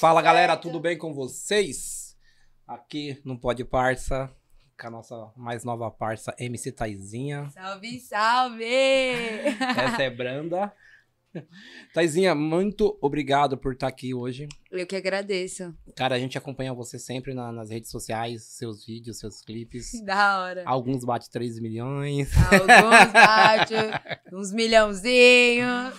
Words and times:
Fala 0.00 0.20
galera, 0.20 0.56
tudo 0.56 0.80
bem 0.80 0.98
com 0.98 1.14
vocês? 1.14 2.16
Aqui 2.66 3.20
no 3.24 3.38
Pode 3.38 3.64
Parça, 3.64 4.28
com 4.80 4.86
a 4.86 4.90
nossa 4.90 5.32
mais 5.36 5.62
nova 5.64 5.90
parça, 5.90 6.34
MC 6.38 6.72
Taizinha. 6.72 7.48
Salve, 7.50 8.00
salve! 8.00 8.64
Essa 8.64 10.02
é 10.02 10.10
Branda. 10.10 10.72
Taizinha, 11.94 12.34
muito 12.34 12.96
obrigado 13.00 13.56
por 13.56 13.72
estar 13.72 13.88
aqui 13.88 14.14
hoje. 14.14 14.48
Eu 14.70 14.86
que 14.86 14.96
agradeço. 14.96 15.74
Cara, 15.96 16.14
a 16.14 16.18
gente 16.18 16.36
acompanha 16.38 16.72
você 16.74 16.98
sempre 16.98 17.34
na- 17.34 17.52
nas 17.52 17.70
redes 17.70 17.90
sociais, 17.90 18.42
seus 18.44 18.84
vídeos, 18.86 19.18
seus 19.18 19.40
clipes. 19.42 19.90
Da 20.04 20.42
hora. 20.42 20.62
Alguns 20.66 21.04
bate 21.04 21.30
3 21.30 21.58
milhões. 21.60 22.30
Alguns 22.36 23.12
bate, 23.12 23.74
uns 24.32 24.52
milhãozinhos. 24.52 25.94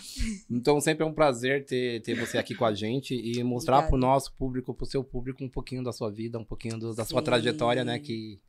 Então 0.49 0.79
sempre 0.81 1.03
é 1.03 1.07
um 1.07 1.13
prazer 1.13 1.65
ter, 1.65 2.01
ter 2.01 2.15
você 2.15 2.37
aqui 2.37 2.55
com 2.55 2.65
a 2.65 2.73
gente 2.73 3.13
e 3.15 3.43
mostrar 3.43 3.77
Obrigada. 3.77 3.89
pro 3.91 3.99
nosso 3.99 4.33
público, 4.35 4.73
pro 4.73 4.85
seu 4.85 5.03
público, 5.03 5.43
um 5.43 5.49
pouquinho 5.49 5.83
da 5.83 5.91
sua 5.91 6.11
vida, 6.11 6.37
um 6.39 6.45
pouquinho 6.45 6.77
do- 6.79 6.93
da 6.95 7.05
sua 7.05 7.19
Sim. 7.21 7.25
trajetória, 7.25 7.83
né? 7.83 7.99
Que 7.99 8.39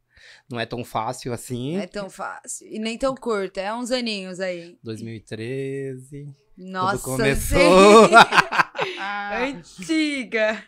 não 0.51 0.59
é 0.59 0.65
tão 0.65 0.83
fácil 0.85 1.33
assim. 1.33 1.75
Não 1.75 1.83
é 1.83 1.87
tão 1.87 2.09
fácil. 2.09 2.67
E 2.69 2.79
nem 2.79 2.97
tão 2.97 3.15
curto, 3.15 3.59
é 3.59 3.75
uns 3.75 3.91
aninhos 3.91 4.41
aí. 4.41 4.79
2013. 4.83 6.29
Nossa, 6.57 6.99
Tudo 6.99 7.17
começou. 7.17 8.09
sim. 8.09 8.15
Antiga. 9.35 10.65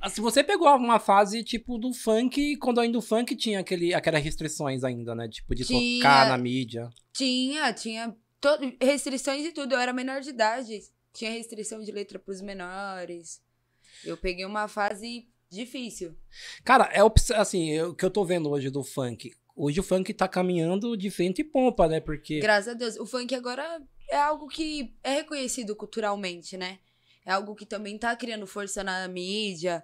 Ah, 0.00 0.08
Se 0.08 0.20
você 0.20 0.44
pegou 0.44 0.68
uma 0.76 1.00
fase 1.00 1.42
tipo 1.42 1.78
do 1.78 1.92
funk, 1.92 2.56
quando 2.56 2.80
ainda 2.80 2.98
o 2.98 3.02
funk 3.02 3.34
tinha 3.34 3.60
aquele, 3.60 3.94
aquelas 3.94 4.22
restrições 4.22 4.84
ainda, 4.84 5.14
né? 5.14 5.28
Tipo, 5.28 5.54
de 5.54 5.64
Tinha. 5.64 6.02
tocar 6.02 6.28
na 6.28 6.38
mídia. 6.38 6.88
Tinha, 7.12 7.72
tinha 7.72 8.14
to- 8.40 8.58
restrições 8.80 9.44
e 9.46 9.52
tudo. 9.52 9.74
Eu 9.74 9.78
era 9.80 9.92
menor 9.92 10.20
de 10.20 10.30
idade. 10.30 10.80
Tinha 11.12 11.30
restrição 11.30 11.80
de 11.82 11.90
letra 11.90 12.18
pros 12.18 12.40
menores. 12.40 13.40
Eu 14.04 14.16
peguei 14.16 14.44
uma 14.44 14.68
fase 14.68 15.26
difícil. 15.50 16.14
Cara, 16.64 16.90
é 16.92 17.00
assim, 17.40 17.70
eu- 17.70 17.90
o 17.90 17.94
que 17.94 18.04
eu 18.04 18.10
tô 18.10 18.24
vendo 18.24 18.50
hoje 18.50 18.70
do 18.70 18.82
funk. 18.84 19.32
Hoje 19.56 19.78
o 19.80 19.84
funk 19.84 20.12
tá 20.12 20.26
caminhando 20.28 20.96
de 20.96 21.08
vento 21.08 21.40
e 21.40 21.44
pompa, 21.44 21.86
né? 21.88 22.00
Porque. 22.00 22.40
Graças 22.40 22.68
a 22.68 22.74
Deus. 22.74 22.96
O 22.96 23.06
funk 23.06 23.34
agora 23.34 23.80
é 24.10 24.16
algo 24.20 24.48
que 24.48 24.94
é 25.02 25.14
reconhecido 25.14 25.74
culturalmente, 25.76 26.56
né? 26.56 26.78
É 27.24 27.32
algo 27.32 27.54
que 27.54 27.64
também 27.66 27.98
tá 27.98 28.14
criando 28.14 28.46
força 28.46 28.84
na 28.84 29.06
mídia, 29.08 29.82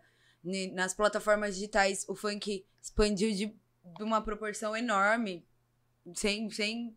nas 0.73 0.93
plataformas 0.95 1.55
digitais. 1.55 2.05
O 2.09 2.15
funk 2.15 2.67
expandiu 2.83 3.31
de, 3.33 3.47
de 3.97 4.03
uma 4.03 4.21
proporção 4.21 4.77
enorme, 4.77 5.47
sem, 6.15 6.51
sem 6.51 6.95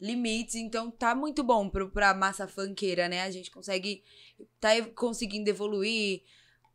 limites. 0.00 0.56
Então 0.56 0.90
tá 0.90 1.14
muito 1.14 1.42
bom 1.44 1.68
pro, 1.70 1.90
pra 1.90 2.12
massa 2.14 2.48
funkeira, 2.48 3.08
né? 3.08 3.22
A 3.22 3.30
gente 3.30 3.50
consegue. 3.50 4.02
tá 4.60 4.70
conseguindo 4.94 5.48
evoluir. 5.48 6.22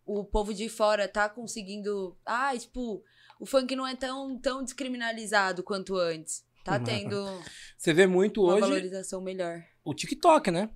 O 0.05 0.23
povo 0.23 0.53
de 0.53 0.67
fora 0.69 1.07
tá 1.07 1.29
conseguindo. 1.29 2.17
Ah, 2.25 2.57
tipo, 2.57 3.03
o 3.39 3.45
funk 3.45 3.73
não 3.75 3.87
é 3.87 3.95
tão, 3.95 4.37
tão 4.39 4.63
descriminalizado 4.63 5.63
quanto 5.63 5.95
antes. 5.97 6.45
Tá 6.63 6.77
Uhum. 6.77 6.83
tendo 6.85 7.41
Você 7.77 7.93
vê 7.93 8.07
muito 8.07 8.41
uma 8.43 8.53
hoje 8.53 8.61
valorização 8.61 9.21
melhor. 9.21 9.61
O 9.83 9.93
TikTok, 9.93 10.49
né? 10.51 10.69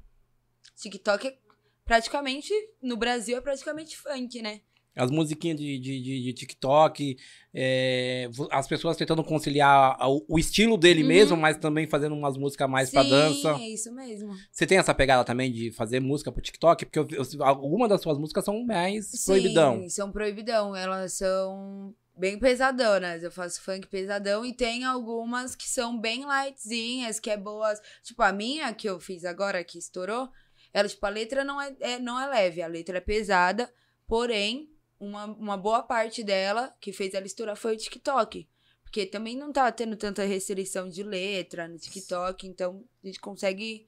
TikTok 0.75 1.27
é 1.27 1.37
praticamente, 1.85 2.51
no 2.81 2.97
Brasil 2.97 3.37
é 3.37 3.41
praticamente 3.41 3.97
funk, 3.97 4.41
né? 4.41 4.61
As 4.95 5.11
musiquinhas 5.11 5.57
de, 5.59 5.77
de, 5.77 6.01
de- 6.01 6.23
de 6.23 6.33
TikTok, 6.33 7.17
é, 7.53 8.27
as 8.51 8.67
pessoas 8.67 8.97
tentando 8.97 9.23
conciliar 9.23 9.95
o, 10.09 10.25
o 10.27 10.39
estilo 10.39 10.75
dele 10.75 11.03
Uhum. 11.03 11.07
mesmo, 11.07 11.37
mas 11.37 11.55
também 11.57 11.85
fazendo 11.85 12.15
umas 12.15 12.35
músicas 12.35 12.67
mais 12.67 12.89
pra 12.89 13.03
Sim, 13.03 13.09
dança. 13.09 13.51
é 13.61 13.69
isso 13.69 13.93
mesmo. 13.93 14.33
Você 14.51 14.65
tem 14.65 14.79
essa 14.79 14.95
pegada 14.95 15.23
também 15.23 15.51
de 15.51 15.71
fazer 15.71 15.99
música 15.99 16.31
pro 16.31 16.41
TikTok? 16.41 16.85
Porque 16.85 16.97
eu, 16.97 17.07
eu, 17.11 17.43
algumas 17.43 17.87
das 17.89 18.01
suas 18.01 18.17
músicas 18.17 18.43
são 18.43 18.65
mais 18.65 19.23
proibidão. 19.23 19.81
Sim, 19.83 19.89
são 19.89 20.11
proibidão. 20.11 20.75
Elas 20.75 21.13
são 21.13 21.93
bem 22.17 22.39
pesadonas. 22.39 23.23
Eu 23.23 23.31
faço 23.31 23.61
funk 23.61 23.87
pesadão 23.87 24.45
e 24.45 24.53
tem 24.53 24.83
algumas 24.83 25.55
que 25.55 25.67
são 25.69 25.99
bem 25.99 26.25
lightzinhas, 26.25 27.19
que 27.19 27.29
é 27.29 27.37
boas. 27.37 27.79
Tipo, 28.03 28.23
a 28.23 28.31
minha 28.31 28.73
que 28.73 28.89
eu 28.89 28.99
fiz 28.99 29.23
agora, 29.23 29.63
que 29.63 29.77
estourou, 29.77 30.29
ela, 30.73 30.87
tipo, 30.89 31.05
a 31.05 31.09
letra 31.09 31.43
não 31.43 31.61
é, 31.61 31.75
é- 31.79 31.99
não 31.99 32.19
é 32.19 32.27
leve, 32.27 32.61
a 32.61 32.67
letra 32.67 32.97
é 32.97 33.01
pesada, 33.01 33.71
porém, 34.05 34.69
uma, 34.99 35.25
uma 35.25 35.57
boa 35.57 35.83
parte 35.83 36.23
dela 36.23 36.75
que 36.81 36.91
fez 36.91 37.13
ela 37.13 37.25
estourar 37.25 37.55
foi 37.55 37.75
o 37.75 37.77
TikTok. 37.77 38.47
Porque 38.83 39.05
também 39.05 39.35
não 39.35 39.51
tá 39.51 39.71
tendo 39.71 39.95
tanta 39.97 40.23
restrição 40.23 40.87
de 40.89 41.03
letra 41.03 41.67
no 41.67 41.77
TikTok, 41.77 42.47
então 42.47 42.83
a 43.03 43.07
gente 43.07 43.19
consegue 43.19 43.87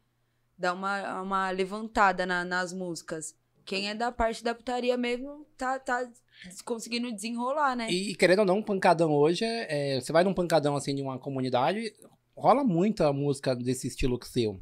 dar 0.57 0.73
uma, 0.73 1.21
uma 1.21 1.49
levantada 1.51 2.25
na- 2.25 2.43
nas 2.43 2.73
músicas. 2.73 3.33
Quem 3.65 3.89
é 3.89 3.95
da 3.95 4.11
parte 4.11 4.43
da 4.43 4.53
putaria 4.53 4.97
mesmo 4.97 5.45
tá, 5.57 5.79
tá 5.79 6.09
conseguindo 6.63 7.11
desenrolar, 7.11 7.75
né? 7.75 7.89
E 7.89 8.15
querendo 8.15 8.39
ou 8.39 8.45
não, 8.45 8.57
um 8.57 8.63
pancadão 8.63 9.11
hoje 9.11 9.43
é, 9.45 9.95
é- 9.97 10.01
Você 10.01 10.11
vai 10.11 10.23
num 10.23 10.33
pancadão 10.33 10.75
assim 10.75 10.95
de 10.95 11.01
uma 11.01 11.17
comunidade, 11.19 11.93
rola 12.35 12.63
muita 12.63 13.11
música 13.13 13.55
desse 13.55 13.87
estilo 13.87 14.19
que 14.19 14.27
seu. 14.27 14.61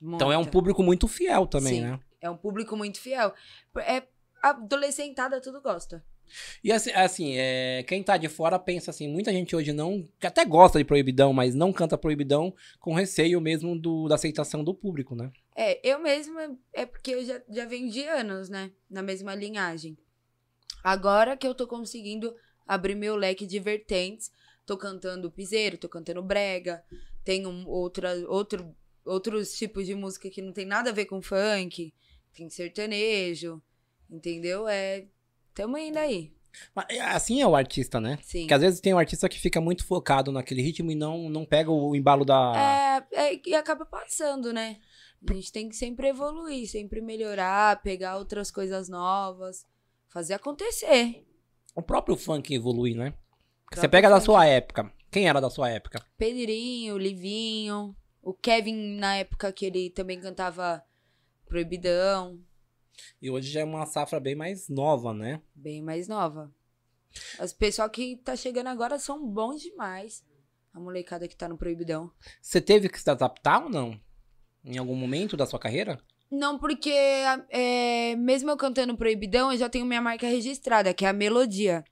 Então 0.00 0.30
é 0.30 0.38
um 0.38 0.44
público 0.44 0.82
muito 0.82 1.08
fiel 1.08 1.46
também, 1.46 1.74
Sim. 1.74 1.80
né? 1.82 2.00
É 2.20 2.30
um 2.30 2.36
público 2.36 2.76
muito 2.76 3.00
fiel. 3.00 3.32
É 3.78 4.02
adolescentada, 4.42 5.40
tudo 5.40 5.60
gosta. 5.60 6.04
E 6.62 6.72
assim, 6.72 6.90
assim, 6.92 7.34
é, 7.36 7.84
quem 7.86 8.02
tá 8.02 8.16
de 8.16 8.28
fora 8.28 8.58
pensa 8.58 8.90
assim, 8.90 9.08
muita 9.08 9.32
gente 9.32 9.54
hoje 9.54 9.72
não. 9.72 10.06
que 10.18 10.26
até 10.26 10.44
gosta 10.44 10.78
de 10.78 10.84
proibidão, 10.84 11.32
mas 11.32 11.54
não 11.54 11.72
canta 11.72 11.96
proibidão 11.96 12.54
com 12.80 12.94
receio 12.94 13.40
mesmo 13.40 13.78
do, 13.78 14.08
da 14.08 14.16
aceitação 14.16 14.64
do 14.64 14.74
público, 14.74 15.14
né? 15.14 15.30
É, 15.54 15.80
eu 15.88 15.98
mesma, 15.98 16.56
é 16.72 16.84
porque 16.84 17.12
eu 17.12 17.24
já, 17.24 17.40
já 17.48 17.64
venho 17.64 17.90
de 17.90 18.02
anos, 18.04 18.48
né? 18.48 18.72
Na 18.90 19.02
mesma 19.02 19.34
linhagem. 19.34 19.96
Agora 20.86 21.36
que 21.36 21.44
eu 21.44 21.52
tô 21.52 21.66
conseguindo 21.66 22.32
abrir 22.64 22.94
meu 22.94 23.16
leque 23.16 23.44
de 23.44 23.58
vertentes, 23.58 24.30
tô 24.64 24.76
cantando 24.76 25.28
piseiro, 25.28 25.76
tô 25.76 25.88
cantando 25.88 26.22
brega, 26.22 26.80
tem 27.24 27.44
um, 27.44 27.66
outra, 27.66 28.14
outro, 28.28 28.72
outros 29.04 29.58
tipos 29.58 29.84
de 29.84 29.96
música 29.96 30.30
que 30.30 30.40
não 30.40 30.52
tem 30.52 30.64
nada 30.64 30.90
a 30.90 30.92
ver 30.92 31.06
com 31.06 31.20
funk, 31.20 31.92
tem 32.32 32.48
sertanejo, 32.48 33.60
entendeu? 34.08 34.68
É, 34.68 35.06
tamo 35.52 35.76
indo 35.76 35.98
aí, 35.98 36.32
Mas, 36.72 36.86
é, 36.88 37.00
assim 37.00 37.42
é 37.42 37.46
o 37.48 37.56
artista, 37.56 38.00
né? 38.00 38.20
sim. 38.22 38.42
Porque 38.42 38.54
às 38.54 38.60
vezes 38.60 38.78
tem 38.78 38.94
um 38.94 38.98
artista 38.98 39.28
que 39.28 39.40
fica 39.40 39.60
muito 39.60 39.84
focado 39.84 40.30
naquele 40.30 40.62
ritmo 40.62 40.92
e 40.92 40.94
não, 40.94 41.28
não 41.28 41.44
pega 41.44 41.68
o 41.68 41.96
embalo 41.96 42.24
da. 42.24 43.02
É, 43.12 43.32
é, 43.32 43.40
e 43.44 43.56
acaba 43.56 43.84
passando, 43.84 44.52
né? 44.52 44.78
A 45.28 45.32
gente 45.32 45.50
tem 45.50 45.68
que 45.68 45.74
sempre 45.74 46.06
evoluir, 46.06 46.70
sempre 46.70 47.00
melhorar, 47.00 47.82
pegar 47.82 48.18
outras 48.18 48.52
coisas 48.52 48.88
novas, 48.88 49.66
fazer 50.16 50.32
acontecer. 50.32 51.26
O 51.74 51.82
próprio 51.82 52.16
funk 52.16 52.54
evolui, 52.54 52.94
né? 52.94 53.12
Você 53.70 53.86
pega 53.86 54.08
da 54.08 54.14
funk. 54.16 54.24
sua 54.24 54.46
época. 54.46 54.90
Quem 55.10 55.28
era 55.28 55.42
da 55.42 55.50
sua 55.50 55.68
época? 55.68 56.02
Pedrinho, 56.16 56.96
Livinho, 56.96 57.94
o 58.22 58.32
Kevin, 58.32 58.96
na 58.96 59.16
época 59.16 59.52
que 59.52 59.66
ele 59.66 59.90
também 59.90 60.18
cantava 60.18 60.82
Proibidão, 61.44 62.42
E 63.20 63.30
hoje 63.30 63.50
já 63.50 63.60
é 63.60 63.64
uma 63.64 63.84
safra 63.84 64.18
bem 64.18 64.34
mais 64.34 64.70
nova, 64.70 65.12
né? 65.12 65.42
bem 65.54 65.82
mais 65.82 66.08
nova. 66.08 66.50
Os 67.38 67.52
pessoal 67.52 67.90
que 67.90 68.16
tá 68.16 68.34
chegando 68.34 68.68
agora 68.68 68.98
são 68.98 69.28
bons 69.28 69.60
demais. 69.60 70.24
A 70.72 70.80
molecada 70.80 71.28
que 71.28 71.36
tá 71.36 71.46
no 71.46 71.58
Proibidão. 71.58 72.10
Você 72.40 72.58
teve 72.58 72.88
que 72.88 72.98
se 72.98 73.10
adaptar 73.10 73.64
ou 73.64 73.68
não? 73.68 74.00
Em 74.64 74.78
algum 74.78 74.96
momento 74.96 75.36
da 75.36 75.44
sua 75.44 75.58
carreira? 75.58 76.02
Não, 76.30 76.58
porque 76.58 76.90
é, 77.50 78.16
mesmo 78.16 78.50
eu 78.50 78.56
cantando 78.56 78.96
Proibidão, 78.96 79.52
eu 79.52 79.58
já 79.58 79.68
tenho 79.68 79.86
minha 79.86 80.02
marca 80.02 80.26
registrada, 80.26 80.92
que 80.92 81.04
é 81.04 81.08
a 81.08 81.12
melodia. 81.12 81.84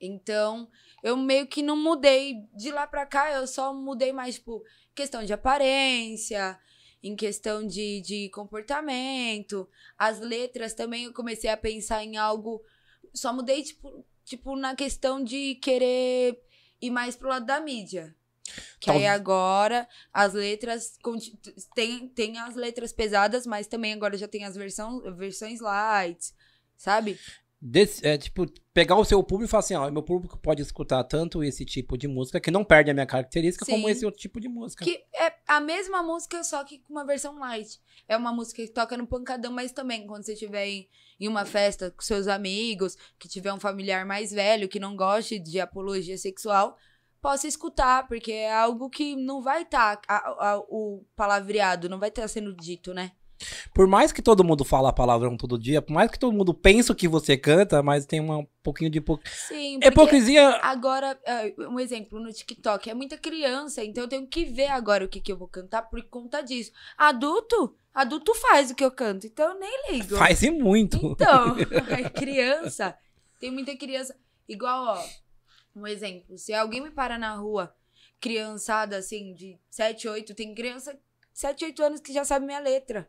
Então, 0.00 0.68
eu 1.02 1.16
meio 1.16 1.46
que 1.46 1.62
não 1.62 1.76
mudei. 1.76 2.36
De 2.54 2.70
lá 2.70 2.86
pra 2.86 3.06
cá, 3.06 3.32
eu 3.32 3.46
só 3.46 3.74
mudei 3.74 4.12
mais, 4.12 4.36
tipo, 4.36 4.62
questão 4.94 5.24
de 5.24 5.32
aparência, 5.32 6.58
em 7.02 7.14
questão 7.14 7.66
de, 7.66 8.00
de 8.00 8.30
comportamento. 8.30 9.68
As 9.98 10.20
letras 10.20 10.74
também 10.74 11.04
eu 11.04 11.12
comecei 11.12 11.50
a 11.50 11.56
pensar 11.56 12.02
em 12.02 12.16
algo. 12.16 12.62
Só 13.12 13.32
mudei, 13.32 13.62
tipo, 13.62 14.04
tipo 14.24 14.56
na 14.56 14.74
questão 14.74 15.22
de 15.22 15.56
querer 15.56 16.42
ir 16.80 16.90
mais 16.90 17.14
pro 17.14 17.28
lado 17.28 17.44
da 17.44 17.60
mídia. 17.60 18.14
Que 18.78 18.86
Tal- 18.86 18.96
aí 18.96 19.06
agora 19.06 19.88
as 20.12 20.34
letras 20.34 20.98
tem, 21.74 22.08
tem 22.08 22.38
as 22.38 22.54
letras 22.54 22.92
pesadas, 22.92 23.46
mas 23.46 23.66
também 23.66 23.92
agora 23.92 24.16
já 24.16 24.28
tem 24.28 24.44
as 24.44 24.54
versão, 24.54 25.00
versões 25.16 25.60
light, 25.60 26.32
sabe? 26.76 27.18
Desse- 27.66 28.06
é, 28.06 28.18
tipo, 28.18 28.44
pegar 28.74 28.96
o 28.96 29.04
seu 29.06 29.22
público 29.22 29.48
e 29.48 29.50
falar 29.50 29.60
assim, 29.60 29.74
ó, 29.74 29.90
meu 29.90 30.02
público 30.02 30.36
pode 30.36 30.60
escutar 30.60 31.02
tanto 31.04 31.42
esse 31.42 31.64
tipo 31.64 31.96
de 31.96 32.06
música, 32.06 32.38
que 32.38 32.50
não 32.50 32.62
perde 32.62 32.90
a 32.90 32.94
minha 32.94 33.06
característica, 33.06 33.64
como 33.64 33.86
Sim. 33.86 33.90
esse 33.90 34.04
outro 34.04 34.20
tipo 34.20 34.38
de 34.38 34.48
música. 34.48 34.84
Que 34.84 35.02
é 35.14 35.32
a 35.48 35.60
mesma 35.60 36.02
música, 36.02 36.44
só 36.44 36.62
que 36.62 36.80
com 36.80 36.92
uma 36.92 37.06
versão 37.06 37.38
light. 37.38 37.80
É 38.06 38.18
uma 38.18 38.32
música 38.34 38.62
que 38.62 38.70
toca 38.70 38.98
no 38.98 39.06
pancadão, 39.06 39.50
mas 39.50 39.72
também 39.72 40.06
quando 40.06 40.24
você 40.24 40.34
estiver 40.34 40.66
em, 40.66 40.86
em 41.18 41.26
uma 41.26 41.46
festa 41.46 41.90
com 41.90 42.02
seus 42.02 42.28
amigos, 42.28 42.98
que 43.18 43.26
tiver 43.28 43.50
um 43.54 43.60
familiar 43.60 44.04
mais 44.04 44.30
velho 44.30 44.68
que 44.68 44.78
não 44.78 44.94
goste 44.94 45.38
de 45.38 45.58
apologia 45.58 46.18
sexual, 46.18 46.76
possa 47.24 47.48
escutar, 47.48 48.06
porque 48.06 48.30
é 48.32 48.52
algo 48.54 48.90
que 48.90 49.16
não 49.16 49.40
vai 49.40 49.62
estar 49.62 49.98
o 50.68 51.02
palavreado, 51.16 51.88
não 51.88 51.98
vai 51.98 52.10
estar 52.10 52.28
sendo 52.28 52.54
dito, 52.54 52.92
né? 52.92 53.12
Por 53.74 53.86
mais 53.86 54.12
que 54.12 54.20
todo 54.20 54.44
mundo 54.44 54.62
fala 54.62 54.92
palavrão 54.92 55.34
todo 55.34 55.58
dia, 55.58 55.80
por 55.80 55.92
mais 55.94 56.10
que 56.10 56.18
todo 56.18 56.36
mundo 56.36 56.52
pense 56.52 56.92
o 56.92 56.94
que 56.94 57.08
você 57.08 57.34
canta, 57.36 57.82
mas 57.82 58.04
tem 58.04 58.20
uma- 58.20 58.38
um 58.38 58.46
pouquinho 58.62 58.90
de 58.90 58.98
hipo... 58.98 59.18
Sim, 59.24 59.78
hipocrisia. 59.82 60.60
agora, 60.62 61.18
é, 61.24 61.54
um 61.60 61.80
exemplo 61.80 62.20
no 62.20 62.30
TikTok, 62.30 62.90
é 62.90 62.94
muita 62.94 63.16
criança, 63.16 63.82
então 63.82 64.04
eu 64.04 64.08
tenho 64.08 64.26
que 64.26 64.44
ver 64.44 64.68
agora 64.68 65.04
o 65.04 65.08
que, 65.08 65.20
que 65.20 65.32
eu 65.32 65.36
vou 65.38 65.48
cantar 65.48 65.82
por 65.82 66.02
conta 66.04 66.42
disso. 66.42 66.72
Adulto, 66.96 67.74
adulto 67.94 68.34
faz 68.34 68.70
o 68.70 68.74
que 68.74 68.84
eu 68.84 68.90
canto, 68.90 69.26
então 69.26 69.52
eu 69.52 69.58
nem 69.58 69.92
ligo. 69.92 70.16
Faz 70.16 70.42
e 70.42 70.50
muito. 70.50 70.98
Então, 70.98 71.56
criança. 72.14 72.94
Tem 73.40 73.50
muita 73.50 73.74
criança. 73.76 74.14
Igual, 74.46 74.84
ó, 74.98 75.23
um 75.74 75.86
exemplo. 75.86 76.36
Se 76.38 76.52
alguém 76.54 76.80
me 76.80 76.90
para 76.90 77.18
na 77.18 77.34
rua, 77.34 77.74
criançada 78.20 78.96
assim, 78.96 79.34
de 79.34 79.58
7, 79.70 80.08
8, 80.08 80.34
tem 80.34 80.54
criança 80.54 80.94
de 80.94 81.00
7, 81.32 81.64
8 81.64 81.82
anos 81.82 82.00
que 82.00 82.12
já 82.12 82.24
sabe 82.24 82.46
minha 82.46 82.60
letra. 82.60 83.08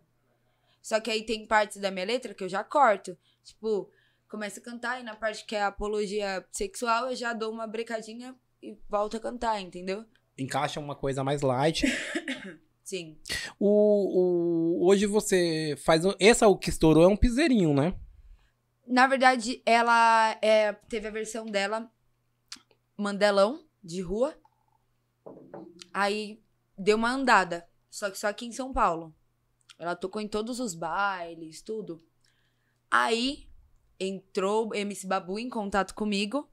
Só 0.82 1.00
que 1.00 1.10
aí 1.10 1.24
tem 1.24 1.46
partes 1.46 1.78
da 1.78 1.90
minha 1.92 2.06
letra 2.06 2.34
que 2.34 2.44
eu 2.44 2.50
já 2.50 2.64
corto. 2.64 3.18
Tipo, 3.44 3.90
começa 4.30 4.60
a 4.60 4.64
cantar 4.64 5.00
e 5.00 5.04
na 5.04 5.16
parte 5.16 5.46
que 5.46 5.56
é 5.56 5.64
apologia 5.64 6.46
sexual 6.52 7.10
eu 7.10 7.16
já 7.16 7.34
dou 7.34 7.52
uma 7.52 7.66
brecadinha 7.68 8.36
e 8.62 8.78
volto 8.90 9.18
a 9.18 9.20
cantar, 9.20 9.60
entendeu? 9.62 10.06
Encaixa 10.38 10.80
uma 10.80 10.96
coisa 10.96 11.24
mais 11.24 11.42
light. 11.42 11.86
Sim. 12.84 13.18
O, 13.60 13.68
o- 14.84 14.88
hoje 14.88 15.06
você 15.08 15.76
faz. 15.84 16.04
Essa 16.20 16.48
o 16.48 16.58
que 16.58 16.70
estourou 16.70 17.04
é 17.04 17.08
um 17.08 17.16
piseirinho, 17.18 17.74
né? 17.74 17.96
Na 18.86 19.08
verdade, 19.08 19.62
ela 19.66 20.38
é, 20.42 20.74
teve 20.74 21.08
a 21.08 21.12
versão 21.12 21.46
dela 21.46 21.92
Mandelão, 22.98 23.66
de 23.84 24.02
rua. 24.02 24.36
Aí 25.94 26.42
deu 26.78 26.98
uma 26.98 27.12
andada. 27.12 27.68
Só 27.90 28.10
que 28.10 28.18
só 28.18 28.28
aqui 28.28 28.46
em 28.46 28.52
São 28.52 28.74
Paulo. 28.74 29.16
Ela 29.78 29.96
tocou 29.96 30.22
em 30.22 30.28
todos 30.28 30.60
os 30.60 30.74
bailes, 30.74 31.62
tudo. 31.62 32.04
Aí 32.90 33.50
entrou 34.00 34.74
MC 34.74 35.08
Babu 35.08 35.40
em 35.40 35.50
contato 35.50 35.94
comigo, 35.94 36.50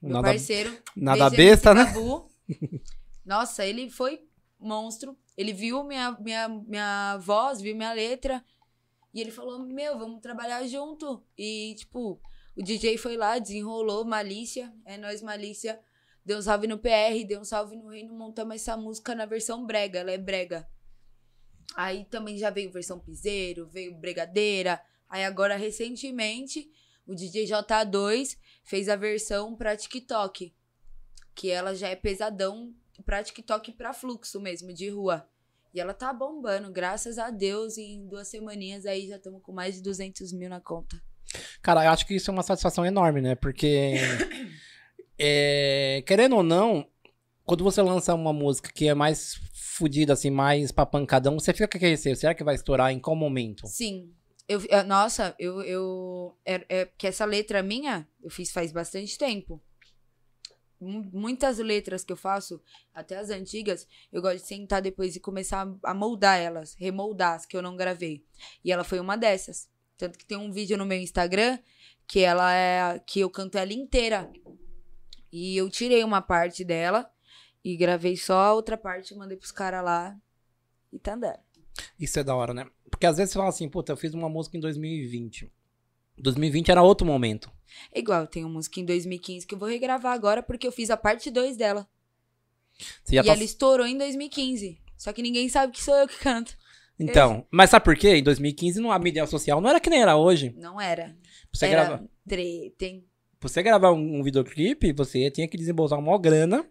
meu 0.00 0.14
Nada, 0.14 0.28
parceiro. 0.28 0.82
nada 0.96 1.28
besta, 1.30 1.74
né? 1.74 1.84
Babu. 1.84 2.30
Nossa, 3.24 3.64
ele 3.66 3.90
foi 3.90 4.26
monstro. 4.58 5.16
Ele 5.36 5.52
viu 5.52 5.84
minha, 5.84 6.12
minha, 6.20 6.48
minha 6.48 7.18
voz, 7.18 7.60
viu 7.60 7.76
minha 7.76 7.92
letra. 7.92 8.44
E 9.12 9.20
ele 9.20 9.30
falou: 9.30 9.58
Meu, 9.58 9.98
vamos 9.98 10.20
trabalhar 10.20 10.66
junto. 10.66 11.22
E, 11.36 11.74
tipo, 11.76 12.20
o 12.60 12.62
DJ 12.62 12.98
foi 12.98 13.16
lá, 13.16 13.38
desenrolou 13.38 14.04
Malícia. 14.04 14.70
É 14.84 14.98
nós, 14.98 15.22
Malícia. 15.22 15.80
Deu 16.22 16.36
um 16.36 16.42
salve 16.42 16.66
no 16.66 16.76
PR, 16.78 17.24
deu 17.26 17.40
um 17.40 17.44
salve 17.44 17.74
no 17.74 17.88
Reino. 17.88 18.12
Montamos 18.12 18.56
essa 18.56 18.76
música 18.76 19.14
na 19.14 19.24
versão 19.24 19.64
brega. 19.64 20.00
Ela 20.00 20.10
é 20.10 20.18
brega. 20.18 20.68
Aí 21.74 22.04
também 22.04 22.36
já 22.36 22.50
veio 22.50 22.70
versão 22.70 23.00
piseiro, 23.00 23.66
veio 23.66 23.94
bregadeira. 23.94 24.78
Aí 25.08 25.24
agora, 25.24 25.56
recentemente, 25.56 26.70
o 27.06 27.14
DJ 27.14 27.46
J2 27.46 28.36
fez 28.62 28.90
a 28.90 28.96
versão 28.96 29.56
pra 29.56 29.74
TikTok. 29.74 30.54
Que 31.34 31.48
ela 31.50 31.74
já 31.74 31.88
é 31.88 31.96
pesadão 31.96 32.74
pra 33.06 33.24
TikTok 33.24 33.72
pra 33.72 33.94
fluxo 33.94 34.38
mesmo, 34.38 34.70
de 34.70 34.90
rua. 34.90 35.26
E 35.72 35.80
ela 35.80 35.94
tá 35.94 36.12
bombando, 36.12 36.70
graças 36.70 37.16
a 37.16 37.30
Deus. 37.30 37.78
Em 37.78 38.06
duas 38.06 38.28
semaninhas 38.28 38.84
aí 38.84 39.08
já 39.08 39.16
estamos 39.16 39.40
com 39.42 39.50
mais 39.50 39.76
de 39.76 39.82
200 39.82 40.30
mil 40.34 40.50
na 40.50 40.60
conta. 40.60 41.02
Cara, 41.62 41.84
eu 41.84 41.90
acho 41.90 42.06
que 42.06 42.14
isso 42.14 42.30
é 42.30 42.34
uma 42.34 42.42
satisfação 42.42 42.84
enorme, 42.84 43.20
né? 43.20 43.34
Porque. 43.34 43.94
é, 45.18 46.02
querendo 46.06 46.36
ou 46.36 46.42
não, 46.42 46.86
quando 47.44 47.64
você 47.64 47.82
lança 47.82 48.14
uma 48.14 48.32
música 48.32 48.70
que 48.72 48.88
é 48.88 48.94
mais 48.94 49.34
fodida, 49.52 50.12
assim, 50.12 50.30
mais 50.30 50.70
pra 50.72 50.84
pancadão, 50.86 51.38
você 51.38 51.52
fica 51.52 51.68
com 51.68 51.76
aquele 51.76 51.92
receio. 51.92 52.16
Será 52.16 52.34
que 52.34 52.44
vai 52.44 52.54
estourar 52.54 52.92
em 52.92 52.98
qual 52.98 53.16
momento? 53.16 53.66
Sim. 53.66 54.12
Eu, 54.48 54.60
eu- 54.68 54.84
nossa, 54.84 55.34
eu. 55.38 55.62
eu 55.62 56.36
é, 56.44 56.64
é 56.68 56.88
que 56.98 57.06
essa 57.06 57.24
letra 57.24 57.62
minha, 57.62 58.06
eu 58.22 58.30
fiz 58.30 58.50
faz 58.50 58.72
bastante 58.72 59.16
tempo. 59.16 59.62
Mu- 60.80 61.08
Muitas 61.12 61.58
letras 61.58 62.02
que 62.04 62.12
eu 62.12 62.16
faço, 62.16 62.60
até 62.92 63.16
as 63.16 63.30
antigas, 63.30 63.86
eu 64.12 64.20
gosto 64.20 64.38
de 64.42 64.46
sentar 64.48 64.82
depois 64.82 65.14
e 65.14 65.20
começar 65.20 65.68
a 65.84 65.90
a 65.90 65.94
moldar 65.94 66.38
elas, 66.40 66.74
remoldar 66.74 67.34
as 67.36 67.46
que 67.46 67.56
eu 67.56 67.62
não 67.62 67.76
gravei. 67.76 68.24
E 68.64 68.72
ela 68.72 68.82
foi 68.82 68.98
uma 68.98 69.16
dessas. 69.16 69.68
Tanto 70.00 70.18
que 70.18 70.24
tem 70.24 70.38
um 70.38 70.50
vídeo 70.50 70.78
no 70.78 70.86
meu 70.86 70.98
Instagram 70.98 71.58
que 72.06 72.20
ela 72.20 72.52
é. 72.54 72.98
que 73.06 73.20
eu 73.20 73.28
canto 73.28 73.56
ela 73.58 73.72
inteira. 73.72 74.32
E 75.30 75.56
eu 75.56 75.68
tirei 75.68 76.02
uma 76.02 76.22
parte 76.22 76.64
dela 76.64 77.08
e 77.62 77.76
gravei 77.76 78.16
só 78.16 78.38
a 78.40 78.54
outra 78.54 78.76
parte, 78.78 79.14
mandei 79.14 79.36
pros 79.36 79.52
caras 79.52 79.84
lá 79.84 80.16
e 80.90 80.98
tá 80.98 81.14
andando. 81.14 81.38
Isso 81.98 82.18
é 82.18 82.24
da 82.24 82.34
hora, 82.34 82.54
né? 82.54 82.66
Porque 82.90 83.06
às 83.06 83.18
vezes 83.18 83.32
você 83.32 83.38
fala 83.38 83.50
assim, 83.50 83.68
puta, 83.68 83.92
eu 83.92 83.96
fiz 83.96 84.14
uma 84.14 84.28
música 84.28 84.56
em 84.56 84.60
2020. 84.60 85.52
2020 86.18 86.70
era 86.70 86.82
outro 86.82 87.06
momento. 87.06 87.50
É 87.92 88.00
Igual, 88.00 88.22
eu 88.22 88.26
tenho 88.26 88.48
música 88.48 88.80
em 88.80 88.84
2015 88.84 89.46
que 89.46 89.54
eu 89.54 89.58
vou 89.58 89.68
regravar 89.68 90.12
agora 90.12 90.42
porque 90.42 90.66
eu 90.66 90.72
fiz 90.72 90.90
a 90.90 90.96
parte 90.96 91.30
2 91.30 91.56
dela. 91.56 91.86
E 93.10 93.16
tá- 93.22 93.32
ela 93.32 93.44
estourou 93.44 93.86
em 93.86 93.96
2015. 93.96 94.80
Só 94.96 95.12
que 95.12 95.22
ninguém 95.22 95.48
sabe 95.48 95.72
que 95.72 95.82
sou 95.82 95.94
eu 95.94 96.08
que 96.08 96.18
canto. 96.18 96.56
Então, 97.02 97.46
mas 97.50 97.70
sabe 97.70 97.84
por 97.84 97.96
quê? 97.96 98.16
Em 98.16 98.22
2015 98.22 98.80
não, 98.80 98.92
a 98.92 98.98
mídia 98.98 99.26
social 99.26 99.60
não 99.60 99.70
era 99.70 99.80
que 99.80 99.88
nem 99.90 100.02
era 100.02 100.16
hoje. 100.16 100.54
Não 100.56 100.80
era. 100.80 101.16
Você, 101.52 101.66
era 101.66 101.84
gravar, 101.86 102.04
treta, 102.28 102.84
hein? 102.84 103.06
pra 103.38 103.48
você 103.48 103.62
gravar 103.62 103.92
um, 103.92 104.18
um 104.18 104.22
videoclipe, 104.22 104.92
você 104.92 105.30
tinha 105.30 105.48
que 105.48 105.56
desembolsar 105.56 105.98
uma 105.98 106.18
grana. 106.20 106.68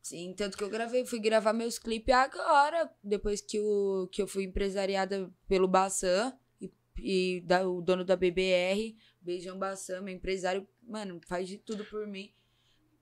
Sim, 0.00 0.34
tanto 0.36 0.56
que 0.58 0.64
eu 0.64 0.70
gravei, 0.70 1.04
fui 1.06 1.20
gravar 1.20 1.52
meus 1.52 1.78
clipes 1.78 2.14
agora, 2.14 2.90
depois 3.02 3.40
que, 3.40 3.60
o, 3.60 4.08
que 4.10 4.20
eu 4.20 4.26
fui 4.26 4.44
empresariada 4.44 5.30
pelo 5.46 5.68
Bassan 5.68 6.32
e, 6.60 6.72
e 6.98 7.40
da- 7.42 7.68
o 7.68 7.80
dono 7.80 8.04
da 8.04 8.16
BBR, 8.16 8.96
Beijão 9.20 9.56
Bassan, 9.58 10.00
meu 10.00 10.14
empresário, 10.14 10.66
mano, 10.82 11.20
faz 11.28 11.46
de 11.48 11.56
tudo 11.56 11.84
por 11.84 12.06
mim. 12.06 12.32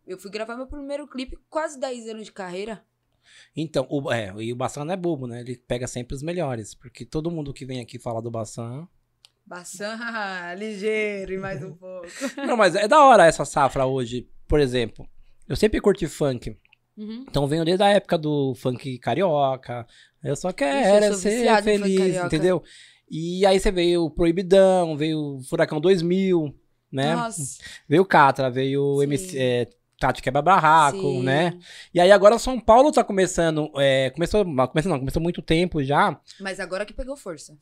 Eu 0.06 0.18
fui 0.18 0.30
gravar 0.30 0.56
meu 0.56 0.66
primeiro 0.66 1.06
clipe 1.08 1.38
quase 1.48 1.78
10 1.80 2.08
anos 2.08 2.24
de 2.26 2.32
carreira. 2.32 2.84
Então, 3.56 3.86
o, 3.88 4.12
é, 4.12 4.32
e 4.38 4.52
o 4.52 4.56
Bassan 4.56 4.84
não 4.84 4.94
é 4.94 4.96
bobo, 4.96 5.26
né? 5.26 5.40
Ele 5.40 5.56
pega 5.56 5.86
sempre 5.86 6.14
os 6.14 6.22
melhores. 6.22 6.74
Porque 6.74 7.04
todo 7.04 7.30
mundo 7.30 7.52
que 7.52 7.64
vem 7.64 7.80
aqui 7.80 7.98
falar 7.98 8.20
do 8.20 8.30
Bassan. 8.30 8.88
Bassan, 9.46 9.96
ligeiro 10.56 11.32
e 11.32 11.38
mais 11.38 11.62
um 11.62 11.74
pouco. 11.74 12.06
Não, 12.46 12.56
mas 12.56 12.74
é 12.74 12.86
da 12.86 13.04
hora 13.04 13.26
essa 13.26 13.44
safra 13.44 13.86
hoje. 13.86 14.28
Por 14.46 14.60
exemplo, 14.60 15.06
eu 15.48 15.56
sempre 15.56 15.80
curti 15.80 16.06
funk. 16.06 16.56
Uhum. 16.96 17.24
Então 17.28 17.46
venho 17.46 17.64
desde 17.64 17.82
a 17.82 17.88
época 17.88 18.18
do 18.18 18.54
funk 18.54 18.98
carioca. 18.98 19.86
Eu 20.22 20.36
só 20.36 20.52
quero 20.52 21.06
sou 21.08 21.14
ser 21.14 21.62
feliz, 21.62 22.16
entendeu? 22.16 22.62
E 23.10 23.44
aí 23.44 23.58
você 23.58 23.72
veio 23.72 24.04
o 24.04 24.10
Proibidão, 24.10 24.96
veio 24.96 25.18
o 25.18 25.42
Furacão 25.42 25.80
2000, 25.80 26.54
né? 26.92 27.14
Nossa. 27.14 27.58
Veio 27.88 28.02
o 28.02 28.06
Catra, 28.06 28.50
veio 28.50 28.82
o. 28.82 29.02
MC, 29.02 29.36
é, 29.36 29.68
Tati 30.00 30.22
Quebra 30.22 30.40
Barraco, 30.40 30.98
sim. 30.98 31.22
né? 31.22 31.58
E 31.92 32.00
aí 32.00 32.10
agora 32.10 32.38
São 32.38 32.58
Paulo 32.58 32.90
tá 32.90 33.04
começando, 33.04 33.70
é, 33.76 34.08
começou, 34.10 34.42
começou 34.44 34.90
não, 34.90 34.98
começou 34.98 35.22
muito 35.22 35.42
tempo 35.42 35.84
já. 35.84 36.18
Mas 36.40 36.58
agora 36.58 36.86
que 36.86 36.94
pegou 36.94 37.16
força. 37.16 37.54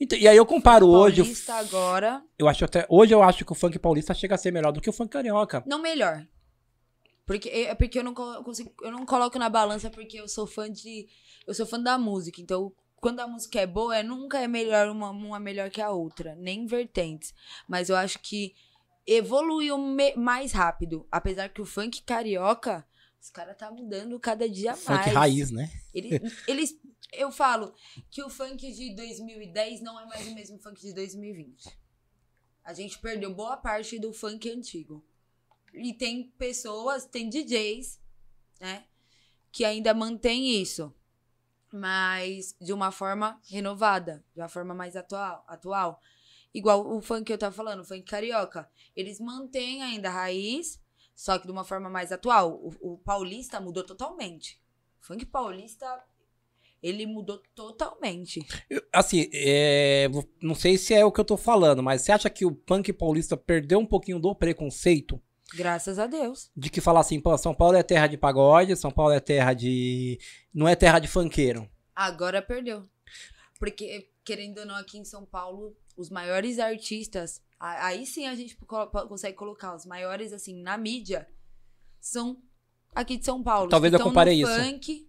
Então, 0.00 0.18
e 0.18 0.26
aí 0.26 0.36
eu 0.36 0.44
comparo 0.44 0.88
hoje, 0.88 1.20
o 1.20 1.24
Paulista 1.24 1.54
agora. 1.54 2.22
eu 2.36 2.48
acho 2.48 2.64
até, 2.64 2.84
hoje 2.88 3.14
eu 3.14 3.22
acho 3.22 3.44
que 3.44 3.52
o 3.52 3.54
funk 3.54 3.78
paulista 3.78 4.12
chega 4.12 4.34
a 4.34 4.38
ser 4.38 4.50
melhor 4.50 4.72
do 4.72 4.80
que 4.80 4.90
o 4.90 4.92
funk 4.92 5.10
carioca. 5.10 5.62
Não 5.64 5.80
melhor. 5.80 6.26
Porque, 7.24 7.48
é 7.48 7.74
porque 7.74 7.98
eu 7.98 8.04
não, 8.04 8.14
consigo, 8.14 8.72
eu 8.82 8.90
não 8.90 9.06
coloco 9.06 9.38
na 9.38 9.48
balança 9.48 9.88
porque 9.88 10.20
eu 10.20 10.28
sou 10.28 10.46
fã 10.46 10.70
de. 10.70 11.08
Eu 11.46 11.54
sou 11.54 11.66
fã 11.66 11.80
da 11.80 11.98
música. 11.98 12.40
Então, 12.40 12.72
quando 12.96 13.20
a 13.20 13.26
música 13.26 13.60
é 13.60 13.66
boa, 13.66 13.96
é, 13.96 14.02
nunca 14.02 14.40
é 14.40 14.48
melhor 14.48 14.88
uma, 14.88 15.10
uma 15.10 15.38
melhor 15.38 15.70
que 15.70 15.80
a 15.80 15.90
outra. 15.90 16.34
Nem 16.36 16.66
vertentes. 16.66 17.34
Mas 17.68 17.88
eu 17.88 17.96
acho 17.96 18.18
que 18.20 18.54
evoluiu 19.06 19.78
mais 20.16 20.52
rápido. 20.52 21.06
Apesar 21.10 21.48
que 21.48 21.60
o 21.60 21.66
funk 21.66 22.02
carioca, 22.02 22.86
os 23.20 23.30
caras 23.30 23.56
tá 23.56 23.70
mudando 23.70 24.18
cada 24.18 24.48
dia 24.48 24.70
mais. 24.72 25.04
Funk 25.04 25.10
raiz, 25.10 25.50
né? 25.50 25.70
Eles, 25.94 26.20
eles, 26.46 26.80
eu 27.12 27.30
falo 27.30 27.74
que 28.10 28.22
o 28.22 28.30
funk 28.30 28.72
de 28.72 28.94
2010 28.94 29.80
não 29.82 29.98
é 29.98 30.06
mais 30.06 30.26
o 30.26 30.34
mesmo 30.34 30.58
funk 30.58 30.80
de 30.80 30.92
2020. 30.94 31.78
A 32.64 32.74
gente 32.74 32.98
perdeu 32.98 33.32
boa 33.34 33.56
parte 33.56 33.98
do 33.98 34.12
funk 34.12 34.50
antigo. 34.50 35.04
E 35.72 35.92
tem 35.92 36.30
pessoas, 36.38 37.04
tem 37.04 37.28
DJs, 37.28 38.00
né, 38.60 38.84
que 39.52 39.64
ainda 39.64 39.92
mantém 39.92 40.60
isso, 40.60 40.94
mas 41.72 42.56
de 42.60 42.72
uma 42.72 42.90
forma 42.90 43.40
renovada, 43.48 44.24
de 44.34 44.40
uma 44.40 44.48
forma 44.48 44.74
mais 44.74 44.96
atual, 44.96 45.44
atual. 45.46 46.00
Igual 46.54 46.86
o 46.90 47.00
funk 47.00 47.24
que 47.24 47.32
eu 47.32 47.38
tava 47.38 47.54
falando, 47.54 47.80
o 47.80 47.84
funk 47.84 48.02
carioca. 48.02 48.68
Eles 48.94 49.20
mantêm 49.20 49.82
ainda 49.82 50.08
a 50.08 50.12
raiz, 50.12 50.80
só 51.14 51.38
que 51.38 51.46
de 51.46 51.52
uma 51.52 51.64
forma 51.64 51.90
mais 51.90 52.12
atual. 52.12 52.54
O, 52.54 52.94
o 52.94 52.98
paulista 52.98 53.60
mudou 53.60 53.84
totalmente. 53.84 54.60
O 55.02 55.06
funk 55.06 55.26
paulista, 55.26 55.86
ele 56.82 57.06
mudou 57.06 57.42
totalmente. 57.54 58.40
Assim, 58.92 59.28
é, 59.32 60.08
não 60.40 60.54
sei 60.54 60.78
se 60.78 60.94
é 60.94 61.04
o 61.04 61.12
que 61.12 61.20
eu 61.20 61.24
tô 61.24 61.36
falando, 61.36 61.82
mas 61.82 62.02
você 62.02 62.12
acha 62.12 62.30
que 62.30 62.46
o 62.46 62.54
punk 62.54 62.92
paulista 62.92 63.36
perdeu 63.36 63.78
um 63.78 63.86
pouquinho 63.86 64.18
do 64.18 64.34
preconceito? 64.34 65.20
Graças 65.54 65.98
a 65.98 66.06
Deus. 66.06 66.50
De 66.56 66.70
que 66.70 66.80
falar 66.80 67.00
assim, 67.00 67.20
pô, 67.20 67.36
São 67.38 67.54
Paulo 67.54 67.76
é 67.76 67.82
terra 67.82 68.06
de 68.06 68.16
pagode, 68.16 68.76
São 68.76 68.90
Paulo 68.90 69.12
é 69.12 69.20
terra 69.20 69.52
de. 69.52 70.18
não 70.52 70.66
é 70.66 70.74
terra 70.74 70.98
de 70.98 71.06
funkeiro. 71.06 71.68
Agora 71.94 72.42
perdeu. 72.42 72.88
Porque 73.58 74.10
querendo 74.24 74.58
ou 74.58 74.66
não, 74.66 74.74
aqui 74.74 74.98
em 74.98 75.04
São 75.04 75.24
Paulo, 75.24 75.76
os 75.96 76.10
maiores 76.10 76.58
artistas, 76.58 77.42
aí 77.58 78.04
sim 78.06 78.26
a 78.26 78.34
gente 78.34 78.56
consegue 79.08 79.36
colocar 79.36 79.74
os 79.74 79.86
maiores, 79.86 80.32
assim, 80.32 80.60
na 80.62 80.76
mídia, 80.76 81.28
são 82.00 82.40
aqui 82.94 83.16
de 83.16 83.24
São 83.24 83.42
Paulo. 83.42 83.70
Talvez 83.70 83.92
eu 83.92 83.98
tão 83.98 84.08
compare 84.08 84.32
isso. 84.34 84.50
funk 84.54 85.08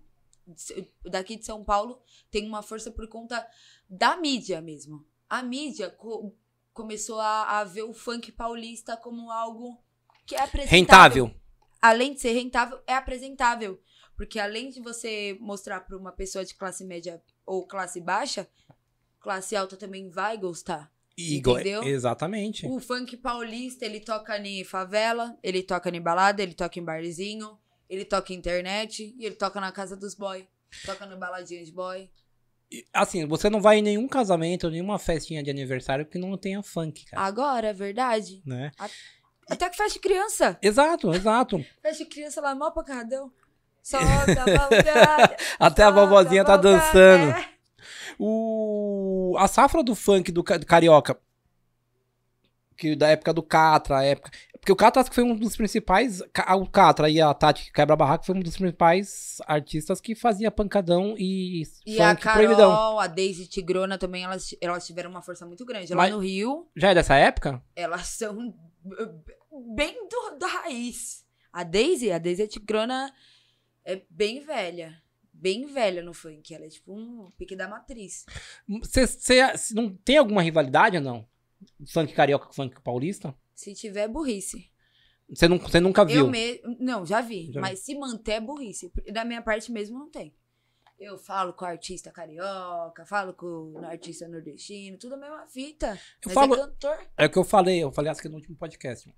daqui 1.06 1.36
de 1.36 1.46
São 1.46 1.64
Paulo 1.64 2.02
tem 2.32 2.48
uma 2.48 2.62
força 2.64 2.90
por 2.90 3.08
conta 3.10 3.46
da 3.90 4.16
mídia 4.18 4.62
mesmo. 4.62 5.06
A 5.30 5.44
mídia 5.44 5.90
co- 5.90 6.34
começou 6.74 7.20
a, 7.20 7.60
a 7.60 7.64
ver 7.64 7.84
o 7.84 7.94
funk 7.94 8.32
paulista 8.32 8.96
como 8.96 9.30
algo 9.30 9.78
que 10.26 10.36
é 10.36 10.42
apresentável 10.42 11.26
Rentável. 11.26 11.42
além 11.82 12.14
de 12.14 12.22
ser 12.22 12.32
rentável, 12.32 12.82
é 12.88 12.94
apresentável. 12.94 13.82
Porque 14.16 14.40
além 14.40 14.70
de 14.70 14.80
você 14.82 15.38
mostrar 15.40 15.82
para 15.82 15.98
uma 15.98 16.12
pessoa 16.12 16.44
de 16.46 16.56
classe 16.56 16.84
média 16.84 17.22
ou 17.46 17.68
classe 17.68 18.02
baixa, 18.02 18.48
classe 19.28 19.58
alta 19.58 19.76
também 19.76 20.10
vai 20.10 20.38
gostar. 20.38 20.90
Igual- 21.18 21.60
Entendeu? 21.60 21.84
Exatamente. 21.84 22.66
O 22.66 22.80
funk 22.80 23.18
paulista, 23.18 23.84
ele 23.86 24.00
toca 24.00 24.38
em 24.40 24.64
favela, 24.64 25.38
ele 25.44 25.62
toca 25.62 25.90
em 25.90 26.00
balada, 26.02 26.42
ele 26.42 26.54
toca 26.54 26.80
em 26.80 26.84
barzinho, 26.84 27.58
ele 27.90 28.06
toca 28.06 28.32
em 28.32 28.38
internet 28.38 29.14
e 29.20 29.26
ele 29.26 29.36
toca 29.36 29.60
na 29.60 29.70
casa 29.70 29.98
dos 29.98 30.16
boy. 30.16 30.48
Toca 30.86 31.06
no 31.06 31.18
baladinha 31.18 31.62
de 31.66 31.74
boy. 31.74 32.10
E, 32.72 32.86
Assim, 32.94 33.26
você 33.26 33.50
não 33.50 33.60
vai 33.60 33.80
em 33.80 33.82
nenhum 33.82 34.08
casamento, 34.08 34.70
nenhuma 34.70 34.98
festinha 34.98 35.44
de 35.44 35.50
aniversário 35.50 36.06
que 36.06 36.18
não 36.18 36.38
tenha 36.38 36.64
funk, 36.64 37.04
cara. 37.06 37.22
Agora, 37.22 37.68
é 37.68 37.74
verdade. 37.74 38.42
Né? 38.46 38.72
Até 39.50 39.70
que 39.70 39.76
festa 39.76 39.94
de 39.96 40.00
criança. 40.00 40.58
Exato, 40.62 41.14
exato. 41.14 41.58
Festa 41.84 42.04
de 42.06 42.10
criança 42.10 42.40
lá, 42.40 42.56
mó 42.56 42.72
pancadão. 42.72 43.30
Solta 43.84 44.46
a. 45.60 45.68
Até 45.68 45.84
a 45.84 45.92
vovozinha 45.92 46.46
tá 46.46 46.56
dançando. 46.56 47.32
É. 47.32 47.57
O... 48.20 49.36
A 49.38 49.48
safra 49.48 49.84
do 49.84 49.96
funk 49.96 50.32
do 50.32 50.44
ca- 50.44 50.60
carioca. 50.60 51.18
Que 52.76 52.96
da 52.96 53.08
época 53.08 53.34
do 53.34 53.42
Catra, 53.42 53.98
a 53.98 54.04
época. 54.04 54.30
Porque 54.60 54.72
o 54.72 54.76
Catra 54.76 55.04
que 55.04 55.16
foi 55.16 55.24
um 55.24 55.36
dos 55.36 55.56
principais. 55.56 56.22
O 56.60 56.68
Catra 56.70 57.10
e 57.10 57.20
a 57.20 57.34
Tati 57.34 57.72
Quebra 57.72 57.96
Barraco 57.96 58.26
foi 58.26 58.36
um 58.36 58.40
dos 58.40 58.56
principais 58.56 59.38
artistas 59.48 60.00
que 60.00 60.14
fazia 60.14 60.52
pancadão 60.52 61.16
e, 61.18 61.64
E 61.86 62.00
a 62.00 62.16
Carol, 62.16 62.38
proibidão. 62.46 63.00
a 63.00 63.08
Daisy 63.08 63.48
Tigrona 63.48 63.98
também, 63.98 64.24
elas, 64.26 64.56
elas 64.62 64.86
tiveram 64.86 65.10
uma 65.10 65.24
força 65.24 65.46
muito 65.46 65.66
grande. 65.66 65.92
Lá 65.94 66.04
Mas- 66.04 66.12
no 66.12 66.20
Rio, 66.20 66.68
Já 66.76 66.92
é 66.92 66.94
dessa 66.94 67.16
época? 67.16 67.64
elas 67.76 68.08
são 68.08 68.54
bem 69.76 70.08
do, 70.08 70.38
da 70.38 70.48
raiz. 70.48 71.26
A 71.52 71.64
Daisy, 71.64 72.12
a 72.12 72.20
Daisy 72.20 72.48
Tigrona 72.48 73.12
é 73.84 74.04
bem 74.08 74.40
velha. 74.42 75.02
Bem 75.40 75.66
velha 75.68 76.02
no 76.04 76.14
funk. 76.14 76.54
Ela 76.54 76.66
é 76.66 76.70
tipo 76.70 76.94
um 76.94 77.30
pique 77.38 77.56
da 77.56 77.68
matriz. 77.68 78.26
Você 78.84 79.46
não 79.76 79.96
tem 79.96 80.18
alguma 80.18 80.42
rivalidade 80.42 80.98
ou 80.98 81.04
não? 81.04 81.28
Funk 81.92 82.14
carioca 82.14 82.48
com 82.48 82.54
funk 82.54 82.82
paulista? 82.82 83.36
Se 83.54 83.74
tiver, 83.74 84.08
burrice. 84.08 84.70
Você, 85.30 85.48
não, 85.48 85.58
você 85.58 85.80
nunca 85.80 86.06
viu? 86.06 86.26
Eu 86.26 86.30
mesmo. 86.30 86.76
Não, 86.80 87.06
já 87.06 87.22
vi. 87.22 87.52
Já 87.52 87.60
mas 87.62 87.80
se 87.80 87.94
manter, 87.96 88.34
é 88.34 88.42
burrice. 88.42 88.92
Da 89.12 89.26
minha 89.26 89.42
parte 89.42 89.72
mesmo, 89.72 89.98
não 90.00 90.10
tem. 90.10 90.34
Eu 91.00 91.18
falo 91.18 91.54
com 91.54 91.64
o 91.64 91.68
artista 91.68 92.10
carioca, 92.12 93.06
falo 93.06 93.32
com 93.34 93.74
o 93.74 93.86
artista 93.86 94.28
nordestino, 94.28 94.98
tudo 94.98 95.14
a 95.14 95.18
mesma 95.18 95.46
fita. 95.46 95.90
Eu 95.90 96.00
mas 96.28 96.34
falo- 96.34 96.56
é 96.56 96.58
cantor. 96.58 96.98
É 97.18 97.26
o 97.26 97.30
que 97.30 97.38
eu 97.38 97.44
falei, 97.44 97.84
eu 97.84 97.92
falei 97.92 98.10
acho 98.10 98.22
que 98.22 98.30
no 98.30 98.36
último 98.36 98.56
podcast. 98.56 99.14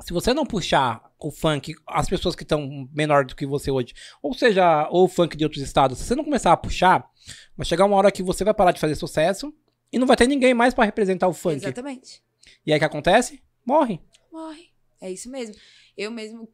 Se 0.00 0.12
você 0.12 0.34
não 0.34 0.44
puxar 0.44 1.10
o 1.18 1.30
funk, 1.30 1.74
as 1.86 2.08
pessoas 2.08 2.36
que 2.36 2.42
estão 2.42 2.86
menor 2.92 3.24
do 3.24 3.34
que 3.34 3.46
você 3.46 3.70
hoje, 3.70 3.94
ou 4.22 4.34
seja, 4.34 4.88
ou 4.90 5.04
o 5.04 5.08
funk 5.08 5.36
de 5.36 5.44
outros 5.44 5.62
estados, 5.62 5.98
se 5.98 6.04
você 6.04 6.14
não 6.14 6.24
começar 6.24 6.52
a 6.52 6.56
puxar, 6.56 7.10
vai 7.56 7.64
chegar 7.64 7.86
uma 7.86 7.96
hora 7.96 8.12
que 8.12 8.22
você 8.22 8.44
vai 8.44 8.52
parar 8.52 8.72
de 8.72 8.80
fazer 8.80 8.94
sucesso 8.94 9.54
e 9.90 9.98
não 9.98 10.06
vai 10.06 10.16
ter 10.16 10.26
ninguém 10.26 10.52
mais 10.52 10.74
pra 10.74 10.84
representar 10.84 11.28
o 11.28 11.32
funk. 11.32 11.56
Exatamente. 11.56 12.22
E 12.64 12.72
aí 12.72 12.76
o 12.76 12.80
que 12.80 12.84
acontece? 12.84 13.42
Morre. 13.64 14.00
Morre. 14.30 14.70
É 15.00 15.10
isso 15.10 15.30
mesmo. 15.30 15.54
Eu 15.96 16.10
mesmo, 16.10 16.46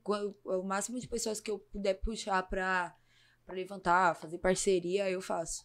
o 0.45 0.63
máximo 0.63 1.01
de 1.01 1.09
pessoas 1.09 1.41
que 1.41 1.51
eu 1.51 1.59
puder 1.59 1.95
puxar 1.95 2.43
pra, 2.45 2.95
pra 3.45 3.55
levantar, 3.55 4.15
fazer 4.15 4.39
parceria, 4.39 5.11
eu 5.11 5.21
faço. 5.21 5.65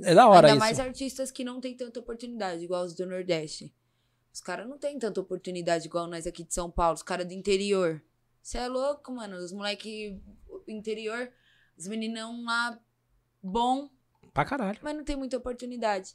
É 0.00 0.14
da 0.14 0.26
hora 0.28 0.48
Ainda 0.48 0.50
isso. 0.52 0.58
mais 0.58 0.80
artistas 0.80 1.30
que 1.30 1.44
não 1.44 1.60
têm 1.60 1.76
tanta 1.76 2.00
oportunidade, 2.00 2.64
igual 2.64 2.84
os 2.84 2.94
do 2.94 3.04
Nordeste. 3.06 3.74
Os 4.32 4.40
caras 4.40 4.66
não 4.68 4.78
têm 4.78 4.98
tanta 4.98 5.20
oportunidade 5.20 5.86
igual 5.86 6.06
nós 6.06 6.26
aqui 6.26 6.42
de 6.44 6.54
São 6.54 6.70
Paulo, 6.70 6.94
os 6.94 7.02
caras 7.02 7.26
do 7.26 7.32
interior. 7.34 8.02
Você 8.42 8.58
é 8.58 8.66
louco, 8.68 9.12
mano. 9.12 9.36
Os 9.36 9.52
moleque 9.52 10.20
interior, 10.66 11.30
os 11.76 11.86
meninão 11.86 12.42
lá 12.44 12.78
bom, 13.42 13.88
Pra 14.32 14.44
caralho. 14.44 14.78
mas 14.82 14.96
não 14.96 15.04
tem 15.04 15.16
muita 15.16 15.36
oportunidade. 15.36 16.14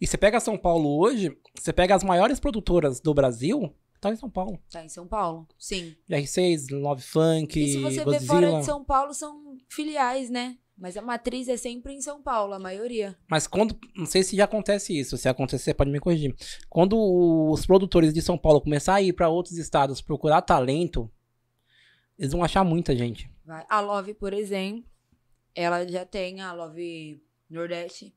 E 0.00 0.06
você 0.06 0.16
pega 0.16 0.40
São 0.40 0.56
Paulo 0.56 0.98
hoje, 0.98 1.36
você 1.58 1.72
pega 1.72 1.94
as 1.94 2.02
maiores 2.04 2.40
produtoras 2.40 3.00
do 3.00 3.12
Brasil, 3.12 3.74
tá 4.00 4.10
em 4.10 4.16
São 4.16 4.30
Paulo. 4.30 4.58
Tá 4.70 4.82
em 4.84 4.88
São 4.88 5.06
Paulo? 5.06 5.46
Sim. 5.58 5.94
R6, 6.08 6.70
Love 6.70 7.02
Funk, 7.02 7.60
E 7.62 7.72
se 7.72 7.80
você 7.80 8.04
ver 8.04 8.20
fora 8.22 8.40
Godzilla. 8.46 8.60
de 8.60 8.64
São 8.64 8.84
Paulo, 8.84 9.12
são 9.12 9.58
filiais, 9.68 10.30
né? 10.30 10.56
Mas 10.78 10.96
a 10.96 11.02
matriz 11.02 11.48
é 11.48 11.56
sempre 11.56 11.92
em 11.92 12.00
São 12.00 12.22
Paulo, 12.22 12.54
a 12.54 12.58
maioria. 12.58 13.18
Mas 13.28 13.48
quando. 13.48 13.76
Não 13.96 14.06
sei 14.06 14.22
se 14.22 14.36
já 14.36 14.44
acontece 14.44 14.96
isso. 14.96 15.16
Se 15.18 15.28
acontecer, 15.28 15.74
pode 15.74 15.90
me 15.90 15.98
corrigir. 15.98 16.34
Quando 16.70 16.96
os 17.50 17.66
produtores 17.66 18.14
de 18.14 18.22
São 18.22 18.38
Paulo 18.38 18.60
começar 18.60 18.94
a 18.94 19.02
ir 19.02 19.12
pra 19.12 19.28
outros 19.28 19.58
estados 19.58 20.00
procurar 20.00 20.40
talento, 20.42 21.10
eles 22.16 22.32
vão 22.32 22.44
achar 22.44 22.62
muita 22.64 22.96
gente. 22.96 23.28
Vai. 23.44 23.66
A 23.68 23.80
Love, 23.80 24.14
por 24.14 24.32
exemplo, 24.32 24.84
ela 25.52 25.84
já 25.86 26.04
tem 26.04 26.40
a 26.40 26.52
Love 26.52 27.20
Nordeste, 27.50 28.14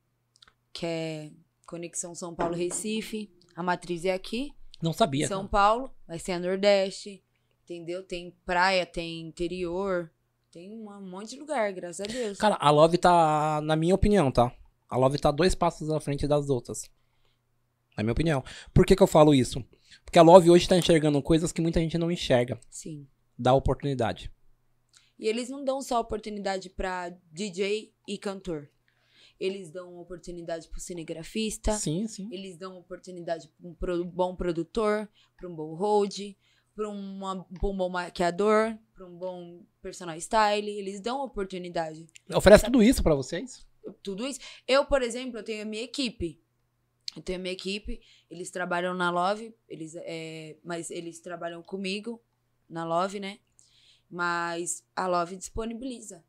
que 0.71 0.85
é 0.85 1.31
Conexão 1.65 2.13
São 2.13 2.35
Paulo-Recife. 2.35 3.31
A 3.55 3.63
matriz 3.63 4.05
é 4.05 4.13
aqui, 4.13 4.53
Não 4.81 4.93
sabia. 4.93 5.27
São 5.27 5.47
cara. 5.47 5.49
Paulo, 5.49 5.95
mas 6.07 6.21
tem 6.21 6.35
a 6.35 6.39
Nordeste, 6.39 7.23
entendeu? 7.63 8.03
Tem 8.03 8.35
praia, 8.45 8.85
tem 8.85 9.21
interior, 9.21 10.11
tem 10.51 10.69
um 10.69 11.01
monte 11.01 11.31
de 11.31 11.39
lugar, 11.39 11.71
graças 11.71 12.01
a 12.01 12.03
Deus. 12.03 12.37
Cara, 12.37 12.57
a 12.59 12.69
Love 12.69 12.97
tá. 12.97 13.61
Na 13.63 13.75
minha 13.75 13.95
opinião, 13.95 14.29
tá? 14.31 14.53
A 14.89 14.97
Love 14.97 15.17
tá 15.17 15.31
dois 15.31 15.55
passos 15.55 15.89
à 15.89 15.99
frente 15.99 16.27
das 16.27 16.49
outras. 16.49 16.91
Na 17.95 18.03
minha 18.03 18.11
opinião. 18.11 18.43
Por 18.73 18.85
que, 18.85 18.95
que 18.95 19.01
eu 19.01 19.07
falo 19.07 19.33
isso? 19.33 19.63
Porque 20.03 20.19
a 20.19 20.21
Love 20.21 20.49
hoje 20.49 20.67
tá 20.67 20.77
enxergando 20.77 21.21
coisas 21.21 21.51
que 21.51 21.61
muita 21.61 21.79
gente 21.79 21.97
não 21.97 22.11
enxerga. 22.11 22.59
Sim. 22.69 23.07
Dá 23.37 23.53
oportunidade. 23.53 24.29
E 25.17 25.27
eles 25.27 25.49
não 25.49 25.63
dão 25.63 25.81
só 25.81 25.99
oportunidade 25.99 26.69
pra 26.69 27.09
DJ 27.31 27.93
e 28.07 28.17
cantor. 28.17 28.69
Eles 29.39 29.71
dão 29.71 29.97
oportunidade 29.97 30.67
pro 30.67 30.79
cinegrafista, 30.79 31.73
Sim, 31.73 32.07
sim. 32.07 32.29
Eles 32.31 32.57
dão 32.57 32.77
oportunidade 32.77 33.49
para 33.79 33.95
um 33.95 34.05
bom 34.05 34.35
produtor, 34.35 35.09
para 35.35 35.49
um 35.49 35.55
bom 35.55 35.73
hold, 35.75 36.35
para 36.81 37.69
um 37.69 37.75
bom 37.75 37.89
maquiador, 37.89 38.75
para 38.95 39.05
um 39.05 39.15
bom 39.15 39.63
personal 39.81 40.17
style. 40.17 40.67
Eles 40.67 40.99
dão 40.99 41.23
oportunidade. 41.23 42.07
Oferece 42.33 42.65
tudo 42.65 42.81
isso 42.81 43.03
pra 43.03 43.13
vocês? 43.13 43.65
Tudo 44.01 44.27
isso. 44.27 44.39
Eu, 44.67 44.85
por 44.85 45.01
exemplo, 45.01 45.39
eu 45.39 45.43
tenho 45.43 45.61
a 45.61 45.65
minha 45.65 45.83
equipe. 45.83 46.41
Eu 47.15 47.21
tenho 47.21 47.39
a 47.39 47.41
minha 47.41 47.53
equipe. 47.53 48.01
Eles 48.29 48.49
trabalham 48.49 48.93
na 48.95 49.11
Love, 49.11 49.53
eles, 49.67 49.95
é, 49.95 50.57
mas 50.63 50.89
eles 50.89 51.19
trabalham 51.19 51.61
comigo 51.61 52.21
na 52.67 52.83
Love, 52.83 53.19
né? 53.19 53.39
Mas 54.09 54.83
a 54.95 55.07
Love 55.07 55.35
disponibiliza. 55.35 56.23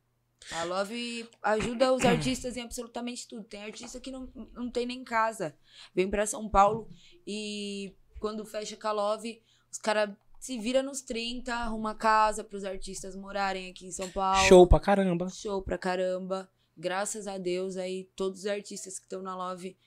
A 0.50 0.64
Love 0.64 1.28
ajuda 1.40 1.92
os 1.92 2.04
artistas 2.04 2.56
em 2.56 2.62
absolutamente 2.62 3.28
tudo. 3.28 3.44
Tem 3.44 3.62
artista 3.62 4.00
que 4.00 4.10
não, 4.10 4.28
não 4.52 4.68
tem 4.68 4.84
nem 4.84 5.04
casa. 5.04 5.56
Vem 5.94 6.10
pra 6.10 6.26
São 6.26 6.48
Paulo 6.48 6.90
e 7.24 7.94
quando 8.18 8.44
fecha 8.44 8.76
com 8.76 8.88
a 8.88 8.92
Love, 8.92 9.40
os 9.70 9.78
caras 9.78 10.10
se 10.42 10.58
vira 10.58 10.82
nos 10.82 11.02
30, 11.02 11.54
arruma 11.54 11.94
casa 11.94 12.42
pros 12.42 12.64
artistas 12.64 13.14
morarem 13.14 13.70
aqui 13.70 13.86
em 13.86 13.92
São 13.92 14.10
Paulo. 14.10 14.44
Show 14.48 14.66
pra 14.66 14.80
caramba. 14.80 15.28
Show 15.28 15.62
pra 15.62 15.78
caramba. 15.78 16.50
Graças 16.76 17.28
a 17.28 17.38
Deus 17.38 17.76
aí, 17.76 18.10
todos 18.16 18.40
os 18.40 18.46
artistas 18.46 18.98
que 18.98 19.04
estão 19.04 19.22
na 19.22 19.36
Love, 19.36 19.78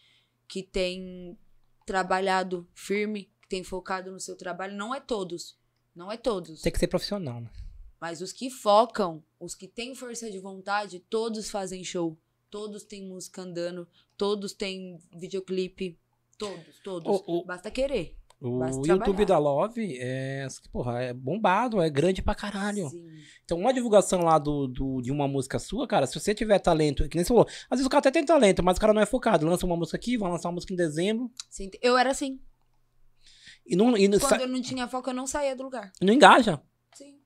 que 0.47 0.63
têm 0.63 1.37
trabalhado 1.85 2.65
firme, 2.73 3.29
que 3.41 3.49
têm 3.49 3.65
focado 3.65 4.13
no 4.13 4.19
seu 4.19 4.37
trabalho, 4.37 4.77
não 4.77 4.95
é 4.95 5.01
todos. 5.01 5.59
Não 5.93 6.09
é 6.09 6.15
todos. 6.15 6.61
Tem 6.61 6.71
que 6.71 6.79
ser 6.79 6.87
profissional, 6.87 7.41
né? 7.41 7.51
Mas 7.99 8.21
os 8.21 8.31
que 8.31 8.49
focam, 8.49 9.21
os 9.37 9.55
que 9.55 9.67
têm 9.67 9.93
força 9.93 10.31
de 10.31 10.39
vontade, 10.39 11.01
todos 11.09 11.49
fazem 11.49 11.83
show. 11.83 12.17
Todos 12.49 12.83
têm 12.83 13.03
música 13.03 13.41
andando, 13.41 13.85
todos 14.15 14.53
têm 14.53 15.01
videoclipe. 15.13 15.99
Todos, 16.37 16.79
todos. 16.81 17.45
Basta 17.45 17.69
querer. 17.69 18.15
O 18.41 18.63
YouTube 18.85 18.97
trabalhar. 18.97 19.25
da 19.25 19.37
Love 19.37 19.97
é, 19.99 20.45
porra, 20.71 21.01
é 21.01 21.13
bombado, 21.13 21.81
é 21.81 21.89
grande 21.89 22.21
pra 22.21 22.35
caralho. 22.35 22.89
Sim. 22.89 23.07
Então, 23.43 23.57
uma 23.57 23.73
divulgação 23.73 24.21
lá 24.21 24.37
do, 24.37 24.67
do- 24.67 25.01
de 25.01 25.11
uma 25.11 25.27
música 25.27 25.57
sua, 25.57 25.87
cara, 25.87 26.05
se 26.05 26.19
você 26.19 26.35
tiver 26.35 26.59
talento, 26.59 27.07
que 27.09 27.15
nem 27.15 27.23
você 27.23 27.29
falou, 27.29 27.45
às 27.69 27.77
vezes 27.79 27.85
o 27.85 27.89
cara 27.89 27.99
até 27.99 28.11
tem 28.11 28.25
talento, 28.25 28.61
mas 28.61 28.77
o 28.77 28.81
cara 28.81 28.93
não 28.93 29.01
é 29.01 29.05
focado. 29.05 29.45
Lança 29.47 29.65
uma 29.65 29.77
música 29.77 29.97
aqui, 29.97 30.17
vai 30.17 30.29
lançar 30.29 30.49
uma 30.49 30.55
música 30.55 30.73
em 30.73 30.77
dezembro, 30.77 31.31
Sim. 31.49 31.71
Eu 31.81 31.97
era 31.97 32.11
assim. 32.11 32.39
e 33.65 33.75
não, 33.75 33.97
e 33.97 34.07
não, 34.07 34.19
Quando 34.19 34.41
eu 34.41 34.47
não 34.47 34.61
tinha 34.61 34.87
foco, 34.87 35.09
eu 35.09 35.13
não 35.13 35.25
saía 35.25 35.55
do 35.55 35.63
lugar. 35.63 35.91
não 36.01 36.13
engaja. 36.13 36.61
Sim. 36.93 37.19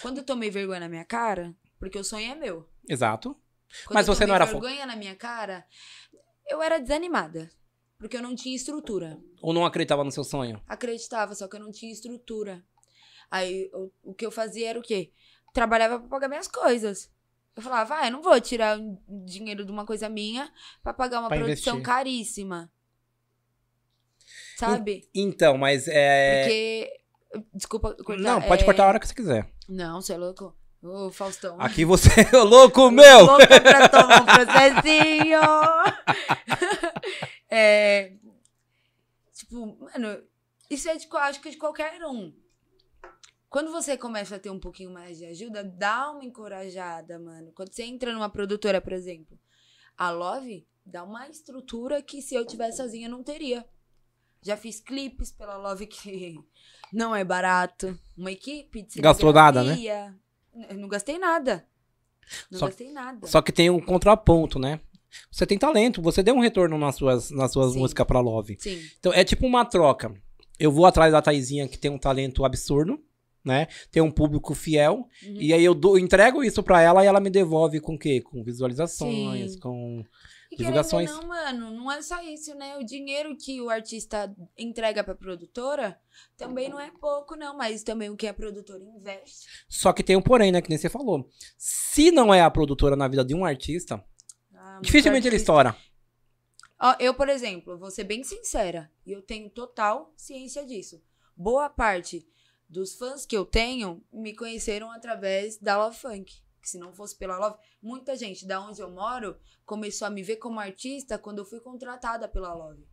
Quando 0.00 0.18
eu 0.18 0.24
tomei 0.24 0.50
vergonha 0.50 0.80
na 0.80 0.88
minha 0.88 1.04
cara, 1.04 1.54
porque 1.78 1.98
o 1.98 2.04
sonho 2.04 2.30
é 2.30 2.34
meu. 2.34 2.66
Exato. 2.88 3.36
Quando 3.86 3.94
Mas 3.96 4.06
eu 4.08 4.14
você 4.14 4.20
tomei 4.20 4.28
não 4.28 4.34
era 4.36 4.46
fo- 4.46 4.60
vergonha 4.60 4.86
na 4.86 4.94
minha 4.96 5.16
cara, 5.16 5.66
Eu 6.48 6.62
era 6.62 6.78
desanimada. 6.78 7.50
Porque 7.98 8.16
eu 8.18 8.22
não 8.22 8.34
tinha 8.34 8.54
estrutura. 8.54 9.18
Ou 9.44 9.52
não 9.52 9.66
acreditava 9.66 10.02
no 10.02 10.10
seu 10.10 10.24
sonho? 10.24 10.58
Acreditava, 10.66 11.34
só 11.34 11.46
que 11.46 11.56
eu 11.56 11.60
não 11.60 11.70
tinha 11.70 11.92
estrutura. 11.92 12.64
Aí 13.30 13.68
eu- 13.70 13.92
o 14.02 14.14
que 14.14 14.24
eu 14.24 14.30
fazia 14.30 14.70
era 14.70 14.78
o 14.78 14.82
quê? 14.82 15.12
Trabalhava 15.52 15.98
pra 16.00 16.08
pagar 16.08 16.28
minhas 16.28 16.48
coisas. 16.48 17.10
Eu 17.54 17.62
falava, 17.62 17.94
ah, 17.98 18.06
eu 18.06 18.10
não 18.12 18.22
vou 18.22 18.40
tirar 18.40 18.78
dinheiro 19.06 19.62
de 19.66 19.70
uma 19.70 19.84
coisa 19.84 20.08
minha 20.08 20.50
pra 20.82 20.94
pagar 20.94 21.20
uma 21.20 21.28
Pra 21.28 21.36
produção 21.36 21.74
investir. 21.74 21.82
caríssima. 21.94 22.72
Sabe? 24.56 25.06
Então, 25.14 25.58
mas 25.58 25.86
é. 25.88 26.40
Porque. 26.44 26.90
Desculpa 27.52 27.94
cortar. 28.02 28.22
Não, 28.22 28.40
pode 28.40 28.62
é- 28.62 28.64
cortar 28.64 28.84
a 28.84 28.88
hora 28.88 28.98
que 28.98 29.06
você 29.06 29.14
quiser. 29.14 29.46
Não, 29.68 30.00
você 30.00 30.14
é 30.14 30.16
louco? 30.16 30.56
Ô, 30.82 31.10
Faustão. 31.10 31.60
Aqui 31.60 31.84
você 31.84 32.08
é 32.32 32.36
louco, 32.38 32.90
meu! 32.90 33.26
Louca 33.26 33.60
pra 33.60 33.88
tomar 33.90 34.22
um 34.22 34.24
processinho. 34.24 35.40
é, 37.50 38.12
tipo, 39.54 39.78
mano, 39.80 40.22
isso 40.68 40.88
é 40.88 40.96
de, 40.96 41.06
acho 41.12 41.40
que 41.40 41.50
de 41.50 41.56
qualquer 41.56 42.04
um. 42.04 42.34
Quando 43.48 43.70
você 43.70 43.96
começa 43.96 44.34
a 44.34 44.38
ter 44.38 44.50
um 44.50 44.58
pouquinho 44.58 44.90
mais 44.90 45.16
de 45.16 45.24
ajuda, 45.26 45.62
dá 45.62 46.10
uma 46.10 46.24
encorajada, 46.24 47.18
mano. 47.20 47.52
Quando 47.52 47.72
você 47.72 47.84
entra 47.84 48.12
numa 48.12 48.28
produtora, 48.28 48.80
por 48.80 48.92
exemplo, 48.92 49.38
a 49.96 50.10
Love 50.10 50.66
dá 50.84 51.04
uma 51.04 51.28
estrutura 51.28 52.02
que 52.02 52.20
se 52.20 52.34
eu 52.34 52.44
tivesse 52.44 52.78
sozinha 52.78 53.08
não 53.08 53.22
teria. 53.22 53.64
Já 54.42 54.56
fiz 54.56 54.80
clipes 54.80 55.30
pela 55.30 55.56
Love 55.56 55.86
que 55.86 56.34
não 56.92 57.14
é 57.14 57.24
barato. 57.24 57.98
Uma 58.16 58.32
equipe 58.32 58.82
de 58.82 59.00
Gastou 59.00 59.32
nada, 59.32 59.62
né? 59.62 59.76
Eu 60.68 60.76
não 60.76 60.88
gastei 60.88 61.18
nada. 61.18 61.66
Não 62.50 62.58
Só- 62.58 62.66
gastei 62.66 62.90
nada. 62.90 63.26
Só 63.26 63.40
que 63.40 63.52
tem 63.52 63.70
um 63.70 63.80
contraponto, 63.80 64.58
né? 64.58 64.80
Você 65.30 65.46
tem 65.46 65.58
talento, 65.58 66.00
você 66.02 66.22
deu 66.22 66.34
um 66.34 66.40
retorno 66.40 66.76
nas 66.78 66.96
suas, 66.96 67.30
nas 67.30 67.52
suas 67.52 67.72
Sim. 67.72 67.78
músicas 67.78 68.06
pra 68.06 68.20
Love. 68.20 68.56
Sim. 68.58 68.80
Então 68.98 69.12
é 69.12 69.24
tipo 69.24 69.46
uma 69.46 69.64
troca. 69.64 70.14
Eu 70.58 70.70
vou 70.70 70.86
atrás 70.86 71.12
da 71.12 71.20
Taizinha 71.22 71.66
que 71.68 71.76
tem 71.78 71.90
um 71.90 71.98
talento 71.98 72.44
absurdo, 72.44 72.98
né? 73.44 73.66
Tem 73.90 74.02
um 74.02 74.10
público 74.10 74.54
fiel. 74.54 75.08
Uhum. 75.26 75.36
E 75.40 75.52
aí 75.52 75.64
eu 75.64 75.74
dou- 75.74 75.98
entrego 75.98 76.42
isso 76.44 76.62
pra 76.62 76.80
ela 76.80 77.04
e 77.04 77.06
ela 77.06 77.20
me 77.20 77.28
devolve 77.30 77.80
com 77.80 77.94
o 77.94 77.98
quê? 77.98 78.20
Com 78.20 78.42
visualizações, 78.44 79.52
Sim. 79.54 79.58
com. 79.60 80.04
Divulgações. 80.56 81.10
não, 81.10 81.26
mano, 81.26 81.70
não 81.72 81.90
é 81.90 82.00
só 82.00 82.22
isso, 82.22 82.54
né? 82.54 82.76
O 82.76 82.84
dinheiro 82.84 83.36
que 83.36 83.60
o 83.60 83.68
artista 83.68 84.32
entrega 84.56 85.02
pra 85.02 85.12
produtora 85.12 85.98
também 86.36 86.68
não 86.68 86.78
é 86.78 86.92
pouco, 87.00 87.34
não. 87.34 87.56
Mas 87.56 87.82
também 87.82 88.08
o 88.08 88.16
que 88.16 88.28
a 88.28 88.32
produtora 88.32 88.80
investe. 88.84 89.48
Só 89.68 89.92
que 89.92 90.04
tem 90.04 90.14
um 90.14 90.22
porém, 90.22 90.52
né? 90.52 90.62
Que 90.62 90.68
nem 90.68 90.78
você 90.78 90.88
falou. 90.88 91.28
Se 91.58 92.12
não 92.12 92.32
é 92.32 92.40
a 92.40 92.48
produtora 92.50 92.94
na 92.94 93.08
vida 93.08 93.24
de 93.24 93.34
um 93.34 93.44
artista, 93.44 94.00
Dificilmente 94.82 95.26
ele 95.26 95.36
estoura. 95.36 95.76
Eu, 96.98 97.14
por 97.14 97.28
exemplo, 97.28 97.78
vou 97.78 97.90
ser 97.90 98.04
bem 98.04 98.22
sincera. 98.22 98.90
E 99.06 99.12
eu 99.12 99.22
tenho 99.22 99.48
total 99.48 100.12
ciência 100.16 100.66
disso. 100.66 101.02
Boa 101.36 101.68
parte 101.70 102.26
dos 102.68 102.94
fãs 102.94 103.24
que 103.24 103.36
eu 103.36 103.44
tenho 103.44 104.02
me 104.12 104.34
conheceram 104.34 104.90
através 104.90 105.56
da 105.58 105.76
Love 105.76 105.96
Funk. 105.96 106.42
Que 106.60 106.68
se 106.68 106.78
não 106.78 106.92
fosse 106.92 107.16
pela 107.16 107.38
Love, 107.38 107.56
muita 107.82 108.16
gente 108.16 108.46
da 108.46 108.60
onde 108.60 108.80
eu 108.80 108.90
moro 108.90 109.36
começou 109.64 110.06
a 110.06 110.10
me 110.10 110.22
ver 110.22 110.36
como 110.36 110.60
artista 110.60 111.18
quando 111.18 111.38
eu 111.38 111.44
fui 111.44 111.60
contratada 111.60 112.26
pela 112.28 112.52
Love. 112.54 112.86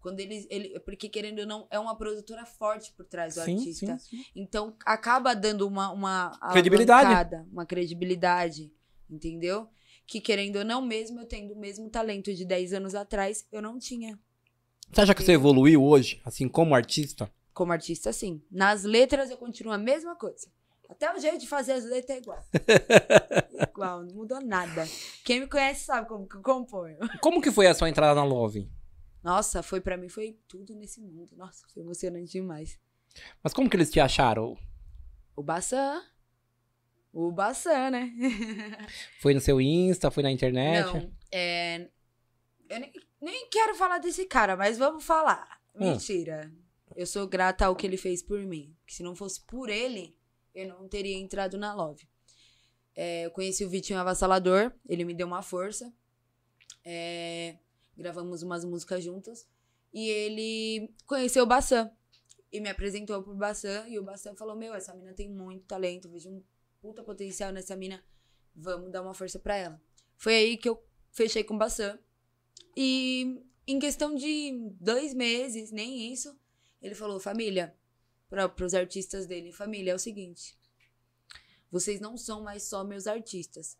Quando 0.00 0.20
eles. 0.20 0.46
Ele, 0.48 0.78
porque, 0.80 1.08
querendo 1.08 1.40
ou 1.40 1.46
não, 1.46 1.66
é 1.70 1.78
uma 1.78 1.96
produtora 1.96 2.46
forte 2.46 2.92
por 2.92 3.04
trás 3.06 3.34
do 3.34 3.40
Sim, 3.42 3.56
artista. 3.56 3.98
sim, 3.98 4.18
sim. 4.18 4.24
Então, 4.36 4.76
acaba 4.84 5.34
dando 5.34 5.66
uma, 5.66 5.90
uma 5.90 6.30
Credibilidade. 6.52 7.36
uma 7.50 7.66
credibilidade, 7.66 8.72
entendeu? 9.10 9.68
Que 10.06 10.20
querendo 10.20 10.56
ou 10.56 10.64
não, 10.64 10.80
mesmo 10.80 11.20
eu 11.20 11.26
tendo 11.26 11.54
o 11.54 11.58
mesmo 11.58 11.90
talento 11.90 12.32
de 12.32 12.44
10 12.44 12.74
anos 12.74 12.94
atrás, 12.94 13.46
eu 13.50 13.60
não 13.60 13.78
tinha. 13.78 14.18
Você 14.90 15.00
acha 15.00 15.14
que 15.14 15.22
você 15.22 15.32
evoluiu 15.32 15.82
hoje, 15.82 16.20
assim, 16.24 16.48
como 16.48 16.74
artista? 16.74 17.30
Como 17.52 17.72
artista, 17.72 18.12
sim. 18.12 18.40
Nas 18.50 18.84
letras 18.84 19.30
eu 19.30 19.36
continuo 19.36 19.72
a 19.72 19.78
mesma 19.78 20.14
coisa. 20.14 20.48
Até 20.88 21.12
o 21.12 21.18
jeito 21.18 21.38
de 21.38 21.48
fazer 21.48 21.72
as 21.72 21.84
letras 21.84 22.18
é 22.18 22.20
igual. 22.20 22.44
igual, 23.70 24.04
não 24.04 24.14
mudou 24.14 24.40
nada. 24.40 24.86
Quem 25.24 25.40
me 25.40 25.48
conhece 25.48 25.84
sabe 25.84 26.06
como 26.08 26.28
que 26.28 26.36
eu 26.36 26.42
componho. 26.42 26.98
Como 27.20 27.42
que 27.42 27.50
foi 27.50 27.66
a 27.66 27.74
sua 27.74 27.88
entrada 27.88 28.14
na 28.14 28.24
Love? 28.24 28.70
Nossa, 29.22 29.62
foi 29.62 29.80
pra 29.80 29.96
mim, 29.96 30.08
foi 30.08 30.38
tudo 30.46 30.74
nesse 30.76 31.00
mundo. 31.00 31.34
Nossa, 31.36 31.66
foi 31.74 31.82
emocionante 31.82 32.32
demais. 32.32 32.78
Mas 33.42 33.52
como 33.52 33.68
que 33.68 33.76
eles 33.76 33.90
te 33.90 33.98
acharam? 33.98 34.56
O 35.34 35.42
Bassan. 35.42 36.00
O 37.18 37.32
Bassan, 37.32 37.92
né? 37.92 38.12
Foi 39.22 39.32
no 39.32 39.40
seu 39.40 39.58
Insta, 39.58 40.10
foi 40.10 40.22
na 40.22 40.30
internet? 40.30 40.84
Não, 40.84 41.10
é. 41.32 41.88
Eu 42.68 42.78
nem, 42.78 42.92
nem 43.22 43.48
quero 43.48 43.74
falar 43.74 43.96
desse 43.96 44.26
cara, 44.26 44.54
mas 44.54 44.76
vamos 44.76 45.02
falar. 45.02 45.58
Hum. 45.74 45.92
Mentira. 45.92 46.52
Eu 46.94 47.06
sou 47.06 47.26
grata 47.26 47.64
ao 47.64 47.74
que 47.74 47.86
ele 47.86 47.96
fez 47.96 48.22
por 48.22 48.38
mim. 48.40 48.76
Que 48.86 48.94
se 48.94 49.02
não 49.02 49.16
fosse 49.16 49.40
por 49.40 49.70
ele, 49.70 50.14
eu 50.54 50.68
não 50.68 50.86
teria 50.88 51.16
entrado 51.16 51.56
na 51.56 51.72
Love. 51.72 52.06
É, 52.94 53.24
eu 53.24 53.30
conheci 53.30 53.64
o 53.64 53.70
Vitinho 53.70 53.98
Avassalador, 53.98 54.70
ele 54.86 55.02
me 55.02 55.14
deu 55.14 55.26
uma 55.26 55.40
força. 55.40 55.90
É, 56.84 57.56
gravamos 57.96 58.42
umas 58.42 58.62
músicas 58.62 59.02
juntas. 59.02 59.48
E 59.90 60.06
ele 60.10 60.94
conheceu 61.06 61.44
o 61.44 61.46
Bassan. 61.46 61.90
E 62.52 62.60
me 62.60 62.68
apresentou 62.68 63.22
pro 63.22 63.34
Bassan. 63.34 63.88
E 63.88 63.98
o 63.98 64.02
Bassan 64.02 64.36
falou: 64.36 64.54
Meu, 64.54 64.74
essa 64.74 64.94
mina 64.94 65.14
tem 65.14 65.30
muito 65.30 65.64
talento, 65.64 66.10
vejo 66.10 66.28
um 66.28 66.42
puta 66.86 67.02
potencial 67.02 67.52
nessa 67.52 67.74
mina. 67.74 68.00
Vamos 68.54 68.92
dar 68.92 69.02
uma 69.02 69.12
força 69.12 69.40
pra 69.40 69.56
ela. 69.56 69.80
Foi 70.16 70.34
aí 70.34 70.56
que 70.56 70.68
eu 70.68 70.80
fechei 71.10 71.42
com 71.42 71.54
o 71.54 71.58
Bassan. 71.58 71.98
E 72.76 73.42
em 73.66 73.80
questão 73.80 74.14
de 74.14 74.52
dois 74.80 75.12
meses, 75.12 75.72
nem 75.72 76.12
isso, 76.12 76.38
ele 76.80 76.94
falou: 76.94 77.18
família, 77.18 77.74
para 78.30 78.64
os 78.64 78.72
artistas 78.72 79.26
dele: 79.26 79.52
família, 79.52 79.90
é 79.90 79.94
o 79.94 79.98
seguinte. 79.98 80.56
Vocês 81.72 82.00
não 82.00 82.16
são 82.16 82.42
mais 82.42 82.62
só 82.62 82.84
meus 82.84 83.08
artistas. 83.08 83.76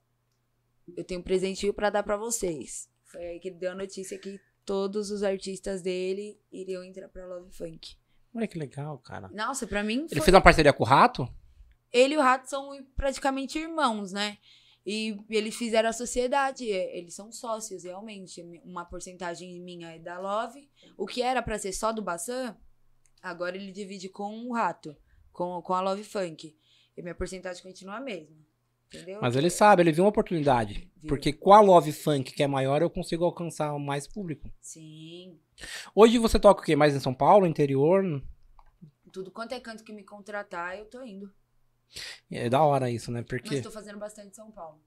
Eu 0.96 1.04
tenho 1.04 1.20
um 1.20 1.22
presentinho 1.22 1.72
pra 1.72 1.90
dar 1.90 2.02
pra 2.02 2.16
vocês. 2.16 2.90
Foi 3.04 3.24
aí 3.24 3.38
que 3.38 3.48
ele 3.48 3.56
deu 3.56 3.70
a 3.70 3.74
notícia 3.74 4.18
que 4.18 4.40
todos 4.64 5.12
os 5.12 5.22
artistas 5.22 5.80
dele 5.80 6.40
iriam 6.50 6.82
entrar 6.82 7.08
pra 7.08 7.24
Love 7.24 7.52
Funk. 7.52 7.96
Olha 8.34 8.48
que 8.48 8.58
legal, 8.58 8.98
cara. 8.98 9.28
Nossa, 9.28 9.64
pra 9.66 9.82
mim 9.84 10.00
Ele 10.00 10.08
foi 10.08 10.22
fez 10.22 10.34
uma 10.34 10.42
parceria 10.42 10.72
com 10.72 10.82
o 10.82 10.86
Rato? 10.86 11.26
Ele 11.96 12.14
e 12.14 12.18
o 12.18 12.22
Rato 12.22 12.48
são 12.48 12.70
praticamente 12.94 13.58
irmãos, 13.58 14.12
né? 14.12 14.38
E 14.84 15.18
eles 15.28 15.56
fizeram 15.56 15.88
a 15.88 15.92
sociedade, 15.92 16.70
é, 16.70 16.96
eles 16.96 17.14
são 17.14 17.32
sócios, 17.32 17.82
realmente. 17.82 18.40
Uma 18.64 18.84
porcentagem 18.84 19.60
minha 19.60 19.96
é 19.96 19.98
da 19.98 20.18
Love. 20.18 20.70
O 20.96 21.06
que 21.06 21.22
era 21.22 21.42
pra 21.42 21.58
ser 21.58 21.72
só 21.72 21.92
do 21.92 22.02
Bassan, 22.02 22.56
agora 23.20 23.56
ele 23.56 23.72
divide 23.72 24.08
com 24.08 24.46
o 24.46 24.52
Rato, 24.52 24.96
com, 25.32 25.60
com 25.62 25.74
a 25.74 25.80
Love 25.80 26.04
Funk. 26.04 26.56
E 26.96 27.02
minha 27.02 27.16
porcentagem 27.16 27.62
continua 27.62 27.96
a 27.96 28.00
mesma. 28.00 28.36
Entendeu? 28.86 29.18
Mas 29.20 29.34
ele 29.34 29.50
sabe, 29.50 29.82
ele 29.82 29.90
viu 29.90 30.04
uma 30.04 30.10
oportunidade. 30.10 30.88
Viu. 30.96 31.08
Porque 31.08 31.32
com 31.32 31.52
a 31.52 31.60
Love 31.60 31.92
Funk, 31.92 32.32
que 32.32 32.42
é 32.44 32.46
maior, 32.46 32.80
eu 32.80 32.88
consigo 32.88 33.24
alcançar 33.24 33.76
mais 33.80 34.06
público. 34.06 34.48
Sim. 34.60 35.36
Hoje 35.94 36.18
você 36.18 36.38
toca 36.38 36.60
o 36.60 36.64
quê? 36.64 36.76
Mais 36.76 36.94
em 36.94 37.00
São 37.00 37.12
Paulo, 37.12 37.44
interior? 37.44 38.04
Tudo 39.12 39.32
quanto 39.32 39.52
é 39.52 39.58
canto 39.58 39.82
que 39.82 39.92
me 39.92 40.04
contratar, 40.04 40.78
eu 40.78 40.84
tô 40.84 41.02
indo. 41.02 41.28
É 42.30 42.48
da 42.48 42.62
hora 42.62 42.90
isso, 42.90 43.10
né? 43.10 43.22
Porque, 43.22 43.54
Mas 43.56 43.62
tô 43.62 43.70
fazendo 43.70 43.98
bastante 43.98 44.34
São 44.34 44.50
Paulo. 44.50 44.80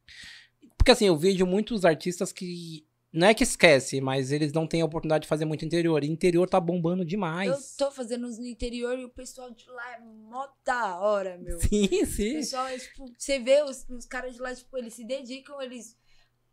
porque 0.77 0.91
assim, 0.91 1.05
eu 1.05 1.17
vejo 1.17 1.45
muitos 1.45 1.85
artistas 1.85 2.31
que. 2.31 2.87
Não 3.11 3.27
é 3.27 3.33
que 3.33 3.43
esquece, 3.43 3.99
mas 3.99 4.31
eles 4.31 4.53
não 4.53 4.67
têm 4.67 4.81
a 4.81 4.85
oportunidade 4.85 5.23
de 5.23 5.27
fazer 5.27 5.43
muito 5.43 5.65
interior. 5.65 6.03
E 6.03 6.07
interior 6.07 6.47
tá 6.47 6.59
bombando 6.59 7.03
demais. 7.03 7.49
Eu 7.49 7.87
tô 7.87 7.91
fazendo 7.91 8.29
no 8.29 8.45
interior 8.45 8.99
e 8.99 9.03
o 9.03 9.09
pessoal 9.09 9.49
de 9.49 9.67
lá 9.67 9.95
é 9.95 9.99
mó 9.99 10.47
da 10.63 10.99
hora, 10.99 11.35
meu. 11.39 11.57
Sim, 11.67 11.89
O 12.03 12.05
sim. 12.05 12.33
pessoal, 12.33 12.67
é, 12.67 12.77
tipo, 12.77 13.11
você 13.17 13.39
vê 13.39 13.63
os, 13.63 13.83
os 13.89 14.05
caras 14.05 14.35
de 14.35 14.39
lá, 14.39 14.53
tipo, 14.53 14.77
eles 14.77 14.93
se 14.93 15.03
dedicam, 15.03 15.59
eles. 15.59 15.97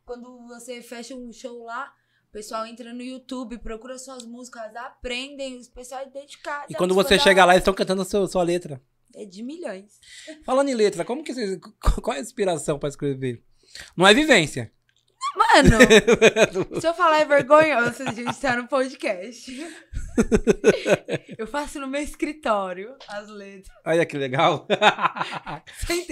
Quando 0.07 0.47
você 0.47 0.81
fecha 0.81 1.15
um 1.15 1.31
show 1.31 1.63
lá, 1.63 1.93
o 2.31 2.33
pessoal 2.33 2.65
entra 2.67 2.91
no 2.95 3.03
YouTube, 3.03 3.59
procura 3.59 3.99
suas 3.99 4.25
músicas, 4.25 4.75
aprendem, 4.77 5.59
os 5.59 5.69
pessoal 5.69 6.03
é 6.03 6.07
dedicado. 6.07 6.73
E 6.73 6.75
quando 6.75 6.93
tipo, 6.93 7.03
você 7.03 7.19
chega 7.19 7.45
lá, 7.45 7.53
eles 7.53 7.63
estão 7.63 7.75
cantando 7.75 8.01
a 8.01 8.05
sua, 8.07 8.27
sua 8.29 8.43
letra. 8.43 8.81
É 9.15 9.25
de 9.25 9.43
milhões. 9.43 9.99
Falando 10.45 10.69
em 10.69 10.75
letra, 10.75 11.05
como 11.05 11.23
que 11.23 11.33
você. 11.33 11.59
Qual 12.03 12.15
é 12.15 12.19
a 12.19 12.23
inspiração 12.23 12.79
pra 12.79 12.89
escrever? 12.89 13.43
Não 13.97 14.07
é 14.07 14.15
vivência. 14.15 14.73
Mano, 15.37 15.79
se 16.81 16.87
eu 16.87 16.95
falar 16.95 17.21
é 17.21 17.25
vergonhoso, 17.27 18.03
a 18.05 18.13
gente 18.13 18.35
tá 18.41 18.57
no 18.57 18.67
podcast. 18.67 19.53
Eu 21.37 21.47
faço 21.47 21.79
no 21.79 21.87
meu 21.87 22.01
escritório 22.01 22.97
as 23.07 23.29
letras. 23.29 23.77
Olha 23.85 24.07
que 24.07 24.17
legal. 24.17 24.67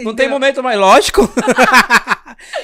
Não 0.04 0.14
tem 0.14 0.28
momento 0.28 0.62
mais 0.62 0.78
lógico. 0.78 1.22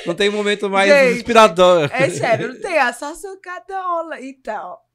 não 0.04 0.14
tem 0.14 0.28
momento 0.28 0.68
mais 0.68 0.90
Gente, 0.90 1.16
inspirador. 1.16 1.88
É 1.90 2.10
sério, 2.10 2.48
não 2.52 2.60
tem 2.60 2.78
a 2.78 2.92
só 2.92 3.14
sucadola 3.14 4.20
e 4.20 4.34
tal. 4.34 4.86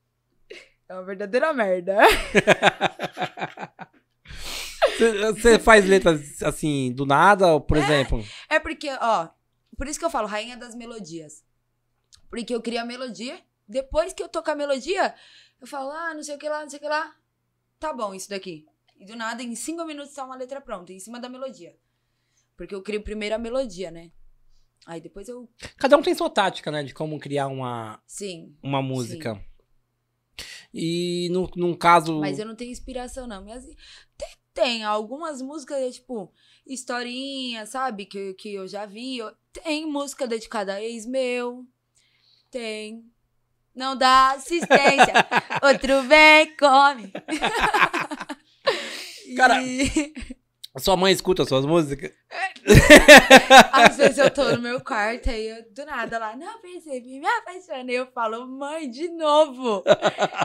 É 0.88 0.94
uma 0.94 1.04
verdadeira 1.04 1.52
merda. 1.52 1.98
Você- 5.34 5.60
faz 5.60 5.86
letras 5.86 6.42
assim, 6.44 6.92
do 6.94 7.06
nada, 7.06 7.60
por 7.60 7.78
exemplo. 7.78 8.24
É 8.50 8.60
porque, 8.60 8.90
ó, 9.02 9.30
por 9.78 9.88
isso 9.88 10.00
que 10.00 10.06
eu 10.06 10.10
falo 10.10 10.28
rainha 10.28 10.58
das 10.58 10.76
melodias. 10.76 11.44
Porque 12.30 12.54
eu 12.54 12.62
crio 12.62 12.82
a 12.82 12.86
melodia 12.86 13.42
Depois 13.68 14.14
que 14.14 14.22
eu 14.22 14.30
toco 14.30 14.52
a 14.52 14.56
melodia, 14.56 15.16
eu 15.60 15.66
falo, 15.66 15.90
ah, 15.90 16.14
não 16.14 16.22
sei 16.22 16.36
o 16.36 16.38
que 16.38 16.48
lá, 16.48 16.62
não 16.62 16.70
sei 16.70 16.78
o 16.78 16.82
que 16.82 16.88
lá. 16.88 17.16
Tá 17.80 17.92
bom, 17.92 18.14
isso 18.14 18.30
daqui. 18.30 18.66
E 19.00 19.06
do 19.06 19.16
nada, 19.16 19.42
em 19.42 19.56
cinco 19.56 19.84
minutos 19.86 20.14
tá 20.14 20.24
uma 20.24 20.36
letra 20.36 20.62
pronta, 20.62 20.94
em 20.94 21.00
cima 21.00 21.20
da 21.20 21.28
melodia. 21.28 21.76
Porque 22.56 22.74
eu 22.74 22.82
crio 22.82 23.02
primeiro 23.02 23.36
a 23.36 23.40
melodia, 23.40 23.92
né? 23.92 24.12
Aí 24.86 25.02
depois 25.02 25.28
eu. 25.28 25.50
Cada 25.78 25.98
um 25.98 26.02
tem 26.02 26.14
sua 26.14 26.30
tática, 26.30 26.72
né? 26.72 26.84
De 26.84 26.94
como 26.94 27.20
criar 27.20 27.48
uma, 27.48 28.00
Sim. 28.06 28.56
uma 28.62 28.82
música. 28.82 29.44
E 30.74 31.28
no, 31.32 31.50
num 31.56 31.74
caso. 31.74 32.20
Mas 32.20 32.38
eu 32.38 32.46
não 32.46 32.56
tenho 32.56 32.72
inspiração, 32.72 33.26
não. 33.26 33.44
Minhas... 33.44 33.66
Tem, 34.18 34.30
tem 34.56 34.84
algumas 34.84 35.40
músicas, 35.42 35.96
tipo, 35.96 36.32
historinha, 36.66 37.66
sabe? 37.68 38.06
Que, 38.06 38.34
que 38.34 38.54
eu 38.56 38.68
já 38.68 38.86
vi. 38.88 39.20
Tem 39.52 39.86
música 39.86 40.26
dedicada 40.26 40.74
a 40.76 40.82
ex 40.82 41.06
meu. 41.06 41.64
Tem. 42.50 43.06
Não 43.76 43.96
dá 43.96 44.32
assistência. 44.32 45.14
Outro 45.62 46.02
vem 46.04 46.44
e 46.44 46.56
come. 46.58 47.12
Cara- 49.36 49.62
E- 49.62 50.14
Sua 50.80 50.98
mãe 50.98 51.14
escuta 51.14 51.46
suas 51.46 51.66
músicas? 51.66 52.12
Às 53.72 53.98
vezes 53.98 54.18
eu 54.18 54.30
tô 54.32 54.44
no 54.56 54.62
meu 54.62 54.82
quarto 54.82 55.30
aí 55.30 55.48
eu, 55.48 55.64
do 55.72 55.86
nada 55.86 56.18
lá, 56.20 56.36
não 56.36 56.60
percebi, 56.60 57.20
me 57.20 57.28
apaixonei. 57.28 57.98
Eu 57.98 58.08
falo, 58.08 58.46
mãe, 58.48 58.90
de 58.90 59.08
novo. 59.10 59.84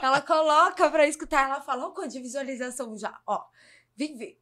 ela 0.03 0.21
coloca 0.21 0.89
pra 0.91 1.07
escutar, 1.09 1.49
ela 1.49 1.61
fala, 1.61 1.87
ó, 1.87 1.91
quanto 1.91 2.13
de 2.13 2.21
visualização 2.21 2.97
já, 2.97 3.19
ó. 3.27 3.43
Ver. 4.09 4.41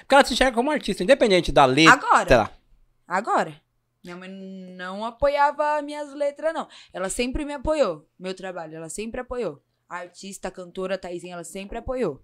Porque 0.00 0.14
ela 0.14 0.24
te 0.24 0.32
enxerga 0.32 0.54
como 0.54 0.70
artista, 0.70 1.02
independente 1.02 1.52
da 1.52 1.64
letra. 1.64 1.92
Agora, 1.92 2.58
agora. 3.06 3.64
Minha 4.02 4.16
mãe 4.16 4.28
não 4.28 5.04
apoiava 5.04 5.80
minhas 5.80 6.12
letras, 6.12 6.52
não. 6.52 6.68
Ela 6.92 7.08
sempre 7.08 7.44
me 7.44 7.54
apoiou, 7.54 8.06
meu 8.18 8.34
trabalho, 8.34 8.76
ela 8.76 8.88
sempre 8.90 9.20
apoiou. 9.20 9.62
A 9.88 9.98
artista, 9.98 10.48
a 10.48 10.50
cantora, 10.50 10.96
a 10.96 10.98
Taizinha, 10.98 11.34
ela 11.34 11.44
sempre 11.44 11.78
apoiou. 11.78 12.22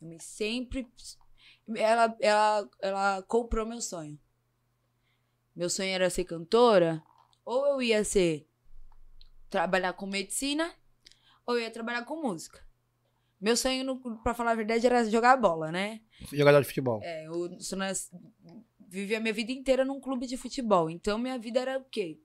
Minha 0.00 0.10
mãe 0.10 0.18
sempre. 0.20 0.86
Ela, 1.76 2.16
ela, 2.20 2.70
ela 2.80 3.22
comprou 3.22 3.66
meu 3.66 3.80
sonho. 3.80 4.18
Meu 5.54 5.68
sonho 5.68 5.90
era 5.90 6.08
ser 6.08 6.24
cantora, 6.24 7.02
ou 7.44 7.66
eu 7.66 7.82
ia 7.82 8.04
ser. 8.04 8.48
trabalhar 9.50 9.92
com 9.94 10.06
medicina, 10.06 10.72
ou 11.44 11.56
eu 11.56 11.62
ia 11.62 11.70
trabalhar 11.70 12.04
com 12.04 12.22
música. 12.22 12.64
Meu 13.40 13.56
sonho, 13.56 14.00
pra 14.22 14.34
falar 14.34 14.52
a 14.52 14.54
verdade, 14.56 14.86
era 14.86 15.04
jogar 15.08 15.36
bola, 15.36 15.70
né? 15.70 16.00
Jogador 16.32 16.60
de 16.60 16.66
futebol. 16.68 17.00
É, 17.02 17.26
eu 17.26 17.48
nas- 17.76 18.10
vivi 18.88 19.14
a 19.14 19.20
minha 19.20 19.32
vida 19.32 19.52
inteira 19.52 19.84
num 19.84 20.00
clube 20.00 20.26
de 20.26 20.36
futebol. 20.36 20.90
Então, 20.90 21.18
minha 21.18 21.38
vida 21.38 21.60
era 21.60 21.78
o 21.78 21.84
quê? 21.84 22.18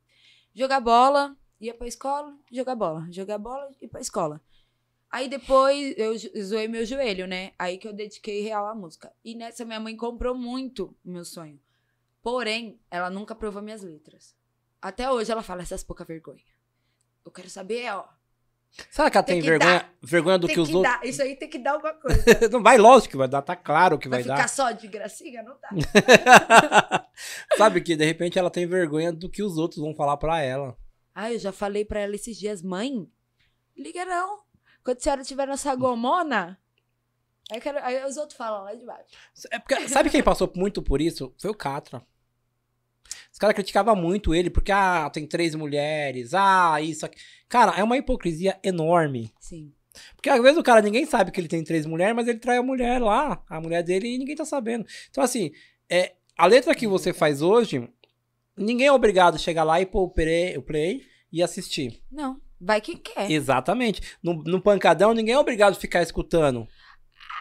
Jogar 0.55 0.79
bola, 0.79 1.37
ia 1.59 1.73
pra 1.73 1.87
escola, 1.87 2.35
jogar 2.51 2.75
bola. 2.75 3.07
Jogar 3.11 3.37
bola 3.37 3.69
e 3.79 3.85
ir 3.85 3.87
pra 3.89 4.01
escola. 4.01 4.41
Aí 5.11 5.29
depois 5.29 5.93
eu 5.95 6.15
zoei 6.43 6.67
meu 6.67 6.83
joelho, 6.85 7.27
né? 7.27 7.51
Aí 7.59 7.77
que 7.77 7.87
eu 7.87 7.93
dediquei 7.93 8.41
real 8.41 8.65
à 8.65 8.73
música. 8.73 9.13
E 9.23 9.35
nessa 9.35 9.63
minha 9.63 9.79
mãe 9.79 9.95
comprou 9.95 10.33
muito 10.35 10.95
o 11.05 11.09
meu 11.11 11.23
sonho. 11.23 11.59
Porém, 12.23 12.79
ela 12.89 13.11
nunca 13.11 13.35
provou 13.35 13.61
minhas 13.61 13.83
letras. 13.83 14.35
Até 14.81 15.11
hoje 15.11 15.31
ela 15.31 15.43
fala 15.43 15.61
essas 15.61 15.83
pouca 15.83 16.03
vergonha. 16.03 16.41
Eu 17.23 17.31
quero 17.31 17.49
saber, 17.49 17.91
ó. 17.93 18.07
Será 18.89 19.09
que 19.11 19.17
ela 19.17 19.23
tem, 19.23 19.35
Tem 19.35 19.43
que 19.43 19.49
vergonha, 19.49 19.85
vergonha 20.01 20.37
do 20.39 20.47
tem 20.47 20.55
que 20.55 20.59
os 20.61 20.73
outros. 20.73 20.91
dar. 20.93 21.05
Isso 21.05 21.21
aí 21.21 21.35
tem 21.35 21.47
que 21.49 21.59
dar 21.59 21.73
alguma 21.73 21.93
coisa. 21.93 22.23
Não 22.51 22.61
vai, 22.63 22.77
lógico 22.77 23.11
que 23.11 23.17
vai 23.17 23.27
dar, 23.27 23.41
tá 23.43 23.55
claro 23.55 23.99
que 23.99 24.09
Vai, 24.09 24.23
vai, 24.23 24.35
ficar 24.35 24.47
só 24.47 24.71
de 24.71 24.87
gracinha? 24.87 25.43
Não 25.43 25.55
dá. 25.61 25.69
dar. 25.69 27.09
Sabe 27.55 27.81
que 27.81 27.95
de 27.95 28.03
repente 28.03 28.39
ela 28.39 28.49
tem 28.49 28.65
vergonha 28.65 29.11
do 29.13 29.29
que 29.29 29.43
os 29.43 29.57
outros 29.57 29.79
vão 29.79 29.93
falar 29.95 30.17
pra 30.17 30.41
ela. 30.41 30.75
Ah, 31.13 31.31
eu 31.31 31.37
já 31.37 31.51
falei 31.51 31.85
pra 31.85 31.99
ela 31.99 32.15
esses 32.15 32.35
dias, 32.37 32.63
mãe, 32.63 33.07
liga 33.77 34.03
não. 34.05 34.39
Quando 34.83 34.97
a 34.97 34.99
senhora 34.99 35.21
estiver 35.21 35.47
na 35.47 35.55
Sagomona, 35.55 36.59
aí, 37.51 37.61
quero- 37.61 37.77
aí 37.83 38.03
os 38.05 38.17
outros 38.17 38.35
falam 38.35 38.63
lá 38.63 38.73
de 38.73 38.83
baixo. 38.85 39.05
É 39.51 39.59
porque- 39.59 39.87
sabe 39.87 40.09
quem 40.09 40.23
passou 40.23 40.51
muito 40.55 40.81
por 40.81 40.99
isso? 40.99 41.31
Foi 41.37 41.51
o 41.51 41.55
Catra. 41.55 42.01
Os 43.31 43.37
caras 43.39 43.55
criticavam 43.55 43.95
muito 43.95 44.33
ele, 44.33 44.49
porque, 44.49 44.71
ah, 44.71 45.09
tem 45.11 45.25
três 45.27 45.53
mulheres, 45.55 46.33
ah, 46.33 46.79
isso 46.81 47.05
aqui. 47.05 47.17
Cara, 47.53 47.73
é 47.77 47.83
uma 47.83 47.95
hipocrisia 47.95 48.57
enorme. 48.63 49.31
Sim. 49.39 49.71
Porque 50.15 50.27
às 50.27 50.41
vezes 50.41 50.57
o 50.57 50.63
cara, 50.63 50.81
ninguém 50.81 51.05
sabe 51.05 51.29
que 51.29 51.39
ele 51.39 51.47
tem 51.47 51.63
três 51.63 51.85
mulheres, 51.85 52.15
mas 52.15 52.27
ele 52.27 52.39
trai 52.39 52.57
a 52.57 52.63
mulher 52.63 52.99
lá, 52.99 53.43
a 53.47 53.61
mulher 53.61 53.83
dele, 53.83 54.07
e 54.07 54.17
ninguém 54.17 54.35
tá 54.35 54.43
sabendo. 54.43 54.87
Então, 55.11 55.23
assim, 55.23 55.51
é, 55.87 56.13
a 56.35 56.47
letra 56.47 56.73
que 56.73 56.87
você 56.87 57.13
faz 57.13 57.43
hoje, 57.43 57.87
ninguém 58.57 58.87
é 58.87 58.91
obrigado 58.91 59.35
a 59.35 59.37
chegar 59.37 59.63
lá 59.63 59.79
e 59.79 59.85
pôr 59.85 60.01
o 60.01 60.09
play, 60.09 60.57
o 60.57 60.63
play 60.63 61.03
e 61.31 61.43
assistir. 61.43 62.01
Não, 62.11 62.41
vai 62.59 62.81
quem 62.81 62.97
quer. 62.97 63.29
Exatamente. 63.29 64.01
No, 64.23 64.33
no 64.33 64.59
pancadão, 64.59 65.13
ninguém 65.13 65.35
é 65.35 65.39
obrigado 65.39 65.73
a 65.73 65.79
ficar 65.79 66.01
escutando. 66.01 66.67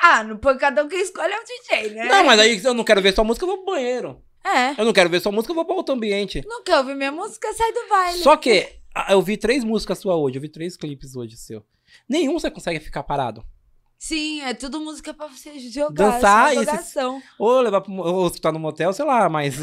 Ah, 0.02 0.22
no 0.22 0.36
pancadão 0.36 0.88
quem 0.88 1.00
escolhe 1.00 1.32
é 1.32 1.40
o 1.40 1.42
DJ, 1.42 1.94
né? 1.94 2.04
Não, 2.04 2.22
mas 2.24 2.38
aí 2.38 2.62
eu 2.62 2.74
não 2.74 2.84
quero 2.84 3.00
ver 3.00 3.14
sua 3.14 3.24
música, 3.24 3.46
eu 3.46 3.48
vou 3.48 3.64
pro 3.64 3.72
banheiro. 3.72 4.22
É. 4.44 4.78
Eu 4.78 4.84
não 4.84 4.92
quero 4.92 5.08
ver 5.08 5.20
sua 5.20 5.32
música, 5.32 5.52
eu 5.52 5.56
vou 5.56 5.64
pra 5.64 5.74
outro 5.74 5.94
ambiente. 5.94 6.42
Não 6.46 6.62
quer 6.62 6.76
ouvir 6.76 6.96
minha 6.96 7.12
música, 7.12 7.50
sai 7.54 7.72
do 7.72 7.88
baile. 7.88 8.18
Só 8.18 8.36
que 8.36 8.81
eu 9.08 9.22
vi 9.22 9.36
três 9.36 9.64
músicas 9.64 9.98
suas 9.98 10.16
hoje, 10.16 10.36
eu 10.36 10.42
vi 10.42 10.48
três 10.48 10.76
clipes 10.76 11.16
hoje 11.16 11.36
seu. 11.36 11.64
Nenhum 12.08 12.38
você 12.38 12.50
consegue 12.50 12.80
ficar 12.80 13.02
parado. 13.02 13.44
Sim, 13.98 14.40
é 14.42 14.52
tudo 14.52 14.80
música 14.80 15.14
pra 15.14 15.28
você 15.28 15.58
jogar. 15.60 16.12
Dançar 16.12 16.56
é 16.56 16.62
e 16.62 16.82
se-. 16.82 16.98
Ou 17.38 17.60
levar 17.60 17.80
pro, 17.82 17.92
ou 17.94 18.26
escutar 18.26 18.50
no 18.50 18.58
motel, 18.58 18.92
sei 18.92 19.04
lá, 19.04 19.28
mas. 19.28 19.54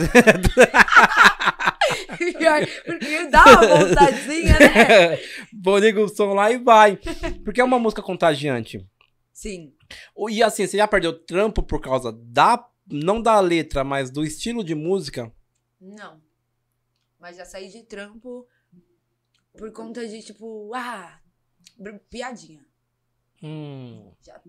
Porque 2.86 3.28
dá 3.28 3.44
uma 3.44 3.68
vontadezinha, 3.68 4.60
né? 4.60 5.18
Ligar 5.82 6.02
o 6.02 6.10
som 6.10 6.34
lá 6.34 6.52
e 6.52 6.58
vai. 6.58 6.98
Porque 7.44 7.62
é 7.62 7.64
uma 7.64 7.80
música 7.80 8.02
contagiante. 8.02 8.86
Sim. 9.34 9.74
E 10.30 10.44
assim, 10.44 10.68
você 10.68 10.78
já 10.78 10.88
perdeu 10.88 11.14
trampo 11.14 11.64
por 11.64 11.82
causa 11.82 12.12
da. 12.12 12.66
Não 12.92 13.22
da 13.22 13.40
letra, 13.40 13.84
mas 13.84 14.10
do 14.10 14.24
estilo 14.24 14.64
de 14.64 14.74
música? 14.74 15.32
Não. 15.80 16.20
Mas 17.20 17.38
já 17.38 17.46
saí 17.46 17.70
de 17.70 17.84
trampo 17.84 18.48
por 19.60 19.72
conta 19.74 20.08
de, 20.08 20.22
tipo, 20.24 20.74
ah, 20.74 21.20
piadinha. 22.10 22.66
Hum. 23.44 24.12
Já. 24.22 24.42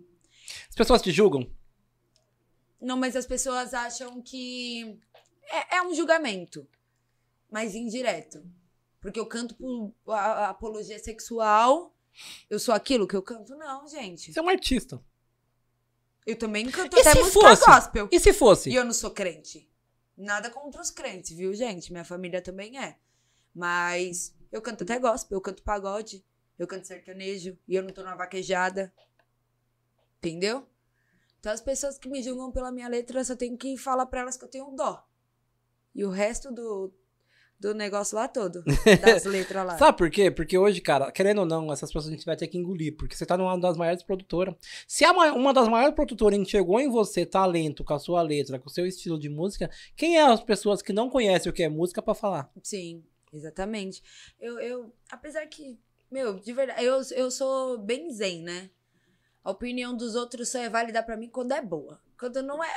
As 0.68 0.74
pessoas 0.74 1.02
te 1.02 1.10
julgam? 1.10 1.50
Não, 2.80 2.96
mas 2.96 3.16
as 3.16 3.26
pessoas 3.26 3.74
acham 3.74 4.22
que 4.22 4.98
é, 5.42 5.76
é 5.76 5.82
um 5.82 5.92
julgamento, 5.94 6.66
mas 7.50 7.74
indireto. 7.74 8.42
Porque 9.00 9.18
eu 9.18 9.26
canto 9.26 9.54
por 9.54 9.92
a- 10.12 10.46
a 10.46 10.48
apologia 10.50 10.98
sexual. 10.98 11.94
Eu 12.48 12.58
sou 12.58 12.74
aquilo 12.74 13.06
que 13.06 13.16
eu 13.16 13.22
canto? 13.22 13.56
Não, 13.56 13.86
gente. 13.88 14.32
Você 14.32 14.38
é 14.38 14.42
um 14.42 14.48
artista. 14.48 15.02
Eu 16.26 16.36
também 16.36 16.70
canto 16.70 16.96
E 16.96 17.00
até 17.00 17.14
música 17.18 17.40
fosse? 17.40 17.64
gospel. 17.66 18.08
E 18.12 18.20
se 18.20 18.32
fosse? 18.32 18.70
E 18.70 18.74
eu 18.74 18.84
não 18.84 18.92
sou 18.92 19.10
crente. 19.10 19.68
Nada 20.16 20.50
contra 20.50 20.80
os 20.82 20.90
crentes, 20.90 21.34
viu, 21.36 21.52
gente? 21.54 21.90
Minha 21.90 22.04
família 22.04 22.42
também 22.42 22.78
é. 22.78 22.98
Mas 23.54 24.34
eu 24.52 24.60
canto 24.62 24.84
até 24.84 24.98
gospel, 24.98 25.36
eu 25.36 25.40
canto 25.40 25.62
pagode, 25.62 26.24
eu 26.58 26.66
canto 26.66 26.86
sertanejo 26.86 27.56
e 27.66 27.74
eu 27.74 27.82
não 27.82 27.90
tô 27.90 28.02
na 28.02 28.14
vaquejada. 28.14 28.92
Entendeu? 30.18 30.66
Então 31.38 31.52
as 31.52 31.60
pessoas 31.60 31.98
que 31.98 32.08
me 32.08 32.22
julgam 32.22 32.52
pela 32.52 32.70
minha 32.70 32.88
letra, 32.88 33.20
eu 33.20 33.24
só 33.24 33.34
tenho 33.34 33.56
que 33.56 33.76
falar 33.76 34.06
pra 34.06 34.20
elas 34.20 34.36
que 34.36 34.44
eu 34.44 34.48
tenho 34.48 34.70
dó. 34.76 35.02
E 35.94 36.04
o 36.04 36.10
resto 36.10 36.52
do, 36.52 36.92
do 37.58 37.72
negócio 37.74 38.14
lá 38.14 38.28
todo, 38.28 38.62
das 39.02 39.24
letras 39.24 39.66
lá. 39.66 39.78
Sabe 39.78 39.96
por 39.96 40.10
quê? 40.10 40.30
Porque 40.30 40.58
hoje, 40.58 40.82
cara, 40.82 41.10
querendo 41.10 41.38
ou 41.38 41.46
não, 41.46 41.72
essas 41.72 41.88
pessoas 41.90 42.08
a 42.08 42.10
gente 42.10 42.26
vai 42.26 42.36
ter 42.36 42.46
que 42.48 42.58
engolir, 42.58 42.94
porque 42.94 43.16
você 43.16 43.24
tá 43.24 43.38
numa 43.38 43.58
das 43.58 43.78
maiores 43.78 44.02
produtoras. 44.02 44.54
Se 44.86 45.02
a 45.04 45.14
ma- 45.14 45.32
uma 45.32 45.54
das 45.54 45.66
maiores 45.68 45.94
produtoras 45.94 46.38
enxergou 46.38 46.78
em 46.78 46.90
você 46.90 47.24
talento 47.24 47.82
com 47.82 47.94
a 47.94 47.98
sua 47.98 48.20
letra, 48.20 48.58
com 48.58 48.68
o 48.68 48.72
seu 48.72 48.86
estilo 48.86 49.18
de 49.18 49.30
música, 49.30 49.70
quem 49.96 50.18
é 50.18 50.22
as 50.22 50.42
pessoas 50.42 50.82
que 50.82 50.92
não 50.92 51.08
conhecem 51.08 51.48
o 51.50 51.54
que 51.54 51.62
é 51.62 51.68
música 51.70 52.02
pra 52.02 52.14
falar? 52.14 52.52
Sim, 52.62 53.02
exatamente. 53.32 54.02
Eu, 54.38 54.58
eu, 54.60 54.94
apesar 55.10 55.46
que, 55.46 55.78
meu, 56.10 56.38
de 56.38 56.52
verdade, 56.52 56.84
eu, 56.84 57.00
eu 57.16 57.30
sou 57.30 57.78
bem 57.78 58.10
zen, 58.12 58.42
né? 58.42 58.70
A 59.42 59.50
opinião 59.50 59.96
dos 59.96 60.14
outros 60.14 60.50
só 60.50 60.58
é 60.58 60.68
válida 60.68 61.02
pra 61.02 61.16
mim 61.16 61.28
quando 61.28 61.52
é 61.52 61.62
boa. 61.62 62.00
Quando 62.18 62.42
não 62.42 62.62
é, 62.62 62.68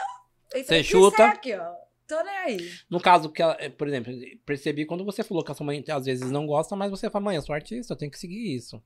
Você 0.55 0.83
chuta. 0.83 1.17
sair 1.17 1.29
aqui, 1.31 1.53
ó. 1.55 1.73
Tô 2.07 2.21
nem 2.23 2.35
aí. 2.37 2.71
No 2.89 2.99
caso 2.99 3.29
que, 3.29 3.41
ela- 3.41 3.57
por 3.77 3.87
exemplo, 3.87 4.13
percebi 4.45 4.85
quando 4.85 5.03
você 5.05 5.23
falou 5.23 5.43
que 5.43 5.51
a 5.51 5.55
sua 5.55 5.65
mãe 5.65 5.83
às 5.89 6.05
vezes 6.05 6.29
não 6.31 6.45
gosta, 6.45 6.75
mas 6.75 6.91
você 6.91 7.09
fala, 7.09 7.25
mãe, 7.25 7.35
eu 7.35 7.41
sou 7.41 7.55
artista, 7.55 7.93
eu 7.93 7.97
tenho 7.97 8.11
que 8.11 8.19
seguir 8.19 8.55
isso. 8.55 8.81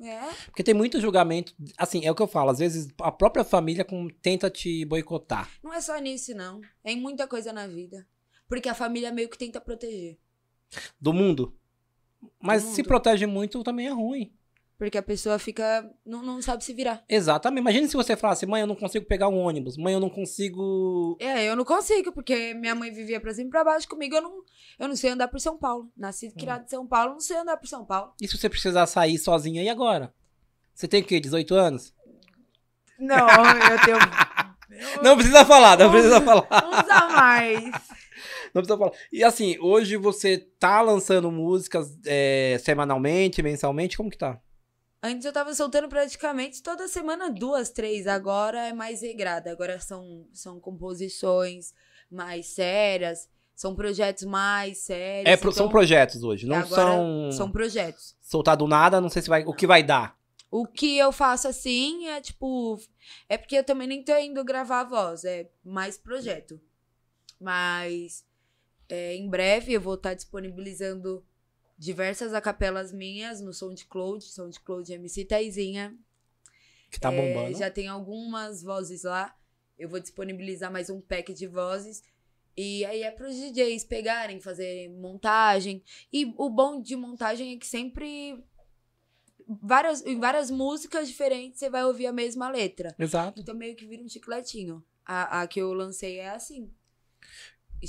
É? 0.00 0.20
Porque 0.46 0.62
tem 0.64 0.74
muito 0.74 1.00
julgamento, 1.00 1.54
assim, 1.78 2.04
é 2.04 2.10
o 2.10 2.14
que 2.14 2.22
eu 2.22 2.26
falo, 2.26 2.50
às 2.50 2.58
vezes 2.58 2.88
a 3.00 3.12
própria 3.12 3.44
família 3.44 3.84
com- 3.84 4.08
tenta 4.20 4.50
te 4.50 4.84
boicotar. 4.84 5.48
Não 5.62 5.72
é 5.72 5.80
só 5.80 5.96
nisso, 5.98 6.34
não. 6.34 6.60
É 6.82 6.92
em 6.92 7.00
muita 7.00 7.26
coisa 7.28 7.52
na 7.52 7.66
vida. 7.66 8.06
Porque 8.48 8.68
a 8.68 8.74
família 8.74 9.12
meio 9.12 9.28
que 9.28 9.38
tenta 9.38 9.60
proteger. 9.60 10.18
Do 11.00 11.12
mundo. 11.12 11.54
Mas 12.40 12.62
Do 12.62 12.70
se 12.70 12.78
mundo. 12.82 12.88
protege 12.88 13.26
muito, 13.26 13.62
também 13.62 13.86
é 13.86 13.90
ruim. 13.90 14.32
Porque 14.78 14.98
a 14.98 15.02
pessoa 15.02 15.38
fica. 15.38 15.88
Não, 16.04 16.22
não 16.24 16.42
sabe 16.42 16.64
se 16.64 16.74
virar. 16.74 17.04
Exatamente. 17.08 17.60
Imagina 17.60 17.86
se 17.86 17.94
você 17.94 18.16
falasse, 18.16 18.44
mãe, 18.46 18.62
eu 18.62 18.66
não 18.66 18.74
consigo 18.74 19.06
pegar 19.06 19.28
um 19.28 19.38
ônibus. 19.38 19.76
Mãe, 19.76 19.94
eu 19.94 20.00
não 20.00 20.10
consigo. 20.10 21.16
É, 21.20 21.44
eu 21.44 21.54
não 21.54 21.64
consigo, 21.64 22.10
porque 22.10 22.52
minha 22.54 22.74
mãe 22.74 22.90
vivia 22.90 23.20
pra 23.20 23.32
cima 23.32 23.46
e 23.46 23.50
pra 23.50 23.62
baixo 23.62 23.88
comigo. 23.88 24.16
Eu 24.16 24.22
não, 24.22 24.42
eu 24.80 24.88
não 24.88 24.96
sei 24.96 25.10
andar 25.10 25.28
por 25.28 25.38
São 25.40 25.56
Paulo. 25.56 25.88
Nasci 25.96 26.26
e 26.26 26.32
criado 26.32 26.64
em 26.64 26.68
São 26.68 26.84
Paulo, 26.84 27.12
não 27.12 27.20
sei 27.20 27.36
andar 27.36 27.56
por 27.58 27.68
São 27.68 27.84
Paulo. 27.84 28.12
E 28.20 28.26
se 28.26 28.36
você 28.36 28.48
precisar 28.48 28.86
sair 28.86 29.18
sozinha, 29.18 29.62
e 29.62 29.68
agora? 29.68 30.12
Você 30.74 30.88
tem 30.88 31.00
o 31.02 31.04
quê? 31.04 31.20
18 31.20 31.54
anos? 31.54 31.94
Não, 32.98 33.18
eu 33.28 33.84
tenho. 33.84 33.98
Não 35.02 35.16
precisa 35.16 35.44
falar, 35.44 35.76
não 35.76 35.90
precisa 35.90 36.18
falar. 36.22 36.46
Uns 36.50 36.88
a 36.88 37.08
mais. 37.10 37.70
Não 38.54 38.60
precisa 38.62 38.78
falar. 38.78 38.92
E 39.12 39.24
assim, 39.24 39.58
hoje 39.60 39.96
você 39.96 40.38
tá 40.58 40.80
lançando 40.82 41.30
músicas 41.30 41.96
é, 42.04 42.58
semanalmente, 42.62 43.42
mensalmente? 43.42 43.96
Como 43.96 44.10
que 44.10 44.18
tá? 44.18 44.40
Antes 45.02 45.24
eu 45.24 45.32
tava 45.32 45.52
soltando 45.54 45.88
praticamente 45.88 46.62
toda 46.62 46.86
semana 46.86 47.30
duas, 47.30 47.70
três. 47.70 48.06
Agora 48.06 48.68
é 48.68 48.72
mais 48.72 49.02
regrada. 49.02 49.50
Agora 49.50 49.80
são, 49.80 50.26
são 50.32 50.60
composições 50.60 51.72
mais 52.10 52.46
sérias. 52.46 53.28
São 53.54 53.74
projetos 53.74 54.24
mais 54.24 54.78
sérios. 54.78 55.26
É, 55.32 55.36
pro- 55.36 55.52
são 55.52 55.64
então, 55.66 55.72
projetos 55.72 56.22
hoje, 56.22 56.46
não 56.46 56.66
são, 56.66 57.30
São 57.32 57.50
projetos. 57.50 58.16
soltar 58.20 58.56
do 58.56 58.66
nada, 58.66 59.00
não 59.00 59.08
sei 59.08 59.22
se 59.22 59.28
vai, 59.28 59.44
o 59.44 59.52
que 59.52 59.66
vai 59.66 59.82
dar. 59.82 60.16
O 60.50 60.66
que 60.66 60.98
eu 60.98 61.12
faço 61.12 61.48
assim 61.48 62.06
é 62.08 62.20
tipo. 62.20 62.78
É 63.28 63.36
porque 63.38 63.56
eu 63.56 63.64
também 63.64 63.86
nem 63.88 64.02
tô 64.04 64.14
indo 64.16 64.42
gravar 64.44 64.80
a 64.80 64.84
voz, 64.84 65.24
é 65.24 65.48
mais 65.64 65.96
projeto. 65.98 66.60
Mas 67.40 68.24
é, 68.94 69.14
em 69.16 69.26
breve 69.28 69.72
eu 69.72 69.80
vou 69.80 69.94
estar 69.94 70.12
disponibilizando 70.14 71.24
diversas 71.78 72.34
acapelas 72.34 72.92
minhas 72.92 73.40
no 73.40 73.52
SoundCloud, 73.52 74.22
SoundCloud 74.22 74.92
MC 74.92 75.24
Taizinha. 75.24 75.96
Que 76.90 77.00
tá 77.00 77.10
É, 77.12 77.16
bombando. 77.16 77.58
já 77.58 77.70
tem 77.70 77.88
algumas 77.88 78.62
vozes 78.62 79.04
lá. 79.04 79.34
Eu 79.78 79.88
vou 79.88 79.98
disponibilizar 79.98 80.70
mais 80.70 80.90
um 80.90 81.00
pack 81.00 81.32
de 81.32 81.46
vozes. 81.46 82.04
E 82.54 82.84
aí 82.84 83.02
é 83.02 83.10
pros 83.10 83.34
DJs 83.34 83.84
pegarem, 83.84 84.38
fazer 84.40 84.90
montagem. 84.90 85.82
E 86.12 86.34
o 86.36 86.50
bom 86.50 86.82
de 86.82 86.94
montagem 86.94 87.54
é 87.54 87.58
que 87.58 87.66
sempre. 87.66 88.44
Várias, 89.48 90.04
em 90.04 90.20
várias 90.20 90.50
músicas 90.50 91.08
diferentes 91.08 91.58
você 91.58 91.70
vai 91.70 91.82
ouvir 91.84 92.06
a 92.06 92.12
mesma 92.12 92.50
letra. 92.50 92.94
Exato. 92.98 93.40
Então 93.40 93.54
meio 93.54 93.74
que 93.74 93.86
vira 93.86 94.02
um 94.02 94.08
chicletinho. 94.08 94.84
A, 95.04 95.40
a 95.40 95.46
que 95.46 95.60
eu 95.60 95.72
lancei 95.72 96.18
é 96.18 96.28
assim. 96.30 96.70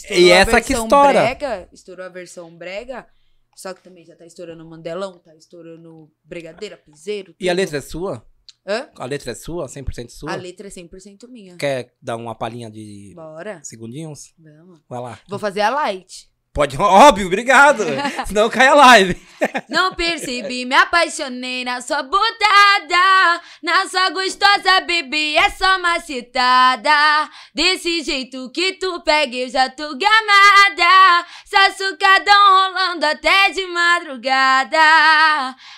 E 0.09 0.31
a 0.31 0.37
essa 0.37 0.61
que 0.61 0.73
estoura. 0.73 1.21
Brega, 1.21 1.69
estourou 1.71 2.05
a 2.05 2.09
versão 2.09 2.55
brega. 2.55 3.07
Só 3.55 3.73
que 3.73 3.83
também 3.83 4.03
já 4.03 4.15
tá 4.15 4.25
estourando 4.25 4.65
Mandelão, 4.65 5.19
tá 5.19 5.35
estourando 5.35 6.11
Brigadeira, 6.23 6.75
Piseiro. 6.75 7.35
E 7.39 7.47
a 7.49 7.53
tudo. 7.53 7.57
letra 7.59 7.77
é 7.77 7.81
sua? 7.81 8.25
Hã? 8.65 8.89
A 8.95 9.05
letra 9.05 9.31
é 9.31 9.35
sua? 9.35 9.67
100% 9.67 10.09
sua? 10.09 10.31
A 10.31 10.35
letra 10.35 10.67
é 10.67 10.71
100% 10.71 11.27
minha. 11.27 11.55
Quer 11.57 11.93
dar 12.01 12.15
uma 12.15 12.33
palhinha 12.33 12.71
de 12.71 13.11
Bora. 13.15 13.61
segundinhos? 13.63 14.33
Vamos. 14.37 14.79
Vai 14.89 14.99
lá. 15.01 15.19
Vou 15.29 15.37
fazer 15.37 15.61
a 15.61 15.69
light. 15.69 16.31
Pode, 16.53 16.77
óbvio, 16.79 17.25
obrigado. 17.25 17.83
Senão 18.27 18.47
cai 18.47 18.67
a 18.67 18.75
live. 18.75 19.19
Não 19.67 19.93
percebi, 19.95 20.65
me 20.65 20.75
apaixonei 20.75 21.65
na 21.65 21.81
sua 21.81 22.03
botada. 22.03 23.41
Na 23.61 23.87
sua 23.87 24.09
gostosa, 24.11 24.81
bebê, 24.81 25.35
é 25.35 25.49
só 25.49 25.77
uma 25.77 25.99
citada. 25.99 27.27
Desse 27.53 28.03
jeito 28.03 28.51
que 28.51 28.73
tu 28.73 29.01
pega, 29.01 29.35
eu 29.35 29.49
já 29.49 29.67
tô 29.69 29.97
gamada. 29.97 31.25
Sassucadão 31.43 32.51
rolando 32.51 33.05
até 33.07 33.49
de 33.49 33.65
madrugada. 33.65 34.77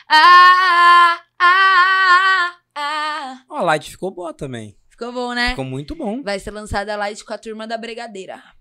Ah, 0.10 1.20
ah, 1.40 2.56
ah. 2.76 3.38
Ó, 3.50 3.58
a 3.58 3.62
light 3.62 3.90
ficou 3.90 4.12
boa 4.12 4.34
também. 4.34 4.78
Ficou 4.90 5.12
bom, 5.12 5.34
né? 5.34 5.50
Ficou 5.50 5.66
muito 5.66 5.96
bom. 5.96 6.22
Vai 6.22 6.38
ser 6.40 6.52
lançada 6.52 6.94
a 6.94 6.98
light 6.98 7.24
com 7.24 7.34
a 7.34 7.38
turma 7.38 7.66
da 7.66 7.78
Brigadeira. 7.78 8.55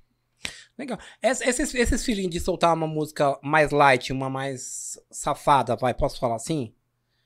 Legal. 0.78 0.98
Es- 1.22 1.40
Esses, 1.40 1.74
esses 1.74 2.04
feeling 2.04 2.28
de 2.28 2.40
soltar 2.40 2.74
uma 2.74 2.86
música 2.86 3.38
mais 3.42 3.70
light, 3.70 4.12
uma 4.12 4.28
mais 4.28 4.98
safada, 5.10 5.76
vai, 5.76 5.94
posso 5.94 6.18
falar 6.18 6.36
assim? 6.36 6.72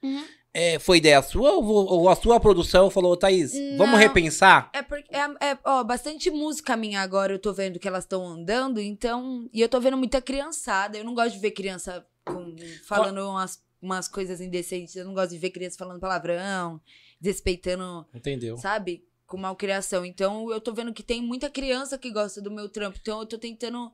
Uhum. 0.02 0.24
É, 0.52 0.78
foi 0.78 0.96
ideia 0.98 1.20
sua 1.22 1.52
ou, 1.52 2.08
a 2.08 2.16
sua 2.16 2.40
produção 2.40 2.90
falou, 2.90 3.16
Thaís, 3.16 3.52
vamos 3.76 3.92
Não. 3.92 3.96
repensar? 3.98 4.70
É 4.72 4.82
porque 4.82 5.14
é, 5.14 5.50
é, 5.52 5.58
ó, 5.64 5.84
bastante 5.84 6.30
música 6.30 6.76
minha 6.76 7.00
agora, 7.00 7.32
eu 7.32 7.38
tô 7.38 7.52
vendo 7.52 7.78
que 7.78 7.86
elas 7.86 8.04
estão 8.04 8.26
andando, 8.26 8.80
então. 8.80 9.48
E 9.52 9.60
eu 9.60 9.68
tô 9.68 9.78
vendo 9.80 9.96
muita 9.96 10.20
criançada. 10.20 10.98
Eu 10.98 11.04
não 11.04 11.14
gosto 11.14 11.34
de 11.34 11.38
ver 11.40 11.50
criança 11.52 12.04
com- 12.24 12.56
falando 12.86 13.18
umas, 13.28 13.62
umas 13.80 14.08
coisas 14.08 14.40
indecentes. 14.40 14.96
Eu 14.96 15.04
não 15.04 15.14
gosto 15.14 15.30
de 15.30 15.38
ver 15.38 15.50
criança 15.50 15.76
falando 15.78 16.00
palavrão, 16.00 16.80
desrespeitando, 17.20 18.06
Entendeu? 18.12 18.56
sabe? 18.56 19.04
Com 19.28 19.36
malcriação. 19.36 20.04
Então 20.04 20.50
eu 20.50 20.60
tô 20.60 20.72
vendo 20.72 20.92
que 20.92 21.02
tem 21.04 21.22
muita 21.22 21.48
criança 21.48 21.96
que 21.96 22.10
gosta 22.10 22.40
do 22.42 22.50
meu 22.50 22.68
trampo. 22.68 22.98
Então 23.00 23.20
eu 23.20 23.26
tô 23.26 23.38
tentando 23.38 23.92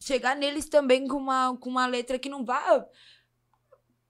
chegar 0.00 0.34
neles 0.34 0.68
também 0.68 1.06
com 1.06 1.18
uma, 1.18 1.56
com 1.58 1.68
uma 1.70 1.86
letra 1.86 2.18
que 2.18 2.28
não 2.28 2.44
vá 2.44 2.84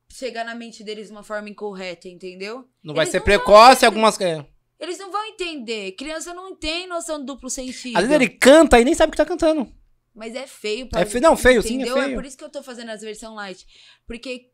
chegar 0.09 0.45
na 0.45 0.55
mente 0.55 0.85
deles 0.85 1.09
de 1.09 1.13
uma 1.13 1.23
forma 1.25 1.49
incorreta, 1.51 2.09
entendeu? 2.09 2.69
Não 2.83 2.95
vai 2.95 3.05
Eles 3.05 3.11
ser 3.13 3.19
não 3.19 3.25
precoce, 3.25 3.85
algumas. 3.85 4.21
é. 4.21 4.47
Eles 4.79 4.99
não 4.99 5.11
vão 5.11 5.25
entender. 5.25 5.93
Criança 5.93 6.33
não 6.33 6.55
tem 6.55 6.87
noção 6.87 7.19
do 7.19 7.25
duplo 7.27 7.51
sentido. 7.51 7.97
Às 7.97 8.03
vezes 8.07 8.15
ele 8.15 8.29
canta 8.29 8.81
e 8.81 8.85
nem 8.85 8.95
sabe 8.95 9.09
o 9.09 9.13
que 9.13 9.17
tá 9.17 9.25
cantando. 9.27 9.71
Mas 10.15 10.37
é 10.37 10.47
feio. 10.47 10.89
pra- 10.89 11.01
É 11.01 11.05
fe- 11.07 11.19
não, 11.21 11.37
feio, 11.37 11.63
sim, 11.63 11.71
é 11.71 11.83
entendeu? 11.83 11.97
feio. 12.01 12.15
por 12.15 12.25
isso 12.25 12.37
que 12.39 12.45
eu 12.45 12.49
tô 12.51 12.63
fazendo 12.63 12.91
as 12.91 13.01
versões 13.01 13.35
light. 13.35 13.67
Porque 14.07 14.53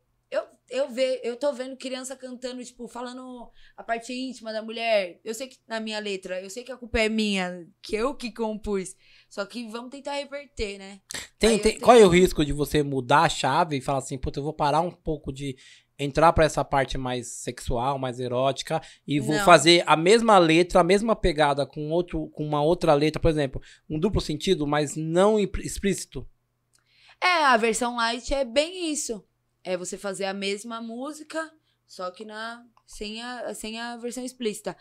eu, 0.71 0.89
ve, 0.89 1.19
eu 1.23 1.35
tô 1.35 1.51
vendo 1.53 1.75
criança 1.77 2.15
cantando, 2.15 2.63
tipo, 2.63 2.87
falando 2.87 3.51
a 3.75 3.83
parte 3.83 4.13
íntima 4.13 4.51
da 4.53 4.61
mulher. 4.63 5.19
Eu 5.23 5.33
sei 5.33 5.47
que 5.47 5.57
na 5.67 5.79
minha 5.79 5.99
letra, 5.99 6.41
eu 6.41 6.49
sei 6.49 6.63
que 6.63 6.71
a 6.71 6.77
culpa 6.77 6.99
é 6.99 7.09
minha, 7.09 7.67
que 7.81 7.95
eu 7.95 8.15
que 8.15 8.31
compus. 8.31 8.95
Só 9.29 9.45
que 9.45 9.67
vamos 9.67 9.91
tentar 9.91 10.13
reverter, 10.13 10.77
né? 10.79 11.01
Tem, 11.37 11.59
tem- 11.59 11.79
Qual 11.79 11.95
é 11.97 12.05
o 12.05 12.09
risco 12.09 12.43
de 12.45 12.53
você 12.53 12.81
mudar 12.81 13.23
a 13.23 13.29
chave 13.29 13.77
e 13.77 13.81
falar 13.81 13.99
assim, 13.99 14.17
puta, 14.17 14.39
eu 14.39 14.43
vou 14.43 14.53
parar 14.53 14.81
um 14.81 14.91
pouco 14.91 15.31
de 15.31 15.55
entrar 15.99 16.33
pra 16.33 16.45
essa 16.45 16.65
parte 16.65 16.97
mais 16.97 17.27
sexual, 17.27 17.99
mais 17.99 18.19
erótica 18.19 18.81
e 19.05 19.19
vou 19.19 19.35
Não. 19.35 19.45
fazer 19.45 19.83
a 19.85 19.95
mesma 19.95 20.39
letra, 20.39 20.79
a 20.79 20.83
mesma 20.83 21.15
pegada 21.15 21.63
com 21.65 21.91
outro, 21.91 22.27
com 22.29 22.43
uma 22.43 22.63
outra 22.63 22.93
letra, 22.95 23.21
por 23.21 23.29
exemplo, 23.29 23.61
um 23.89 23.99
duplo 23.99 24.19
sentido, 24.19 24.65
mas 24.65 24.95
não 24.95 25.39
explícito. 25.39 26.27
É, 27.23 27.45
a 27.45 27.57
versão 27.57 27.97
light 27.97 28.33
é 28.33 28.43
bem 28.43 28.91
isso. 28.91 29.23
É 29.63 29.77
você 29.77 29.97
fazer 29.97 30.25
a 30.25 30.33
mesma 30.33 30.81
música, 30.81 31.51
só 31.85 32.09
que 32.11 32.25
na 32.25 32.65
sem 32.85 33.21
a, 33.21 33.53
sem 33.53 33.79
a 33.79 33.97
versão 33.97 34.23
explícita. 34.23 34.75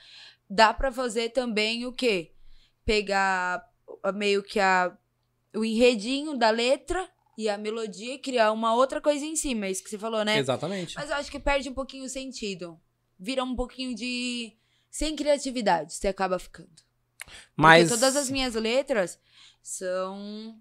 Dá 0.48 0.74
pra 0.74 0.90
fazer 0.90 1.30
também 1.30 1.86
o 1.86 1.92
quê? 1.92 2.32
Pegar 2.84 3.64
meio 4.14 4.42
que 4.42 4.58
a, 4.58 4.96
o 5.54 5.64
enredinho 5.64 6.36
da 6.36 6.50
letra 6.50 7.08
e 7.38 7.48
a 7.48 7.56
melodia 7.56 8.14
e 8.14 8.18
criar 8.18 8.52
uma 8.52 8.74
outra 8.74 9.00
coisa 9.00 9.24
em 9.24 9.36
cima. 9.36 9.66
É 9.66 9.70
isso 9.70 9.82
que 9.82 9.90
você 9.90 9.98
falou, 9.98 10.24
né? 10.24 10.38
Exatamente. 10.38 10.96
Mas 10.96 11.08
eu 11.08 11.16
acho 11.16 11.30
que 11.30 11.38
perde 11.38 11.68
um 11.68 11.74
pouquinho 11.74 12.04
o 12.04 12.08
sentido. 12.08 12.80
Vira 13.18 13.44
um 13.44 13.54
pouquinho 13.54 13.94
de. 13.94 14.56
Sem 14.90 15.14
criatividade, 15.14 15.94
você 15.94 16.08
acaba 16.08 16.38
ficando. 16.38 16.82
Mas 17.54 17.88
Porque 17.88 18.00
todas 18.00 18.16
as 18.16 18.28
minhas 18.28 18.54
letras 18.54 19.20
são 19.62 20.60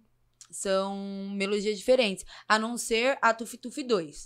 são 0.50 0.96
melodias 1.32 1.78
diferentes, 1.78 2.26
a 2.48 2.58
não 2.58 2.78
ser 2.78 3.18
a 3.22 3.34
Tuf 3.34 3.58
Tuf 3.58 3.84
2, 3.84 4.26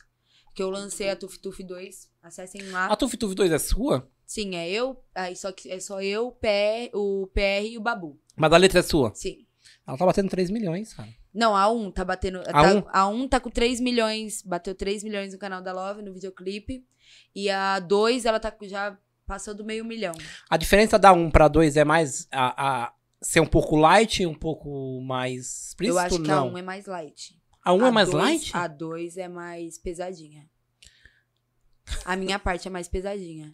que 0.55 0.63
eu 0.63 0.69
lancei 0.69 1.09
a 1.09 1.15
Tuf 1.15 1.37
Tuf 1.39 1.63
2, 1.63 2.09
acessem 2.21 2.61
lá. 2.69 2.87
a 2.87 2.95
Tuf 2.95 3.17
Tuf 3.17 3.33
2 3.35 3.51
é 3.51 3.59
sua? 3.59 4.09
Sim, 4.25 4.55
é 4.55 4.69
eu, 4.69 5.03
aí 5.13 5.35
só 5.35 5.51
que 5.51 5.69
é 5.69 5.79
só 5.79 6.01
eu, 6.01 6.31
PR, 6.31 6.89
o 6.93 7.27
PR 7.27 7.65
e 7.65 7.77
o 7.77 7.81
Babu. 7.81 8.19
Mas 8.35 8.51
a 8.51 8.57
letra 8.57 8.79
é 8.79 8.83
sua? 8.83 9.13
Sim. 9.13 9.45
Ela 9.85 9.97
tá 9.97 10.05
batendo 10.05 10.29
3 10.29 10.49
milhões, 10.49 10.93
cara. 10.93 11.09
Não, 11.33 11.55
a 11.55 11.69
1 11.69 11.91
tá 11.91 12.05
batendo. 12.05 12.39
A 12.39 12.43
tá- 12.43 12.73
um? 12.73 12.83
a 12.87 13.07
1 13.07 13.27
tá 13.27 13.39
com 13.39 13.49
3 13.49 13.79
milhões. 13.79 14.41
Bateu 14.41 14.73
3 14.73 15.03
milhões 15.03 15.33
no 15.33 15.39
canal 15.39 15.61
da 15.61 15.73
Love, 15.73 16.01
no 16.01 16.13
videoclipe. 16.13 16.85
E 17.35 17.49
a 17.49 17.79
2, 17.79 18.25
ela 18.25 18.39
tá 18.39 18.55
já 18.63 18.97
passou 19.25 19.53
do 19.53 19.63
meio 19.63 19.83
milhão. 19.83 20.13
A 20.49 20.57
diferença 20.57 20.97
da 20.99 21.11
1 21.11 21.31
pra 21.31 21.47
2 21.47 21.75
é 21.75 21.83
mais 21.83 22.27
a, 22.31 22.85
a 22.85 22.93
ser 23.23 23.39
um 23.39 23.45
pouco 23.47 23.75
light, 23.75 24.25
um 24.25 24.33
pouco 24.35 25.01
mais 25.01 25.69
explícito? 25.69 25.97
eu 25.97 25.99
acho 25.99 26.21
que 26.21 26.29
a 26.31 26.35
não. 26.35 26.53
1 26.53 26.57
é 26.57 26.61
mais 26.61 26.85
light. 26.85 27.35
A 27.63 27.73
1 27.73 27.85
é 27.85 27.87
A 27.87 27.91
mais 27.91 28.09
dois- 28.09 28.23
light? 28.23 28.51
A 28.57 28.67
2 28.67 29.17
é 29.17 29.27
mais 29.27 29.77
pesadinha. 29.77 30.47
A 32.05 32.15
minha 32.15 32.37
parte 32.39 32.67
é 32.67 32.71
mais 32.71 32.87
pesadinha. 32.87 33.53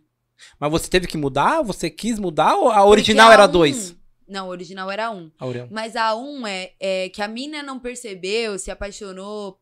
Mas 0.59 0.71
você 0.71 0.89
teve 0.89 1.07
que 1.07 1.17
mudar? 1.17 1.61
Você 1.63 1.89
quis 1.89 2.17
mudar 2.19 2.55
ou 2.55 2.69
a 2.69 2.85
original 2.85 3.29
a 3.29 3.33
era 3.33 3.45
um- 3.45 3.51
2? 3.51 3.95
Não, 4.27 4.45
a 4.45 4.49
original 4.49 4.89
era 4.91 5.09
1. 5.11 5.17
Um. 5.17 5.31
Mas 5.71 5.95
a 5.95 6.15
1 6.15 6.21
um 6.41 6.47
é, 6.47 6.73
é 6.79 7.09
que 7.09 7.21
a 7.21 7.27
mina 7.27 7.63
não 7.63 7.79
percebeu, 7.79 8.57
se 8.59 8.69
apaixonou, 8.71 9.59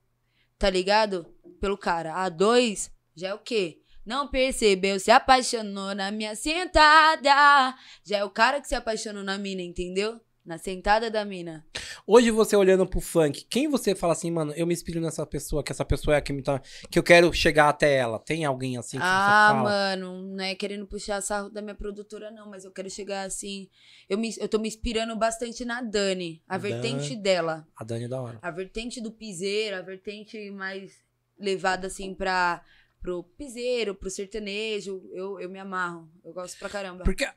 tá 0.59 0.69
ligado? 0.69 1.25
Pelo 1.61 1.77
cara. 1.77 2.13
A 2.15 2.29
2 2.29 2.91
já 3.15 3.29
é 3.29 3.33
o 3.33 3.39
quê? 3.39 3.79
Não 4.07 4.25
percebeu, 4.27 4.97
se 5.01 5.11
apaixonou 5.11 5.93
na 5.93 6.09
minha 6.11 6.33
sentada. 6.33 7.75
Já 8.05 8.19
é 8.19 8.23
o 8.23 8.29
cara 8.29 8.61
que 8.61 8.67
se 8.67 8.73
apaixonou 8.75 9.21
na 9.21 9.37
mina, 9.37 9.61
entendeu? 9.61 10.19
Na 10.45 10.57
sentada 10.57 11.11
da 11.11 11.25
mina. 11.25 11.65
Hoje 12.05 12.31
você 12.31 12.55
olhando 12.55 12.87
pro 12.87 13.01
funk, 13.01 13.45
quem 13.49 13.67
você 13.67 13.93
fala 13.93 14.13
assim, 14.13 14.31
mano, 14.31 14.53
eu 14.55 14.65
me 14.65 14.73
inspiro 14.73 15.01
nessa 15.01 15.25
pessoa, 15.25 15.61
que 15.61 15.73
essa 15.73 15.83
pessoa 15.83 16.15
é 16.15 16.19
a 16.19 16.21
que 16.21 16.31
me 16.31 16.41
tá. 16.41 16.61
que 16.89 16.97
eu 16.97 17.03
quero 17.03 17.33
chegar 17.33 17.67
até 17.67 17.95
ela? 17.97 18.17
Tem 18.17 18.45
alguém 18.45 18.77
assim 18.77 18.95
que 18.95 19.03
Ah, 19.03 19.49
você 19.49 19.53
fala? 19.57 19.63
mano, 19.69 20.21
não 20.37 20.41
é 20.43 20.55
querendo 20.55 20.87
puxar 20.87 21.19
sarro 21.21 21.49
da 21.49 21.61
minha 21.61 21.75
produtora, 21.75 22.31
não, 22.31 22.49
mas 22.49 22.63
eu 22.63 22.71
quero 22.71 22.89
chegar 22.89 23.23
assim. 23.23 23.67
Eu, 24.07 24.17
me, 24.17 24.33
eu 24.39 24.47
tô 24.47 24.57
me 24.57 24.69
inspirando 24.69 25.13
bastante 25.17 25.65
na 25.65 25.81
Dani, 25.81 26.41
a 26.47 26.57
Dani. 26.57 26.71
vertente 26.71 27.13
dela. 27.13 27.67
A 27.75 27.83
Dani 27.83 28.05
é 28.05 28.07
da 28.07 28.21
hora. 28.21 28.39
A 28.41 28.51
vertente 28.51 29.01
do 29.01 29.11
piseiro, 29.11 29.75
a 29.75 29.81
vertente 29.81 30.49
mais 30.51 30.93
levada 31.37 31.87
assim 31.87 32.13
pra, 32.13 32.63
pro 33.01 33.23
piseiro, 33.23 33.95
pro 33.95 34.09
sertanejo. 34.09 35.03
Eu, 35.13 35.39
eu 35.39 35.49
me 35.49 35.59
amarro. 35.59 36.09
Eu 36.23 36.33
gosto 36.33 36.57
pra 36.59 36.69
caramba. 36.69 37.03
Porque, 37.03 37.27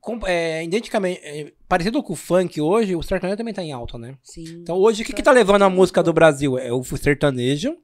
com- 0.00 0.26
é, 0.26 0.64
identicamente, 0.64 1.20
é, 1.22 1.52
parecido 1.68 2.02
com 2.02 2.12
o 2.12 2.16
funk 2.16 2.60
hoje, 2.60 2.94
o 2.96 3.02
sertanejo 3.02 3.36
também 3.36 3.54
tá 3.54 3.62
em 3.62 3.72
alta, 3.72 3.98
né? 3.98 4.16
Sim. 4.22 4.44
Então 4.60 4.76
hoje, 4.76 5.02
o 5.02 5.06
que 5.06 5.12
que 5.12 5.22
tá 5.22 5.30
levando 5.32 5.62
a 5.62 5.70
música 5.70 6.02
do 6.02 6.12
Brasil? 6.12 6.58
É 6.58 6.72
o 6.72 6.82
sertanejo 6.84 7.76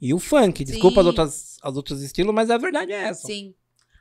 e 0.00 0.12
o 0.12 0.18
funk. 0.18 0.64
Desculpa 0.64 1.00
as 1.00 1.04
Sim. 1.04 1.08
outras, 1.08 1.56
as 1.62 1.76
outros 1.76 2.02
estilos, 2.02 2.34
mas 2.34 2.50
a 2.50 2.58
verdade 2.58 2.92
é 2.92 3.02
essa. 3.08 3.26
Sim. 3.26 3.54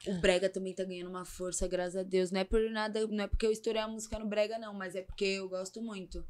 O 0.08 0.20
Brega 0.20 0.50
também 0.50 0.74
tá 0.74 0.84
ganhando 0.84 1.12
uma 1.12 1.24
força, 1.26 1.68
graças 1.68 1.96
a 1.96 2.02
Deus. 2.02 2.32
Não 2.32 2.42
é 2.42 2.44
por 2.44 2.60
nada, 2.72 3.06
não 3.06 3.24
é 3.24 3.28
porque 3.28 3.46
eu 3.46 3.52
estourei 3.52 3.82
a 3.82 3.88
música 3.88 4.18
no 4.18 4.26
Brega, 4.26 4.58
não, 4.58 4.74
mas 4.74 4.96
é 4.96 5.04
porque 5.04 5.26
eu 5.26 5.48
gosto 5.48 5.80
muito. 5.80 6.26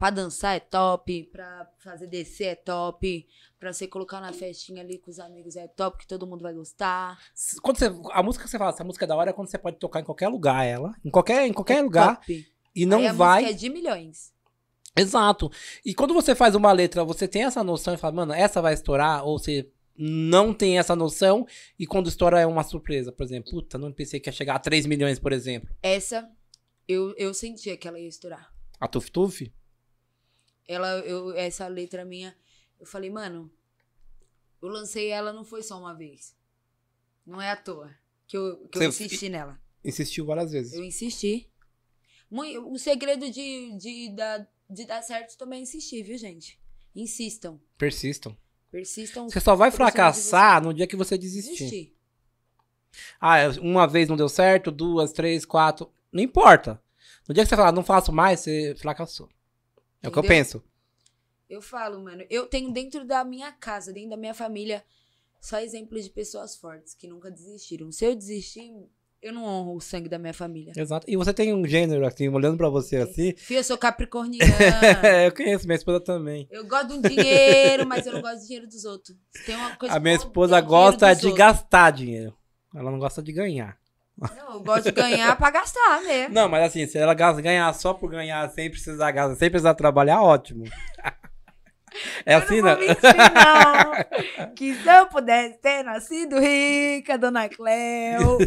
Pra 0.00 0.08
dançar 0.08 0.56
é 0.56 0.60
top, 0.60 1.24
pra 1.24 1.70
fazer 1.78 2.06
descer 2.06 2.44
é 2.46 2.54
top, 2.54 3.28
pra 3.58 3.70
você 3.70 3.86
colocar 3.86 4.18
na 4.18 4.32
festinha 4.32 4.80
ali 4.82 4.96
com 4.96 5.10
os 5.10 5.20
amigos 5.20 5.56
é 5.56 5.68
top, 5.68 5.98
que 5.98 6.06
todo 6.06 6.26
mundo 6.26 6.40
vai 6.40 6.54
gostar. 6.54 7.18
Quando 7.60 7.78
você, 7.78 7.84
a 8.10 8.22
música 8.22 8.44
que 8.46 8.50
você 8.50 8.56
fala, 8.56 8.70
essa 8.70 8.82
música 8.82 9.04
é 9.04 9.08
da 9.08 9.14
hora 9.14 9.28
é 9.28 9.32
quando 9.34 9.48
você 9.50 9.58
pode 9.58 9.76
tocar 9.76 10.00
em 10.00 10.04
qualquer 10.04 10.28
lugar 10.28 10.64
ela, 10.64 10.94
em 11.04 11.10
qualquer, 11.10 11.46
em 11.46 11.52
qualquer 11.52 11.76
É 11.76 11.82
lugar, 11.82 12.16
top. 12.16 12.48
e 12.74 12.86
não 12.86 13.00
Aí 13.00 13.08
a 13.08 13.12
vai. 13.12 13.42
música 13.42 13.54
é 13.54 13.58
de 13.60 13.68
milhões. 13.68 14.32
Exato. 14.96 15.50
E 15.84 15.94
quando 15.94 16.14
você 16.14 16.34
faz 16.34 16.54
uma 16.54 16.72
letra, 16.72 17.04
você 17.04 17.28
tem 17.28 17.44
essa 17.44 17.62
noção 17.62 17.92
e 17.92 17.98
fala, 17.98 18.14
mano, 18.14 18.32
essa 18.32 18.62
vai 18.62 18.72
estourar, 18.72 19.22
ou 19.26 19.38
você 19.38 19.70
não 19.98 20.54
tem 20.54 20.78
essa 20.78 20.96
noção, 20.96 21.46
e 21.78 21.86
quando 21.86 22.08
estoura 22.08 22.40
é 22.40 22.46
uma 22.46 22.62
surpresa. 22.64 23.12
Por 23.12 23.22
exemplo, 23.22 23.50
puta, 23.50 23.76
não 23.76 23.92
pensei 23.92 24.18
que 24.18 24.30
ia 24.30 24.32
chegar 24.32 24.54
a 24.54 24.58
3 24.58 24.86
milhões, 24.86 25.18
por 25.18 25.30
exemplo. 25.30 25.68
Essa, 25.82 26.26
eu, 26.88 27.14
eu 27.18 27.34
sentia 27.34 27.76
que 27.76 27.86
ela 27.86 28.00
ia 28.00 28.08
estourar. 28.08 28.50
A 28.80 28.88
Tuf 28.88 29.10
Tuf? 29.10 29.52
Ela, 30.70 31.00
eu, 31.00 31.32
essa 31.32 31.66
letra 31.66 32.04
minha, 32.04 32.36
eu 32.78 32.86
falei, 32.86 33.10
mano, 33.10 33.50
eu 34.62 34.68
lancei 34.68 35.08
ela 35.08 35.32
não 35.32 35.44
foi 35.44 35.64
só 35.64 35.76
uma 35.76 35.92
vez. 35.92 36.36
Não 37.26 37.42
é 37.42 37.50
à 37.50 37.56
toa 37.56 37.90
que 38.24 38.36
eu, 38.36 38.68
que 38.68 38.78
eu 38.78 38.84
insisti 38.84 39.28
nela. 39.28 39.60
Insistiu 39.84 40.24
várias 40.24 40.52
vezes. 40.52 40.74
Eu 40.74 40.84
insisti. 40.84 41.50
O 42.30 42.78
segredo 42.78 43.28
de, 43.28 43.76
de, 43.76 44.14
dar, 44.14 44.48
de 44.68 44.84
dar 44.84 45.02
certo 45.02 45.36
também 45.36 45.58
é 45.58 45.62
insistir, 45.62 46.04
viu, 46.04 46.16
gente? 46.16 46.56
Insistam. 46.94 47.60
Persistam. 47.76 48.36
Persistam. 48.70 49.28
Você 49.28 49.40
só 49.40 49.56
vai 49.56 49.72
fracassar 49.72 50.62
no 50.62 50.72
dia 50.72 50.86
que 50.86 50.94
você 50.94 51.16
você. 51.16 51.18
desistir. 51.18 51.56
Desistir. 51.56 51.96
Ah, 53.20 53.38
uma 53.60 53.88
vez 53.88 54.08
não 54.08 54.16
deu 54.16 54.28
certo, 54.28 54.70
duas, 54.70 55.12
três, 55.12 55.44
quatro. 55.44 55.90
Não 56.12 56.22
importa. 56.22 56.80
No 57.26 57.34
dia 57.34 57.42
que 57.42 57.48
você 57.48 57.56
falar, 57.56 57.72
não 57.72 57.82
faço 57.82 58.12
mais, 58.12 58.38
você 58.38 58.76
fracassou. 58.78 59.28
É 60.02 60.08
o 60.08 60.12
que 60.12 60.18
eu 60.18 60.22
penso. 60.22 60.62
Eu 61.48 61.60
falo, 61.60 62.02
mano, 62.02 62.24
eu 62.30 62.46
tenho 62.46 62.72
dentro 62.72 63.04
da 63.04 63.24
minha 63.24 63.50
casa, 63.52 63.92
dentro 63.92 64.10
da 64.10 64.16
minha 64.16 64.34
família, 64.34 64.84
só 65.40 65.58
exemplos 65.58 66.04
de 66.04 66.10
pessoas 66.10 66.56
fortes 66.56 66.94
que 66.94 67.08
nunca 67.08 67.30
desistiram. 67.30 67.90
Se 67.90 68.04
eu 68.04 68.14
desistir, 68.14 68.72
eu 69.20 69.32
não 69.32 69.44
honro 69.44 69.74
o 69.76 69.80
sangue 69.80 70.08
da 70.08 70.18
minha 70.18 70.32
família. 70.32 70.72
Exato. 70.76 71.04
E 71.10 71.16
você 71.16 71.34
tem 71.34 71.52
um 71.52 71.66
gênero, 71.66 72.06
assim, 72.06 72.28
olhando 72.28 72.56
pra 72.56 72.68
você 72.68 72.96
assim. 72.98 73.34
Fio, 73.36 73.56
eu 73.56 73.64
sou 73.64 73.76
capricorniana. 73.78 75.24
eu 75.26 75.34
conheço, 75.34 75.66
minha 75.66 75.76
esposa 75.76 75.98
também. 76.00 76.46
eu 76.50 76.64
gosto 76.68 76.88
de 76.88 76.92
um 76.94 77.00
dinheiro, 77.02 77.84
mas 77.86 78.06
eu 78.06 78.12
não 78.12 78.22
gosto 78.22 78.38
do 78.40 78.44
dinheiro 78.46 78.66
dos 78.68 78.84
outros. 78.84 79.16
Tem 79.44 79.56
uma 79.56 79.74
coisa 79.76 79.94
A 79.94 79.98
minha 80.00 80.14
esposa 80.14 80.60
gosta 80.60 81.12
de 81.14 81.26
outros. 81.26 81.34
gastar 81.38 81.90
dinheiro. 81.90 82.32
Ela 82.74 82.90
não 82.92 82.98
gosta 83.00 83.20
de 83.20 83.32
ganhar. 83.32 83.79
Não, 84.20 84.54
eu 84.54 84.60
gosto 84.60 84.84
de 84.84 84.92
ganhar 84.92 85.36
pra 85.36 85.50
gastar 85.50 86.02
mesmo. 86.02 86.32
Não, 86.34 86.48
mas 86.48 86.64
assim, 86.64 86.86
se 86.86 86.98
ela 86.98 87.14
ganhar 87.14 87.72
só 87.74 87.94
por 87.94 88.10
ganhar, 88.10 88.48
sem 88.50 88.70
precisar 88.70 89.10
gastar, 89.12 89.36
sem 89.36 89.50
precisar 89.50 89.74
trabalhar, 89.74 90.22
ótimo. 90.22 90.64
É 92.24 92.34
assim, 92.36 92.58
eu 92.58 92.64
né? 92.64 92.70
não 92.76 92.78
vou 92.78 92.86
mentir, 92.86 93.02
não. 94.38 94.54
Que 94.54 94.74
se 94.76 94.88
eu 94.88 95.06
pudesse 95.08 95.58
ter 95.58 95.82
nascido 95.82 96.38
rica, 96.38 97.18
dona 97.18 97.48
Cleo. 97.48 98.38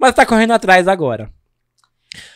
Mas 0.00 0.14
tá 0.16 0.26
correndo 0.26 0.52
atrás 0.52 0.88
agora. 0.88 1.32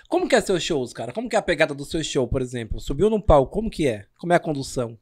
Como 0.08 0.28
que 0.28 0.36
é 0.36 0.40
seus 0.40 0.62
shows, 0.62 0.92
cara? 0.92 1.12
Como 1.12 1.28
que 1.28 1.34
é 1.34 1.38
a 1.40 1.42
pegada 1.42 1.74
do 1.74 1.84
seu 1.84 2.02
show, 2.04 2.28
por 2.28 2.40
exemplo? 2.40 2.78
Subiu 2.80 3.10
num 3.10 3.20
palco, 3.20 3.52
como 3.52 3.68
que 3.68 3.88
é? 3.88 4.06
Como 4.18 4.32
é 4.32 4.36
a 4.36 4.40
condução? 4.40 4.96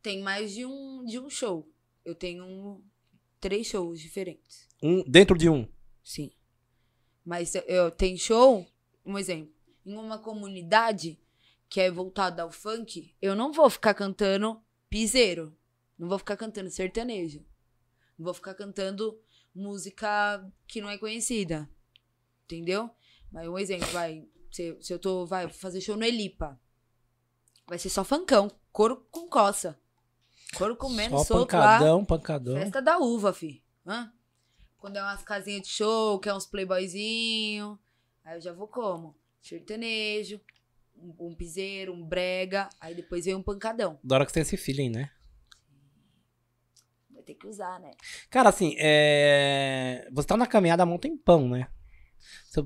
Tem 0.00 0.22
mais 0.22 0.52
de 0.52 0.64
um, 0.64 1.04
de 1.04 1.18
um 1.18 1.28
show. 1.28 1.66
Eu 2.04 2.14
tenho 2.14 2.44
um- 2.44 2.80
três 3.40 3.66
shows 3.66 4.00
diferentes. 4.00 4.68
Um, 4.80 5.02
dentro 5.06 5.36
de 5.36 5.48
um. 5.50 5.66
Sim. 6.04 6.30
Mas 7.24 7.54
eu, 7.54 7.62
eu 7.62 7.90
tenho 7.90 8.18
show, 8.18 8.66
um 9.04 9.18
exemplo, 9.18 9.52
em 9.84 9.96
uma 9.96 10.18
comunidade 10.18 11.18
que 11.68 11.80
é 11.80 11.90
voltada 11.90 12.42
ao 12.42 12.50
funk, 12.50 13.14
eu 13.20 13.34
não 13.34 13.52
vou 13.52 13.70
ficar 13.70 13.94
cantando 13.94 14.60
piseiro. 14.90 15.56
Não 15.98 16.08
vou 16.08 16.18
ficar 16.18 16.36
cantando 16.36 16.68
sertanejo. 16.70 17.38
Não 18.18 18.24
vou 18.24 18.34
ficar 18.34 18.54
cantando 18.54 19.18
música 19.54 20.44
que 20.66 20.80
não 20.80 20.90
é 20.90 20.98
conhecida. 20.98 21.68
Entendeu? 22.44 22.90
Mas 23.30 23.48
um 23.48 23.58
exemplo, 23.58 23.86
vai. 23.88 24.28
Se, 24.50 24.76
se 24.80 24.92
eu 24.92 24.98
tô. 24.98 25.24
Vai 25.24 25.48
fazer 25.48 25.80
show 25.80 25.96
no 25.96 26.04
Elipa. 26.04 26.60
Vai 27.66 27.78
ser 27.78 27.88
só 27.88 28.04
funkão. 28.04 28.50
Couro 28.70 29.06
com 29.10 29.28
coça. 29.28 29.78
Couro 30.56 30.76
comendo 30.76 31.16
Só 31.18 31.24
solto 31.24 31.56
lá. 31.56 31.78
pancadão, 31.78 32.04
pancadão. 32.04 32.54
Festa 32.54 32.82
da 32.82 32.98
uva, 32.98 33.32
fi. 33.32 33.64
Hã? 33.86 34.12
Quando 34.82 34.96
é 34.96 35.00
umas 35.00 35.22
casinhas 35.22 35.62
de 35.62 35.68
show, 35.68 36.18
que 36.18 36.28
é 36.28 36.34
uns 36.34 36.44
playboyzinho. 36.44 37.78
Aí 38.24 38.36
eu 38.36 38.40
já 38.40 38.52
vou 38.52 38.66
como? 38.66 39.16
Sertanejo, 39.40 40.40
um, 40.96 41.28
um 41.28 41.34
piseiro, 41.36 41.94
um 41.94 42.04
brega. 42.04 42.68
Aí 42.80 42.92
depois 42.92 43.24
vem 43.24 43.36
um 43.36 43.42
pancadão. 43.44 44.00
Da 44.02 44.16
hora 44.16 44.26
que 44.26 44.32
você 44.32 44.34
tem 44.34 44.42
esse 44.42 44.56
feeling, 44.56 44.90
né? 44.90 45.08
Vai 47.12 47.22
ter 47.22 47.34
que 47.34 47.46
usar, 47.46 47.78
né? 47.78 47.92
Cara, 48.28 48.48
assim, 48.48 48.74
é... 48.76 50.08
você 50.12 50.26
tá 50.26 50.36
na 50.36 50.48
caminhada 50.48 50.82
há 50.82 50.86
um 50.86 50.98
tempão, 50.98 51.48
né? 51.48 51.68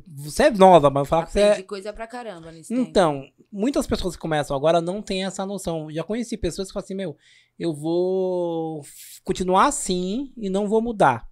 Você- 0.07 0.45
é 0.45 0.51
nova, 0.51 0.89
mas 0.89 1.03
eu 1.03 1.05
falar 1.05 1.27
que 1.27 1.33
você 1.33 1.41
é... 1.41 1.63
coisa 1.65 1.93
pra 1.93 2.07
caramba 2.07 2.51
nesse 2.51 2.75
tempo. 2.75 2.89
Então, 2.89 3.31
muitas 3.53 3.87
pessoas 3.87 4.17
que 4.17 4.23
começam 4.23 4.57
agora 4.57 4.81
não 4.81 5.03
têm 5.03 5.27
essa 5.27 5.45
noção. 5.45 5.91
Já 5.91 6.03
conheci 6.03 6.39
pessoas 6.39 6.69
que 6.69 6.73
falam 6.73 6.85
assim, 6.85 6.95
meu, 6.95 7.15
eu 7.59 7.75
vou 7.75 8.83
continuar 9.23 9.67
assim 9.67 10.33
e 10.35 10.49
não 10.49 10.67
vou 10.67 10.81
mudar. 10.81 11.29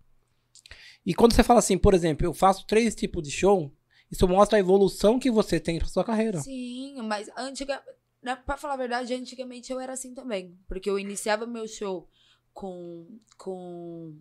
E 1.05 1.15
quando 1.15 1.35
você 1.35 1.43
fala 1.43 1.59
assim, 1.59 1.77
por 1.77 1.93
exemplo, 1.95 2.27
eu 2.27 2.33
faço 2.33 2.67
três 2.67 2.95
tipos 2.95 3.23
de 3.23 3.31
show, 3.31 3.73
isso 4.11 4.27
mostra 4.27 4.57
a 4.57 4.61
evolução 4.61 5.19
que 5.19 5.31
você 5.31 5.61
tem 5.61 5.79
pra 5.79 5.89
sua 5.89 6.05
carreira. 6.05 6.41
Sim, 6.41 7.03
mas 7.03 7.29
antiga... 7.37 7.83
né, 8.23 8.37
pra 8.37 8.57
falar 8.57 8.75
a 8.75 8.79
verdade, 8.79 9.13
antigamente 9.13 9.71
eu 9.71 9.81
era 9.81 9.93
assim 9.93 10.15
também. 10.15 10.59
Porque 10.67 10.89
eu 10.89 10.99
iniciava 10.99 11.47
meu 11.47 11.67
show 11.69 12.09
com, 12.53 13.19
com 13.37 14.17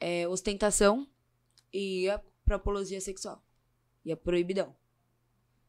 é, 0.00 0.26
ostentação 0.26 1.06
e 1.72 2.02
ia 2.02 2.22
pra 2.44 2.56
apologia 2.56 3.00
sexual. 3.00 3.44
Ia 4.04 4.16
proibidão. 4.16 4.74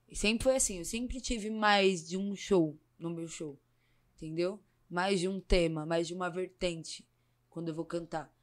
E 0.09 0.15
sempre 0.15 0.43
foi 0.43 0.55
assim, 0.55 0.79
eu 0.79 0.85
sempre 0.85 1.21
tive 1.21 1.49
mais 1.49 2.07
de 2.07 2.17
um 2.17 2.35
show 2.35 2.77
no 2.97 3.09
meu 3.09 3.27
show. 3.27 3.59
Entendeu? 4.15 4.59
Mais 4.89 5.19
de 5.19 5.27
um 5.27 5.39
tema, 5.39 5.85
mais 5.85 6.07
de 6.07 6.13
uma 6.13 6.29
vertente 6.29 7.07
quando 7.49 7.69
eu 7.69 7.75
vou 7.75 7.85
cantar. 7.85 8.33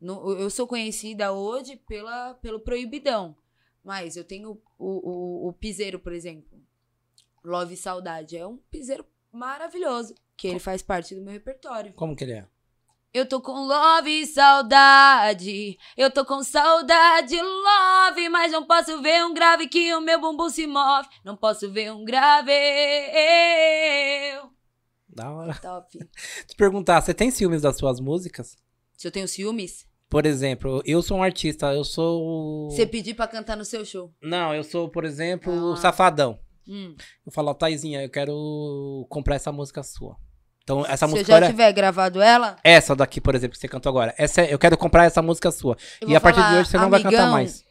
No- 0.00 0.32
eu 0.38 0.50
sou 0.50 0.66
conhecida 0.66 1.32
hoje 1.32 1.76
pela, 1.88 2.34
pelo 2.34 2.60
proibidão. 2.60 3.36
Mas 3.84 4.16
eu 4.16 4.24
tenho 4.24 4.60
o, 4.78 5.46
o, 5.46 5.48
o 5.48 5.52
piseiro, 5.52 5.98
por 5.98 6.12
exemplo. 6.12 6.60
Love 7.44 7.74
e 7.74 7.76
Saudade. 7.76 8.36
É 8.36 8.46
um 8.46 8.56
piseiro 8.70 9.06
maravilhoso. 9.32 10.14
Que 10.36 10.48
ele 10.48 10.58
faz 10.58 10.82
parte 10.82 11.14
do 11.14 11.22
meu 11.22 11.32
repertório. 11.32 11.92
Como 11.94 12.14
que 12.16 12.24
ele 12.24 12.32
é? 12.32 12.46
Eu 13.14 13.26
tô 13.26 13.40
com 13.40 13.52
love 13.66 14.10
e 14.10 14.26
saudade. 14.26 15.78
Eu 15.96 16.10
tô 16.10 16.22
com 16.26 16.42
saudade, 16.42 17.34
love. 17.40 18.28
Mas 18.28 18.52
não 18.52 18.66
posso 18.66 19.00
ver 19.00 19.24
um 19.24 19.32
grave 19.32 19.68
que 19.68 19.94
o 19.94 20.02
meu 20.02 20.20
bumbum 20.20 20.50
se 20.50 20.66
move. 20.66 21.08
Não 21.24 21.34
posso 21.34 21.70
ver 21.72 21.90
um 21.92 22.04
grave. 22.04 22.52
Da 25.08 25.30
hora. 25.32 25.54
Top. 25.54 25.88
Te 26.46 26.56
perguntar, 26.56 27.00
você 27.00 27.14
tem 27.14 27.30
ciúmes 27.30 27.62
das 27.62 27.78
suas 27.78 28.00
músicas? 28.00 28.56
Se 28.96 29.06
eu 29.06 29.12
tenho 29.12 29.28
ciúmes, 29.28 29.86
Por 30.08 30.24
exemplo, 30.24 30.80
eu 30.86 31.02
sou 31.02 31.18
um 31.18 31.22
artista, 31.22 31.72
eu 31.74 31.82
sou. 31.84 32.70
você 32.70 32.86
pedir 32.86 33.14
pra 33.14 33.26
cantar 33.26 33.56
no 33.56 33.64
seu 33.64 33.84
show. 33.84 34.14
Não, 34.22 34.54
eu 34.54 34.62
sou, 34.62 34.88
por 34.88 35.04
exemplo, 35.04 35.52
o 35.52 35.72
Ah. 35.72 35.76
Safadão. 35.76 36.38
Hum. 36.68 36.94
Eu 37.24 37.32
falo, 37.32 37.52
Taizinha, 37.54 38.02
eu 38.02 38.08
quero 38.10 39.06
comprar 39.10 39.34
essa 39.36 39.50
música 39.52 39.82
sua. 39.82 40.16
Então, 40.62 40.84
essa 40.86 40.98
Se 40.98 41.04
eu 41.04 41.08
música. 41.10 41.26
já 41.32 41.36
olha, 41.36 41.46
tiver 41.48 41.72
gravado 41.72 42.20
ela, 42.20 42.56
Essa 42.64 42.94
daqui, 42.96 43.20
por 43.20 43.34
exemplo, 43.36 43.54
que 43.54 43.60
você 43.60 43.68
cantou 43.68 43.90
agora. 43.90 44.14
Essa, 44.18 44.42
é- 44.42 44.52
eu 44.52 44.58
quero 44.58 44.76
comprar 44.78 45.04
essa 45.04 45.22
música 45.22 45.50
sua. 45.52 45.76
eu 46.00 46.08
E 46.10 46.16
a 46.16 46.20
partir 46.20 46.38
de 46.40 46.42
falar, 46.44 46.60
hoje 46.60 46.70
você 46.70 46.76
não 46.78 46.90
vai 46.90 47.02
cantar 47.02 47.16
"Amigão, 47.18 47.32
mais. 47.32 47.64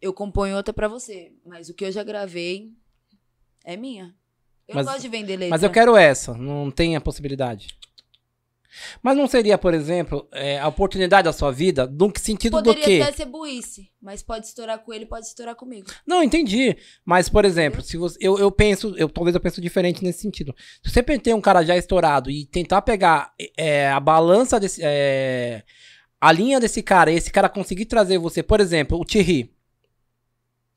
Eu 0.00 0.12
componho 0.12 0.56
outra 0.56 0.72
pra 0.74 0.86
você. 0.88 1.32
Mas 1.44 1.68
o 1.68 1.74
que 1.74 1.84
eu 1.84 1.90
já 1.90 2.04
gravei 2.04 2.70
é 3.64 3.76
minha. 3.76 4.14
Eu 4.68 4.74
Mas- 4.76 4.86
não 4.86 4.92
gosto 4.92 5.02
de 5.02 5.08
vender 5.08 5.36
letra. 5.36 5.50
Mas 5.50 5.62
eu 5.64 5.70
quero 5.70 5.96
essa, 5.96 6.34
não 6.34 6.70
tem 6.70 6.94
a 6.96 7.00
possibilidade. 7.00 7.68
Mas 9.02 9.16
não 9.16 9.26
seria, 9.26 9.56
por 9.58 9.74
exemplo, 9.74 10.28
é, 10.32 10.58
a 10.58 10.68
oportunidade 10.68 11.24
da 11.24 11.32
sua 11.32 11.50
vida, 11.50 11.86
no 11.86 12.12
que 12.12 12.20
sentido 12.20 12.60
do 12.60 12.62
Poderia 12.62 12.84
quê? 12.84 13.02
até 13.02 13.12
ser 13.12 13.26
burrice, 13.26 13.90
mas 14.00 14.22
pode 14.22 14.46
estourar 14.46 14.78
com 14.78 14.92
ele, 14.92 15.06
pode 15.06 15.26
estourar 15.26 15.54
comigo. 15.54 15.88
Não, 16.06 16.22
entendi. 16.22 16.76
Mas, 17.04 17.28
por 17.28 17.44
exemplo, 17.44 17.82
se 17.82 17.96
você, 17.96 18.18
eu, 18.20 18.38
eu 18.38 18.50
penso, 18.50 18.94
eu 18.96 19.08
talvez 19.08 19.34
eu 19.34 19.40
penso 19.40 19.60
diferente 19.60 20.02
nesse 20.02 20.20
sentido. 20.20 20.54
Se 20.82 20.90
você 20.90 21.02
tem 21.02 21.34
um 21.34 21.40
cara 21.40 21.64
já 21.64 21.76
estourado 21.76 22.30
e 22.30 22.46
tentar 22.46 22.82
pegar 22.82 23.32
é, 23.56 23.88
a 23.88 24.00
balança 24.00 24.60
desse. 24.60 24.80
é, 24.82 25.62
a 26.20 26.32
linha 26.32 26.58
desse 26.58 26.82
cara, 26.82 27.10
e 27.10 27.16
esse 27.16 27.30
cara 27.30 27.48
conseguir 27.48 27.86
trazer 27.86 28.18
você, 28.18 28.42
por 28.42 28.60
exemplo, 28.60 28.98
o 28.98 29.04
Thierry. 29.04 29.50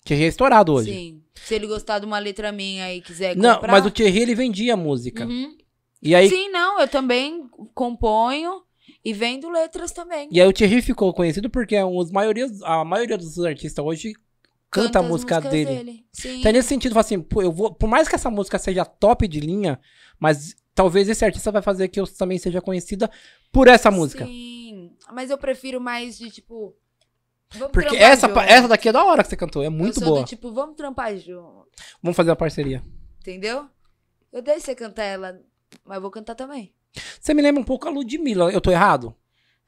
Thierry 0.04 0.26
é 0.26 0.28
estourado 0.28 0.74
hoje. 0.74 0.91
Sim. 0.91 1.24
Se 1.45 1.56
ele 1.56 1.68
gostar 1.68 2.00
de 2.00 2.06
uma 2.06 2.20
letra 2.20 2.52
minha 2.52 2.93
e 2.93 3.02
quiser 3.02 3.36
Não, 3.36 3.56
comprar... 3.56 3.72
mas 3.72 3.86
o 3.86 3.91
Thierry 3.91 4.20
ele 4.20 4.36
vendia 4.36 4.76
música. 4.76 5.26
Uhum. 5.26 5.58
E 6.02 6.16
aí, 6.16 6.30
Sim, 6.30 6.50
não, 6.50 6.80
eu 6.80 6.88
também 6.88 7.47
componho 7.74 8.64
e 9.04 9.14
vendo 9.14 9.50
letras 9.50 9.91
também. 9.91 10.28
e 10.32 10.39
aí 10.41 10.47
o 10.47 10.54
Thierry 10.54 10.82
ficou 10.82 11.14
conhecido 11.14 11.50
porque 11.50 11.76
é 11.76 11.84
um- 11.86 11.97
os 11.97 12.12
maiorias, 12.12 12.62
a 12.64 12.84
maioria 12.86 13.18
dos 13.18 13.38
artistas 13.39 13.84
hoje 13.84 14.14
canta 14.72 15.00
a 15.00 15.02
as 15.02 15.08
música 15.08 15.36
músicas 15.41 15.52
dele. 15.52 16.06
Sim. 16.14 16.39
Então, 16.39 16.52
nesse 16.52 16.70
sentido, 16.70 16.97
assim, 16.97 17.26
eu 17.38 17.52
vou, 17.52 17.74
por 17.74 17.88
mais 17.89 18.08
que 18.08 18.16
essa 18.16 18.30
música 18.30 18.58
seja 18.60 18.86
top 18.86 19.28
de 19.28 19.39
linha, 19.39 19.80
mas 20.20 20.56
talvez 20.76 21.10
esse 21.10 21.26
artista 21.26 21.52
vai 21.52 21.62
fazer 21.62 21.88
que 21.89 22.00
eu 22.00 22.08
também 22.08 22.38
seja 22.38 22.62
conhecida 22.62 23.10
por 23.52 23.68
essa 23.68 23.89
música. 23.91 24.26
Sim, 24.26 24.91
mas 25.12 25.30
eu 25.30 25.38
prefiro 25.38 25.82
mais 25.82 26.18
de 26.18 26.30
tipo. 26.30 26.76
Vamos 27.56 27.72
Porque 27.72 27.95
essa, 27.97 28.28
junto. 28.28 28.39
essa 28.41 28.68
daqui 28.68 28.89
é 28.89 28.91
da 28.91 29.04
hora 29.04 29.24
que 29.24 29.30
você 29.30 29.36
cantou, 29.36 29.64
é 29.64 29.68
Eu 29.68 29.72
muito 29.72 30.00
sou 30.00 30.08
boa. 30.08 30.22
Do, 30.22 30.28
tipo, 30.28 30.52
vamos 30.52 30.76
trampar 30.76 31.18
junto. 31.18 31.68
Vamos 32.02 32.16
fazer 32.16 32.30
uma 32.30 32.36
parceria. 32.36 32.84
Entendeu? 33.22 33.68
Eu 34.32 34.43
deixo 34.43 34.66
você 34.68 34.76
cantar 34.76 35.04
ela, 35.04 35.41
mas 35.86 35.95
eu 35.95 36.01
vou 36.01 36.11
cantar 36.11 36.36
também. 36.36 36.74
Você 37.20 37.34
me 37.34 37.41
lembra 37.41 37.61
um 37.61 37.65
pouco 37.65 37.88
a 37.88 37.91
Ludmilla, 37.91 38.51
eu 38.51 38.61
tô 38.61 38.72
errado? 38.72 39.15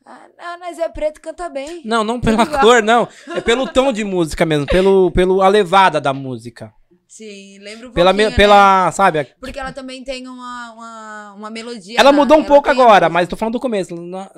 Ah, 0.05 0.27
não, 0.37 0.59
mas 0.59 0.79
é 0.79 0.89
preto 0.89 1.21
canta 1.21 1.47
bem. 1.49 1.81
Não, 1.85 2.03
não 2.03 2.19
pela 2.19 2.45
cor, 2.59 2.81
não. 2.81 3.07
É 3.35 3.39
pelo 3.41 3.67
tom 3.67 3.93
de 3.93 4.03
música 4.03 4.45
mesmo, 4.45 4.65
pelo, 4.65 5.11
pelo 5.11 5.41
a 5.41 5.47
levada 5.47 6.01
da 6.01 6.11
música. 6.13 6.73
Sim, 7.07 7.59
lembra 7.59 7.89
um 7.89 7.91
Pela, 7.91 8.13
me- 8.13 8.23
pouquinho, 8.23 8.29
né? 8.31 8.35
pela 8.37 8.91
sabe? 8.93 9.25
Porque 9.39 9.59
ela 9.59 9.73
também 9.73 10.01
tem 10.01 10.25
uma, 10.27 10.71
uma, 10.73 11.33
uma 11.33 11.49
melodia. 11.49 11.99
Ela 11.99 12.11
na- 12.11 12.17
mudou 12.17 12.37
um 12.37 12.43
pouco 12.43 12.69
tem 12.69 12.79
a 12.79 12.83
agora, 12.83 13.09
mas 13.09 13.27
tô 13.27 13.35
falando 13.35 13.53
do 13.55 13.59
começo. 13.59 13.93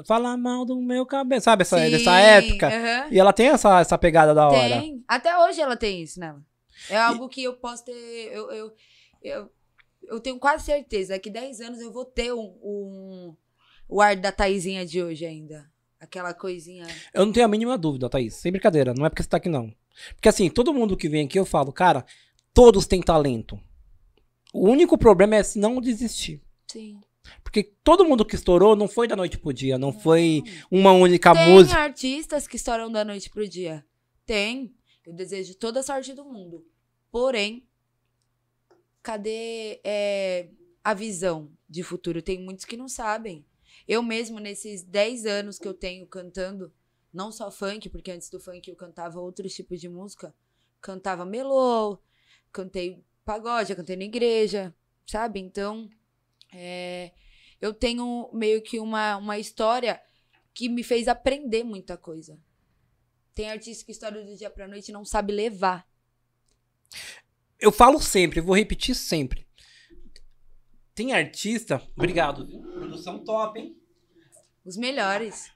Fala 0.08 0.36
mal 0.36 0.66
do 0.66 0.76
meu 0.82 1.06
cabelo, 1.06 1.40
sabe? 1.40 1.62
Essa, 1.62 1.78
Sim, 1.78 1.92
dessa 1.92 2.18
época. 2.18 2.68
aham. 2.70 3.08
E 3.12 3.20
ela 3.20 3.32
tem 3.32 3.50
essa, 3.50 3.80
essa 3.80 3.96
pegada 3.98 4.34
da 4.34 4.48
hora. 4.50 4.80
Tem. 4.82 5.04
Até 5.08 5.38
hoje 5.38 5.62
ela 5.62 5.78
tem 5.78 6.02
isso 6.02 6.20
nela. 6.20 6.42
É 6.90 6.98
algo 6.98 7.30
que 7.30 7.44
eu 7.44 7.54
posso 7.54 7.86
ter. 7.86 7.94
Eu, 8.34 8.52
eu, 8.52 8.72
eu, 9.22 9.50
eu 10.08 10.20
tenho 10.20 10.40
quase 10.40 10.66
certeza 10.66 11.18
que 11.20 11.30
10 11.30 11.62
anos 11.62 11.80
eu 11.82 11.92
vou 11.92 12.06
ter 12.06 12.34
um, 12.34 12.56
um- 12.62 13.36
o 13.88 14.02
ar 14.02 14.16
da 14.16 14.32
Taizinha 14.32 14.86
de 14.86 15.02
hoje 15.02 15.26
ainda. 15.26 15.70
Aquela 16.00 16.34
coisinha. 16.34 16.86
Eu 17.14 17.26
não 17.26 17.32
tenho 17.32 17.46
a 17.46 17.50
mínima 17.50 17.78
dúvida, 17.78 18.10
Thaís. 18.10 18.34
Sem 18.36 18.52
brincadeira. 18.52 18.94
Não 18.94 19.06
é 19.06 19.10
porque 19.10 19.24
você 19.24 19.30
tá 19.30 19.38
aqui, 19.38 19.48
não. 19.50 19.74
Porque 20.16 20.28
assim, 20.28 20.50
todo 20.50 20.74
mundo 20.74 20.98
que 20.98 21.08
vem 21.08 21.26
aqui, 21.26 21.40
eu 21.40 21.46
falo, 21.46 21.72
cara, 21.72 22.06
todos 22.54 22.86
têm 22.86 23.02
talento. 23.02 23.58
O 24.54 24.68
único 24.70 24.98
problema 24.98 25.36
é 25.38 25.44
se 25.44 25.58
não 25.60 25.80
desistir. 25.80 26.42
Sim. 26.68 27.00
Porque 27.42 27.64
todo 27.84 28.04
mundo 28.04 28.26
que 28.26 28.36
estourou 28.36 28.76
não 28.76 28.88
foi 28.88 29.08
da 29.08 29.16
noite 29.16 29.38
pro 29.38 29.54
dia, 29.54 29.78
não 29.78 29.94
foi 29.94 30.44
uma 30.70 30.92
única 30.92 31.34
Tem 31.34 31.50
música. 31.54 31.80
artistas 31.80 32.48
que 32.48 32.58
estouram 32.58 32.92
da 32.92 33.06
noite 33.06 33.30
pro 33.30 33.48
dia. 33.48 33.86
Tem. 34.26 34.74
Eu 35.06 35.14
desejo 35.14 35.56
toda 35.56 35.80
a 35.80 35.84
sorte 35.84 36.14
do 36.14 36.26
mundo. 36.26 36.66
Porém, 37.12 37.66
cadê 39.04 39.82
é, 39.84 40.50
a 40.84 40.94
visão 40.94 41.52
de 41.70 41.84
futuro? 41.84 42.22
Tem 42.22 42.40
muitos 42.40 42.66
que 42.66 42.78
não 42.78 42.88
sabem. 42.88 43.46
Eu 43.88 44.02
mesmo, 44.02 44.40
nesses 44.40 44.82
10 44.82 45.26
anos 45.26 45.60
que 45.60 45.68
eu 45.68 45.74
tenho 45.74 46.08
cantando, 46.08 46.74
não 47.14 47.32
só 47.32 47.52
funk, 47.52 47.90
porque 47.90 48.10
antes 48.10 48.30
do 48.30 48.40
funk 48.40 48.68
eu 48.70 48.76
cantava 48.76 49.20
outros 49.20 49.54
tipos 49.54 49.80
de 49.80 49.90
música. 49.90 50.34
Cantava 50.82 51.26
melô, 51.26 52.00
cantei 52.52 53.04
pagode, 53.26 53.76
cantei 53.76 53.96
na 53.96 54.04
igreja, 54.04 54.74
sabe? 55.06 55.40
Então, 55.40 55.90
é, 56.54 57.12
eu 57.62 57.74
tenho 57.74 58.30
meio 58.34 58.62
que 58.62 58.80
uma, 58.80 59.18
uma 59.18 59.38
história 59.38 60.02
que 60.54 60.70
me 60.70 60.84
fez 60.84 61.08
aprender 61.08 61.64
muita 61.64 61.98
coisa. 61.98 62.38
Tem 63.34 63.50
artista 63.50 63.86
que 63.86 63.92
história 63.92 64.24
do 64.24 64.36
dia 64.36 64.50
pra 64.50 64.68
noite 64.68 64.92
não 64.92 65.04
sabe 65.04 65.34
levar. 65.34 65.88
Eu 67.64 67.72
falo 67.72 67.98
sempre, 68.02 68.42
eu 68.42 68.44
vou 68.44 68.54
repetir 68.54 68.94
sempre. 68.94 69.48
Tem 70.94 71.14
artista. 71.14 71.82
Obrigado, 71.96 72.46
viu? 72.46 72.62
Produção 72.62 73.24
top, 73.24 73.58
hein? 73.58 73.74
Os 74.66 74.76
melhores. 74.76 75.50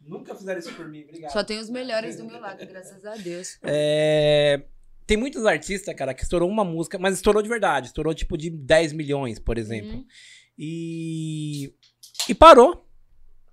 Nunca 0.00 0.32
fizeram 0.32 0.60
isso 0.60 0.72
por 0.74 0.88
mim, 0.88 1.02
obrigado. 1.02 1.32
Só 1.32 1.42
tem 1.42 1.58
os 1.58 1.68
melhores 1.68 2.16
do 2.16 2.24
meu 2.24 2.40
lado, 2.40 2.64
graças 2.64 3.04
a 3.04 3.16
Deus. 3.16 3.58
É, 3.64 4.62
Tem 5.04 5.16
muitos 5.16 5.44
artistas, 5.44 5.92
cara, 5.96 6.14
que 6.14 6.22
estourou 6.22 6.48
uma 6.48 6.64
música, 6.64 7.00
mas 7.00 7.16
estourou 7.16 7.42
de 7.42 7.48
verdade. 7.48 7.88
Estourou 7.88 8.14
tipo 8.14 8.38
de 8.38 8.48
10 8.48 8.92
milhões, 8.92 9.40
por 9.40 9.58
exemplo. 9.58 9.96
Uhum. 9.96 10.06
E. 10.56 11.74
E 12.28 12.34
parou. 12.34 12.88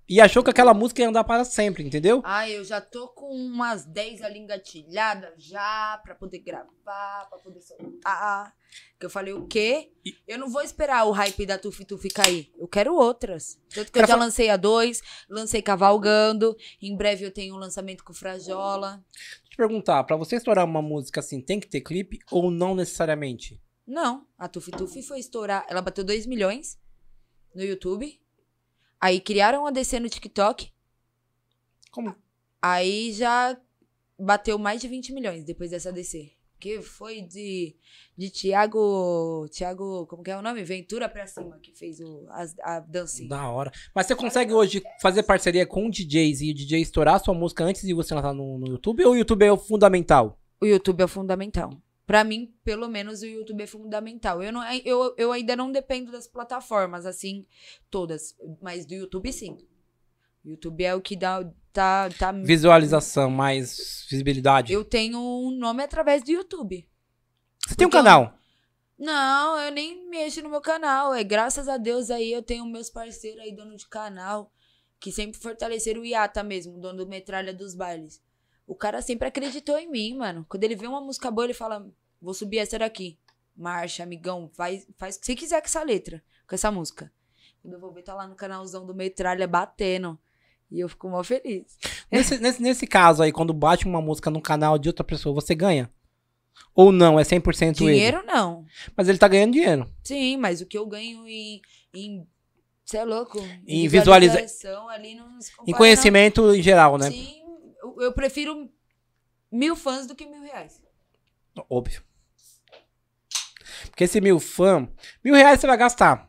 E 0.08 0.20
achou 0.22 0.42
que 0.42 0.48
aquela 0.50 0.72
música 0.72 1.02
ia 1.02 1.08
andar 1.08 1.22
para 1.24 1.44
sempre, 1.44 1.84
entendeu? 1.84 2.22
Ah, 2.24 2.48
eu 2.48 2.64
já 2.64 2.80
tô 2.80 3.08
com 3.08 3.28
umas 3.30 3.84
10 3.84 4.22
ali 4.22 4.38
engatilhadas 4.38 5.34
já 5.36 6.00
pra 6.02 6.14
poder 6.14 6.38
gravar, 6.38 7.26
pra 7.28 7.38
poder 7.44 7.60
soltar. 7.60 8.54
Que 8.98 9.04
eu 9.06 9.10
falei, 9.10 9.34
o 9.34 9.46
quê? 9.46 9.92
E- 10.04 10.14
Eu 10.26 10.38
não 10.38 10.48
vou 10.48 10.62
esperar 10.62 11.04
o 11.04 11.10
hype 11.10 11.44
da 11.44 11.58
Tufi 11.58 11.84
Tufi 11.84 12.08
cair. 12.08 12.50
Eu 12.58 12.66
quero 12.66 12.94
outras. 12.94 13.60
Tanto 13.74 13.92
que 13.92 13.98
eu 13.98 14.06
já 14.06 14.14
lancei 14.16 14.48
a 14.48 14.56
dois, 14.56 15.02
lancei 15.28 15.60
Cavalgando. 15.60 16.56
Em 16.80 16.96
breve 16.96 17.24
eu 17.26 17.30
tenho 17.30 17.54
um 17.54 17.58
lançamento 17.58 18.02
com 18.02 18.14
Frajola. 18.14 19.04
Deixa 19.12 19.44
eu 19.44 19.50
te 19.50 19.56
perguntar, 19.56 20.02
pra 20.04 20.16
você 20.16 20.36
estourar 20.36 20.64
uma 20.64 20.80
música 20.82 21.20
assim, 21.20 21.40
tem 21.40 21.60
que 21.60 21.66
ter 21.68 21.82
clipe 21.82 22.18
ou 22.30 22.50
não 22.50 22.74
necessariamente? 22.74 23.60
Não, 23.86 24.26
a 24.38 24.48
Tufi 24.48 24.70
Tufi 24.70 25.02
foi 25.02 25.18
estourar. 25.18 25.66
Ela 25.68 25.82
bateu 25.82 26.02
2 26.04 26.26
milhões 26.26 26.78
no 27.54 27.62
YouTube. 27.62 28.18
Aí 29.00 29.20
criaram 29.20 29.66
a 29.66 29.70
DC 29.70 30.00
no 30.00 30.08
TikTok. 30.08 30.70
Como? 31.90 32.14
Aí 32.60 33.12
já 33.12 33.56
bateu 34.18 34.58
mais 34.58 34.80
de 34.80 34.88
20 34.88 35.12
milhões 35.12 35.44
depois 35.44 35.70
dessa 35.70 35.92
DC. 35.92 36.32
Que 36.60 36.82
foi 36.82 37.20
de, 37.22 37.76
de 38.16 38.30
Tiago. 38.30 39.46
Tiago. 39.52 40.06
Como 40.08 40.24
que 40.24 40.30
é 40.32 40.36
o 40.36 40.42
nome? 40.42 40.64
Ventura 40.64 41.08
pra 41.08 41.24
cima, 41.24 41.56
que 41.62 41.72
fez 41.72 42.00
o, 42.00 42.26
as- 42.30 42.58
a, 42.58 42.80
dancinha. 42.80 43.28
Da 43.28 43.48
hora. 43.48 43.70
Mas 43.94 44.06
você 44.06 44.16
consegue 44.16 44.52
hoje 44.52 44.82
fazer 45.00 45.22
parceria 45.22 45.64
com 45.64 45.88
DJs 45.88 46.40
e 46.40 46.50
o 46.50 46.54
DJ 46.54 46.80
estourar 46.80 47.22
sua 47.22 47.32
música 47.32 47.62
antes 47.62 47.82
de 47.82 47.94
você 47.94 48.12
lançar 48.12 48.34
no, 48.34 48.58
no 48.58 48.66
YouTube? 48.66 49.04
Ou 49.04 49.12
o 49.12 49.16
YouTube 49.16 49.44
é 49.44 49.52
o 49.52 49.56
fundamental? 49.56 50.40
O 50.60 50.66
YouTube 50.66 51.00
é 51.00 51.06
fundamental. 51.06 51.70
Pra 52.08 52.24
mim, 52.24 52.54
pelo 52.64 52.88
menos, 52.88 53.20
o 53.20 53.26
YouTube 53.26 53.62
é 53.62 53.66
fundamental. 53.66 54.42
Eu, 54.42 54.50
não, 54.50 54.64
eu, 54.82 55.14
eu 55.18 55.30
ainda 55.30 55.54
não 55.54 55.70
dependo 55.70 56.10
das 56.10 56.26
plataformas, 56.26 57.04
assim, 57.04 57.44
todas. 57.90 58.34
Mas 58.62 58.86
do 58.86 58.94
YouTube, 58.94 59.30
sim. 59.30 59.58
YouTube 60.42 60.82
é 60.82 60.94
o 60.94 61.02
que 61.02 61.14
dá. 61.14 61.44
Tá, 61.70 62.08
tá, 62.18 62.32
Visualização, 62.32 63.30
mais 63.30 64.06
visibilidade. 64.08 64.72
eu 64.72 64.82
tenho 64.86 65.18
um 65.20 65.50
nome 65.50 65.82
através 65.82 66.22
do 66.24 66.30
YouTube. 66.30 66.88
Você 67.66 67.74
tem 67.76 67.86
um 67.86 67.90
porque 67.90 67.98
eu- 67.98 68.02
canal? 68.02 68.38
Não, 68.98 69.58
eu 69.60 69.70
nem 69.70 70.08
mexo 70.08 70.42
no 70.42 70.48
meu 70.48 70.62
canal. 70.62 71.12
É 71.14 71.22
graças 71.22 71.68
a 71.68 71.76
Deus 71.76 72.10
aí 72.10 72.32
eu 72.32 72.42
tenho 72.42 72.64
meus 72.64 72.88
parceiros 72.88 73.40
aí, 73.42 73.54
dono 73.54 73.76
de 73.76 73.86
canal, 73.86 74.50
que 74.98 75.12
sempre 75.12 75.38
fortaleceram 75.38 76.00
o 76.00 76.06
Iata 76.06 76.42
mesmo, 76.42 76.80
dono 76.80 77.04
do 77.04 77.06
Metralha 77.06 77.52
dos 77.52 77.74
Bailes. 77.74 78.20
O 78.66 78.74
cara 78.74 79.00
sempre 79.02 79.28
acreditou 79.28 79.78
em 79.78 79.90
mim, 79.90 80.16
mano. 80.16 80.44
Quando 80.48 80.64
ele 80.64 80.74
vê 80.74 80.86
uma 80.86 81.00
música 81.00 81.30
boa, 81.30 81.46
ele 81.46 81.54
fala: 81.54 81.86
Vou 82.20 82.34
subir 82.34 82.58
essa 82.58 82.78
daqui. 82.78 83.18
Marcha, 83.56 84.02
amigão, 84.02 84.48
faz, 84.54 84.86
faz 84.96 85.16
o 85.16 85.20
que 85.20 85.26
você 85.26 85.34
quiser 85.34 85.60
com 85.60 85.66
essa 85.66 85.82
letra, 85.82 86.22
com 86.48 86.54
essa 86.54 86.70
música. 86.70 87.12
Quando 87.60 87.74
eu 87.74 87.80
vou 87.80 87.92
ver, 87.92 88.02
tá 88.02 88.14
lá 88.14 88.26
no 88.26 88.36
canalzão 88.36 88.86
do 88.86 88.94
Metralha 88.94 89.46
batendo. 89.48 90.18
E 90.70 90.80
eu 90.80 90.88
fico 90.88 91.08
mó 91.08 91.22
feliz. 91.24 91.76
Nesse, 92.10 92.38
nesse, 92.38 92.62
nesse 92.62 92.86
caso 92.86 93.22
aí, 93.22 93.30
quando 93.32 93.52
bate 93.52 93.84
uma 93.86 94.00
música 94.00 94.30
no 94.30 94.40
canal 94.40 94.78
de 94.78 94.88
outra 94.88 95.04
pessoa, 95.04 95.34
você 95.34 95.54
ganha? 95.54 95.90
Ou 96.74 96.90
não? 96.90 97.18
É 97.20 97.22
100% 97.22 97.82
ele? 97.82 97.92
Dinheiro 97.92 98.22
não. 98.24 98.64
Mas 98.96 99.08
ele 99.08 99.18
tá 99.18 99.28
ganhando 99.28 99.52
dinheiro. 99.52 99.86
Sim, 100.02 100.36
mas 100.38 100.60
o 100.62 100.66
que 100.66 100.78
eu 100.78 100.86
ganho 100.86 101.26
em. 101.28 101.60
em 101.94 102.26
você 102.84 102.96
é 102.96 103.04
louco? 103.04 103.38
Em 103.66 103.86
visualiza- 103.86 104.36
visualização 104.40 104.88
Ali 104.88 105.14
não 105.14 105.38
se 105.40 105.50
compara, 105.54 105.70
Em 105.70 105.74
conhecimento 105.76 106.54
em 106.54 106.62
geral, 106.62 106.92
não. 106.92 107.04
né? 107.06 107.10
Sim, 107.10 107.42
eu, 107.82 107.96
eu 108.00 108.12
prefiro 108.14 108.70
mil 109.52 109.76
fãs 109.76 110.06
do 110.06 110.14
que 110.14 110.24
mil 110.26 110.40
reais. 110.42 110.82
Óbvio. 111.68 112.02
Porque 113.86 114.04
esse 114.04 114.20
mil 114.20 114.38
fã, 114.40 114.88
mil 115.24 115.34
reais 115.34 115.60
você 115.60 115.66
vai 115.66 115.76
gastar. 115.76 116.28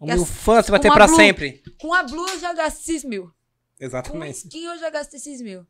Gasta- 0.00 0.16
mil 0.16 0.26
fã 0.26 0.62
você 0.62 0.70
vai 0.70 0.80
com 0.80 0.82
ter 0.88 0.92
pra 0.92 1.06
Blue. 1.06 1.16
sempre. 1.16 1.62
Com 1.80 1.94
a 1.94 2.02
Blue 2.02 2.28
eu 2.28 2.38
já 2.40 2.52
gasto 2.52 2.80
esses 2.80 3.04
mil. 3.04 3.24
Com 3.78 3.84
Exatamente. 3.84 4.34
skin 4.38 4.64
eu 4.64 4.78
já 4.78 4.90
gasto 4.90 5.14
esses 5.14 5.40
mil. 5.40 5.66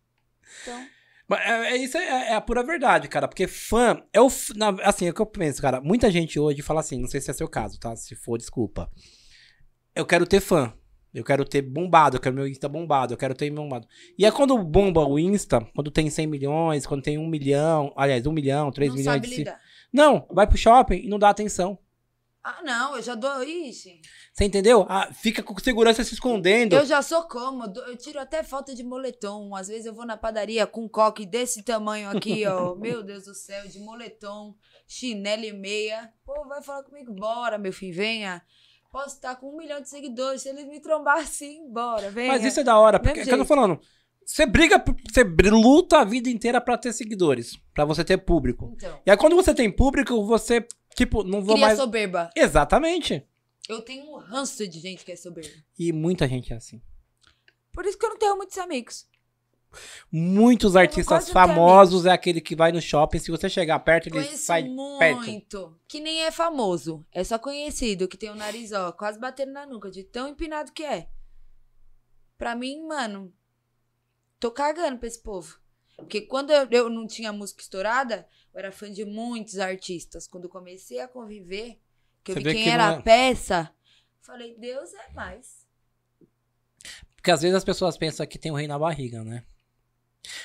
Então, 0.63 0.87
Mas 1.29 1.41
é, 1.41 1.71
é 1.73 1.77
isso 1.77 1.97
é, 1.97 2.31
é 2.31 2.35
a 2.35 2.41
pura 2.41 2.63
verdade, 2.63 3.09
cara. 3.09 3.27
Porque 3.29 3.47
fã 3.47 4.03
é 4.13 4.21
o. 4.21 4.29
na- 4.57 4.77
assim, 4.83 5.07
é 5.07 5.11
o 5.11 5.15
que 5.15 5.23
eu 5.23 5.27
penso, 5.27 5.63
cara. 5.63 5.81
Muita 5.81 6.11
gente 6.11 6.39
hoje 6.39 6.61
fala 6.63 6.81
assim, 6.81 6.99
não 7.01 7.09
sei 7.09 7.21
se 7.21 7.31
é 7.31 7.35
seu 7.35 7.49
caso, 7.49 7.79
tá? 7.79 7.95
Se 7.97 8.15
for, 8.15 8.37
desculpa. 8.39 8.91
Eu 9.95 10.05
quero 10.05 10.27
ter 10.27 10.41
fã. 10.41 10.73
Eu 11.15 11.23
quero 11.23 11.45
ter 11.45 11.63
bombado, 11.63 12.17
eu 12.17 12.21
quero 12.21 12.35
meu 12.35 12.49
Insta 12.49 12.69
bombado, 12.69 13.15
eu 13.15 13.17
quero 13.17 13.35
ter 13.37 13.49
bombado. 13.49 13.87
E 14.19 14.27
é 14.27 14.33
quando 14.33 14.59
bomba 14.59 15.07
o 15.07 15.17
Insta, 15.17 15.61
quando 15.73 15.89
tem 15.89 16.11
100 16.11 16.27
milhões, 16.27 16.85
quando 16.87 17.03
tem 17.03 17.17
1 17.17 17.27
milhão, 17.29 17.93
aliás, 17.97 18.27
1 18.27 18.33
milhão, 18.33 18.73
3 18.73 18.91
não 18.91 18.97
milhões 18.99 19.15
sabe 19.15 19.29
de. 19.29 19.37
lidar. 19.37 19.61
Não, 19.95 20.27
vai 20.29 20.45
pro 20.45 20.59
shopping 20.59 20.97
e 21.05 21.09
não 21.09 21.21
dá 21.21 21.31
atenção. 21.31 21.79
Ah, 22.43 22.61
não, 22.65 22.97
eu 22.97 23.03
já 23.03 23.15
dou. 23.15 23.45
Ixi. 23.45 24.03
Você 24.33 24.45
entendeu? 24.45 24.85
Ah, 24.89 25.09
fica 25.13 25.41
com 25.41 25.57
segurança 25.61 26.03
se 26.03 26.13
escondendo. 26.13 26.75
Eu 26.75 26.85
já 26.85 27.01
sou 27.01 27.23
cômodo, 27.23 27.81
eu 27.83 27.97
tiro 27.97 28.19
até 28.19 28.43
falta 28.43 28.75
de 28.75 28.83
moletom. 28.83 29.55
Às 29.55 29.69
vezes 29.69 29.87
eu 29.87 29.95
vou 29.95 30.05
na 30.05 30.17
padaria 30.17 30.67
com 30.67 30.83
um 30.83 30.89
coque 30.89 31.25
desse 31.25 31.63
tamanho 31.63 32.11
aqui, 32.11 32.45
ó. 32.45 32.75
Meu 32.77 33.05
Deus 33.05 33.25
do 33.25 33.35
céu, 33.35 33.67
de 33.69 33.79
moletom, 33.79 34.57
chinelo 34.87 35.45
e 35.45 35.53
meia. 35.53 36.13
Pô, 36.27 36.45
vai 36.49 36.61
falar 36.61 36.83
comigo, 36.83 37.15
bora, 37.15 37.57
meu 37.57 37.73
filho, 37.73 37.95
venha. 37.95 38.43
Posso 38.91 39.15
estar 39.15 39.37
com 39.37 39.55
um 39.55 39.57
milhão 39.57 39.81
de 39.81 39.89
seguidores. 39.89 40.43
Se 40.43 40.49
eles 40.49 40.67
me 40.67 40.81
trombar 40.81 41.19
assim, 41.19 41.73
bora, 41.73 42.11
venha. 42.11 42.33
Mas 42.33 42.45
isso 42.45 42.61
é 42.61 42.65
da 42.65 42.77
hora, 42.77 42.99
porque 42.99 43.21
é 43.21 43.25
que 43.25 43.31
eu 43.31 43.39
tô 43.39 43.45
falando. 43.45 43.81
Você 44.27 44.47
briga, 44.47 44.83
você 45.11 45.23
luta 45.51 45.99
a 46.01 46.05
vida 46.05 46.29
inteira 46.29 46.61
pra 46.61 46.79
ter 46.79 46.93
seguidores, 46.93 47.59
pra 47.75 47.85
você 47.85 48.05
ter 48.05 48.19
público. 48.19 48.73
Então, 48.77 49.01
E 49.07 49.11
aí 49.11 49.17
quando 49.17 49.37
você 49.37 49.55
tem 49.55 49.71
público, 49.71 50.25
você, 50.25 50.67
tipo, 50.95 51.23
não 51.25 51.43
vou 51.43 51.55
cria 51.55 51.67
mais. 51.67 51.79
soberba. 51.79 52.31
Exatamente. 52.37 53.27
Eu 53.69 53.81
tenho 53.83 54.05
um 54.11 54.17
ranço 54.19 54.67
de 54.69 54.79
gente 54.81 55.05
que 55.05 55.13
é 55.13 55.17
soberba. 55.17 55.51
E 55.79 55.93
muita 55.93 56.27
gente 56.29 56.53
é 56.53 56.57
assim. 56.57 56.81
Por 57.73 57.85
isso 57.87 57.99
que 57.99 58.05
eu 58.07 58.11
não 58.11 58.19
tenho 58.19 58.37
muitos 58.37 58.57
amigos. 58.59 59.07
Muitos 60.13 60.77
artistas 60.77 61.31
famosos 61.31 62.07
é 62.07 62.13
aquele 62.13 62.41
que 62.41 62.55
vai 62.55 62.71
no 62.71 62.81
shopping, 62.81 63.19
se 63.19 63.31
você 63.31 63.49
chegar 63.49 63.79
perto, 63.81 64.07
ele 64.09 64.23
Conheço 64.23 64.45
sai 64.45 64.63
perto. 64.99 65.23
muito. 65.25 65.77
Que 65.89 65.99
nem 65.99 66.23
é 66.23 66.31
famoso. 66.31 67.05
É 67.13 67.25
só 67.25 67.39
conhecido, 67.39 68.07
que 68.07 68.17
tem 68.17 68.31
o 68.31 68.37
nariz, 68.37 68.71
ó, 68.73 68.93
quase 68.93 69.19
batendo 69.19 69.53
na 69.53 69.67
nuca, 69.67 69.91
de 69.91 70.05
tão 70.05 70.29
empinado 70.29 70.71
que 70.73 70.85
é. 70.85 71.09
Pra 72.39 72.55
mim, 72.55 72.87
mano, 72.87 73.33
tô 74.41 74.51
cagando 74.51 74.99
pra 74.99 75.09
esse 75.09 75.23
povo. 75.23 75.59
Porque 75.97 76.23
quando 76.23 76.51
eu, 76.51 76.67
eu 76.71 76.91
não 76.91 77.07
tinha 77.07 77.33
música 77.33 77.63
estourada, 77.63 78.27
eu 78.53 78.59
era 78.59 78.73
fã 78.73 78.91
de 78.91 79.05
muitos 79.05 79.59
artistas. 79.59 80.27
Quando 80.27 80.45
eu 80.45 80.51
comecei 80.51 81.01
a 81.01 81.09
conviver, 81.09 81.79
que 82.23 82.33
eu 82.33 82.35
Você 82.37 82.41
vi 82.43 82.53
quem 82.53 82.65
que 82.65 82.69
era 82.71 82.87
não 82.89 82.95
é- 82.97 82.99
a 82.99 83.03
peça, 83.03 83.71
falei, 84.21 84.57
Deus 84.59 84.93
é 84.93 85.13
mais. 85.13 85.65
Porque 87.17 87.31
às 87.31 87.41
vezes 87.43 87.57
as 87.57 87.65
pessoas 87.65 87.97
pensam 87.97 88.27
que 88.27 88.39
tem 88.39 88.51
um 88.53 88.57
rei 88.57 88.67
na 88.67 88.79
barriga, 88.79 89.23
né? 89.25 89.45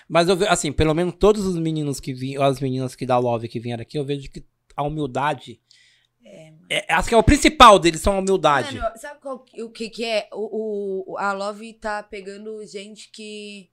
Mas 0.08 0.28
eu 0.30 0.36
vejo, 0.36 0.52
assim, 0.52 0.72
pelo 0.72 0.94
menos 0.94 1.16
todos 1.18 1.46
os 1.46 1.58
meninos 1.58 2.00
que 2.00 2.14
vinham, 2.14 2.44
as 2.44 2.60
meninas 2.60 2.96
que 2.96 3.06
dá 3.06 3.18
love 3.18 3.48
que 3.48 3.60
vieram 3.60 3.82
aqui, 3.82 3.98
eu 3.98 4.06
vejo 4.06 4.30
que 4.30 4.46
a 4.76 4.84
humildade. 4.84 5.60
É, 6.70 6.94
acho 6.94 7.10
que 7.10 7.16
é 7.16 7.18
o 7.18 7.24
principal 7.24 7.80
deles, 7.80 8.02
são 8.02 8.14
a 8.16 8.20
humildade. 8.20 8.78
Mano, 8.78 8.98
sabe 8.98 9.20
qual, 9.20 9.44
o 9.58 9.70
que 9.72 9.90
que 9.90 10.06
é? 10.06 10.30
O, 10.32 11.14
o- 11.14 11.18
a 11.18 11.34
Love 11.34 11.74
tá 11.74 12.04
pegando 12.04 12.64
gente 12.66 13.10
que... 13.10 13.72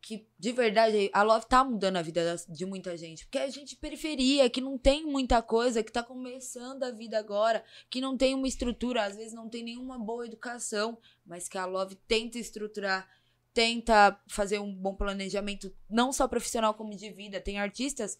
Que, 0.00 0.26
de 0.38 0.52
verdade, 0.52 1.10
a 1.12 1.22
Love 1.22 1.46
tá 1.46 1.64
mudando 1.64 1.96
a 1.96 2.02
vida 2.02 2.36
de 2.48 2.64
muita 2.64 2.96
gente. 2.96 3.24
Porque 3.26 3.38
é 3.38 3.50
gente 3.50 3.76
periferia, 3.76 4.48
que 4.48 4.60
não 4.60 4.78
tem 4.78 5.04
muita 5.04 5.42
coisa, 5.42 5.82
que 5.82 5.92
tá 5.92 6.02
começando 6.02 6.84
a 6.84 6.90
vida 6.90 7.18
agora, 7.18 7.64
que 7.90 8.00
não 8.00 8.16
tem 8.16 8.34
uma 8.34 8.46
estrutura, 8.46 9.04
às 9.04 9.16
vezes 9.16 9.32
não 9.32 9.48
tem 9.48 9.62
nenhuma 9.62 9.98
boa 9.98 10.24
educação, 10.24 10.98
mas 11.26 11.48
que 11.48 11.58
a 11.58 11.66
Love 11.66 11.96
tenta 12.06 12.38
estruturar, 12.38 13.08
tenta 13.52 14.18
fazer 14.28 14.60
um 14.60 14.72
bom 14.72 14.94
planejamento, 14.94 15.74
não 15.90 16.12
só 16.12 16.28
profissional 16.28 16.74
como 16.74 16.94
de 16.94 17.10
vida. 17.10 17.40
Tem 17.40 17.58
artistas 17.58 18.18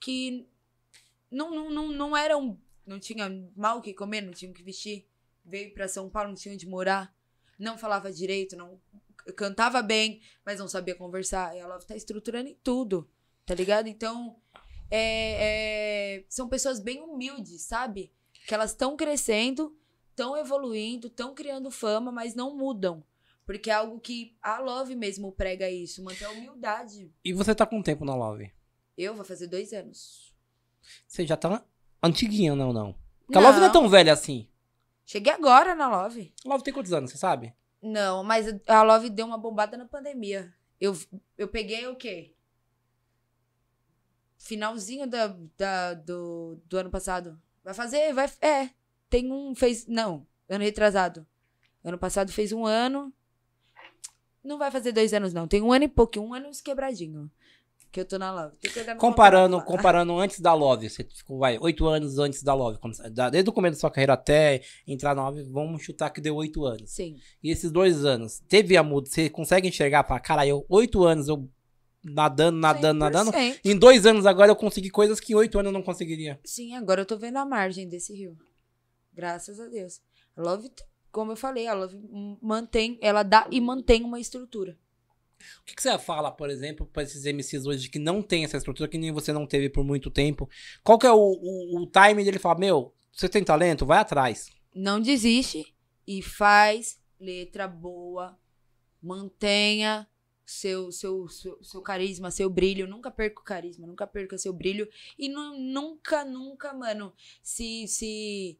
que 0.00 0.48
não, 1.30 1.54
não, 1.54 1.70
não, 1.70 1.88
não 1.92 2.16
eram. 2.16 2.60
Não 2.84 2.98
tinha 2.98 3.30
mal 3.54 3.78
o 3.78 3.82
que 3.82 3.94
comer, 3.94 4.20
não 4.20 4.32
tinha 4.32 4.50
o 4.50 4.54
que 4.54 4.62
vestir. 4.62 5.06
Veio 5.44 5.72
pra 5.72 5.86
São 5.86 6.10
Paulo, 6.10 6.30
não 6.30 6.36
tinha 6.36 6.54
onde 6.54 6.66
morar. 6.66 7.14
Não 7.58 7.78
falava 7.78 8.10
direito, 8.12 8.56
não 8.56 8.80
cantava 9.36 9.82
bem, 9.82 10.20
mas 10.44 10.58
não 10.58 10.68
sabia 10.68 10.94
conversar. 10.94 11.54
E 11.54 11.58
ela 11.58 11.78
tá 11.78 11.96
estruturando 11.96 12.48
em 12.48 12.56
tudo, 12.62 13.08
tá 13.46 13.54
ligado? 13.54 13.88
Então, 13.88 14.36
é, 14.90 16.18
é, 16.18 16.24
são 16.28 16.48
pessoas 16.48 16.80
bem 16.80 17.00
humildes, 17.00 17.62
sabe? 17.62 18.12
Que 18.46 18.54
elas 18.54 18.70
estão 18.70 18.96
crescendo, 18.96 19.76
estão 20.10 20.36
evoluindo, 20.36 21.06
estão 21.06 21.34
criando 21.34 21.70
fama, 21.70 22.10
mas 22.10 22.34
não 22.34 22.56
mudam. 22.56 23.04
Porque 23.46 23.70
é 23.70 23.74
algo 23.74 23.98
que 23.98 24.36
a 24.40 24.58
Love 24.58 24.94
mesmo 24.94 25.32
prega 25.32 25.68
isso, 25.68 26.04
manter 26.04 26.24
a 26.24 26.30
humildade. 26.30 27.12
E 27.24 27.32
você 27.32 27.54
tá 27.54 27.66
com 27.66 27.82
tempo 27.82 28.04
na 28.04 28.14
love? 28.14 28.52
Eu 28.96 29.14
vou 29.14 29.24
fazer 29.24 29.46
dois 29.46 29.72
anos. 29.72 30.32
Você 31.06 31.26
já 31.26 31.36
tá 31.36 31.64
antiguinha, 32.02 32.54
não, 32.54 32.72
não. 32.72 32.94
Porque 33.26 33.38
a 33.38 33.40
love 33.40 33.58
não 33.58 33.66
é 33.66 33.72
tão 33.72 33.88
velha 33.88 34.12
assim. 34.12 34.48
Cheguei 35.04 35.32
agora 35.32 35.74
na 35.74 35.88
Love. 35.88 36.32
A 36.44 36.48
love 36.48 36.62
tem 36.62 36.72
quantos 36.72 36.92
anos, 36.92 37.10
você 37.10 37.18
sabe? 37.18 37.52
Não, 37.82 38.22
mas 38.22 38.46
a 38.66 38.82
Love 38.82 39.08
deu 39.08 39.26
uma 39.26 39.38
bombada 39.38 39.76
na 39.76 39.86
pandemia. 39.86 40.52
Eu, 40.80 40.96
eu 41.36 41.48
peguei 41.48 41.86
o 41.86 41.96
quê? 41.96 42.34
Finalzinho 44.38 45.06
da, 45.06 45.36
da, 45.56 45.94
do, 45.94 46.60
do 46.66 46.76
ano 46.78 46.90
passado. 46.90 47.40
Vai 47.62 47.74
fazer, 47.74 48.12
vai. 48.12 48.30
É. 48.40 48.70
Tem 49.08 49.30
um. 49.30 49.54
Fez. 49.54 49.86
Não, 49.86 50.26
ano 50.48 50.64
retrasado. 50.64 51.26
Ano 51.84 51.98
passado 51.98 52.32
fez 52.32 52.52
um 52.52 52.66
ano. 52.66 53.12
Não 54.42 54.58
vai 54.58 54.70
fazer 54.70 54.92
dois 54.92 55.12
anos, 55.12 55.34
não. 55.34 55.46
Tem 55.46 55.60
um 55.60 55.72
ano 55.72 55.84
e 55.84 55.88
pouco, 55.88 56.18
um 56.18 56.32
ano 56.32 56.46
e 56.46 56.48
uns 56.48 56.60
quebradinho. 56.60 57.30
Que 57.92 58.00
eu 58.00 58.04
tô 58.04 58.18
na 58.18 58.32
Love. 58.32 58.56
Comparando, 58.98 59.60
comparando 59.62 60.16
antes 60.18 60.38
da 60.38 60.54
Love, 60.54 60.88
você 60.88 61.02
ficou, 61.02 61.38
vai, 61.38 61.58
oito 61.58 61.86
anos 61.88 62.18
antes 62.18 62.40
da 62.42 62.54
Love. 62.54 62.78
desde 63.32 63.50
o 63.50 63.52
começo 63.52 63.76
da 63.76 63.80
sua 63.80 63.90
carreira 63.90 64.12
até 64.12 64.62
entrar 64.86 65.14
na 65.14 65.28
Love, 65.28 65.42
vamos 65.44 65.82
chutar 65.82 66.10
que 66.10 66.20
deu 66.20 66.36
oito 66.36 66.64
anos. 66.64 66.90
Sim. 66.90 67.16
E 67.42 67.50
esses 67.50 67.72
dois 67.72 68.04
anos, 68.04 68.40
teve 68.48 68.76
a 68.76 68.82
muda, 68.82 69.10
você 69.10 69.28
consegue 69.28 69.66
enxergar, 69.66 70.04
falar, 70.04 70.20
cara, 70.20 70.46
eu, 70.46 70.64
oito 70.68 71.02
anos, 71.02 71.26
eu 71.26 71.48
nadando, 72.04 72.58
nadando, 72.58 72.98
nadando. 73.00 73.32
100%. 73.32 73.60
Em 73.64 73.76
dois 73.76 74.06
anos 74.06 74.24
agora 74.24 74.52
eu 74.52 74.56
consegui 74.56 74.90
coisas 74.90 75.18
que 75.18 75.32
em 75.32 75.36
oito 75.36 75.58
anos 75.58 75.70
eu 75.70 75.78
não 75.78 75.82
conseguiria. 75.82 76.38
Sim, 76.44 76.76
agora 76.76 77.00
eu 77.00 77.06
tô 77.06 77.18
vendo 77.18 77.38
a 77.38 77.44
margem 77.44 77.88
desse 77.88 78.14
rio. 78.14 78.36
Graças 79.12 79.58
a 79.58 79.66
Deus. 79.66 80.00
A 80.36 80.42
Love, 80.42 80.70
como 81.10 81.32
eu 81.32 81.36
falei, 81.36 81.66
a 81.66 81.74
Love 81.74 81.98
mantém, 82.40 82.98
ela 83.02 83.24
dá 83.24 83.48
e 83.50 83.60
mantém 83.60 84.04
uma 84.04 84.20
estrutura. 84.20 84.78
O 85.60 85.64
que, 85.64 85.74
que 85.74 85.82
você 85.82 85.98
fala, 85.98 86.30
por 86.30 86.50
exemplo, 86.50 86.86
pra 86.86 87.02
esses 87.02 87.24
MCs 87.24 87.66
hoje 87.66 87.88
que 87.88 87.98
não 87.98 88.22
tem 88.22 88.44
essa 88.44 88.56
estrutura, 88.56 88.88
que 88.88 88.98
nem 88.98 89.12
você 89.12 89.32
não 89.32 89.46
teve 89.46 89.68
por 89.68 89.84
muito 89.84 90.10
tempo? 90.10 90.48
Qual 90.82 90.98
que 90.98 91.06
é 91.06 91.12
o, 91.12 91.16
o, 91.18 91.82
o 91.82 91.86
time 91.86 92.24
dele 92.24 92.38
falar, 92.38 92.58
meu, 92.58 92.94
você 93.12 93.28
tem 93.28 93.42
talento? 93.44 93.86
Vai 93.86 93.98
atrás. 93.98 94.50
Não 94.74 95.00
desiste 95.00 95.74
e 96.06 96.22
faz 96.22 97.00
letra 97.18 97.66
boa. 97.66 98.38
Mantenha 99.02 100.06
seu, 100.44 100.90
seu, 100.92 101.28
seu, 101.28 101.58
seu 101.62 101.80
carisma, 101.80 102.30
seu 102.30 102.50
brilho. 102.50 102.86
Nunca 102.86 103.10
perca 103.10 103.40
o 103.40 103.44
carisma, 103.44 103.86
nunca 103.86 104.06
perca 104.06 104.36
seu 104.36 104.52
brilho. 104.52 104.88
E 105.18 105.28
nu- 105.28 105.58
nunca, 105.58 106.24
nunca, 106.24 106.72
mano, 106.74 107.12
se, 107.42 107.86
se 107.88 108.58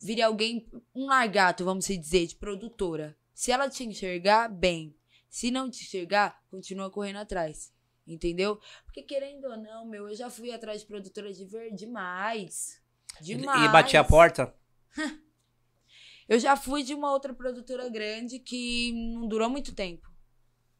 vire 0.00 0.22
alguém, 0.22 0.66
um 0.94 1.06
largato, 1.06 1.64
vamos 1.64 1.86
dizer, 1.86 2.26
de 2.26 2.36
produtora. 2.36 3.16
Se 3.34 3.50
ela 3.50 3.68
te 3.68 3.84
enxergar, 3.84 4.48
bem. 4.48 4.94
Se 5.32 5.50
não 5.50 5.70
te 5.70 5.82
enxergar, 5.82 6.44
continua 6.50 6.90
correndo 6.90 7.16
atrás. 7.16 7.72
Entendeu? 8.06 8.60
Porque 8.84 9.02
querendo 9.02 9.46
ou 9.46 9.56
não, 9.56 9.86
meu, 9.86 10.06
eu 10.10 10.14
já 10.14 10.28
fui 10.28 10.52
atrás 10.52 10.82
de 10.82 10.86
produtora 10.86 11.32
de 11.32 11.46
ver 11.46 11.72
demais. 11.72 12.82
Demais. 13.18 13.64
E 13.64 13.72
batia 13.72 14.00
a 14.00 14.04
porta. 14.04 14.54
Eu 16.28 16.38
já 16.38 16.56
fui 16.56 16.82
de 16.82 16.94
uma 16.94 17.10
outra 17.10 17.34
produtora 17.34 17.88
grande 17.88 18.38
que 18.38 18.92
não 18.92 19.26
durou 19.26 19.50
muito 19.50 19.74
tempo. 19.74 20.08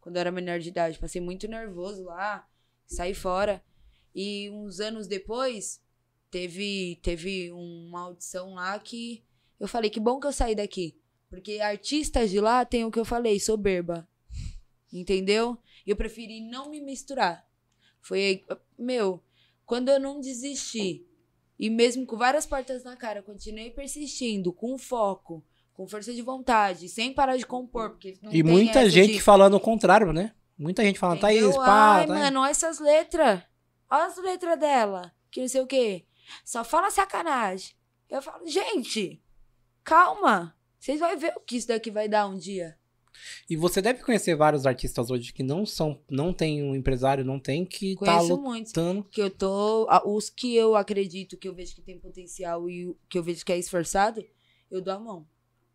Quando 0.00 0.16
eu 0.16 0.20
era 0.20 0.30
menor 0.30 0.60
de 0.60 0.68
idade. 0.68 0.98
Passei 0.98 1.20
muito 1.20 1.48
nervoso 1.48 2.04
lá, 2.04 2.48
saí 2.86 3.12
fora. 3.12 3.62
E 4.14 4.48
uns 4.50 4.78
anos 4.78 5.08
depois, 5.08 5.82
teve, 6.30 7.00
teve 7.02 7.50
uma 7.52 8.02
audição 8.02 8.54
lá 8.54 8.78
que 8.78 9.24
eu 9.58 9.66
falei: 9.66 9.90
que 9.90 10.00
bom 10.00 10.20
que 10.20 10.26
eu 10.26 10.32
saí 10.32 10.54
daqui. 10.54 10.96
Porque 11.28 11.58
artistas 11.60 12.30
de 12.30 12.40
lá 12.40 12.64
tem 12.64 12.84
o 12.84 12.90
que 12.90 13.00
eu 13.00 13.04
falei, 13.04 13.40
soberba. 13.40 14.08
Entendeu? 14.92 15.56
Eu 15.86 15.96
preferi 15.96 16.40
não 16.40 16.68
me 16.70 16.80
misturar. 16.80 17.46
Foi 18.00 18.18
aí, 18.20 18.44
meu, 18.78 19.22
quando 19.64 19.88
eu 19.88 19.98
não 19.98 20.20
desisti, 20.20 21.06
e 21.58 21.70
mesmo 21.70 22.04
com 22.04 22.16
várias 22.16 22.44
portas 22.44 22.84
na 22.84 22.96
cara, 22.96 23.22
continuei 23.22 23.70
persistindo, 23.70 24.52
com 24.52 24.76
foco, 24.76 25.42
com 25.72 25.86
força 25.86 26.12
de 26.12 26.20
vontade, 26.20 26.88
sem 26.88 27.12
parar 27.14 27.36
de 27.36 27.46
compor, 27.46 27.90
porque 27.90 28.18
E 28.30 28.42
muita 28.42 28.88
gente 28.90 29.14
de- 29.14 29.20
falando 29.20 29.54
o 29.54 29.60
contrário, 29.60 30.12
né? 30.12 30.34
Muita 30.58 30.82
gente 30.84 30.98
falando, 30.98 31.20
Thaís, 31.20 31.42
Entendeu? 31.42 31.60
pá, 31.60 31.96
Ai, 31.96 32.06
tá 32.06 32.14
mano, 32.14 32.40
olha 32.40 32.50
essas 32.50 32.78
letras. 32.78 33.42
Olha 33.90 34.04
as 34.06 34.16
letras 34.18 34.58
dela. 34.60 35.12
Que 35.30 35.40
não 35.40 35.48
sei 35.48 35.60
o 35.62 35.66
quê. 35.66 36.04
Só 36.44 36.62
fala 36.62 36.90
sacanagem. 36.90 37.74
Eu 38.08 38.20
falo, 38.20 38.46
gente, 38.46 39.22
calma. 39.82 40.54
Vocês 40.78 41.00
vão 41.00 41.16
ver 41.18 41.32
o 41.36 41.40
que 41.40 41.56
isso 41.56 41.68
daqui 41.68 41.90
vai 41.90 42.08
dar 42.08 42.26
um 42.28 42.36
dia. 42.36 42.76
E 43.48 43.56
você 43.56 43.80
deve 43.82 44.02
conhecer 44.02 44.34
vários 44.34 44.66
artistas 44.66 45.10
hoje 45.10 45.32
que 45.32 45.42
não 45.42 45.64
são, 45.66 46.00
não 46.10 46.32
tem 46.32 46.62
um 46.62 46.74
empresário, 46.74 47.24
não 47.24 47.38
tem, 47.38 47.64
que 47.64 47.94
tá 47.96 48.18
Conheço 48.18 48.40
muitos. 48.40 48.72
lutando. 48.72 49.04
Que 49.04 49.20
eu 49.20 49.30
tô. 49.30 49.86
Os 50.04 50.30
que 50.30 50.54
eu 50.54 50.74
acredito 50.74 51.36
que 51.36 51.48
eu 51.48 51.54
vejo 51.54 51.74
que 51.74 51.82
tem 51.82 51.98
potencial 51.98 52.68
e 52.68 52.96
que 53.08 53.18
eu 53.18 53.22
vejo 53.22 53.44
que 53.44 53.52
é 53.52 53.58
esforçado, 53.58 54.24
eu 54.70 54.80
dou 54.80 54.94
a 54.94 54.98
mão. 54.98 55.26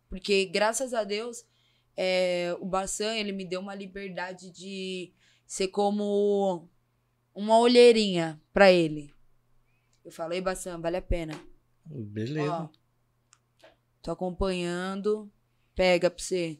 Porque, 0.08 0.46
graças 0.46 0.94
a 0.94 1.04
Deus, 1.04 1.44
é, 1.96 2.56
o 2.60 2.66
Bassan, 2.66 3.14
ele 3.14 3.32
me 3.32 3.44
deu 3.44 3.60
uma 3.60 3.74
liberdade 3.74 4.50
de 4.50 5.12
ser 5.46 5.68
como 5.68 6.68
uma 7.34 7.58
olheirinha 7.58 8.40
pra 8.52 8.72
ele. 8.72 9.12
Eu 10.04 10.10
falei, 10.10 10.40
Bassan, 10.40 10.80
vale 10.80 10.96
a 10.96 11.02
pena. 11.02 11.38
Beleza. 11.84 12.52
Ó, 12.52 12.68
tô 14.02 14.10
acompanhando. 14.10 15.30
Pega 15.74 16.10
pra 16.10 16.24
você. 16.24 16.58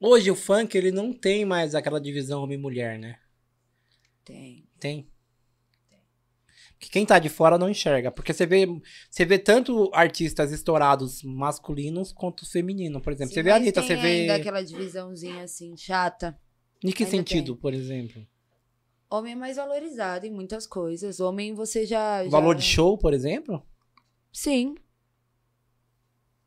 Hoje 0.00 0.30
o 0.30 0.36
funk, 0.36 0.76
ele 0.76 0.90
não 0.92 1.12
tem 1.12 1.44
mais 1.44 1.74
aquela 1.74 2.00
divisão 2.00 2.42
homem 2.42 2.58
e 2.58 2.60
mulher, 2.60 2.98
né? 2.98 3.18
Tem. 4.24 4.68
Tem. 4.78 5.08
Que 6.78 6.90
quem 6.90 7.06
tá 7.06 7.18
de 7.18 7.30
fora 7.30 7.56
não 7.56 7.70
enxerga. 7.70 8.10
Porque 8.10 8.34
você 8.34 8.44
vê, 8.44 8.66
você 9.10 9.24
vê 9.24 9.38
tanto 9.38 9.90
artistas 9.94 10.52
estourados 10.52 11.22
masculinos 11.22 12.12
quanto 12.12 12.44
feminino, 12.50 13.00
por 13.00 13.12
exemplo. 13.14 13.30
Sim, 13.30 13.34
você 13.36 13.42
vê 13.42 13.50
a 13.50 13.56
Anitta, 13.56 13.80
tem 13.80 13.88
você 13.88 13.96
vê. 13.96 14.08
ainda 14.20 14.34
aquela 14.36 14.62
divisãozinha 14.62 15.42
assim, 15.44 15.74
chata. 15.76 16.38
Em 16.84 16.92
que 16.92 17.04
ainda 17.04 17.16
sentido, 17.16 17.56
por 17.56 17.72
exemplo? 17.72 18.26
Homem 19.08 19.32
é 19.32 19.36
mais 19.36 19.56
valorizado 19.56 20.26
em 20.26 20.30
muitas 20.30 20.66
coisas. 20.66 21.18
Homem 21.20 21.54
você 21.54 21.86
já. 21.86 22.22
já- 22.24 22.30
Valor 22.30 22.54
de 22.54 22.62
show, 22.62 22.98
por 22.98 23.14
exemplo? 23.14 23.66
Sim. 24.30 24.74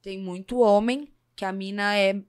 Tem 0.02 0.20
muito 0.20 0.60
homem 0.60 1.12
que 1.36 1.44
a 1.44 1.52
mina 1.52 1.98
é. 1.98 2.22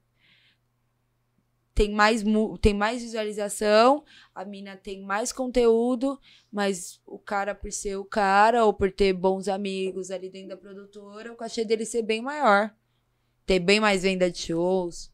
Tem 1.80 1.90
mais, 1.90 2.22
tem 2.60 2.74
mais 2.74 3.00
visualização, 3.00 4.04
a 4.34 4.44
mina 4.44 4.76
tem 4.76 5.00
mais 5.00 5.32
conteúdo, 5.32 6.20
mas 6.52 7.00
o 7.06 7.18
cara, 7.18 7.54
por 7.54 7.72
ser 7.72 7.96
o 7.96 8.04
cara, 8.04 8.66
ou 8.66 8.74
por 8.74 8.92
ter 8.92 9.14
bons 9.14 9.48
amigos 9.48 10.10
ali 10.10 10.28
dentro 10.28 10.50
da 10.50 10.58
produtora, 10.58 11.32
o 11.32 11.36
cachê 11.36 11.64
dele 11.64 11.86
ser 11.86 12.02
bem 12.02 12.20
maior. 12.20 12.70
Ter 13.46 13.58
bem 13.58 13.80
mais 13.80 14.02
venda 14.02 14.30
de 14.30 14.40
shows. 14.40 15.10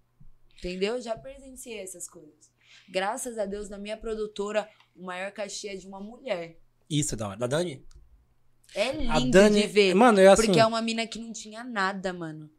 Entendeu? 0.58 1.00
Já 1.00 1.16
presenciei 1.16 1.78
essas 1.78 2.08
coisas. 2.08 2.50
Graças 2.88 3.38
a 3.38 3.46
Deus, 3.46 3.68
na 3.68 3.78
minha 3.78 3.96
produtora, 3.96 4.68
o 4.96 5.04
maior 5.04 5.30
cachê 5.30 5.68
é 5.68 5.76
de 5.76 5.86
uma 5.86 6.00
mulher. 6.00 6.58
Isso, 6.90 7.16
da 7.16 7.28
hora. 7.28 7.38
Da 7.38 7.46
Dani? 7.46 7.86
É 8.74 8.90
lindo 8.90 9.30
Dani. 9.30 9.62
de 9.62 9.68
ver. 9.68 9.94
Mano, 9.94 10.18
eu 10.18 10.32
assim. 10.32 10.46
Porque 10.46 10.58
é 10.58 10.66
uma 10.66 10.82
mina 10.82 11.06
que 11.06 11.20
não 11.20 11.32
tinha 11.32 11.62
nada, 11.62 12.12
mano. 12.12 12.50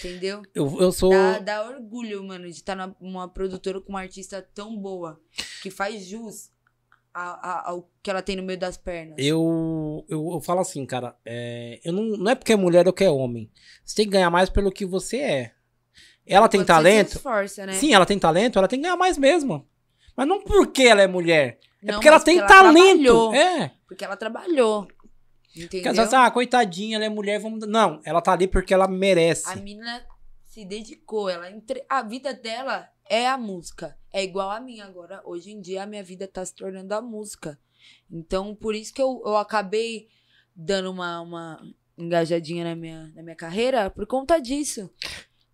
Entendeu? 0.00 0.42
Eu, 0.54 0.76
eu 0.80 0.90
sou. 0.92 1.10
Dá, 1.10 1.38
dá 1.38 1.68
orgulho, 1.68 2.24
mano, 2.24 2.44
de 2.46 2.50
estar 2.52 2.76
numa 3.00 3.28
produtora 3.28 3.80
com 3.80 3.90
uma 3.90 4.00
artista 4.00 4.40
tão 4.54 4.76
boa. 4.76 5.20
Que 5.62 5.70
faz 5.70 6.06
jus 6.06 6.50
a- 7.12 7.50
a- 7.50 7.70
ao 7.70 7.90
que 8.02 8.08
ela 8.10 8.22
tem 8.22 8.34
no 8.36 8.42
meio 8.42 8.58
das 8.58 8.76
pernas. 8.76 9.16
Eu, 9.18 10.04
eu, 10.08 10.30
eu 10.32 10.40
falo 10.40 10.60
assim, 10.60 10.86
cara, 10.86 11.14
é, 11.24 11.80
eu 11.84 11.92
não, 11.92 12.02
não 12.16 12.30
é 12.30 12.34
porque 12.34 12.52
é 12.52 12.56
mulher 12.56 12.86
ou 12.86 12.92
que 12.92 13.04
é 13.04 13.10
homem. 13.10 13.50
Você 13.84 13.96
tem 13.96 14.06
que 14.06 14.12
ganhar 14.12 14.30
mais 14.30 14.48
pelo 14.48 14.72
que 14.72 14.86
você 14.86 15.18
é. 15.18 15.52
Ela 16.26 16.48
tem 16.48 16.60
Quando 16.60 16.66
talento. 16.68 17.16
Esforça, 17.16 17.66
né? 17.66 17.72
Sim, 17.74 17.92
ela 17.92 18.06
tem 18.06 18.18
talento, 18.18 18.58
ela 18.58 18.68
tem 18.68 18.78
que 18.78 18.84
ganhar 18.84 18.96
mais 18.96 19.18
mesmo. 19.18 19.66
Mas 20.16 20.26
não 20.28 20.40
porque 20.42 20.82
ela 20.84 21.02
é 21.02 21.06
mulher. 21.06 21.58
É 21.82 21.86
Não, 21.86 21.94
porque 21.94 22.08
ela 22.08 22.16
mas 22.16 22.24
tem 22.24 22.38
ela 22.38 22.46
talento. 22.46 23.32
É. 23.34 23.72
Porque 23.88 24.04
ela 24.04 24.16
trabalhou. 24.16 24.86
Porque 25.52 25.78
Entendeu? 25.78 25.90
às 25.90 25.96
vezes, 25.96 26.14
ah, 26.14 26.30
coitadinha, 26.30 26.96
ela 26.96 27.04
é 27.04 27.08
mulher, 27.08 27.40
vamos. 27.40 27.66
Não, 27.66 28.00
ela 28.04 28.20
tá 28.20 28.32
ali 28.32 28.46
porque 28.46 28.72
ela 28.72 28.86
merece. 28.86 29.48
A 29.48 29.56
mina 29.56 30.06
se 30.44 30.64
dedicou. 30.64 31.28
Ela 31.28 31.50
entre... 31.50 31.84
A 31.88 32.02
vida 32.02 32.32
dela 32.32 32.88
é 33.08 33.26
a 33.26 33.36
música. 33.36 33.98
É 34.12 34.22
igual 34.22 34.50
a 34.50 34.60
minha 34.60 34.84
agora. 34.84 35.20
Hoje 35.24 35.50
em 35.50 35.60
dia, 35.60 35.82
a 35.82 35.86
minha 35.86 36.02
vida 36.02 36.28
tá 36.28 36.44
se 36.44 36.54
tornando 36.54 36.94
a 36.94 37.02
música. 37.02 37.58
Então, 38.10 38.54
por 38.54 38.74
isso 38.74 38.94
que 38.94 39.02
eu, 39.02 39.22
eu 39.24 39.36
acabei 39.36 40.08
dando 40.54 40.90
uma, 40.90 41.20
uma 41.20 41.74
engajadinha 41.98 42.64
na 42.64 42.76
minha, 42.76 43.12
na 43.14 43.22
minha 43.22 43.36
carreira 43.36 43.90
por 43.90 44.06
conta 44.06 44.38
disso. 44.38 44.90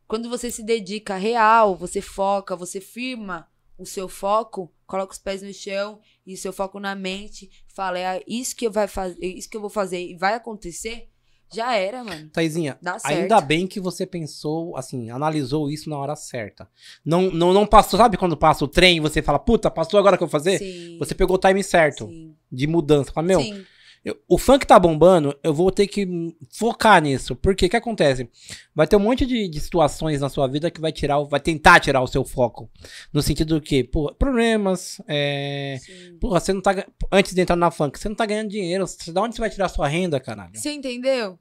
Quando 0.06 0.28
você 0.28 0.50
se 0.50 0.62
dedica 0.62 1.16
real, 1.16 1.74
você 1.74 2.00
foca, 2.00 2.54
você 2.54 2.80
firma 2.80 3.50
o 3.78 3.84
seu 3.84 4.08
foco, 4.08 4.72
coloca 4.86 5.12
os 5.12 5.18
pés 5.18 5.42
no 5.42 5.52
chão 5.52 6.00
e 6.26 6.34
o 6.34 6.36
seu 6.36 6.52
foco 6.52 6.80
na 6.80 6.94
mente, 6.94 7.48
fala, 7.68 7.98
é 7.98 8.22
isso 8.26 8.56
que 8.56 8.66
eu 8.66 8.72
vai 8.72 8.88
fazer, 8.88 9.24
isso 9.24 9.48
que 9.48 9.56
eu 9.56 9.60
vou 9.60 9.70
fazer 9.70 10.04
e 10.04 10.16
vai 10.16 10.34
acontecer, 10.34 11.08
já 11.52 11.74
era, 11.76 12.02
mano. 12.02 12.28
Taizinha, 12.30 12.78
ainda 13.04 13.40
bem 13.40 13.66
que 13.66 13.78
você 13.78 14.04
pensou, 14.04 14.76
assim, 14.76 15.10
analisou 15.10 15.70
isso 15.70 15.88
na 15.88 15.96
hora 15.96 16.16
certa. 16.16 16.68
Não, 17.04 17.30
não, 17.30 17.52
não 17.52 17.66
passou, 17.66 17.98
sabe 17.98 18.16
quando 18.16 18.36
passa 18.36 18.64
o 18.64 18.68
trem 18.68 18.96
e 18.96 19.00
você 19.00 19.22
fala, 19.22 19.38
puta, 19.38 19.70
passou 19.70 20.00
agora 20.00 20.16
que 20.16 20.24
eu 20.24 20.26
vou 20.26 20.32
fazer? 20.32 20.58
Sim. 20.58 20.98
Você 20.98 21.14
pegou 21.14 21.36
o 21.36 21.38
time 21.38 21.62
certo 21.62 22.08
Sim. 22.08 22.34
de 22.50 22.66
mudança. 22.66 23.12
Fala, 23.12 23.28
meu, 23.28 23.40
Sim. 23.40 23.64
Eu- 24.06 24.16
o 24.28 24.38
funk 24.38 24.64
tá 24.64 24.78
bombando, 24.78 25.36
eu 25.42 25.52
vou 25.52 25.68
ter 25.72 25.88
que 25.88 26.06
focar 26.52 27.02
nisso. 27.02 27.34
Porque 27.34 27.66
o 27.66 27.68
que 27.68 27.76
acontece? 27.76 28.30
Vai 28.72 28.86
ter 28.86 28.94
um 28.94 29.00
monte 29.00 29.26
de, 29.26 29.48
de 29.48 29.60
situações 29.60 30.20
na 30.20 30.28
sua 30.28 30.46
vida 30.46 30.70
que 30.70 30.80
vai 30.80 30.92
tirar, 30.92 31.20
vai 31.24 31.40
tentar 31.40 31.80
tirar 31.80 32.00
o 32.00 32.06
seu 32.06 32.24
foco. 32.24 32.70
No 33.12 33.20
sentido 33.20 33.56
do 33.56 33.60
que, 33.60 33.82
pô, 33.82 34.14
problemas, 34.14 35.00
é. 35.08 35.78
Porra, 36.20 36.38
você 36.38 36.52
não 36.52 36.60
tá. 36.62 36.86
Antes 37.10 37.34
de 37.34 37.40
entrar 37.40 37.56
na 37.56 37.68
funk, 37.72 37.98
você 37.98 38.08
não 38.08 38.14
tá 38.14 38.24
ganhando 38.24 38.48
dinheiro. 38.48 38.84
Da 39.08 39.22
onde 39.22 39.34
você 39.34 39.40
vai 39.40 39.50
tirar 39.50 39.66
a 39.66 39.70
sua 39.70 39.88
renda, 39.88 40.20
caralho? 40.20 40.52
Você 40.56 40.70
entendeu? 40.70 41.36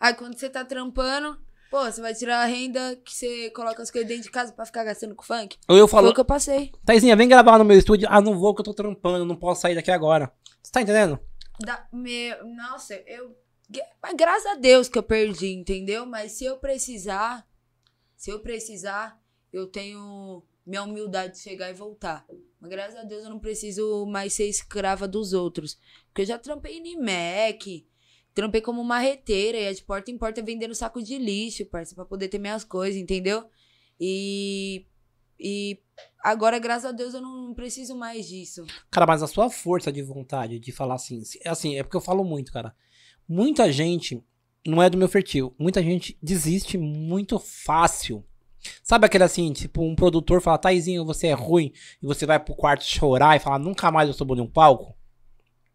Aí 0.00 0.14
quando 0.14 0.38
você 0.38 0.48
tá 0.48 0.64
trampando, 0.64 1.36
pô, 1.70 1.84
você 1.84 2.00
vai 2.00 2.14
tirar 2.14 2.38
a 2.40 2.46
renda 2.46 2.96
que 3.04 3.14
você 3.14 3.50
coloca 3.50 3.82
as 3.82 3.90
coisas 3.90 4.08
dentro 4.08 4.22
de 4.24 4.30
casa 4.30 4.50
pra 4.50 4.64
ficar 4.64 4.82
gastando 4.82 5.14
com 5.14 5.22
funk? 5.24 5.58
Ou 5.68 5.76
eu 5.76 5.86
Foi 5.86 5.98
falo, 5.98 6.10
o 6.10 6.14
que 6.14 6.20
eu 6.20 6.24
passei. 6.24 6.72
Taizinha, 6.86 7.14
vem 7.14 7.28
gravar 7.28 7.58
no 7.58 7.66
meu 7.66 7.76
estúdio. 7.76 8.08
Ah, 8.10 8.22
não 8.22 8.38
vou 8.38 8.54
que 8.54 8.62
eu 8.62 8.64
tô 8.64 8.72
trampando, 8.72 9.26
não 9.26 9.36
posso 9.36 9.60
sair 9.60 9.74
daqui 9.74 9.90
agora. 9.90 10.32
Você 10.62 10.72
tá 10.72 10.80
entendendo? 10.80 11.20
Da, 11.64 11.88
meu, 11.92 12.46
nossa, 12.46 12.94
eu. 13.06 13.36
Mas 14.02 14.14
graças 14.14 14.46
a 14.46 14.54
Deus 14.54 14.88
que 14.88 14.98
eu 14.98 15.02
perdi, 15.02 15.48
entendeu? 15.48 16.04
Mas 16.04 16.32
se 16.32 16.44
eu 16.44 16.58
precisar, 16.58 17.48
se 18.16 18.30
eu 18.30 18.40
precisar, 18.40 19.22
eu 19.52 19.66
tenho 19.66 20.42
minha 20.66 20.82
humildade 20.82 21.34
de 21.34 21.40
chegar 21.40 21.70
e 21.70 21.74
voltar. 21.74 22.26
Mas 22.60 22.70
graças 22.70 22.96
a 22.98 23.02
Deus 23.02 23.24
eu 23.24 23.30
não 23.30 23.38
preciso 23.38 24.06
mais 24.06 24.32
ser 24.32 24.46
escrava 24.46 25.08
dos 25.08 25.32
outros. 25.32 25.78
Porque 26.06 26.22
eu 26.22 26.26
já 26.26 26.38
trampei 26.38 26.78
em 26.78 26.96
Mac, 26.96 27.62
trampei 28.34 28.60
como 28.60 28.84
marreteira, 28.84 29.58
ia 29.58 29.74
de 29.74 29.82
porta 29.82 30.10
em 30.10 30.18
porta 30.18 30.42
vendendo 30.42 30.74
saco 30.74 31.02
de 31.02 31.18
lixo, 31.18 31.66
parça, 31.66 31.94
pra 31.94 32.04
poder 32.04 32.28
ter 32.28 32.38
minhas 32.38 32.64
coisas, 32.64 33.00
entendeu? 33.00 33.48
E. 33.98 34.86
E 35.42 35.80
agora, 36.22 36.58
graças 36.58 36.84
a 36.84 36.92
Deus, 36.92 37.14
eu 37.14 37.20
não 37.20 37.52
preciso 37.52 37.96
mais 37.96 38.28
disso. 38.28 38.64
Cara, 38.90 39.06
mas 39.06 39.22
a 39.22 39.26
sua 39.26 39.50
força 39.50 39.90
de 39.92 40.02
vontade 40.02 40.58
de 40.60 40.70
falar 40.70 40.94
assim, 40.94 41.24
se- 41.24 41.40
assim, 41.44 41.76
é 41.76 41.82
porque 41.82 41.96
eu 41.96 42.00
falo 42.00 42.22
muito, 42.22 42.52
cara. 42.52 42.74
Muita 43.28 43.72
gente 43.72 44.22
não 44.64 44.80
é 44.82 44.88
do 44.88 44.96
meu 44.96 45.08
fertil. 45.08 45.54
Muita 45.58 45.82
gente 45.82 46.16
desiste 46.22 46.78
muito 46.78 47.38
fácil. 47.38 48.24
Sabe 48.84 49.06
aquele 49.06 49.24
assim, 49.24 49.52
tipo, 49.52 49.82
um 49.82 49.96
produtor 49.96 50.40
fala, 50.40 50.56
Taizinho, 50.58 51.04
você 51.04 51.26
é 51.26 51.32
ruim, 51.32 51.72
e 52.00 52.06
você 52.06 52.24
vai 52.24 52.38
pro 52.38 52.54
quarto 52.54 52.84
chorar 52.84 53.34
e 53.36 53.40
falar, 53.40 53.58
nunca 53.58 53.90
mais 53.90 54.06
eu 54.08 54.14
subo 54.14 54.36
de 54.36 54.40
um 54.40 54.46
palco? 54.46 54.96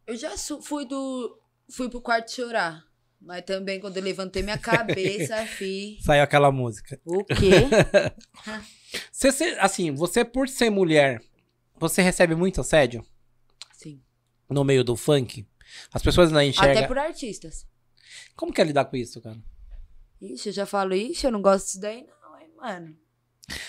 Eu 0.06 0.16
já 0.16 0.32
fui 0.62 0.86
do. 0.86 1.38
Fui 1.70 1.90
pro 1.90 2.00
quarto 2.00 2.32
chorar. 2.32 2.86
Mas 3.20 3.42
também 3.44 3.80
quando 3.80 3.98
eu 3.98 4.04
levantei 4.04 4.42
minha 4.42 4.56
cabeça, 4.60 5.36
fi. 5.48 5.98
Saiu 6.02 6.24
aquela 6.24 6.50
música. 6.52 6.98
O 7.04 7.26
quê? 7.26 7.68
Você, 9.12 9.58
assim, 9.60 9.94
você 9.94 10.24
por 10.24 10.48
ser 10.48 10.70
mulher, 10.70 11.22
você 11.80 12.02
recebe 12.02 12.36
muito 12.36 12.62
assédio 12.62 13.06
Sim. 13.74 14.02
no 14.50 14.64
meio 14.64 14.84
do 14.84 14.96
funk? 14.96 15.46
As 15.92 16.02
pessoas 16.02 16.32
não 16.32 16.42
enxergam. 16.42 16.78
Até 16.78 16.88
por 16.88 16.98
artistas. 16.98 17.68
Como 18.36 18.54
que 18.54 18.62
é 18.62 18.64
lidar 18.64 18.86
com 18.86 18.96
isso, 18.96 19.22
cara? 19.22 19.38
Ixi, 20.22 20.50
eu 20.50 20.54
já 20.54 20.66
falo, 20.66 20.94
ixi, 20.94 21.26
eu 21.26 21.32
não 21.32 21.42
gosto 21.42 21.66
disso 21.66 21.82
daí, 21.82 22.06
não, 22.06 22.40
hein, 22.40 22.50
mano. 22.56 22.98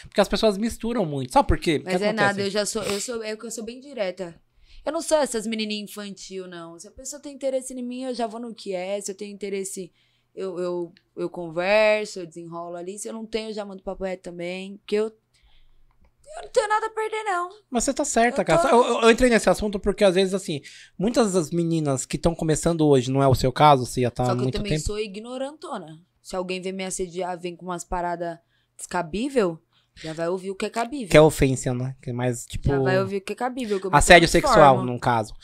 Porque 0.02 0.20
as 0.20 0.28
pessoas 0.28 0.56
misturam 0.56 1.04
muito. 1.04 1.32
Sabe 1.32 1.46
por 1.46 1.58
quê? 1.58 1.76
O 1.76 1.78
que 1.80 1.84
Mas 1.84 2.02
é 2.02 2.08
acontece? 2.08 2.26
nada, 2.26 2.40
eu 2.42 2.50
já 2.50 2.66
sou, 2.66 2.82
eu 2.82 3.00
sou, 3.00 3.22
é 3.22 3.32
eu 3.32 3.50
sou 3.50 3.64
bem 3.64 3.80
direta. 3.80 4.40
Eu 4.84 4.92
não 4.92 5.02
sou 5.02 5.18
essas 5.18 5.46
menininhas 5.46 5.90
infantil, 5.90 6.46
não. 6.46 6.78
Se 6.78 6.88
a 6.88 6.90
pessoa 6.90 7.20
tem 7.20 7.34
interesse 7.34 7.74
em 7.74 7.82
mim, 7.82 8.04
eu 8.04 8.14
já 8.14 8.26
vou 8.26 8.40
no 8.40 8.54
que 8.54 8.72
é. 8.72 9.00
Se 9.00 9.10
eu 9.10 9.14
tenho 9.14 9.34
interesse, 9.34 9.92
eu, 10.38 10.58
eu, 10.58 10.92
eu 11.16 11.28
converso, 11.30 12.20
eu 12.20 12.26
desenrolo 12.26 12.76
ali. 12.76 12.98
Se 12.98 13.08
eu 13.08 13.12
não 13.12 13.26
tenho, 13.26 13.50
eu 13.50 13.54
já 13.54 13.64
mando 13.64 13.82
papo 13.82 14.04
reto 14.04 14.22
também. 14.24 14.76
Porque 14.78 14.96
eu, 14.96 15.06
eu 15.06 16.42
não 16.42 16.48
tenho 16.52 16.68
nada 16.68 16.86
a 16.86 16.90
perder, 16.90 17.22
não. 17.24 17.48
Mas 17.70 17.84
você 17.84 17.94
tá 17.94 18.04
certa, 18.04 18.42
Eu 18.42 18.44
cara. 18.46 18.62
tô- 18.62 18.68
Eu, 18.68 18.84
eu- 18.84 19.00
eu 19.02 19.10
entrei 19.10 19.28
nesse 19.30 19.48
assunto 19.50 19.78
porque, 19.80 20.04
às 20.04 20.14
vezes, 20.14 20.34
assim, 20.34 20.60
muitas 20.98 21.32
das 21.32 21.50
meninas 21.50 22.04
que 22.06 22.16
estão 22.16 22.34
começando 22.34 22.86
hoje, 22.86 23.10
não 23.10 23.22
é 23.22 23.26
o 23.28 23.34
seu 23.34 23.52
caso, 23.52 23.84
você 23.86 24.02
já 24.02 24.10
tá 24.10 24.24
Só 24.26 24.32
que 24.32 24.38
eu 24.38 24.42
muito 24.42 24.54
também 24.56 24.72
tempo. 24.72 24.84
sou 24.84 24.98
ignorantona. 24.98 25.98
Se 26.22 26.36
alguém 26.36 26.60
vem 26.60 26.72
me 26.72 26.84
assediar, 26.84 27.38
vem 27.40 27.56
com 27.56 27.64
umas 27.66 27.84
paradas 27.84 28.38
descabível, 28.76 29.58
já 29.96 30.12
vai 30.12 30.28
ouvir 30.28 30.50
o 30.50 30.54
que 30.54 30.66
é 30.66 30.70
cabível. 30.70 31.08
Que 31.08 31.16
é 31.16 31.20
ofensa, 31.20 31.74
né? 31.74 31.96
Que 32.02 32.10
é 32.10 32.12
mais, 32.12 32.44
tipo, 32.44 32.68
Já 32.68 32.78
vai 32.78 33.00
ouvir 33.00 33.16
o 33.16 33.20
que 33.20 33.32
é 33.32 33.36
cabível. 33.36 33.80
que 33.80 33.86
eu 33.86 33.90
assédio 33.94 34.28
sexual, 34.28 34.84
num 34.84 34.98
caso. 34.98 35.34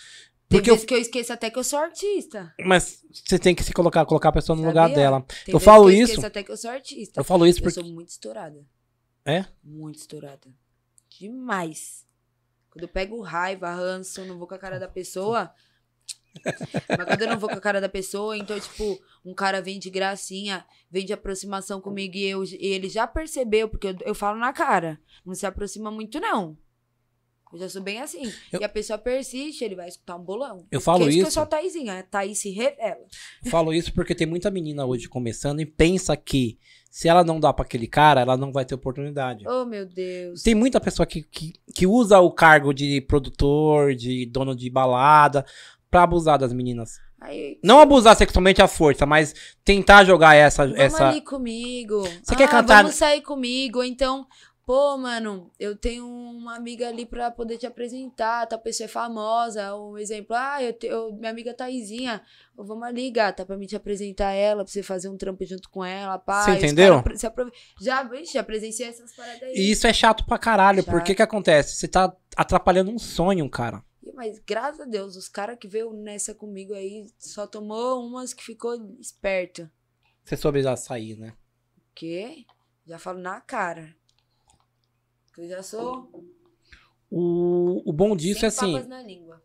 Tem 0.48 0.58
Porque 0.58 0.70
eu, 0.70 0.74
vezes 0.74 0.86
que 0.86 0.94
eu 0.94 0.98
esqueço 0.98 1.32
até 1.32 1.50
que 1.50 1.58
eu 1.58 1.64
sou 1.64 1.78
artista. 1.78 2.54
mas 2.60 3.02
você 3.12 3.38
tem 3.38 3.54
que 3.54 3.62
se 3.64 3.72
colocar, 3.72 4.04
colocar 4.06 4.28
a 4.28 4.32
pessoa 4.32 4.54
no 4.56 4.64
lugar 4.66 4.92
dela. 4.92 5.24
Tem 5.44 5.54
Eu 5.54 5.58
falo 5.60 5.84
eu 5.88 5.94
isso- 5.94 6.02
esqueço 6.12 6.26
até 6.26 6.42
que 6.42 6.50
eu 6.52 6.56
sou 6.56 6.70
artista. 6.70 7.20
Eu 7.20 7.24
falo 7.24 7.46
isso 7.46 7.58
Eu 7.60 7.62
porque 7.64 7.74
sou 7.80 7.84
muito 7.84 8.08
estourada. 8.10 8.64
É? 9.24 9.46
Muito 9.62 9.98
estourada. 9.98 10.48
Demais. 11.18 12.04
Quando 12.70 12.82
eu 12.82 12.88
pego 12.88 13.20
raiva, 13.22 13.72
ranço, 13.72 14.24
não 14.24 14.36
vou 14.38 14.46
com 14.46 14.54
a 14.54 14.58
cara 14.58 14.78
da 14.78 14.88
pessoa. 14.88 15.50
Mas 16.44 17.06
quando 17.06 17.22
eu 17.22 17.28
não 17.28 17.38
vou 17.38 17.48
com 17.48 17.56
a 17.56 17.60
cara 17.60 17.80
da 17.80 17.88
pessoa, 17.88 18.36
então, 18.36 18.58
tipo, 18.58 19.00
um 19.24 19.32
cara 19.32 19.62
vem 19.62 19.78
de 19.78 19.88
gracinha, 19.88 20.66
vem 20.90 21.06
de 21.06 21.12
aproximação 21.12 21.80
comigo 21.80 22.16
e, 22.16 22.24
eu, 22.26 22.44
e 22.44 22.56
ele 22.66 22.88
já 22.88 23.06
percebeu, 23.06 23.68
porque 23.68 23.86
eu, 23.88 23.96
eu 24.04 24.14
falo 24.14 24.38
na 24.38 24.52
cara. 24.52 25.00
Não 25.24 25.34
se 25.34 25.46
aproxima 25.46 25.90
muito, 25.90 26.18
não. 26.20 26.58
Eu 27.54 27.60
já 27.60 27.68
sou 27.68 27.80
bem 27.82 28.00
assim. 28.00 28.30
Eu- 28.52 28.60
E 28.60 28.64
a 28.64 28.68
pessoa 28.68 28.98
persiste, 28.98 29.64
ele 29.64 29.74
vai 29.76 29.88
escutar 29.88 30.16
um 30.16 30.22
bolão. 30.22 30.66
Eu 30.70 30.80
falo 30.80 30.98
Porque 31.00 31.14
que 31.14 31.18
eu 31.20 31.22
isso. 31.24 31.32
sou 31.32 31.42
a 31.44 31.46
Taizinha. 31.46 31.98
A 31.98 32.02
Thaís 32.02 32.38
se 32.38 32.50
revela. 32.50 32.98
Eu 33.44 33.50
Falo 33.50 33.72
isso 33.72 33.92
porque 33.94 34.14
tem 34.14 34.26
muita 34.26 34.50
menina 34.50 34.84
hoje 34.84 35.08
começando 35.08 35.60
e 35.60 35.66
pensa 35.66 36.16
que 36.16 36.58
se 36.90 37.08
ela 37.08 37.24
não 37.24 37.40
dá 37.40 37.52
pra 37.52 37.64
aquele 37.64 37.86
cara, 37.88 38.20
ela 38.20 38.36
não 38.36 38.52
vai 38.52 38.64
ter 38.64 38.74
oportunidade. 38.74 39.44
Oh, 39.48 39.64
meu 39.64 39.84
Deus. 39.86 40.42
Tem 40.42 40.54
muita 40.54 40.80
pessoa 40.80 41.04
que, 41.06 41.22
que, 41.22 41.52
que 41.74 41.86
usa 41.86 42.20
o 42.20 42.30
cargo 42.30 42.72
de 42.72 43.00
produtor, 43.00 43.94
de 43.94 44.26
dono 44.26 44.54
de 44.54 44.68
balada, 44.70 45.44
pra 45.90 46.02
abusar 46.04 46.38
das 46.38 46.52
meninas. 46.52 46.98
Aí, 47.20 47.58
Não 47.64 47.80
abusar 47.80 48.14
sexualmente 48.16 48.60
à 48.60 48.68
força, 48.68 49.06
mas 49.06 49.34
tentar 49.64 50.04
jogar 50.04 50.34
essa. 50.34 50.64
vamos 50.66 50.78
essa... 50.78 51.08
ali 51.08 51.20
comigo. 51.22 52.02
Você 52.22 52.36
quer 52.36 52.44
Ah, 52.44 52.48
cantar- 52.48 52.82
Vamos 52.82 52.96
sair 52.96 53.22
comigo. 53.22 53.82
Então, 53.82 54.26
pô, 54.66 54.96
mano, 54.96 55.50
eu 55.58 55.76
tenho 55.76 56.06
uma 56.06 56.56
amiga 56.56 56.88
ali 56.88 57.04
pra 57.06 57.30
poder 57.30 57.58
te 57.58 57.66
apresentar. 57.66 58.46
Tal 58.46 58.58
pessoa 58.58 58.86
é 58.86 58.88
famosa. 58.88 59.74
Um 59.76 59.96
exemplo, 59.98 60.34
ah, 60.36 60.62
eu 60.62 60.72
tenho 60.72 61.12
minha 61.12 61.30
amiga 61.30 61.52
Taizinha. 61.54 62.22
Vamos 62.56 62.82
ali, 62.84 63.10
gata, 63.10 63.44
pra 63.44 63.56
mim 63.56 63.66
te 63.66 63.76
apresentar 63.76 64.32
ela, 64.32 64.64
pra 64.64 64.72
você 64.72 64.82
fazer 64.82 65.08
um 65.08 65.16
trampo 65.16 65.44
junto 65.44 65.68
com 65.70 65.84
ela, 65.84 66.18
pá. 66.18 66.44
Você 66.44 66.52
entendeu? 66.52 67.02
cara 67.02 67.16
se 67.16 67.26
aprove- 67.26 67.52
Já, 67.80 68.02
vixe, 68.02 68.32
já 68.34 68.42
presenciei 68.42 68.88
essas 68.88 69.14
paradas 69.14 69.42
aí. 69.42 69.54
E 69.56 69.70
isso 69.70 69.86
é 69.86 69.92
chato 69.92 70.24
pra 70.24 70.38
caralho, 70.38 70.82
Chato. 70.82 70.90
porque 70.90 71.14
que 71.14 71.22
acontece? 71.22 71.76
Você 71.76 71.88
tá 71.88 72.14
atrapalhando 72.36 72.90
um 72.90 72.98
sonho, 72.98 73.48
cara. 73.50 73.82
Mas 74.14 74.38
graças 74.46 74.80
a 74.80 74.84
Deus, 74.84 75.16
os 75.16 75.28
caras 75.28 75.58
que 75.58 75.66
veio 75.66 75.92
nessa 75.92 76.34
comigo 76.34 76.72
aí 76.74 77.06
só 77.18 77.46
tomou 77.46 78.06
umas 78.06 78.32
que 78.32 78.44
ficou 78.44 78.74
esperto. 79.00 79.68
Você 80.22 80.36
soube 80.36 80.62
já 80.62 80.76
sair, 80.76 81.16
né? 81.18 81.32
Quê? 81.94 82.44
Já 82.86 82.98
falo 82.98 83.18
na 83.18 83.40
cara. 83.40 83.94
Que 85.34 85.42
eu 85.42 85.48
já 85.48 85.62
sou. 85.62 86.10
O, 87.10 87.82
o 87.88 87.92
bom 87.92 88.16
disso 88.16 88.40
sem 88.40 88.46
é 88.46 88.48
assim. 88.48 88.88
na 88.88 89.02
língua. 89.02 89.42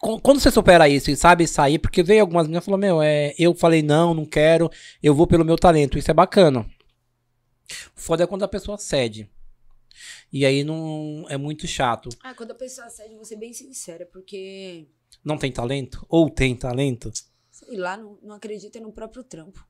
Qu- 0.00 0.20
Quando 0.20 0.40
você 0.40 0.50
supera 0.50 0.88
isso 0.88 1.10
e 1.10 1.16
sabe 1.16 1.46
sair, 1.46 1.78
porque 1.78 2.02
veio 2.02 2.22
algumas 2.22 2.46
meninas 2.46 2.64
e 2.64 2.66
falou, 2.66 2.78
meu, 2.80 3.00
é, 3.02 3.34
eu 3.38 3.54
falei 3.54 3.82
não, 3.82 4.14
não 4.14 4.24
quero, 4.26 4.70
eu 5.02 5.14
vou 5.14 5.26
pelo 5.26 5.44
meu 5.44 5.56
talento, 5.56 5.98
isso 5.98 6.10
é 6.10 6.14
bacana. 6.14 6.60
O 7.96 8.00
foda 8.00 8.24
é 8.24 8.26
quando 8.26 8.42
a 8.42 8.48
pessoa 8.48 8.76
cede. 8.78 9.30
E 10.32 10.44
aí 10.46 10.64
não 10.64 11.24
é 11.28 11.36
muito 11.36 11.66
chato. 11.66 12.08
Ah, 12.22 12.34
quando 12.34 12.52
a 12.52 12.54
pessoa 12.54 12.88
cede, 12.88 13.14
vou 13.14 13.24
ser 13.24 13.36
bem 13.36 13.52
sincera, 13.52 14.06
porque, 14.06 14.88
Não 15.24 15.36
tem 15.38 15.52
talento? 15.52 16.04
Ou 16.08 16.28
tem 16.30 16.56
talento? 16.56 17.12
sei 17.50 17.76
lá, 17.76 17.96
não, 17.96 18.18
não 18.22 18.34
acredita 18.36 18.80
no 18.80 18.90
próprio 18.92 19.22
trampo. 19.22 19.64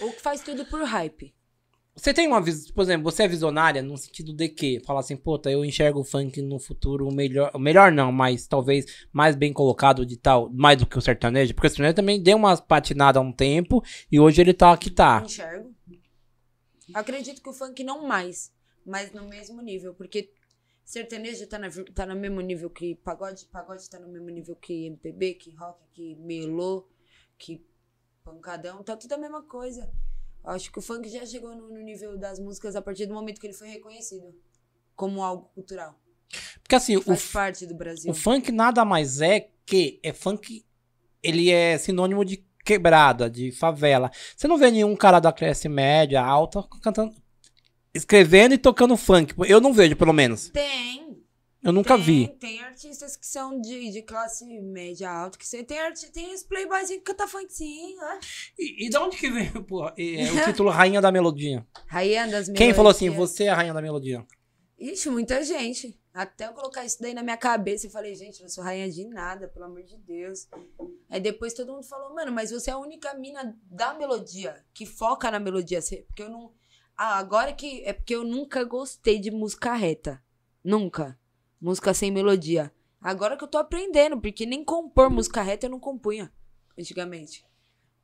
Ou 0.00 0.10
que 0.12 0.20
faz 0.22 0.40
tudo 0.42 0.64
por 0.64 0.82
hype. 0.82 1.34
Você 1.98 2.14
tem 2.14 2.28
uma 2.28 2.40
visão, 2.40 2.72
por 2.72 2.82
exemplo, 2.82 3.10
você 3.10 3.24
é 3.24 3.28
visionária 3.28 3.82
no 3.82 3.98
sentido 3.98 4.32
de 4.32 4.48
que, 4.48 4.78
falar 4.86 5.00
assim, 5.00 5.16
puta, 5.16 5.50
eu 5.50 5.64
enxergo 5.64 5.98
o 5.98 6.04
funk 6.04 6.40
no 6.40 6.60
futuro 6.60 7.12
melhor, 7.12 7.50
melhor 7.58 7.90
não, 7.90 8.12
mas 8.12 8.46
talvez 8.46 8.86
mais 9.12 9.34
bem 9.34 9.52
colocado 9.52 10.06
de 10.06 10.16
tal, 10.16 10.48
mais 10.50 10.78
do 10.78 10.86
que 10.86 10.96
o 10.96 11.00
sertanejo, 11.00 11.52
porque 11.54 11.66
o 11.66 11.70
sertanejo 11.70 11.96
também 11.96 12.22
deu 12.22 12.36
umas 12.36 12.60
patinadas 12.60 13.20
há 13.20 13.24
um 13.24 13.32
tempo 13.32 13.82
e 14.12 14.20
hoje 14.20 14.40
ele 14.40 14.54
tá 14.54 14.76
que 14.76 14.90
tá. 14.90 15.22
Enxergo. 15.24 15.74
Acredito 16.94 17.42
que 17.42 17.48
o 17.48 17.52
funk 17.52 17.82
não 17.82 18.06
mais, 18.06 18.52
mas 18.86 19.12
no 19.12 19.26
mesmo 19.26 19.60
nível, 19.60 19.92
porque 19.92 20.32
sertanejo 20.84 21.48
tá, 21.48 21.58
na, 21.58 21.68
tá 21.92 22.06
no 22.06 22.14
mesmo 22.14 22.40
nível 22.40 22.70
que 22.70 22.94
pagode, 22.94 23.44
pagode 23.46 23.90
tá 23.90 23.98
no 23.98 24.06
mesmo 24.06 24.30
nível 24.30 24.54
que 24.54 24.86
MPB, 24.86 25.34
que 25.34 25.50
rock, 25.56 25.80
que 25.92 26.14
melô, 26.14 26.88
que 27.36 27.66
pancadão, 28.22 28.84
tá 28.84 28.96
tudo 28.96 29.14
a 29.14 29.18
mesma 29.18 29.42
coisa. 29.42 29.90
Acho 30.48 30.72
que 30.72 30.78
o 30.78 30.82
funk 30.82 31.08
já 31.08 31.24
chegou 31.26 31.54
no, 31.54 31.68
no 31.68 31.80
nível 31.80 32.16
das 32.16 32.38
músicas 32.38 32.74
a 32.74 32.82
partir 32.82 33.06
do 33.06 33.14
momento 33.14 33.40
que 33.40 33.46
ele 33.46 33.54
foi 33.54 33.68
reconhecido 33.68 34.34
como 34.96 35.22
algo 35.22 35.50
cultural. 35.54 35.94
Porque 36.62 36.74
assim, 36.74 36.96
o, 36.96 37.02
Faz 37.02 37.30
parte 37.30 37.66
do 37.66 37.74
Brasil. 37.74 38.10
o 38.10 38.14
funk 38.14 38.50
nada 38.50 38.84
mais 38.84 39.20
é 39.20 39.48
que, 39.64 40.00
é 40.02 40.12
funk, 40.12 40.64
ele 41.22 41.50
é 41.50 41.76
sinônimo 41.78 42.24
de 42.24 42.44
quebrada, 42.64 43.30
de 43.30 43.52
favela. 43.52 44.10
Você 44.36 44.48
não 44.48 44.58
vê 44.58 44.70
nenhum 44.70 44.94
cara 44.96 45.20
da 45.20 45.32
classe 45.32 45.68
média, 45.68 46.22
alta, 46.22 46.62
cantando, 46.82 47.14
escrevendo 47.94 48.54
e 48.54 48.58
tocando 48.58 48.96
funk. 48.96 49.34
Eu 49.46 49.60
não 49.60 49.72
vejo, 49.72 49.96
pelo 49.96 50.12
menos. 50.12 50.48
Tem. 50.48 51.07
Eu 51.62 51.72
nunca 51.72 51.94
tem, 51.96 52.04
vi. 52.04 52.28
Tem 52.38 52.60
artistas 52.62 53.16
que 53.16 53.26
são 53.26 53.60
de, 53.60 53.90
de 53.90 54.02
classe 54.02 54.44
média 54.60 55.10
alta, 55.10 55.36
que 55.36 55.46
você 55.46 55.64
tem, 55.64 55.78
arti- 55.80 56.10
tem 56.12 56.32
os 56.32 56.42
playboyzinhos 56.44 57.02
que 57.02 57.10
cantam 57.12 57.26
funk 57.26 57.52
sim, 57.52 57.96
né? 57.96 58.20
E, 58.56 58.86
e 58.86 58.88
de 58.88 58.96
onde 58.96 59.16
que 59.16 59.28
veio, 59.28 59.64
porra, 59.64 59.92
é, 59.98 60.30
o 60.32 60.44
título 60.46 60.70
Rainha 60.70 61.00
da 61.00 61.10
Melodia? 61.10 61.66
Rainha 61.88 62.28
das 62.28 62.48
Quem 62.48 62.72
falou 62.72 62.90
assim, 62.90 63.06
melodias. 63.10 63.30
você 63.30 63.44
é 63.44 63.48
a 63.48 63.54
Rainha 63.56 63.74
da 63.74 63.82
Melodia? 63.82 64.24
Ixi, 64.78 65.10
muita 65.10 65.42
gente. 65.42 65.98
Até 66.14 66.46
eu 66.46 66.52
colocar 66.52 66.84
isso 66.84 67.00
daí 67.00 67.12
na 67.14 67.22
minha 67.22 67.36
cabeça, 67.36 67.86
eu 67.86 67.90
falei, 67.90 68.14
gente, 68.14 68.38
eu 68.40 68.44
não 68.44 68.48
sou 68.50 68.62
rainha 68.64 68.88
de 68.90 69.04
nada, 69.04 69.46
pelo 69.48 69.64
amor 69.66 69.82
de 69.82 69.96
Deus. 69.98 70.48
Aí 71.10 71.20
depois 71.20 71.52
todo 71.54 71.72
mundo 71.72 71.84
falou, 71.84 72.14
mano, 72.14 72.30
mas 72.32 72.50
você 72.52 72.70
é 72.70 72.72
a 72.72 72.78
única 72.78 73.12
mina 73.14 73.56
da 73.64 73.94
melodia, 73.94 74.64
que 74.72 74.86
foca 74.86 75.30
na 75.30 75.38
melodia. 75.40 75.80
Porque 76.06 76.22
eu 76.22 76.28
não. 76.30 76.52
Ah, 76.96 77.18
agora 77.18 77.52
que. 77.52 77.82
É 77.84 77.92
porque 77.92 78.14
eu 78.14 78.24
nunca 78.24 78.62
gostei 78.64 79.18
de 79.20 79.30
música 79.30 79.74
reta. 79.74 80.22
Nunca. 80.64 81.18
Música 81.60 81.92
sem 81.94 82.10
melodia. 82.10 82.72
Agora 83.00 83.36
que 83.36 83.44
eu 83.44 83.48
tô 83.48 83.58
aprendendo, 83.58 84.20
porque 84.20 84.44
nem 84.46 84.64
compor 84.64 85.08
música 85.10 85.42
reta 85.42 85.66
eu 85.66 85.70
não 85.70 85.80
compunha 85.80 86.32
antigamente. 86.78 87.44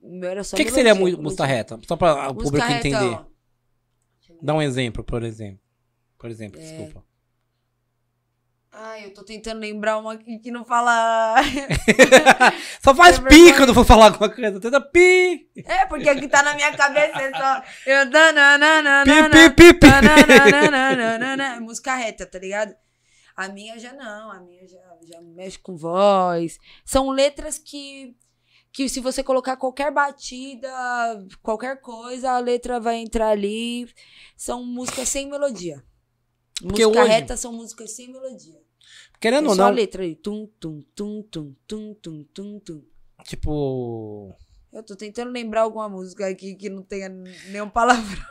O 0.01 0.13
meu 0.19 0.31
era 0.31 0.45
só 0.45 0.55
O 0.55 0.59
que, 0.59 0.65
que 0.67 0.71
seria 0.71 0.95
música 0.95 1.21
melodia. 1.21 1.47
reta? 1.47 1.81
Só 1.87 1.97
para 1.97 2.15
o 2.31 2.35
Música 2.35 2.45
público 2.45 2.67
reta, 2.67 2.89
entender. 2.89 3.15
ó. 3.15 3.25
Dá 4.43 4.55
um 4.55 4.63
exemplo, 4.63 5.03
por 5.05 5.23
exemplo. 5.23 5.61
Por 6.19 6.31
exemplo, 6.31 6.61
É. 6.61 6.63
desculpa. 6.63 7.05
Ai, 8.77 9.05
eu 9.05 9.15
tô 9.15 9.23
tentando 9.25 9.61
lembrar 9.61 9.99
uma 9.99 10.15
aqui 10.15 10.37
que 10.41 10.51
não 10.51 10.65
fala. 10.65 11.37
Só 12.83 12.93
faz 12.93 13.19
É 13.19 13.23
pi 13.23 13.53
quando 13.57 13.69
eu 13.69 13.75
for 13.75 13.85
falar 13.85 14.07
alguma 14.07 14.29
coisa. 14.29 14.59
Tenta 14.61 14.81
pi. 14.81 15.49
É, 15.65 15.87
porque 15.87 16.11
o 16.11 16.19
que 16.19 16.27
tá 16.27 16.43
na 16.43 16.55
minha 16.55 16.77
cabeça 16.77 17.23
é 17.23 17.31
só. 17.31 17.63
Eu. 17.87 18.05
Pi, 19.05 19.31
pi, 19.31 19.51
pi, 19.55 19.75
pi. 19.75 21.61
Música 21.61 21.95
reta, 21.95 22.27
tá 22.27 22.39
ligado? 22.41 22.75
A 23.37 23.49
minha 23.49 23.79
já 23.79 23.93
não, 23.93 24.31
a 24.31 24.41
minha 24.41 24.67
já, 24.69 24.79
já 25.03 25.21
mexe 25.21 25.59
com 25.59 25.77
voz. 25.77 26.59
São 26.85 27.11
letras 27.11 27.59
que. 27.59 28.17
Que 28.73 28.89
se 28.89 28.99
você 28.99 29.23
colocar 29.23 29.57
qualquer 29.57 29.93
batida, 29.93 30.69
qualquer 31.43 31.81
coisa, 31.81 32.33
a 32.33 32.39
letra 32.41 32.81
vai 32.81 32.97
entrar 32.97 33.29
ali. 33.29 33.89
São 34.37 34.65
músicas 34.65 35.09
sem 35.09 35.31
melodia. 35.31 35.85
Porque 36.61 36.85
Música 36.85 37.03
hoje- 37.05 37.11
reta 37.13 37.37
são 37.37 37.53
músicas 37.53 37.93
sem 37.93 38.11
melodia. 38.13 38.61
Querendo 39.21 39.47
É 39.47 39.49
ou 39.51 39.55
só 39.55 39.65
a 39.65 39.69
não, 39.69 39.75
letra 39.75 40.03
aí. 40.03 40.17
Tum, 40.17 40.49
tum, 40.59 40.83
tum, 40.95 41.23
tum, 41.23 41.55
tum, 41.69 41.95
tum, 41.95 42.25
tum, 42.35 42.59
tum. 42.61 42.83
tipo. 43.25 44.35
Eu 44.73 44.83
tô 44.83 44.97
tentando 44.97 45.31
lembrar 45.31 45.63
alguma 45.63 45.89
música 45.89 46.27
aqui 46.27 46.57
que 46.57 46.69
não 46.69 46.83
tenha 46.83 47.09
nenhum 47.09 47.69
palavrão. 47.71 48.25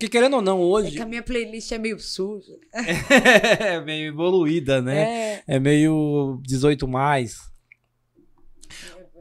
Porque 0.00 0.08
querendo 0.12 0.36
ou 0.36 0.40
não, 0.42 0.58
É 0.58 0.64
hoje. 0.64 0.96
que 0.96 1.02
a 1.02 1.04
minha 1.04 1.22
playlist 1.22 1.70
é 1.72 1.76
meio 1.76 2.00
suja. 2.00 2.58
é 2.72 3.78
meio 3.82 4.08
evoluída, 4.08 4.80
né? 4.80 5.34
É. 5.36 5.44
É 5.46 5.58
meio 5.60 6.40
18 6.42 6.88
mais. 6.88 7.38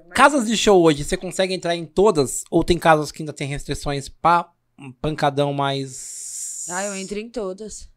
mas- 0.08 0.14
Casas 0.16 0.48
de 0.48 0.56
show 0.56 0.82
hoje, 0.82 1.04
você 1.04 1.18
consegue 1.18 1.54
entrar 1.54 1.76
em 1.76 1.86
todas? 1.86 2.46
Ou 2.50 2.64
tem 2.64 2.78
casas 2.80 3.12
que 3.12 3.22
ainda 3.22 3.34
tem 3.34 3.46
restrições 3.46 4.08
pra 4.08 4.50
um 4.80 4.90
pancadão 4.90 5.52
mais. 5.52 6.66
Ah, 6.70 6.86
eu 6.86 6.96
entro 6.96 7.20
em 7.20 7.30
todas. 7.30 7.90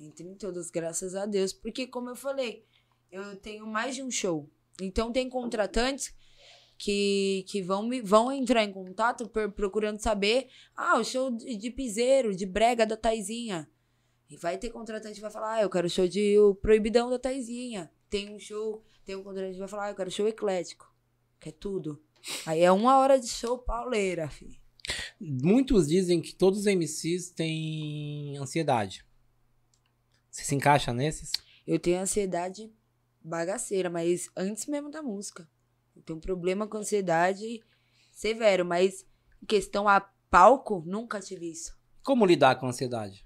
Entro 0.00 0.26
em 0.28 0.34
todas, 0.36 0.70
graças 0.70 1.14
a 1.14 1.26
Deus. 1.26 1.52
Porque, 1.52 1.86
como 1.86 2.08
eu 2.08 2.16
falei, 2.16 2.64
eu 3.12 3.36
tenho 3.36 3.66
mais 3.66 3.94
de 3.94 4.02
um 4.02 4.10
show. 4.10 4.48
Então, 4.80 5.12
tem 5.12 5.28
contratantes 5.28 6.14
que, 6.82 7.44
que 7.46 7.60
vão, 7.60 7.82
me, 7.86 8.00
vão 8.00 8.32
entrar 8.32 8.64
em 8.64 8.72
contato 8.72 9.28
por- 9.28 9.52
procurando 9.52 9.98
saber. 9.98 10.48
Ah, 10.74 10.98
o 10.98 11.04
show 11.04 11.30
de, 11.30 11.54
de 11.54 11.70
piseiro, 11.70 12.34
de 12.34 12.46
brega 12.46 12.86
da 12.86 12.96
Taizinha. 12.96 13.68
E 14.30 14.36
vai 14.38 14.56
ter 14.56 14.70
contratante 14.70 15.16
que 15.16 15.20
vai 15.20 15.30
falar, 15.30 15.56
ah, 15.56 15.60
eu 15.62 15.68
quero 15.68 15.90
show 15.90 16.08
de 16.08 16.38
o 16.38 16.54
proibidão 16.54 17.10
da 17.10 17.18
Taizinha. 17.18 17.92
Tem 18.08 18.34
um 18.34 18.38
show, 18.38 18.82
tem 19.04 19.14
um 19.14 19.22
contratante 19.22 19.52
que 19.52 19.58
vai 19.58 19.68
falar, 19.68 19.84
ah, 19.86 19.90
eu 19.90 19.94
quero 19.94 20.10
show 20.10 20.26
eclético. 20.26 20.90
Que 21.38 21.50
é 21.50 21.52
tudo. 21.52 22.02
Aí 22.46 22.60
é 22.62 22.72
uma 22.72 22.96
hora 22.98 23.20
de 23.20 23.28
show 23.28 23.58
pauleira, 23.58 24.30
filho. 24.30 24.58
Muitos 25.20 25.86
dizem 25.86 26.22
que 26.22 26.34
todos 26.34 26.60
os 26.60 26.66
MCs 26.66 27.28
têm 27.28 28.38
ansiedade. 28.38 29.04
Você 30.30 30.44
se 30.44 30.54
encaixa 30.54 30.94
nesses? 30.94 31.32
Eu 31.66 31.78
tenho 31.78 32.00
ansiedade 32.00 32.72
bagaceira, 33.22 33.90
mas 33.90 34.30
antes 34.34 34.64
mesmo 34.64 34.90
da 34.90 35.02
música. 35.02 35.46
Tenho 36.00 36.18
um 36.18 36.20
problema 36.22 36.66
com 36.66 36.78
ansiedade 36.78 37.62
severo, 38.12 38.64
mas 38.64 39.06
em 39.42 39.46
questão 39.46 39.88
a 39.88 40.00
palco, 40.30 40.82
nunca 40.86 41.20
tive 41.20 41.50
isso. 41.50 41.72
Como 42.02 42.26
lidar 42.26 42.56
com 42.56 42.66
a 42.66 42.68
ansiedade? 42.70 43.24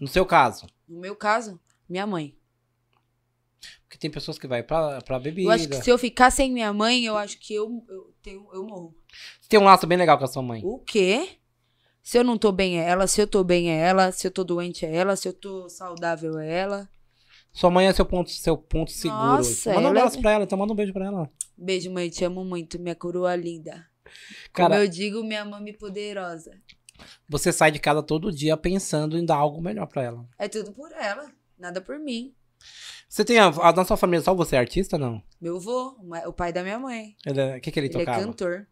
No 0.00 0.08
seu 0.08 0.24
caso. 0.24 0.66
No 0.88 1.00
meu 1.00 1.14
caso, 1.14 1.60
minha 1.88 2.06
mãe. 2.06 2.36
Porque 3.82 3.98
tem 3.98 4.10
pessoas 4.10 4.38
que 4.38 4.46
vai 4.46 4.62
pra, 4.62 5.00
pra 5.02 5.18
bebida. 5.18 5.48
Eu 5.48 5.52
acho 5.52 5.68
que 5.68 5.82
se 5.82 5.90
eu 5.90 5.98
ficar 5.98 6.30
sem 6.30 6.50
minha 6.52 6.72
mãe, 6.72 7.04
eu 7.04 7.16
acho 7.16 7.38
que 7.38 7.52
eu, 7.54 7.84
eu, 7.88 8.14
tenho, 8.22 8.48
eu 8.52 8.64
morro. 8.64 8.96
Você 9.40 9.48
tem 9.48 9.58
um 9.60 9.64
laço 9.64 9.86
bem 9.86 9.98
legal 9.98 10.16
com 10.16 10.24
a 10.24 10.28
sua 10.28 10.42
mãe. 10.42 10.62
O 10.64 10.78
quê? 10.78 11.36
Se 12.02 12.18
eu 12.18 12.24
não 12.24 12.38
tô 12.38 12.50
bem 12.50 12.80
é 12.80 12.88
ela, 12.88 13.06
se 13.06 13.20
eu 13.20 13.26
tô 13.26 13.44
bem 13.44 13.70
é 13.70 13.76
ela, 13.76 14.10
se 14.10 14.26
eu 14.26 14.30
tô 14.30 14.42
doente 14.42 14.86
é 14.86 14.94
ela, 14.94 15.16
se 15.16 15.28
eu 15.28 15.32
tô 15.32 15.68
saudável 15.68 16.38
é 16.38 16.50
ela. 16.50 16.88
Sua 17.52 17.70
mãe 17.70 17.86
é 17.86 17.92
seu 17.92 18.06
ponto, 18.06 18.30
seu 18.30 18.56
ponto 18.56 18.90
seguro. 18.90 19.20
Nossa, 19.20 19.74
manda 19.74 19.80
um 19.88 19.90
ela 19.90 19.98
é- 19.98 20.00
abraço 20.02 20.20
pra 20.20 20.30
ela, 20.30 20.44
então 20.44 20.56
manda 20.58 20.72
um 20.72 20.76
beijo 20.76 20.92
pra 20.92 21.04
ela. 21.06 21.30
Beijo, 21.62 21.90
mãe, 21.90 22.08
te 22.08 22.24
amo 22.24 22.42
muito, 22.44 22.78
minha 22.78 22.94
coroa 22.94 23.36
linda. 23.36 23.86
Cara, 24.52 24.70
Como 24.76 24.82
eu 24.82 24.88
digo, 24.88 25.22
minha 25.22 25.44
mãe 25.44 25.72
poderosa. 25.74 26.50
você 27.28 27.52
sai 27.52 27.70
de 27.70 27.78
casa 27.78 28.02
todo 28.02 28.32
dia 28.32 28.56
pensando 28.56 29.18
em 29.18 29.24
dar 29.26 29.36
algo 29.36 29.60
melhor 29.60 29.86
pra 29.86 30.02
ela. 30.02 30.26
É 30.38 30.48
tudo 30.48 30.72
por 30.72 30.90
ela, 30.92 31.30
nada 31.58 31.80
por 31.82 31.98
mim. 31.98 32.34
Você 33.08 33.24
tem 33.24 33.38
a, 33.38 33.46
a 33.48 33.72
na 33.72 33.84
sua 33.84 33.96
família 33.96 34.22
só 34.22 34.34
você 34.34 34.56
é 34.56 34.58
artista 34.58 34.96
não? 34.96 35.22
Meu 35.40 35.56
avô, 35.56 35.96
o 36.26 36.32
pai 36.32 36.50
da 36.52 36.62
minha 36.62 36.78
mãe. 36.78 37.14
É- 37.26 37.56
O 37.56 37.60
que 37.60 37.70
que 37.70 37.78
ele, 37.78 37.88
Ele 37.88 37.96
é 37.96 37.98
tocava? 38.06 38.24
cantor. 38.24 38.66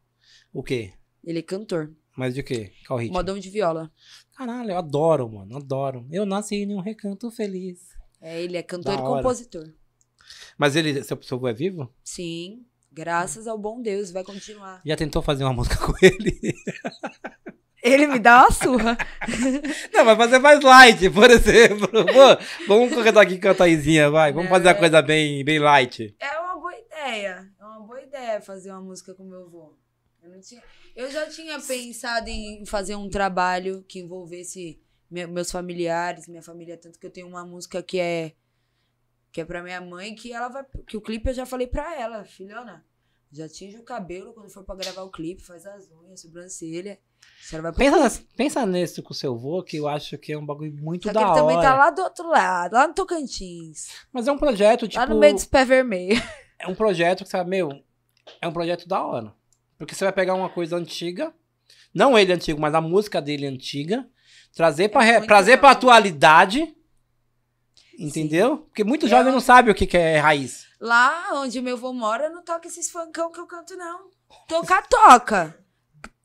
O 0.52 0.62
quê? 0.62 0.92
Ele 1.24 1.38
é 1.40 1.42
cantor. 1.42 1.94
Mas 2.16 2.34
de 2.34 2.42
quê? 2.42 2.72
Qual 2.86 2.98
ritmo? 2.98 3.16
Modão 3.16 3.38
de 3.38 3.50
viola. 3.50 3.92
Caralho, 4.34 4.70
eu 4.70 4.78
adoro, 4.78 5.28
mano, 5.30 5.56
adoro. 5.56 6.06
Eu 6.10 6.24
nasci 6.24 6.56
em 6.56 6.74
um 6.74 6.80
recanto 6.80 7.30
feliz. 7.30 7.80
É, 8.20 8.40
ele 8.42 8.56
é 8.56 8.62
cantor 8.62 8.94
Da 8.94 9.00
e 9.00 9.02
hora. 9.02 9.16
compositor. 9.22 9.72
Mas 10.58 10.74
ele, 10.76 11.02
seu, 11.04 11.20
seu 11.22 11.36
avô 11.38 11.48
é 11.48 11.52
vivo? 11.54 11.92
Sim, 12.04 12.66
graças 12.98 13.46
ao 13.46 13.56
bom 13.56 13.80
Deus, 13.80 14.10
vai 14.10 14.24
continuar. 14.24 14.82
Já 14.84 14.96
tentou 14.96 15.22
fazer 15.22 15.44
uma 15.44 15.52
música 15.52 15.76
com 15.84 15.92
ele? 16.02 16.38
Ele 17.80 18.08
me 18.08 18.18
dá 18.18 18.40
uma 18.42 18.50
surra. 18.50 18.98
Não, 19.94 20.04
vai 20.04 20.16
fazer 20.16 20.38
mais 20.40 20.60
light, 20.60 21.08
por 21.10 21.30
exemplo. 21.30 21.88
Pô, 21.88 22.66
vamos 22.66 22.92
cantar 23.04 23.20
aqui 23.22 23.40
com 23.40 23.48
a 23.48 23.54
Thaisinha, 23.54 24.10
vai. 24.10 24.32
Vamos 24.32 24.50
Não, 24.50 24.56
fazer 24.56 24.68
a 24.68 24.72
é- 24.72 24.74
coisa 24.74 25.00
bem, 25.00 25.44
bem 25.44 25.58
light. 25.60 26.14
É 26.18 26.38
uma 26.40 26.56
boa 26.56 26.76
ideia. 26.76 27.48
É 27.58 27.64
uma 27.64 27.80
boa 27.80 28.02
ideia 28.02 28.40
fazer 28.40 28.72
uma 28.72 28.80
música 28.80 29.14
com 29.14 29.22
meu 29.24 29.42
avô. 29.44 29.78
Eu, 30.22 30.30
não 30.30 30.40
tinha... 30.40 30.60
eu 30.96 31.08
já 31.10 31.26
tinha 31.28 31.58
pensado 31.60 32.28
em 32.28 32.66
fazer 32.66 32.96
um 32.96 33.08
trabalho 33.08 33.84
que 33.88 34.00
envolvesse 34.00 34.80
me- 35.08 35.26
meus 35.28 35.50
familiares, 35.50 36.26
minha 36.26 36.42
família, 36.42 36.76
tanto 36.76 36.98
que 36.98 37.06
eu 37.06 37.10
tenho 37.12 37.28
uma 37.28 37.46
música 37.46 37.80
que 37.82 38.00
é 38.00 38.32
que 39.30 39.42
é 39.42 39.44
pra 39.44 39.62
minha 39.62 39.80
mãe, 39.80 40.14
que 40.14 40.32
ela 40.32 40.48
vai. 40.48 40.64
Que 40.86 40.96
o 40.96 41.00
clipe 41.00 41.28
eu 41.30 41.34
já 41.34 41.46
falei 41.46 41.66
pra 41.68 41.94
ela, 41.98 42.24
filhona. 42.24 42.84
Já 43.30 43.48
tinge 43.48 43.76
o 43.76 43.82
cabelo 43.82 44.32
quando 44.32 44.48
for 44.50 44.64
pra 44.64 44.74
gravar 44.74 45.02
o 45.02 45.10
clipe, 45.10 45.42
faz 45.42 45.66
as 45.66 45.90
unhas, 45.90 46.20
sobrancelha. 46.20 46.98
Pensa, 47.76 48.22
pensa 48.36 48.64
nesse 48.66 49.02
com 49.02 49.12
o 49.12 49.16
seu 49.16 49.34
avô, 49.34 49.62
que 49.62 49.76
eu 49.76 49.86
acho 49.88 50.16
que 50.16 50.32
é 50.32 50.38
um 50.38 50.46
bagulho 50.46 50.72
muito 50.74 51.02
Só 51.04 51.08
que 51.10 51.14
da 51.14 51.20
ele 51.20 51.30
hora. 51.30 51.40
também 51.40 51.60
tá 51.60 51.74
lá 51.74 51.90
do 51.90 52.02
outro 52.02 52.28
lado, 52.28 52.72
lá 52.74 52.88
no 52.88 52.94
Tocantins. 52.94 53.88
Mas 54.12 54.26
é 54.28 54.32
um 54.32 54.38
projeto, 54.38 54.86
tipo. 54.88 54.98
lá 55.00 55.06
no 55.06 55.18
meio 55.18 55.34
dos 55.34 55.44
pés 55.44 55.66
vermelhos. 55.68 56.20
É 56.60 56.66
um 56.66 56.74
projeto 56.74 57.22
que, 57.22 57.30
sabe, 57.30 57.48
meu, 57.50 57.70
é 58.40 58.48
um 58.48 58.52
projeto 58.52 58.88
da 58.88 59.00
hora. 59.04 59.32
Porque 59.78 59.94
você 59.94 60.02
vai 60.02 60.12
pegar 60.12 60.34
uma 60.34 60.48
coisa 60.50 60.76
antiga, 60.76 61.32
não 61.94 62.18
ele 62.18 62.32
antigo, 62.32 62.60
mas 62.60 62.74
a 62.74 62.80
música 62.80 63.22
dele 63.22 63.46
antiga, 63.46 64.04
trazer 64.54 64.88
pra, 64.88 65.02
re- 65.02 65.10
É 65.12 65.18
muito 65.18 65.28
trazer 65.28 65.58
pra 65.58 65.70
atualidade. 65.70 66.74
Entendeu? 67.98 68.58
Porque 68.58 68.82
muito 68.84 69.06
É 69.06 69.08
jovem 69.08 69.32
não 69.32 69.40
sabe 69.40 69.70
o 69.70 69.74
que, 69.74 69.86
que 69.86 69.96
é 69.96 70.18
raiz. 70.18 70.66
Lá 70.80 71.30
onde 71.34 71.60
meu 71.60 71.76
avô 71.76 71.92
mora, 71.92 72.30
não 72.30 72.42
toca 72.42 72.68
esses 72.68 72.90
funkão 72.90 73.32
que 73.32 73.40
eu 73.40 73.46
canto, 73.46 73.76
não. 73.76 74.10
Tocar, 74.48 74.86
toca. 74.86 75.58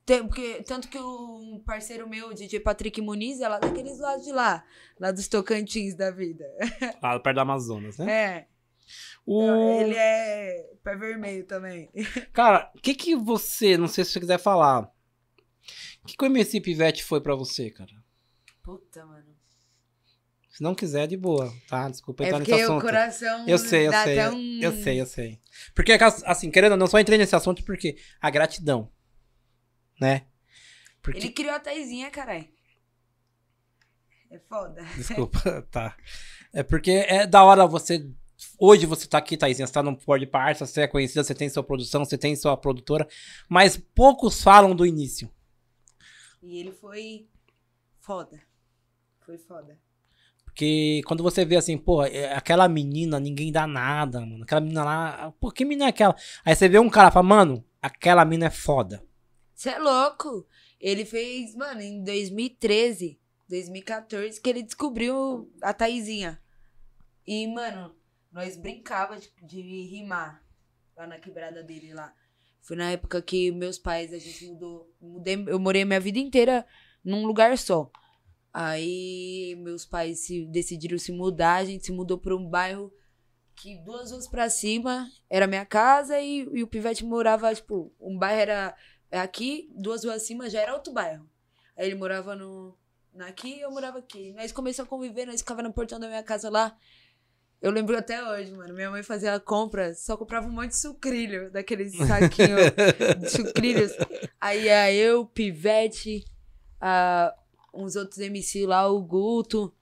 Tem- 0.05 0.27
porque, 0.27 0.61
tanto 0.63 0.89
que 0.89 0.99
um 0.99 1.61
parceiro 1.65 2.07
meu, 2.07 2.29
o 2.29 2.33
DJ 2.33 2.59
Patrick 2.59 3.01
Muniz, 3.01 3.39
é 3.39 3.47
lá 3.47 3.57
daqueles 3.57 3.99
lados 3.99 4.25
de 4.25 4.31
lá. 4.31 4.63
Lá 4.99 5.11
dos 5.11 5.27
Tocantins 5.27 5.95
da 5.95 6.11
vida. 6.11 6.45
Lá 7.01 7.17
perto 7.19 7.35
do 7.35 7.41
Amazonas, 7.41 7.97
né? 7.97 8.11
É. 8.11 8.47
O... 9.25 9.79
Ele 9.79 9.95
é 9.95 10.69
pé 10.83 10.95
vermelho 10.95 11.45
também. 11.45 11.89
Cara, 12.33 12.69
o 12.75 12.81
que 12.81 12.93
que 12.93 13.15
você, 13.15 13.77
não 13.77 13.87
sei 13.87 14.03
se 14.03 14.11
você 14.11 14.19
quiser 14.19 14.37
falar, 14.37 14.91
o 16.03 16.05
que 16.05 16.17
que 16.17 16.23
o 16.23 16.27
MC 16.27 16.59
Pivete 16.59 17.03
foi 17.03 17.21
pra 17.21 17.33
você, 17.33 17.71
cara? 17.71 17.93
Puta, 18.61 19.05
mano. 19.05 19.32
Se 20.53 20.61
não 20.61 20.75
quiser, 20.75 21.07
de 21.07 21.17
boa, 21.17 21.51
tá? 21.67 21.89
Desculpa 21.89 22.23
É 22.23 22.27
entrar 22.27 22.37
nesse 22.37 22.51
porque 22.51 22.63
o 22.63 22.65
assunto. 22.67 22.81
coração 22.81 23.47
Eu 23.47 23.57
sei, 23.57 23.87
eu 23.87 23.91
dá 23.91 24.03
sei, 24.03 24.19
até 24.19 24.27
eu, 24.27 24.37
um... 24.37 24.59
eu 24.61 24.83
sei, 24.83 25.01
eu 25.01 25.05
sei. 25.07 25.41
Porque, 25.73 25.91
assim, 26.25 26.51
querendo 26.51 26.73
ou 26.73 26.77
não, 26.77 26.85
só 26.85 26.99
entrei 26.99 27.17
nesse 27.17 27.35
assunto 27.35 27.63
porque 27.63 27.97
a 28.21 28.29
gratidão, 28.29 28.87
né? 29.99 30.27
Porque, 31.01 31.17
Ele 31.17 31.31
criou 31.31 31.55
a 31.55 31.59
Taizinha, 31.59 32.11
caralho. 32.11 32.47
É 34.29 34.37
foda. 34.47 34.83
desculpa, 34.95 35.63
tá. 35.71 35.97
É 36.53 36.61
porque 36.61 36.91
é 36.91 37.25
da 37.25 37.43
hora 37.43 37.65
você, 37.65 38.07
hoje 38.59 38.85
você 38.85 39.07
tá 39.07 39.17
aqui, 39.17 39.35
Thaisinha, 39.35 39.65
você 39.65 39.73
tá 39.73 39.81
no 39.81 39.99
Ford 39.99 40.23
Parça, 40.27 40.67
você 40.67 40.81
é 40.81 40.87
conhecida, 40.87 41.23
você 41.23 41.33
tem 41.33 41.49
sua 41.49 41.63
produção, 41.63 42.05
você 42.05 42.15
tem 42.15 42.35
sua 42.35 42.55
produtora, 42.55 43.07
mas 43.49 43.75
poucos 43.75 44.43
falam 44.43 44.75
do 44.75 44.85
início. 44.85 45.33
E 46.43 46.59
ele 46.59 46.71
foi 46.73 47.27
foda. 47.99 48.39
Foi 49.25 49.39
foda. 49.39 49.79
Porque 50.53 51.01
quando 51.07 51.23
você 51.23 51.43
vê 51.43 51.55
assim, 51.55 51.75
pô, 51.75 52.05
é 52.05 52.31
aquela 52.35 52.69
menina, 52.69 53.19
ninguém 53.19 53.51
dá 53.51 53.65
nada, 53.65 54.21
mano. 54.21 54.43
Aquela 54.43 54.61
menina 54.61 54.83
lá, 54.83 55.33
pô, 55.39 55.51
que 55.51 55.65
menina 55.65 55.85
é 55.85 55.89
aquela? 55.89 56.15
Aí 56.45 56.55
você 56.55 56.69
vê 56.69 56.77
um 56.77 56.91
cara 56.91 57.09
e 57.09 57.11
fala, 57.11 57.27
mano, 57.27 57.65
aquela 57.81 58.23
mina 58.23 58.45
é 58.45 58.51
foda. 58.51 59.03
Você 59.55 59.71
é 59.71 59.79
louco? 59.79 60.47
Ele 60.79 61.05
fez, 61.05 61.55
mano, 61.55 61.81
em 61.81 62.03
2013, 62.03 63.19
2014, 63.49 64.39
que 64.39 64.47
ele 64.47 64.61
descobriu 64.61 65.51
a 65.59 65.73
Taizinha. 65.73 66.39
E, 67.25 67.47
mano, 67.47 67.95
nós 68.31 68.55
brincava 68.55 69.17
de, 69.17 69.31
de 69.41 69.61
rimar 69.87 70.45
lá 70.95 71.07
na 71.07 71.17
quebrada 71.17 71.63
dele 71.63 71.95
lá. 71.95 72.13
Foi 72.61 72.77
na 72.77 72.91
época 72.91 73.23
que 73.23 73.51
meus 73.51 73.79
pais, 73.79 74.13
a 74.13 74.19
gente 74.19 74.45
mudou. 74.49 74.93
Mudei, 75.01 75.43
eu 75.47 75.59
morei 75.59 75.83
minha 75.83 75.99
vida 75.99 76.19
inteira 76.19 76.63
num 77.03 77.25
lugar 77.25 77.57
só. 77.57 77.89
Aí 78.53 79.55
meus 79.57 79.85
pais 79.85 80.19
se, 80.19 80.45
decidiram 80.45 80.97
se 80.99 81.11
mudar, 81.11 81.55
a 81.55 81.65
gente 81.65 81.85
se 81.85 81.91
mudou 81.91 82.19
pra 82.19 82.35
um 82.35 82.47
bairro 82.47 82.93
que 83.55 83.77
duas 83.77 84.11
ruas 84.11 84.27
pra 84.27 84.49
cima 84.49 85.09
era 85.29 85.47
minha 85.47 85.65
casa 85.65 86.19
e, 86.19 86.47
e 86.51 86.63
o 86.63 86.67
Pivete 86.67 87.05
morava, 87.05 87.53
tipo, 87.53 87.91
um 87.99 88.17
bairro 88.17 88.39
era 88.39 88.75
aqui, 89.11 89.71
duas 89.75 90.03
ruas 90.03 90.17
acima 90.17 90.49
já 90.49 90.59
era 90.59 90.73
outro 90.73 90.93
bairro. 90.93 91.27
Aí 91.75 91.87
ele 91.87 91.95
morava 91.95 92.35
no 92.35 92.77
aqui 93.19 93.55
e 93.55 93.61
eu 93.61 93.71
morava 93.71 93.99
aqui. 93.99 94.33
Nós 94.33 94.51
começamos 94.51 94.87
a 94.87 94.89
conviver, 94.89 95.25
nós 95.25 95.41
ficava 95.41 95.63
no 95.63 95.73
portão 95.73 95.99
da 95.99 96.07
minha 96.07 96.23
casa 96.23 96.49
lá. 96.49 96.75
Eu 97.61 97.71
lembro 97.71 97.97
até 97.97 98.21
hoje, 98.23 98.51
mano. 98.51 98.73
Minha 98.73 98.91
mãe 98.91 99.03
fazia 99.03 99.33
a 99.33 99.39
compra, 99.39 99.93
só 99.93 100.17
comprava 100.17 100.47
um 100.47 100.51
monte 100.51 100.69
de 100.69 100.77
sucrilho, 100.77 101.49
daqueles 101.49 101.95
saquinhos 101.95 102.59
de 103.21 103.29
sucrilhos. 103.29 103.93
Aí 104.39 104.65
ia 104.65 104.91
eu, 104.93 105.25
Pivete, 105.25 106.25
ah, 106.81 107.33
uns 107.73 107.95
outros 107.95 108.19
MC 108.19 108.65
lá, 108.65 108.87
o 108.87 109.01
Guto, 109.01 109.73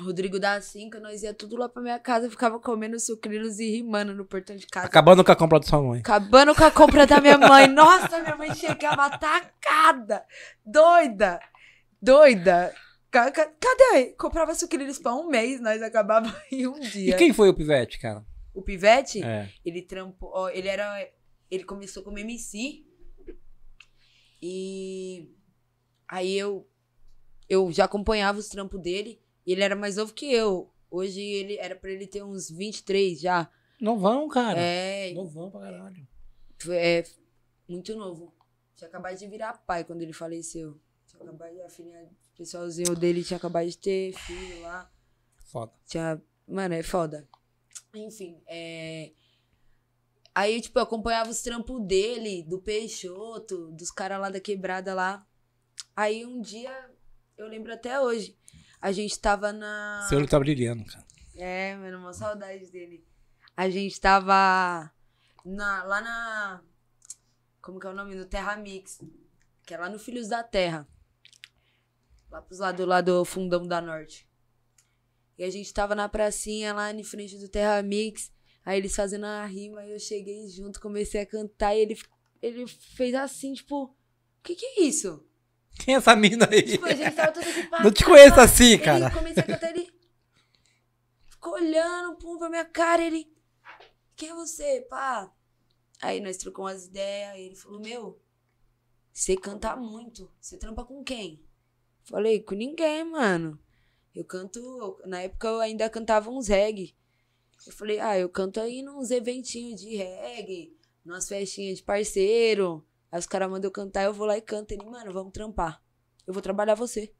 Rodrigo 0.00 0.38
da 0.40 0.60
Cinca, 0.60 0.98
nós 1.00 1.22
ia 1.22 1.34
tudo 1.34 1.56
lá 1.56 1.68
pra 1.68 1.82
minha 1.82 1.98
casa, 1.98 2.30
ficava 2.30 2.58
comendo 2.58 2.98
sucrilhos 2.98 3.58
e 3.58 3.70
rimando 3.70 4.14
no 4.14 4.24
portão 4.24 4.56
de 4.56 4.66
casa. 4.66 4.86
Acabando 4.86 5.22
com 5.24 5.32
a 5.32 5.36
compra 5.36 5.60
da 5.60 5.66
sua 5.66 5.82
mãe. 5.82 6.00
Acabando 6.00 6.54
com 6.54 6.64
a 6.64 6.70
compra 6.70 7.06
da 7.06 7.20
minha 7.20 7.36
mãe. 7.38 7.66
Nossa, 7.68 8.20
minha 8.20 8.36
mãe 8.36 8.54
chegava 8.54 9.06
atacada. 9.06 10.24
Doida. 10.64 11.38
Doida. 12.00 12.74
Ca- 13.10 13.30
ca- 13.30 13.52
Cadê? 13.60 14.06
Comprava 14.18 14.54
sucrilhos 14.54 14.98
pra 14.98 15.14
um 15.14 15.28
mês, 15.28 15.60
nós 15.60 15.82
acabava 15.82 16.34
em 16.50 16.66
um 16.66 16.78
E 16.78 16.80
dia. 16.88 17.16
quem 17.16 17.32
foi 17.32 17.48
o 17.50 17.54
Pivete, 17.54 17.98
cara? 17.98 18.24
O 18.54 18.62
Pivete, 18.62 19.22
É. 19.22 19.50
ele 19.64 19.82
trampou. 19.82 20.48
ele 20.50 20.68
era. 20.68 21.06
Ele 21.50 21.64
começou 21.64 22.02
como 22.02 22.18
MC. 22.18 22.82
E. 24.40 25.30
Aí 26.08 26.36
eu. 26.36 26.66
Eu 27.48 27.70
já 27.72 27.84
acompanhava 27.84 28.38
os 28.38 28.48
trampos 28.48 28.80
dele. 28.80 29.20
E 29.46 29.52
ele 29.52 29.62
era 29.62 29.74
mais 29.76 29.96
novo 29.96 30.12
que 30.14 30.32
eu. 30.32 30.72
Hoje 30.90 31.20
ele 31.20 31.56
era 31.56 31.74
pra 31.74 31.90
ele 31.90 32.06
ter 32.06 32.22
uns 32.22 32.50
23 32.50 33.20
já. 33.20 33.50
Novão, 33.80 34.28
cara. 34.28 34.60
É, 34.60 35.12
Novão 35.14 35.50
pra 35.50 35.60
caralho. 35.62 36.06
Foi- 36.58 36.76
É 36.76 37.04
muito 37.68 37.96
novo. 37.96 38.32
Tinha 38.76 38.88
acabado 38.88 39.16
de 39.16 39.26
virar 39.26 39.54
pai 39.66 39.84
quando 39.84 40.02
ele 40.02 40.12
faleceu. 40.12 40.80
Tinha 41.06 41.22
acabado 41.22 41.52
de, 41.52 41.62
a 41.62 41.68
filhinha, 41.68 42.04
o 42.04 42.36
pessoalzinho 42.36 42.94
dele 42.94 43.24
tinha 43.24 43.36
acabado 43.36 43.68
de 43.68 43.76
ter 43.78 44.12
filho 44.12 44.60
lá. 44.62 44.90
Foda. 45.50 45.72
Tinha. 45.86 46.22
Mano, 46.46 46.74
é 46.74 46.82
foda. 46.82 47.28
Enfim, 47.94 48.40
é. 48.46 49.12
Aí, 50.34 50.60
tipo, 50.60 50.78
eu 50.78 50.82
acompanhava 50.84 51.30
os 51.30 51.42
trampos 51.42 51.84
dele, 51.86 52.42
do 52.44 52.58
Peixoto, 52.60 53.70
dos 53.72 53.90
caras 53.90 54.20
lá 54.20 54.30
da 54.30 54.40
quebrada 54.40 54.94
lá. 54.94 55.26
Aí 55.94 56.24
um 56.24 56.40
dia, 56.40 56.90
eu 57.42 57.48
lembro 57.48 57.72
até 57.72 58.00
hoje, 58.00 58.36
a 58.80 58.92
gente 58.92 59.18
tava 59.18 59.52
na. 59.52 60.06
Seu 60.08 60.18
olho 60.18 60.28
tá 60.28 60.38
brilhando, 60.38 60.84
cara. 60.84 61.04
É, 61.34 61.76
mano, 61.76 61.98
uma 61.98 62.12
saudade 62.12 62.70
dele. 62.70 63.04
A 63.56 63.68
gente 63.68 64.00
tava 64.00 64.90
na, 65.44 65.84
lá 65.84 66.00
na. 66.00 66.62
Como 67.60 67.78
que 67.78 67.86
é 67.86 67.90
o 67.90 67.94
nome? 67.94 68.14
No 68.14 68.26
Terra 68.26 68.56
Mix. 68.56 69.00
Que 69.64 69.74
é 69.74 69.78
lá 69.78 69.88
no 69.88 69.98
Filhos 69.98 70.28
da 70.28 70.42
Terra. 70.42 70.88
Lá 72.30 72.42
pros 72.42 72.58
lados 72.58 72.86
lá 72.86 73.00
do 73.00 73.24
fundão 73.24 73.66
da 73.66 73.80
norte. 73.80 74.28
E 75.38 75.44
a 75.44 75.50
gente 75.50 75.72
tava 75.72 75.94
na 75.94 76.08
pracinha 76.08 76.72
lá 76.72 76.92
em 76.92 77.04
frente 77.04 77.38
do 77.38 77.48
Terra 77.48 77.82
Mix. 77.82 78.32
Aí 78.64 78.78
eles 78.78 78.94
fazendo 78.94 79.26
a 79.26 79.44
rima, 79.44 79.84
eu 79.84 79.98
cheguei 79.98 80.48
junto, 80.48 80.80
comecei 80.80 81.20
a 81.20 81.26
cantar 81.26 81.74
e 81.74 81.80
ele, 81.80 81.98
ele 82.40 82.66
fez 82.66 83.12
assim, 83.14 83.54
tipo, 83.54 83.84
o 83.84 83.94
que 84.42 84.54
que 84.54 84.64
é 84.64 84.82
isso? 84.82 85.24
Quem 85.78 85.94
é 85.94 85.98
essa 85.98 86.14
mina 86.14 86.48
aí? 86.50 86.62
Tipo, 86.62 86.86
a 86.86 86.94
gente 86.94 87.14
tava 87.14 87.32
tudo 87.32 87.48
aqui, 87.48 87.82
Não 87.84 87.90
te 87.90 88.04
conheço 88.04 88.40
assim, 88.40 88.72
Ele 88.74 88.78
cara. 88.78 89.10
comecei 89.10 89.42
a 89.42 89.46
cantar, 89.46 89.70
ele 89.70 89.92
ficou 91.28 91.54
olhando, 91.54 92.16
pum, 92.16 92.38
pra 92.38 92.48
minha 92.48 92.64
cara, 92.64 93.02
ele, 93.02 93.26
quem 94.14 94.30
é 94.30 94.34
você, 94.34 94.86
pá? 94.88 95.32
Aí 96.00 96.20
nós 96.20 96.36
trocamos 96.36 96.72
umas 96.72 96.86
ideias, 96.86 97.36
ele 97.38 97.56
falou, 97.56 97.80
meu, 97.80 98.20
você 99.12 99.36
canta 99.36 99.74
muito, 99.76 100.30
você 100.40 100.56
trampa 100.56 100.84
com 100.84 101.02
quem? 101.02 101.44
Falei, 102.04 102.40
com 102.40 102.54
ninguém, 102.54 103.04
mano. 103.04 103.58
Eu 104.14 104.24
canto, 104.24 105.00
na 105.06 105.22
época 105.22 105.48
eu 105.48 105.60
ainda 105.60 105.88
cantava 105.88 106.30
uns 106.30 106.48
reggae. 106.48 106.94
Eu 107.66 107.72
falei, 107.72 107.98
ah, 108.00 108.18
eu 108.18 108.28
canto 108.28 108.60
aí 108.60 108.82
nos 108.82 109.10
eventinhos 109.10 109.80
de 109.80 109.96
reggae, 109.96 110.76
nas 111.04 111.28
festinhas 111.28 111.78
de 111.78 111.84
parceiro. 111.84 112.84
Aí 113.12 113.18
os 113.18 113.26
caras 113.26 113.50
mandam 113.50 113.68
eu 113.68 113.72
cantar, 113.72 114.04
eu 114.04 114.14
vou 114.14 114.26
lá 114.26 114.38
e 114.38 114.40
canto. 114.40 114.72
Ele, 114.72 114.86
mano, 114.86 115.12
vamos 115.12 115.32
trampar. 115.32 115.82
Eu 116.26 116.32
vou 116.32 116.42
trabalhar 116.42 116.74
você. 116.74 117.14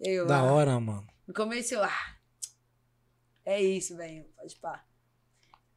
Eu, 0.00 0.26
Da 0.26 0.38
ah, 0.38 0.52
hora, 0.52 0.80
mano. 0.80 1.06
no 1.26 1.34
começo 1.34 1.74
eu, 1.74 1.84
ah, 1.84 2.16
é 3.44 3.60
isso, 3.60 3.96
velho, 3.96 4.24
pode 4.36 4.56
pá. 4.56 4.84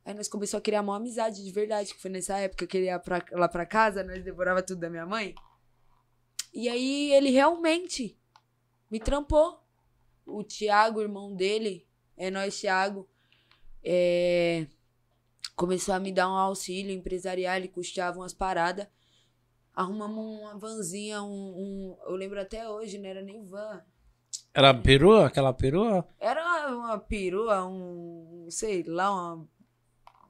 Aí 0.06 0.14
nós 0.14 0.28
começamos 0.28 0.62
a 0.62 0.64
criar 0.64 0.82
uma 0.82 0.96
amizade 0.96 1.44
de 1.44 1.52
verdade, 1.52 1.94
que 1.94 2.02
foi 2.02 2.10
nessa 2.10 2.38
época 2.38 2.66
que 2.66 2.78
ele 2.78 2.86
ia 2.86 3.00
pra, 3.00 3.24
lá 3.32 3.48
pra 3.48 3.66
casa, 3.66 4.04
nós 4.04 4.24
devorava 4.24 4.64
tudo 4.64 4.80
da 4.80 4.90
minha 4.90 5.06
mãe. 5.06 5.36
E 6.54 6.70
aí 6.70 7.12
ele 7.14 7.30
realmente 7.30 8.18
me 8.90 9.00
trampou. 9.00 9.60
O 10.26 10.44
Thiago, 10.44 11.02
irmão 11.02 11.36
dele, 11.36 11.88
é 12.16 12.30
nós, 12.30 12.60
Thiago, 12.60 13.10
é, 13.84 14.68
começou 15.56 15.94
a 15.94 16.00
me 16.00 16.12
dar 16.12 16.30
um 16.30 16.36
auxílio 16.36 16.94
empresarial, 16.94 17.56
ele 17.58 17.68
custeava 17.68 18.20
umas 18.20 18.34
paradas. 18.34 18.88
Arrumamos 19.82 20.40
uma 20.42 20.58
vanzinha, 20.58 21.22
um, 21.22 21.28
um- 21.28 21.98
Eu 22.06 22.16
lembro 22.16 22.40
até 22.40 22.68
hoje, 22.70 22.98
não 22.98 23.10
era 23.10 23.22
nem 23.22 23.44
van. 23.44 23.82
Era 24.54 24.74
perua? 24.74 25.28
Aquela 25.28 25.54
perua? 25.54 26.08
Era 26.20 26.68
uma 26.76 26.98
perua, 27.00 27.66
um, 27.68 28.48
sei 28.50 28.84
lá, 28.84 29.12
uma 29.36 29.48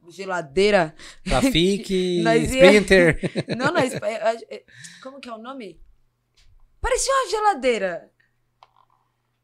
geladeira. 0.09 0.95
Trafique, 1.23 2.21
Nós 2.23 2.53
ia- 2.53 2.65
Sprinter. 2.65 3.19
Não, 3.57 3.71
não, 3.71 3.77
é- 3.79 4.37
é- 4.49 4.65
como 5.03 5.19
que 5.19 5.29
é 5.29 5.33
o 5.33 5.37
nome? 5.37 5.79
Parecia 6.79 7.13
uma 7.13 7.29
geladeira. 7.29 8.11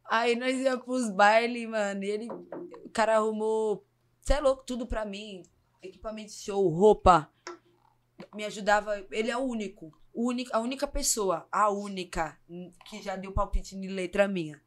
Aí 0.10 0.36
nós 0.36 0.56
ia 0.58 0.78
pros 0.78 1.10
bailes, 1.12 1.68
mano, 1.70 2.04
e 2.04 2.10
ele, 2.10 2.28
o 2.32 2.90
cara 2.94 3.18
arrumou, 3.18 3.86
você 4.22 4.34
é 4.34 4.40
louco, 4.40 4.64
tudo 4.66 4.88
pra 4.88 5.06
mim. 5.06 5.44
Equipamento 5.84 6.30
de 6.32 6.38
show, 6.38 6.68
roupa. 6.70 7.30
Me 8.34 8.46
ajudava, 8.46 9.06
ele 9.12 9.30
é 9.30 9.38
o 9.38 9.42
único, 9.42 9.92
o 10.14 10.30
único, 10.30 10.50
a 10.54 10.60
única 10.60 10.88
pessoa, 10.88 11.48
a 11.52 11.70
única, 11.70 12.38
que 12.90 13.02
já 13.02 13.16
deu 13.16 13.32
palpite 13.32 13.76
em 13.76 13.88
letra 13.88 14.28
minha. 14.28 14.60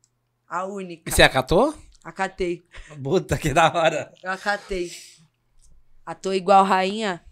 A 0.47 0.65
única. 0.65 1.11
Você 1.11 1.23
acatou? 1.23 1.75
Acatei. 2.03 2.65
Puta, 3.03 3.37
que 3.37 3.53
da 3.53 3.67
hora. 3.73 4.13
Eu 4.23 4.31
acatei. 4.31 4.91
A 6.05 6.15
Tô 6.15 6.33
Igual 6.33 6.65
Rainha, 6.65 7.25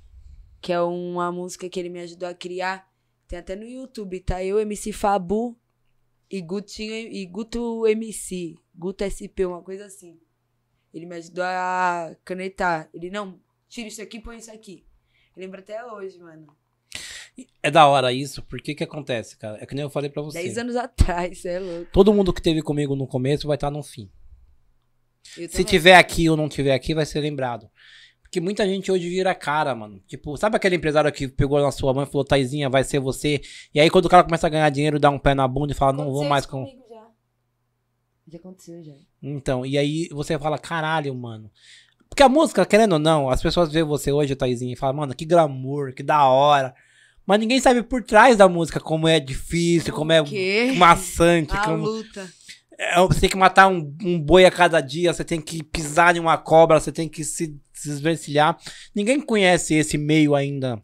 que 0.61 0.73
é 0.73 0.81
uma 0.81 1.33
música 1.33 1.69
que 1.69 1.79
ele 1.79 1.89
me 1.89 2.01
ajudou 2.01 2.29
a 2.29 2.35
criar. 2.35 2.89
Tem 3.27 3.39
até 3.39 3.55
no 3.55 3.65
YouTube, 3.65 4.21
tá? 4.21 4.43
Eu, 4.43 4.61
MC 4.61 4.93
Fabu 4.93 5.57
e 6.31 6.41
Gutinho 6.41 6.95
e 6.95 7.25
Guto 7.27 7.87
MC. 7.87 8.57
Guto 8.75 9.05
SP, 9.05 9.47
uma 9.47 9.63
coisa 9.63 9.87
assim. 9.87 10.21
Ele 10.93 11.07
me 11.07 11.17
ajudou 11.17 11.45
a 11.45 12.17
canetar. 12.25 12.89
Ele, 12.93 13.11
não, 13.11 13.41
tira 13.69 13.89
isso 13.89 14.03
aqui, 14.03 14.21
põe 14.21 14.39
isso 14.39 14.51
aqui. 14.51 14.88
Eu 15.39 15.43
lembro 15.43 15.61
até 15.61 15.87
hoje, 15.87 16.19
mano. 16.19 16.49
É 17.63 17.71
da 17.71 17.87
hora 17.87 18.13
isso, 18.13 18.43
porque 18.43 18.75
que 18.75 18.83
acontece, 18.83 19.39
cara? 19.39 19.57
É 19.63 19.67
que 19.67 19.73
nem 19.73 19.85
eu 19.85 19.91
falei 19.91 20.11
pra 20.11 20.21
você. 20.21 20.43
Dez 20.43 20.59
anos 20.59 20.75
atrás, 20.75 21.45
é 21.45 21.61
louco. 21.61 21.93
Todo 21.93 22.13
mundo 22.13 22.33
que 22.33 22.43
teve 22.43 22.61
comigo 22.61 22.97
no 22.97 23.07
começo 23.07 23.47
vai 23.47 23.57
estar 23.57 23.71
no 23.71 23.81
fim. 23.81 24.11
Se 25.23 25.63
tiver 25.63 25.95
aqui 25.95 26.29
ou 26.29 26.37
não 26.37 26.49
tiver 26.49 26.75
aqui, 26.75 26.93
vai 26.93 27.07
ser 27.07 27.21
lembrado. 27.21 27.71
Porque 28.21 28.41
muita 28.41 28.67
gente 28.67 28.91
hoje 28.91 29.09
vira 29.09 29.33
cara, 29.33 29.77
mano. 29.77 30.03
Tipo, 30.09 30.37
sabe 30.37 30.57
aquele 30.57 30.75
empresário 30.75 31.13
que 31.13 31.29
pegou 31.29 31.61
na 31.61 31.71
sua 31.71 31.95
mãe 31.95 32.03
e 32.03 32.11
falou, 32.11 32.25
Taizinha, 32.25 32.69
vai 32.69 32.83
ser 32.83 32.99
você. 32.99 33.41
E 33.73 33.79
aí 33.79 33.89
quando 33.89 34.07
o 34.07 34.09
cara 34.09 34.25
começa 34.25 34.49
a 34.49 34.51
ganhar 34.51 34.69
dinheiro, 34.71 34.99
dá 34.99 35.09
um 35.09 35.21
pé 35.21 35.37
na 35.37 35.47
bunda 35.47 35.73
e 35.73 35.77
fala, 35.77 35.93
não 35.93 36.11
vou 36.11 36.25
mais 36.25 36.47
com. 36.47 36.65
comigo 36.65 36.85
Já. 36.91 37.07
já 38.27 38.39
aconteceu, 38.39 38.83
já. 38.83 38.95
Então, 39.23 39.65
e 39.65 39.79
aí 39.79 40.09
você 40.09 40.37
fala, 40.37 40.59
caralho, 40.59 41.15
mano. 41.15 41.49
Porque 42.09 42.23
a 42.23 42.29
música, 42.29 42.67
querendo 42.67 42.95
ou 42.95 42.99
não, 42.99 43.29
as 43.29 43.41
pessoas 43.41 43.71
veem 43.71 43.85
você 43.85 44.11
hoje, 44.11 44.35
Taizinha, 44.35 44.73
e 44.73 44.77
falam, 44.77 44.97
mano, 44.97 45.15
que 45.15 45.25
glamour, 45.25 45.93
que 45.95 46.03
da 46.03 46.25
hora. 46.27 46.75
Mas 47.27 47.41
ninguém 47.41 47.61
sabe 47.61 47.83
por 47.83 48.03
trás 48.03 48.37
da 48.37 48.49
música 48.49 48.81
como 48.81 49.07
é 49.07 49.21
difícil, 49.21 49.93
como 49.93 50.13
é 50.13 50.23
maçante, 50.77 51.53
A 51.55 51.65
como... 51.65 51.85
luta. 51.85 52.29
É, 52.79 52.99
você 53.01 53.21
tem 53.21 53.29
que 53.29 53.37
matar 53.37 53.67
um, 53.69 53.95
um 54.03 54.21
boi 54.21 54.45
a 54.45 54.51
cada 54.51 54.81
dia, 54.81 55.13
você 55.13 55.25
tem 55.25 55.41
que 55.41 55.63
pisar 55.65 56.17
em 56.17 56.21
uma 56.21 56.39
cobra, 56.39 56.79
você 56.79 56.93
tem 56.93 57.09
que 57.09 57.25
se, 57.25 57.61
se 57.73 57.89
desvencilhar. 57.89 58.57
Ninguém 58.95 59.21
conhece 59.21 59.75
esse 59.75 59.99
meio 59.99 60.35
ainda. 60.35 60.81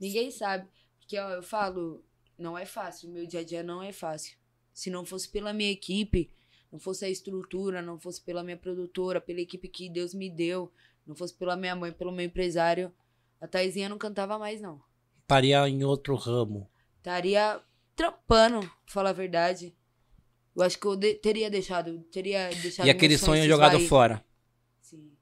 Ninguém 0.00 0.30
sabe. 0.30 0.66
Porque, 0.98 1.18
ó, 1.18 1.30
eu 1.30 1.42
falo, 1.42 2.02
não 2.38 2.56
é 2.56 2.64
fácil. 2.64 3.10
Meu 3.10 3.26
dia 3.26 3.40
a 3.40 3.44
dia 3.44 3.62
não 3.62 3.82
é 3.82 3.92
fácil. 3.92 4.36
Se 4.72 4.90
não 4.90 5.04
fosse 5.04 5.28
pela 5.30 5.52
minha 5.52 5.70
equipe, 5.70 6.30
não 6.74 6.80
fosse 6.80 7.04
a 7.04 7.08
estrutura, 7.08 7.80
não 7.80 8.00
fosse 8.00 8.20
pela 8.20 8.42
minha 8.42 8.56
produtora, 8.56 9.20
pela 9.20 9.40
equipe 9.40 9.68
que 9.68 9.88
Deus 9.88 10.12
me 10.12 10.28
deu, 10.28 10.72
não 11.06 11.14
fosse 11.14 11.32
pela 11.32 11.54
minha 11.54 11.76
mãe, 11.76 11.92
pelo 11.92 12.10
meu 12.10 12.26
empresário, 12.26 12.92
a 13.40 13.46
Taizinha 13.46 13.88
não 13.88 13.96
cantava 13.96 14.36
mais, 14.40 14.60
não. 14.60 14.82
Estaria 15.22 15.68
em 15.68 15.84
outro 15.84 16.16
ramo. 16.16 16.68
Estaria 16.98 17.60
trampando, 17.94 18.58
pra 18.58 18.70
falar 18.88 19.10
a 19.10 19.12
verdade. 19.12 19.72
Eu 20.56 20.62
acho 20.64 20.76
que 20.76 20.84
eu 20.84 20.96
de- 20.96 21.14
teria 21.14 21.48
deixado, 21.48 22.00
teria 22.10 22.48
deixado 22.50 22.86
e 22.88 22.90
aquele 22.90 23.16
sonho 23.16 23.46
jogado 23.46 23.74
esvair. 23.74 23.88
fora. 23.88 24.24
Sim. 24.82 25.12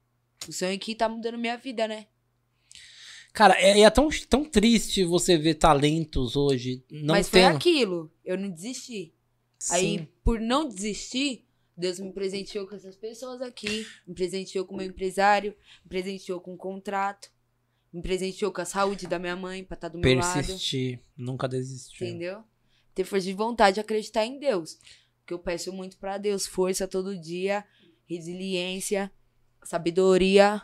O 0.48 0.53
sonho 0.55 0.78
que 0.78 0.94
tá 0.94 1.07
mudando 1.07 1.36
minha 1.36 1.59
vida, 1.59 1.86
né? 1.86 2.07
Cara, 3.34 3.61
é, 3.61 3.78
é 3.80 3.90
tão, 3.90 4.09
tão 4.26 4.42
triste 4.42 5.05
você 5.05 5.36
ver 5.36 5.55
talentos 5.57 6.34
hoje 6.34 6.82
não 6.90 7.14
Mas 7.14 7.28
foi 7.28 7.40
tendo. 7.40 7.57
aquilo. 7.57 8.11
Eu 8.24 8.38
não 8.38 8.48
desisti. 8.50 9.12
Aí, 9.70 9.98
Sim. 9.98 10.09
Por 10.25 10.41
não 10.41 10.68
desistir, 10.68 11.47
Deus 11.77 11.99
me 11.99 12.12
presenteou 12.12 12.66
com 12.66 12.75
essas 12.75 12.97
pessoas 12.97 13.41
aqui, 13.41 13.87
me 14.07 14.14
presenteou 14.14 14.64
com 14.64 14.75
o 14.75 14.77
meu 14.77 14.87
empresário, 14.87 15.55
me 15.85 15.89
presenteou 15.89 16.41
com 16.41 16.55
o 16.55 16.57
contrato, 16.57 17.31
me 17.93 18.03
presenteou 18.03 18.53
com 18.53 18.61
a 18.61 18.64
saúde 18.64 19.07
da 19.07 19.18
minha 19.18 19.37
mãe 19.37 19.64
pra 19.64 19.75
estar 19.75 19.89
do 19.89 19.99
meu 19.99 20.18
lado, 20.18 20.35
Persistir, 20.35 21.01
nunca 21.16 21.49
desistir. 21.49 22.05
entendeu? 22.05 22.43
Ter 22.95 23.05
força 23.05 23.27
de 23.27 23.33
vontade 23.33 23.75
de 23.75 23.81
acreditar 23.81 24.25
em 24.25 24.39
Deus. 24.39 24.79
Porque 25.20 25.35
eu 25.35 25.39
peço 25.39 25.73
muito 25.73 25.97
pra 25.99 26.18
Deus, 26.18 26.47
força 26.47 26.87
todo 26.87 27.18
dia, 27.18 27.64
resiliência, 28.07 29.11
sabedoria, 29.64 30.61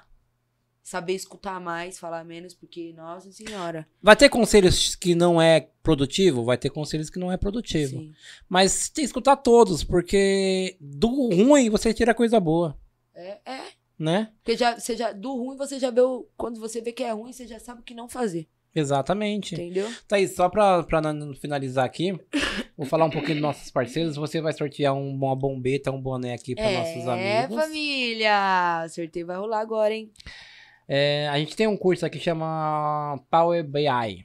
saber 0.89 1.13
escutar 1.13 1.61
mais, 1.61 1.99
falar 1.99 2.25
menos, 2.25 2.55
porque, 2.55 2.95
nossa 2.97 3.31
senhora. 3.31 3.87
Vai 4.03 4.17
ter 4.17 4.31
conselhos 4.31 4.97
que 4.97 5.15
não 5.15 5.41
é 5.41 5.69
produtivo? 5.83 6.45
Vai 6.45 6.57
ter 6.57 6.71
conselhos 6.71 7.11
que 7.11 7.19
não 7.19 7.31
é 7.31 7.37
produtivo. 7.37 7.99
Sim. 7.99 8.13
Mas 8.49 8.89
tem 8.89 9.03
que 9.03 9.07
escutar 9.07 9.37
todos, 9.37 9.85
porque 9.85 10.77
do 10.81 11.09
ruim 11.29 11.69
você 11.69 11.93
tira 11.93 12.15
coisa 12.15 12.41
boa, 12.41 12.75
É, 13.15 13.39
é. 13.45 13.61
né? 13.99 14.33
Porque 14.43 14.57
já, 14.57 14.79
você 14.79 14.97
já, 14.97 15.13
do 15.13 15.35
ruim 15.37 15.57
você 15.59 15.79
já 15.79 15.91
vê, 15.91 16.01
o, 16.01 16.27
quando 16.39 16.59
você 16.59 16.81
vê 16.81 16.91
que 16.91 17.03
é 17.05 17.13
ruim, 17.13 17.33
você 17.33 17.47
já 17.47 17.59
sabe 17.59 17.83
o 17.83 17.85
que 17.85 17.93
não 17.93 18.09
fazer, 18.09 18.49
Exatamente. 18.75 19.55
entendeu? 19.57 19.91
Tá 20.07 20.17
aí, 20.17 20.27
só 20.27 20.49
pra, 20.49 20.83
pra 20.85 21.03
finalizar 21.39 21.85
aqui, 21.85 22.19
vou 22.79 22.87
falar 22.87 23.05
um 23.05 23.11
pouquinho 23.11 23.35
dos 23.35 23.43
nossos 23.43 23.71
parceiros. 23.71 24.17
Você 24.17 24.41
vai 24.41 24.55
sortear 24.55 24.95
um, 24.95 25.11
uma 25.11 25.37
bombeta, 25.37 25.91
um 25.91 26.01
boné 26.01 26.33
aqui 26.33 26.55
para 26.55 26.71
nossos 26.73 27.05
É, 27.07 27.41
amigos. 27.43 27.63
família! 27.63 28.85
O 28.87 28.89
sorteio 28.89 29.27
vai 29.27 29.37
rolar 29.37 29.61
agora, 29.61 29.93
hein? 29.95 30.11
É, 30.89 31.29
a 31.29 31.39
gente 31.39 31.55
tem 31.55 31.67
um 31.67 31.77
curso 31.77 32.07
aqui 32.07 32.19
que 32.19 32.25
chama 32.25 33.21
Power 33.31 33.63
BI, 33.63 34.25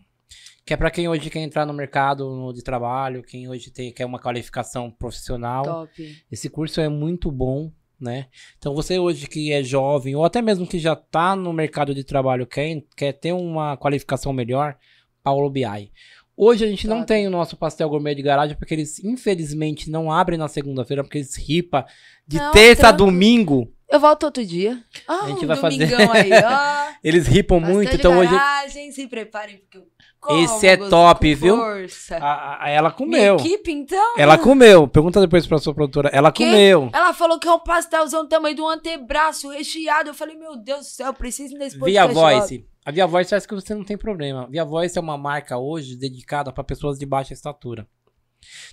que 0.66 0.74
é 0.74 0.78
para 0.78 0.89
quem 0.89 1.09
hoje 1.09 1.30
quer 1.30 1.41
entrar 1.41 1.66
no 1.66 1.74
mercado 1.74 2.53
de 2.53 2.64
trabalho, 2.64 3.22
quem 3.22 3.49
hoje 3.49 3.70
tem, 3.70 3.91
quer 3.91 4.05
uma 4.05 4.18
qualificação 4.18 4.89
profissional. 4.89 5.64
Top. 5.64 6.24
Esse 6.32 6.49
curso 6.49 6.80
é 6.80 6.88
muito 6.88 7.30
bom, 7.30 7.70
né? 7.99 8.28
Então 8.57 8.74
você 8.74 8.97
hoje 8.97 9.28
que 9.28 9.51
é 9.51 9.61
jovem, 9.61 10.16
ou 10.16 10.24
até 10.24 10.41
mesmo 10.41 10.66
que 10.66 10.80
já 10.80 10.93
está 10.93 11.36
no 11.36 11.51
mercado 11.51 11.93
de 11.93 12.03
trabalho, 12.03 12.47
quer, 12.47 12.82
quer 12.95 13.11
ter 13.11 13.34
uma 13.34 13.76
qualificação 13.76 14.32
melhor, 14.32 14.78
Paulo 15.22 15.49
BI. 15.49 15.91
Hoje 16.36 16.66
a 16.66 16.68
gente 16.68 16.88
não 16.88 17.05
tem 17.05 17.28
o 17.28 17.30
nosso 17.30 17.55
pastel 17.55 17.89
gourmet 17.89 18.16
de 18.16 18.24
garagem, 18.24 18.55
porque 18.57 18.74
eles 18.74 19.03
infelizmente 19.03 19.89
não 19.89 20.11
abrem 20.11 20.39
na 20.39 20.47
segunda-feira, 20.47 21.03
porque 21.03 21.20
eles 21.20 21.36
ripa 21.36 21.86
de 22.28 22.38
Não, 22.38 22.51
terça 22.51 22.88
a 22.88 22.91
domingo. 22.91 23.72
Eu 23.94 24.00
volto 24.00 24.24
outro 24.24 24.44
dia. 24.44 24.82
Ah, 25.08 25.26
A 25.26 25.28
gente 25.30 25.44
um 25.46 25.48
vai 25.48 25.56
fazer- 25.58 25.94
aí, 25.94 26.30
ó. 26.44 26.94
Eles 27.04 27.28
ripam 27.28 27.60
muito, 27.60 27.96
então 27.96 28.18
hoje. 28.18 28.32
garagem, 28.32 28.91
se 28.91 29.08
preparem, 29.08 29.58
porque 29.58 29.78
eu 29.78 29.84
como 30.20 30.39
Esse 30.41 30.66
é 30.68 30.78
top, 30.78 31.36
viu? 31.36 31.58
Força. 31.58 32.16
A- 32.18 32.64
a- 32.66 32.70
ela 32.70 32.88
Minha 32.89 32.91
comeu. 32.98 33.36
equipe, 33.36 33.72
então? 33.72 34.16
Ela 34.18 34.38
comeu. 34.38 34.88
Pergunta 34.88 35.20
depois 35.20 35.46
pra 35.46 35.58
sua 35.58 35.74
produtora. 35.76 36.10
Ela 36.14 36.32
Quê? 36.32 36.46
comeu. 36.46 36.89
Ela 36.94 37.14
falou 37.14 37.38
que 37.38 37.48
é 37.48 37.52
um 37.54 37.60
pastelzão 37.60 38.24
do 38.24 38.30
tamanho 38.30 38.56
de 38.56 38.62
um 38.62 38.68
antebraço 38.70 39.50
recheado. 39.50 40.10
Eu 40.10 40.14
falei, 40.14 40.38
meu 40.38 40.56
Deus 40.56 40.80
do 40.80 40.86
céu, 40.86 41.08
eu 41.08 41.14
preciso 41.14 41.56
desse 41.58 41.78
Via 41.78 42.06
logo. 42.06 42.14
Voice. 42.16 42.66
A 42.86 42.91
Via 42.91 43.06
Voice 43.06 43.30
faz 43.30 43.46
que 43.46 43.54
você 43.54 43.76
não 43.76 43.84
tem 43.84 43.98
problema. 43.98 44.48
Via 44.50 44.64
Voice 44.64 44.98
é 44.98 45.02
uma 45.02 45.18
marca 45.18 45.58
hoje 45.58 45.98
dedicada 45.98 46.54
pra 46.54 46.64
pessoas 46.64 46.98
de 46.98 47.06
baixa 47.06 47.34
estatura. 47.34 47.86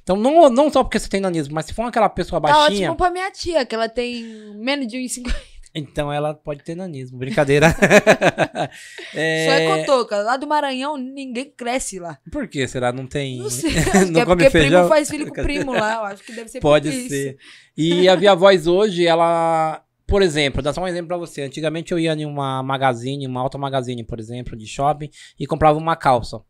Então, 0.02 0.16
não, 0.16 0.48
não 0.48 0.70
só 0.70 0.82
porque 0.82 0.98
você 0.98 1.08
tem 1.08 1.20
nanismo, 1.20 1.54
mas 1.54 1.66
se 1.66 1.74
for 1.74 1.82
aquela 1.82 2.08
pessoa 2.08 2.40
Tá 2.40 2.48
baixinha, 2.48 2.88
ótimo 2.88 2.96
pra 2.96 3.10
minha 3.10 3.30
tia, 3.30 3.64
que 3.64 3.74
ela 3.74 3.88
tem 3.88 4.24
menos 4.54 4.86
de 4.86 4.96
1,50. 4.96 5.34
então 5.74 6.12
ela 6.12 6.34
pode 6.34 6.62
ter 6.62 6.74
nanismo. 6.74 7.18
Brincadeira. 7.18 7.70
Só 9.12 9.18
é 9.18 9.64
é... 9.64 9.78
cotoca. 9.78 10.18
Lá 10.18 10.36
do 10.36 10.46
Maranhão, 10.46 10.96
ninguém 10.96 11.52
cresce 11.56 11.98
lá. 11.98 12.18
Por 12.30 12.48
que 12.48 12.66
será? 12.66 12.92
Não 12.92 13.06
tem. 13.06 13.38
Não 13.38 13.50
sei. 13.50 13.70
Não 14.10 14.20
é 14.20 14.24
porque 14.24 14.50
feijão? 14.50 14.70
primo 14.70 14.88
faz 14.88 15.10
filho 15.10 15.26
com 15.28 15.42
primo 15.42 15.72
lá. 15.72 15.94
Eu 15.94 16.04
acho 16.04 16.24
que 16.24 16.32
deve 16.32 16.48
ser 16.48 16.60
Pode 16.60 16.90
por 16.90 16.96
isso. 16.96 17.08
ser. 17.08 17.36
E 17.76 18.08
a 18.08 18.16
Via 18.16 18.34
Voz 18.36 18.66
hoje, 18.66 19.06
ela. 19.06 19.82
Por 20.06 20.22
exemplo, 20.22 20.60
dá 20.60 20.72
só 20.72 20.80
um 20.80 20.88
exemplo 20.88 21.06
pra 21.06 21.16
você. 21.16 21.42
Antigamente 21.42 21.92
eu 21.92 21.98
ia 21.98 22.12
em 22.14 22.26
uma 22.26 22.64
magazine, 22.64 23.28
uma 23.28 23.40
auto 23.40 23.56
magazine, 23.56 24.02
por 24.02 24.18
exemplo, 24.18 24.56
de 24.56 24.66
shopping, 24.66 25.08
e 25.38 25.46
comprava 25.46 25.78
uma 25.78 25.94
calça. 25.94 26.40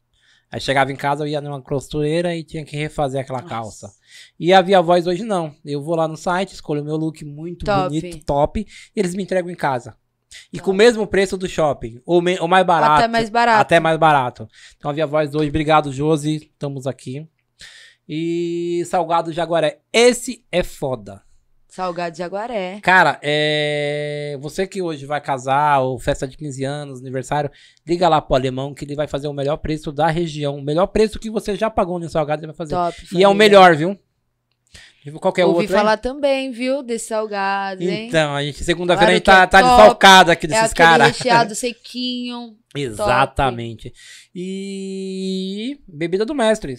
Aí 0.53 0.61
chegava 0.61 0.91
em 0.91 0.97
casa, 0.97 1.23
eu 1.25 1.29
ia 1.29 1.41
numa 1.41 1.63
costureira 1.63 2.35
e 2.35 2.43
tinha 2.43 2.65
que 2.65 2.77
refazer 2.77 3.21
aquela 3.21 3.41
Nossa. 3.41 3.55
calça. 3.55 3.93
E 4.39 4.53
a 4.53 4.61
Via 4.61 4.81
Voz 4.83 5.07
hoje 5.07 5.23
não. 5.23 5.55
Eu 5.65 5.81
vou 5.83 5.95
lá 5.95 6.09
no 6.09 6.17
site, 6.17 6.55
escolho 6.55 6.83
o 6.83 6.85
meu 6.85 6.97
look 6.97 7.25
muito 7.25 7.65
Top. 7.65 7.89
bonito, 8.01 8.25
top, 8.25 8.61
e 8.95 8.99
eles 9.01 9.15
me 9.15 9.23
entregam 9.23 9.51
em 9.51 9.55
casa. 9.55 9.95
E 10.53 10.57
Top. 10.57 10.65
com 10.65 10.71
o 10.73 10.75
mesmo 10.75 11.07
preço 11.07 11.37
do 11.37 11.49
shopping, 11.49 12.01
ou, 12.05 12.21
me- 12.21 12.39
ou 12.41 12.49
mais 12.49 12.67
barato. 12.67 12.95
Até 12.99 13.09
mais 13.09 13.31
barato. 13.31 13.61
Até 13.61 13.81
mais 13.81 13.97
barato. 13.99 14.49
Então 14.77 14.91
a 14.91 14.95
Via 14.95 15.07
Voz 15.07 15.33
hoje, 15.35 15.49
obrigado, 15.49 15.93
Josi. 15.93 16.37
Estamos 16.53 16.87
aqui. 16.87 17.29
E 18.09 18.83
Salgado 18.87 19.33
Jaguaré. 19.33 19.81
Esse 19.93 20.45
é 20.51 20.65
foda. 20.65 21.23
Salgado 21.71 22.13
de 22.13 22.19
Jaguaré. 22.19 22.81
Cara, 22.83 23.19
é... 23.23 24.37
você 24.41 24.67
que 24.67 24.83
hoje 24.83 25.07
vai 25.07 25.21
casar, 25.21 25.81
ou 25.81 25.99
festa 25.99 26.27
de 26.27 26.37
15 26.37 26.65
anos, 26.65 27.01
aniversário, 27.01 27.51
liga 27.87 28.09
lá 28.09 28.21
pro 28.21 28.35
alemão 28.35 28.75
que 28.75 28.85
ele 28.85 28.95
vai 28.97 29.07
fazer 29.07 29.29
o 29.29 29.33
melhor 29.33 29.57
preço 29.57 29.93
da 29.93 30.09
região. 30.09 30.57
O 30.57 30.63
melhor 30.63 30.87
preço 30.89 31.19
que 31.19 31.31
você 31.31 31.55
já 31.57 31.71
pagou 31.71 31.99
no 31.99 32.09
Salgado, 32.09 32.41
ele 32.41 32.49
vai 32.49 32.57
fazer. 32.57 32.75
Top. 32.75 32.97
e 33.13 33.23
é 33.23 33.29
o 33.29 33.35
melhor, 33.35 33.77
viu? 33.77 33.99
Qual 35.19 35.33
que 35.33 35.41
é 35.41 35.45
Ouvi 35.47 35.61
outro? 35.61 35.75
hein? 35.75 35.81
falar 35.81 35.97
também, 35.97 36.51
viu, 36.51 36.83
desse 36.83 37.07
salgado, 37.09 37.83
hein? 37.83 38.09
Então, 38.09 38.35
a 38.35 38.43
gente, 38.43 38.63
segunda-feira, 38.63 39.13
a 39.13 39.15
gente 39.15 39.25
Claro 39.25 39.49
tá, 39.51 39.59
é 39.59 39.63
tá 39.63 39.67
top. 39.67 39.77
desfalcado 39.79 40.31
aqui 40.31 40.45
é 40.45 40.49
desses 40.51 40.73
aquele 40.73 40.89
caras. 40.89 41.07
recheado 41.17 41.55
sequinho. 41.57 42.55
Exatamente. 42.77 43.95
E 44.35 45.81
bebida 45.89 46.27
do 46.27 46.35
mestre. 46.35 46.77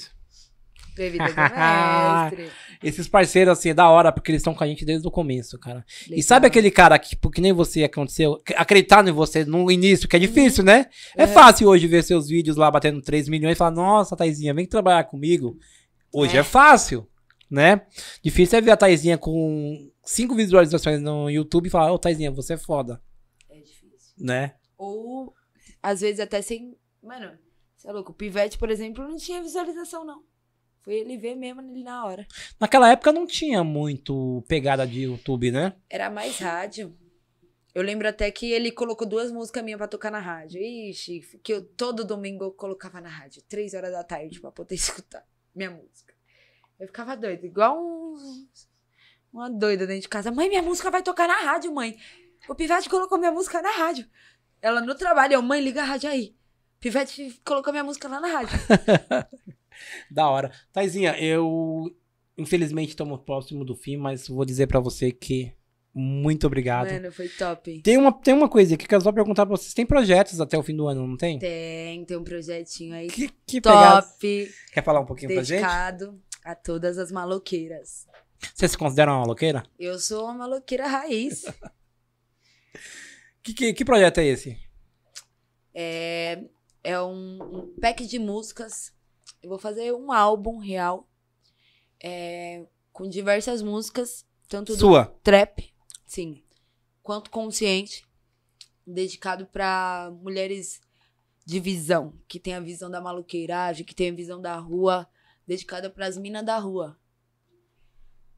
Bebida 0.95 1.25
do 1.25 1.35
mestre. 1.35 2.51
Esses 2.83 3.07
parceiros, 3.07 3.57
assim, 3.57 3.69
é 3.69 3.73
da 3.75 3.87
hora, 3.89 4.11
porque 4.11 4.31
eles 4.31 4.39
estão 4.41 4.55
com 4.55 4.63
a 4.63 4.67
gente 4.67 4.83
desde 4.83 5.07
o 5.07 5.11
começo, 5.11 5.57
cara. 5.59 5.85
E 6.07 6.11
Legal. 6.11 6.23
sabe 6.23 6.47
aquele 6.47 6.71
cara 6.71 6.97
que, 6.97 7.09
tipo, 7.09 7.29
que 7.29 7.39
nem 7.39 7.53
você 7.53 7.83
aconteceu, 7.83 8.41
acreditar 8.55 9.07
em 9.07 9.11
você 9.11 9.45
no 9.45 9.69
início, 9.69 10.09
que 10.09 10.15
é 10.15 10.19
difícil, 10.19 10.63
né? 10.63 10.87
É, 11.15 11.23
É. 11.23 11.27
fácil 11.27 11.67
hoje 11.67 11.85
ver 11.87 12.03
seus 12.03 12.27
vídeos 12.27 12.57
lá 12.57 12.71
batendo 12.71 12.99
3 13.01 13.29
milhões 13.29 13.53
e 13.53 13.57
falar, 13.57 13.71
nossa, 13.71 14.15
Taizinha, 14.15 14.53
vem 14.53 14.65
trabalhar 14.65 15.03
comigo. 15.03 15.57
Hoje 16.11 16.35
é, 16.35 16.39
É. 16.39 16.43
fácil, 16.43 17.07
né? 17.49 17.81
Difícil 18.23 18.57
é 18.57 18.61
ver 18.61 18.71
a 18.71 18.77
Taizinha 18.77 19.15
com 19.17 19.91
5 20.03 20.33
visualizações 20.35 20.99
no 21.01 21.29
YouTube 21.29 21.67
e 21.67 21.69
falar, 21.69 21.91
ô 21.93 21.99
Taizinha, 21.99 22.31
você 22.31 22.53
é 22.53 22.57
foda, 22.57 22.99
É 23.47 23.57
difícil. 23.59 24.15
né? 24.17 24.55
Ou, 24.75 25.31
às 25.83 26.01
vezes, 26.01 26.19
até 26.19 26.41
sem. 26.41 26.75
Mano, 27.03 27.31
você 27.77 27.87
é 27.87 27.91
louco. 27.91 28.11
O 28.11 28.15
Pivete, 28.15 28.57
por 28.57 28.71
exemplo, 28.71 29.07
não 29.07 29.17
tinha 29.17 29.39
visualização, 29.43 30.03
não. 30.03 30.23
Foi 30.83 30.95
ele 30.95 31.17
ver 31.17 31.35
mesmo 31.35 31.61
ali 31.61 31.83
na 31.83 32.05
hora. 32.05 32.27
Naquela 32.59 32.91
época 32.91 33.11
não 33.11 33.27
tinha 33.27 33.63
muito 33.63 34.43
pegada 34.47 34.85
de 34.85 35.01
YouTube, 35.01 35.51
né? 35.51 35.73
Era 35.89 36.09
mais 36.09 36.39
rádio. 36.39 36.97
Eu 37.73 37.83
lembro 37.83 38.07
até 38.07 38.29
que 38.31 38.51
ele 38.51 38.71
colocou 38.71 39.07
duas 39.07 39.31
músicas 39.31 39.63
minhas 39.63 39.77
pra 39.77 39.87
tocar 39.87 40.11
na 40.11 40.19
rádio. 40.19 40.59
Ixi, 40.61 41.21
que 41.41 41.53
eu 41.53 41.63
todo 41.63 42.03
domingo 42.03 42.43
eu 42.43 42.51
colocava 42.51 42.99
na 42.99 43.09
rádio, 43.09 43.41
três 43.47 43.73
horas 43.73 43.91
da 43.91 44.03
tarde, 44.03 44.41
pra 44.41 44.51
poder 44.51 44.75
escutar 44.75 45.25
minha 45.55 45.69
música. 45.69 46.13
Eu 46.79 46.87
ficava 46.87 47.15
doida, 47.15 47.45
igual 47.45 47.79
um, 47.79 48.47
uma 49.31 49.49
doida 49.49 49.85
dentro 49.85 50.01
de 50.01 50.09
casa. 50.09 50.31
Mãe, 50.31 50.49
minha 50.49 50.63
música 50.63 50.89
vai 50.89 51.03
tocar 51.03 51.27
na 51.27 51.39
rádio, 51.41 51.71
mãe. 51.73 51.97
O 52.49 52.55
Pivete 52.55 52.89
colocou 52.89 53.19
minha 53.19 53.31
música 53.31 53.61
na 53.61 53.71
rádio. 53.71 54.09
Ela 54.61 54.81
no 54.81 54.95
trabalho, 54.95 55.33
eu, 55.33 55.41
mãe, 55.41 55.61
liga 55.61 55.81
a 55.81 55.85
rádio 55.85 56.09
aí. 56.09 56.35
Pivete 56.79 57.39
colocou 57.45 57.71
minha 57.71 57.83
música 57.83 58.07
lá 58.07 58.19
na 58.19 58.27
rádio. 58.27 58.57
Da 60.09 60.29
hora. 60.29 60.51
Taizinha, 60.71 61.17
eu 61.19 61.95
infelizmente 62.37 62.89
estamos 62.89 63.21
próximo 63.21 63.63
do 63.63 63.75
fim, 63.75 63.97
mas 63.97 64.27
vou 64.27 64.45
dizer 64.45 64.67
pra 64.67 64.79
você 64.79 65.11
que 65.11 65.53
muito 65.93 66.47
obrigado. 66.47 66.89
Mano, 66.91 67.11
foi 67.11 67.27
top. 67.27 67.81
Tem 67.81 67.97
uma, 67.97 68.13
tem 68.13 68.33
uma 68.33 68.47
coisa 68.47 68.75
aqui 68.75 68.83
que 68.83 68.85
eu 68.85 68.89
quero 68.89 69.03
só 69.03 69.11
perguntar 69.11 69.45
pra 69.45 69.57
vocês. 69.57 69.73
Tem 69.73 69.85
projetos 69.85 70.39
até 70.39 70.57
o 70.57 70.63
fim 70.63 70.75
do 70.75 70.87
ano, 70.87 71.05
não 71.05 71.17
tem? 71.17 71.37
Tem, 71.37 72.05
tem 72.05 72.17
um 72.17 72.23
projetinho 72.23 72.95
aí 72.95 73.07
Que, 73.07 73.29
que 73.45 73.59
top, 73.59 74.51
Quer 74.73 74.83
falar 74.83 75.01
um 75.01 75.05
pouquinho 75.05 75.33
pra 75.33 75.43
gente? 75.43 75.59
dedicado 75.59 76.21
a 76.45 76.55
todas 76.55 76.97
as 76.97 77.11
maloqueiras. 77.11 78.07
Você 78.55 78.67
se 78.67 78.77
considera 78.77 79.11
uma 79.11 79.19
maloqueira? 79.19 79.63
Eu 79.77 79.99
sou 79.99 80.25
uma 80.25 80.33
maloqueira 80.33 80.87
raiz. 80.87 81.43
Que, 83.43 83.55
que, 83.55 83.73
que 83.73 83.83
projeto 83.83 84.19
é 84.19 84.25
esse? 84.25 84.55
É, 85.73 86.43
é 86.83 87.01
um, 87.01 87.39
um 87.41 87.75
pack 87.81 88.05
de 88.05 88.19
músicas. 88.19 88.93
Eu 89.41 89.49
vou 89.49 89.57
fazer 89.57 89.93
um 89.93 90.11
álbum 90.11 90.57
real 90.57 91.07
é, 92.01 92.65
com 92.91 93.07
diversas 93.07 93.61
músicas, 93.61 94.25
tanto 94.47 94.73
do 94.73 94.79
Sua. 94.79 95.05
trap, 95.23 95.71
sim, 96.05 96.43
quanto 97.03 97.29
consciente, 97.29 98.05
dedicado 98.85 99.45
para 99.45 100.11
mulheres 100.21 100.81
de 101.45 101.59
visão, 101.59 102.13
que 102.27 102.39
tem 102.39 102.53
a 102.53 102.59
visão 102.59 102.89
da 102.89 103.01
maluqueiragem, 103.01 103.85
que 103.85 103.95
tem 103.95 104.09
a 104.09 104.15
visão 104.15 104.41
da 104.41 104.57
rua, 104.57 105.07
dedicada 105.45 105.89
para 105.89 106.07
as 106.07 106.17
minas 106.17 106.45
da 106.45 106.57
rua. 106.57 106.97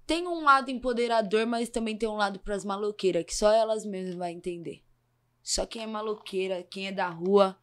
Tem 0.05 0.27
um 0.27 0.43
lado 0.43 0.69
empoderador, 0.69 1.45
mas 1.45 1.69
também 1.69 1.97
tem 1.97 2.09
um 2.09 2.15
lado 2.15 2.39
para 2.39 2.55
as 2.55 2.65
maloqueiras, 2.65 3.23
que 3.23 3.35
só 3.35 3.51
elas 3.51 3.85
mesmas 3.85 4.15
vão 4.15 4.27
entender. 4.27 4.83
Só 5.41 5.65
quem 5.65 5.83
é 5.83 5.87
maloqueira, 5.87 6.63
quem 6.63 6.87
é 6.87 6.91
da 6.91 7.07
rua, 7.09 7.57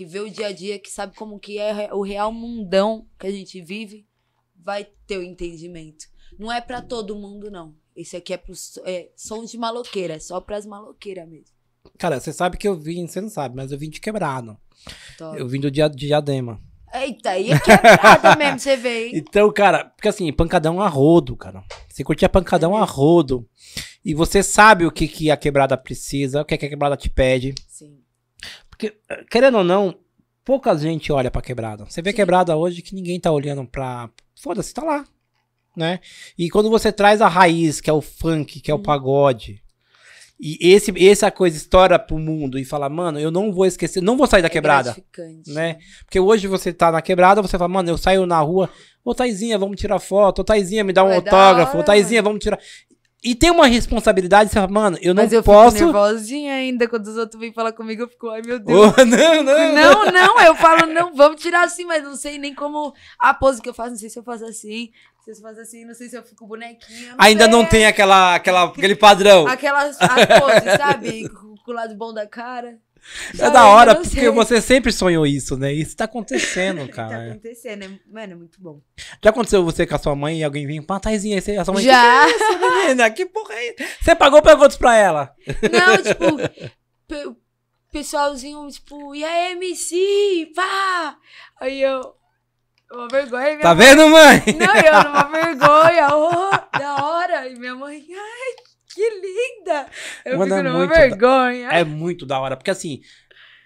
que 0.00 0.06
vê 0.06 0.18
o 0.18 0.30
dia 0.30 0.46
a 0.46 0.52
dia, 0.52 0.78
que 0.78 0.90
sabe 0.90 1.14
como 1.14 1.38
que 1.38 1.58
é 1.58 1.92
o 1.92 2.00
real 2.00 2.32
mundão 2.32 3.06
que 3.18 3.26
a 3.26 3.30
gente 3.30 3.60
vive, 3.60 4.06
vai 4.56 4.88
ter 5.06 5.18
o 5.18 5.22
entendimento. 5.22 6.06
Não 6.38 6.50
é 6.50 6.58
pra 6.58 6.80
todo 6.80 7.14
mundo, 7.14 7.50
não. 7.50 7.74
Esse 7.94 8.16
aqui 8.16 8.32
é 8.32 8.38
pro 8.38 8.54
é, 8.86 9.10
som 9.14 9.44
de 9.44 9.58
maloqueira, 9.58 10.14
é 10.14 10.18
só 10.18 10.40
pras 10.40 10.64
maloqueiras 10.64 11.28
mesmo. 11.28 11.54
Cara, 11.98 12.18
você 12.18 12.32
sabe 12.32 12.56
que 12.56 12.66
eu 12.66 12.74
vim, 12.74 13.06
você 13.06 13.20
não 13.20 13.28
sabe, 13.28 13.54
mas 13.54 13.72
eu 13.72 13.78
vim 13.78 13.90
de 13.90 14.00
quebrado. 14.00 14.56
Top. 15.18 15.38
Eu 15.38 15.46
vim 15.46 15.60
do 15.60 15.70
dia 15.70 15.86
de 15.86 16.06
diadema. 16.06 16.58
Eita, 16.94 17.32
aí 17.32 17.52
é 17.52 17.60
quebrada 17.60 18.36
mesmo, 18.42 18.58
você 18.58 18.78
vê, 18.78 19.08
hein? 19.08 19.12
Então, 19.16 19.52
cara, 19.52 19.84
porque 19.84 20.08
assim, 20.08 20.32
pancadão 20.32 20.80
a 20.80 20.88
rodo, 20.88 21.36
cara. 21.36 21.62
Você 21.90 22.02
curtia 22.02 22.26
pancadão 22.26 22.74
a 22.74 22.86
rodo. 22.86 23.46
E 24.02 24.14
você 24.14 24.42
sabe 24.42 24.86
o 24.86 24.90
que, 24.90 25.06
que 25.06 25.30
a 25.30 25.36
quebrada 25.36 25.76
precisa, 25.76 26.40
o 26.40 26.44
que, 26.46 26.56
que 26.56 26.64
a 26.64 26.70
quebrada 26.70 26.96
te 26.96 27.10
pede. 27.10 27.54
Sim. 27.68 27.99
Porque, 28.88 28.96
querendo 29.30 29.58
ou 29.58 29.64
não, 29.64 29.94
pouca 30.44 30.76
gente 30.76 31.12
olha 31.12 31.30
pra 31.30 31.42
quebrada. 31.42 31.84
Você 31.84 32.00
vê 32.00 32.10
Sim. 32.10 32.16
quebrada 32.16 32.56
hoje 32.56 32.82
que 32.82 32.94
ninguém 32.94 33.20
tá 33.20 33.30
olhando 33.30 33.64
pra. 33.66 34.08
Foda-se, 34.40 34.72
tá 34.72 34.82
lá. 34.82 35.04
Né? 35.76 36.00
E 36.36 36.50
quando 36.50 36.68
você 36.70 36.90
traz 36.90 37.20
a 37.20 37.28
raiz, 37.28 37.80
que 37.80 37.88
é 37.88 37.92
o 37.92 38.00
funk, 38.00 38.60
que 38.60 38.70
é 38.70 38.74
o 38.74 38.78
Uhum. 38.78 38.82
pagode. 38.82 39.62
E 40.42 40.56
esse, 40.72 40.90
essa 41.06 41.30
coisa 41.30 41.54
estoura 41.56 41.98
pro 41.98 42.18
mundo 42.18 42.58
e 42.58 42.64
fala, 42.64 42.88
mano, 42.88 43.20
eu 43.20 43.30
não 43.30 43.52
vou 43.52 43.66
esquecer, 43.66 44.00
não 44.02 44.16
vou 44.16 44.26
sair 44.26 44.40
da 44.40 44.46
É 44.46 44.50
quebrada. 44.50 44.96
né? 45.46 45.76
Porque 46.06 46.18
hoje 46.18 46.46
você 46.46 46.72
tá 46.72 46.90
na 46.90 47.02
quebrada, 47.02 47.42
você 47.42 47.58
fala, 47.58 47.68
mano, 47.68 47.90
eu 47.90 47.98
saio 47.98 48.24
na 48.24 48.40
rua, 48.40 48.70
ô 49.04 49.14
Taizinha, 49.14 49.58
vamos 49.58 49.78
tirar 49.78 49.98
foto, 49.98 50.38
ô 50.40 50.44
Taizinha, 50.44 50.82
me 50.82 50.94
dá 50.94 51.04
um 51.04 51.10
É 51.10 51.16
autógrafo, 51.16 51.76
ô 51.76 51.82
Taizinha, 51.84 52.22
vamos 52.22 52.40
tirar. 52.42 52.58
E 53.22 53.34
tem 53.34 53.50
uma 53.50 53.66
responsabilidade, 53.66 54.48
você 54.48 54.54
fala, 54.54 54.68
mano, 54.68 54.98
eu 55.02 55.12
não 55.12 55.22
Mas 55.22 55.32
eu 55.32 55.42
posso. 55.42 55.76
fico 55.76 55.86
nervosinha 55.92 56.54
ainda 56.54 56.88
quando 56.88 57.06
os 57.06 57.18
outros 57.18 57.38
vêm 57.38 57.52
falar 57.52 57.72
comigo, 57.72 58.02
eu 58.02 58.08
fico, 58.08 58.30
ai 58.30 58.40
meu 58.40 58.58
Deus. 58.58 58.78
Ô, 58.78 58.94
não, 59.04 59.42
não, 59.42 59.74
Não, 59.74 60.10
não, 60.10 60.40
eu 60.40 60.54
falo, 60.54 60.86
não, 60.86 61.14
vamos 61.14 61.40
tirar 61.40 61.64
assim, 61.64 61.84
mas 61.84 62.02
não 62.02 62.16
sei 62.16 62.38
nem 62.38 62.54
como 62.54 62.94
a 63.18 63.34
pose 63.34 63.60
que 63.60 63.68
eu 63.68 63.74
faço, 63.74 63.90
não 63.90 63.98
sei 63.98 64.08
se 64.08 64.18
eu 64.18 64.22
faço 64.22 64.46
assim, 64.46 64.90
se 65.22 65.32
eu 65.32 65.36
faço 65.36 65.60
assim, 65.60 65.84
não 65.84 65.94
sei 65.94 66.08
se 66.08 66.16
eu 66.16 66.22
fico 66.22 66.46
bonequinha. 66.46 67.14
Ainda 67.18 67.44
sei. 67.44 67.52
não 67.52 67.66
tem 67.66 67.84
aquela, 67.84 68.36
aquela, 68.36 68.64
aquele 68.64 68.96
padrão. 68.96 69.46
Aquelas 69.46 70.00
as 70.00 70.38
poses, 70.40 70.72
sabe? 70.78 71.28
Com 71.62 71.72
o 71.72 71.74
lado 71.74 71.94
bom 71.94 72.14
da 72.14 72.26
cara. 72.26 72.78
É 73.38 73.50
da 73.50 73.66
hora, 73.66 73.94
porque 73.96 74.30
você 74.30 74.60
sempre 74.60 74.92
sonhou 74.92 75.26
isso, 75.26 75.56
né? 75.56 75.72
Isso 75.72 75.96
tá 75.96 76.04
acontecendo, 76.04 76.86
Tá 76.88 76.92
cara. 77.08 77.30
acontecendo, 77.30 77.84
é- 77.84 77.98
mano, 78.12 78.32
é 78.32 78.36
muito 78.36 78.60
bom. 78.60 78.80
Já 79.22 79.30
aconteceu 79.30 79.64
você 79.64 79.86
com 79.86 79.94
a 79.94 79.98
sua 79.98 80.14
mãe 80.14 80.38
e 80.40 80.44
alguém 80.44 80.66
vinha, 80.66 80.82
pá, 80.82 81.00
Taizinha, 81.00 81.42
aí 81.46 81.56
a 81.56 81.64
sua 81.64 81.74
mãe. 81.74 81.82
Já. 81.84 82.24
Que, 82.26 82.32
é 82.32 82.36
isso, 82.36 82.58
menina? 82.58 83.10
Que 83.10 83.26
porra 83.26 83.54
é 83.54 83.66
isso? 83.80 83.94
Você 84.02 84.14
pagou 84.14 84.42
perguntas 84.42 84.76
pra 84.76 84.96
ela. 84.96 85.34
Não, 85.46 85.96
tipo, 86.02 86.36
pe- 87.08 87.36
pessoalzinho, 87.92 88.68
tipo, 88.68 89.14
e 89.14 89.24
aí, 89.24 89.52
MC, 89.52 90.52
pá! 90.54 91.16
Aí 91.60 91.82
eu, 91.82 92.14
uma 92.92 93.08
vergonha, 93.08 93.46
minha 93.50 93.60
Tá 93.60 93.74
vendo, 93.74 94.08
mãe? 94.08 94.42
Não, 94.58 94.74
eu 94.76 95.04
numa 95.04 95.24
vergonha, 95.30 96.08
oh, 96.14 96.78
da 96.78 97.04
hora. 97.04 97.48
E 97.48 97.56
minha 97.58 97.74
mãe, 97.74 98.04
ai, 98.10 98.54
que 98.94 99.00
linda! 99.10 99.86
Eu 100.24 100.38
Mano, 100.38 100.54
é 100.54 100.58
fico 100.58 100.68
numa 100.68 100.78
muito 100.78 100.90
da- 100.94 101.00
vergonha. 101.00 101.68
É 101.70 101.84
muito 101.84 102.26
da 102.26 102.38
hora, 102.40 102.56
porque 102.56 102.70
assim, 102.70 103.00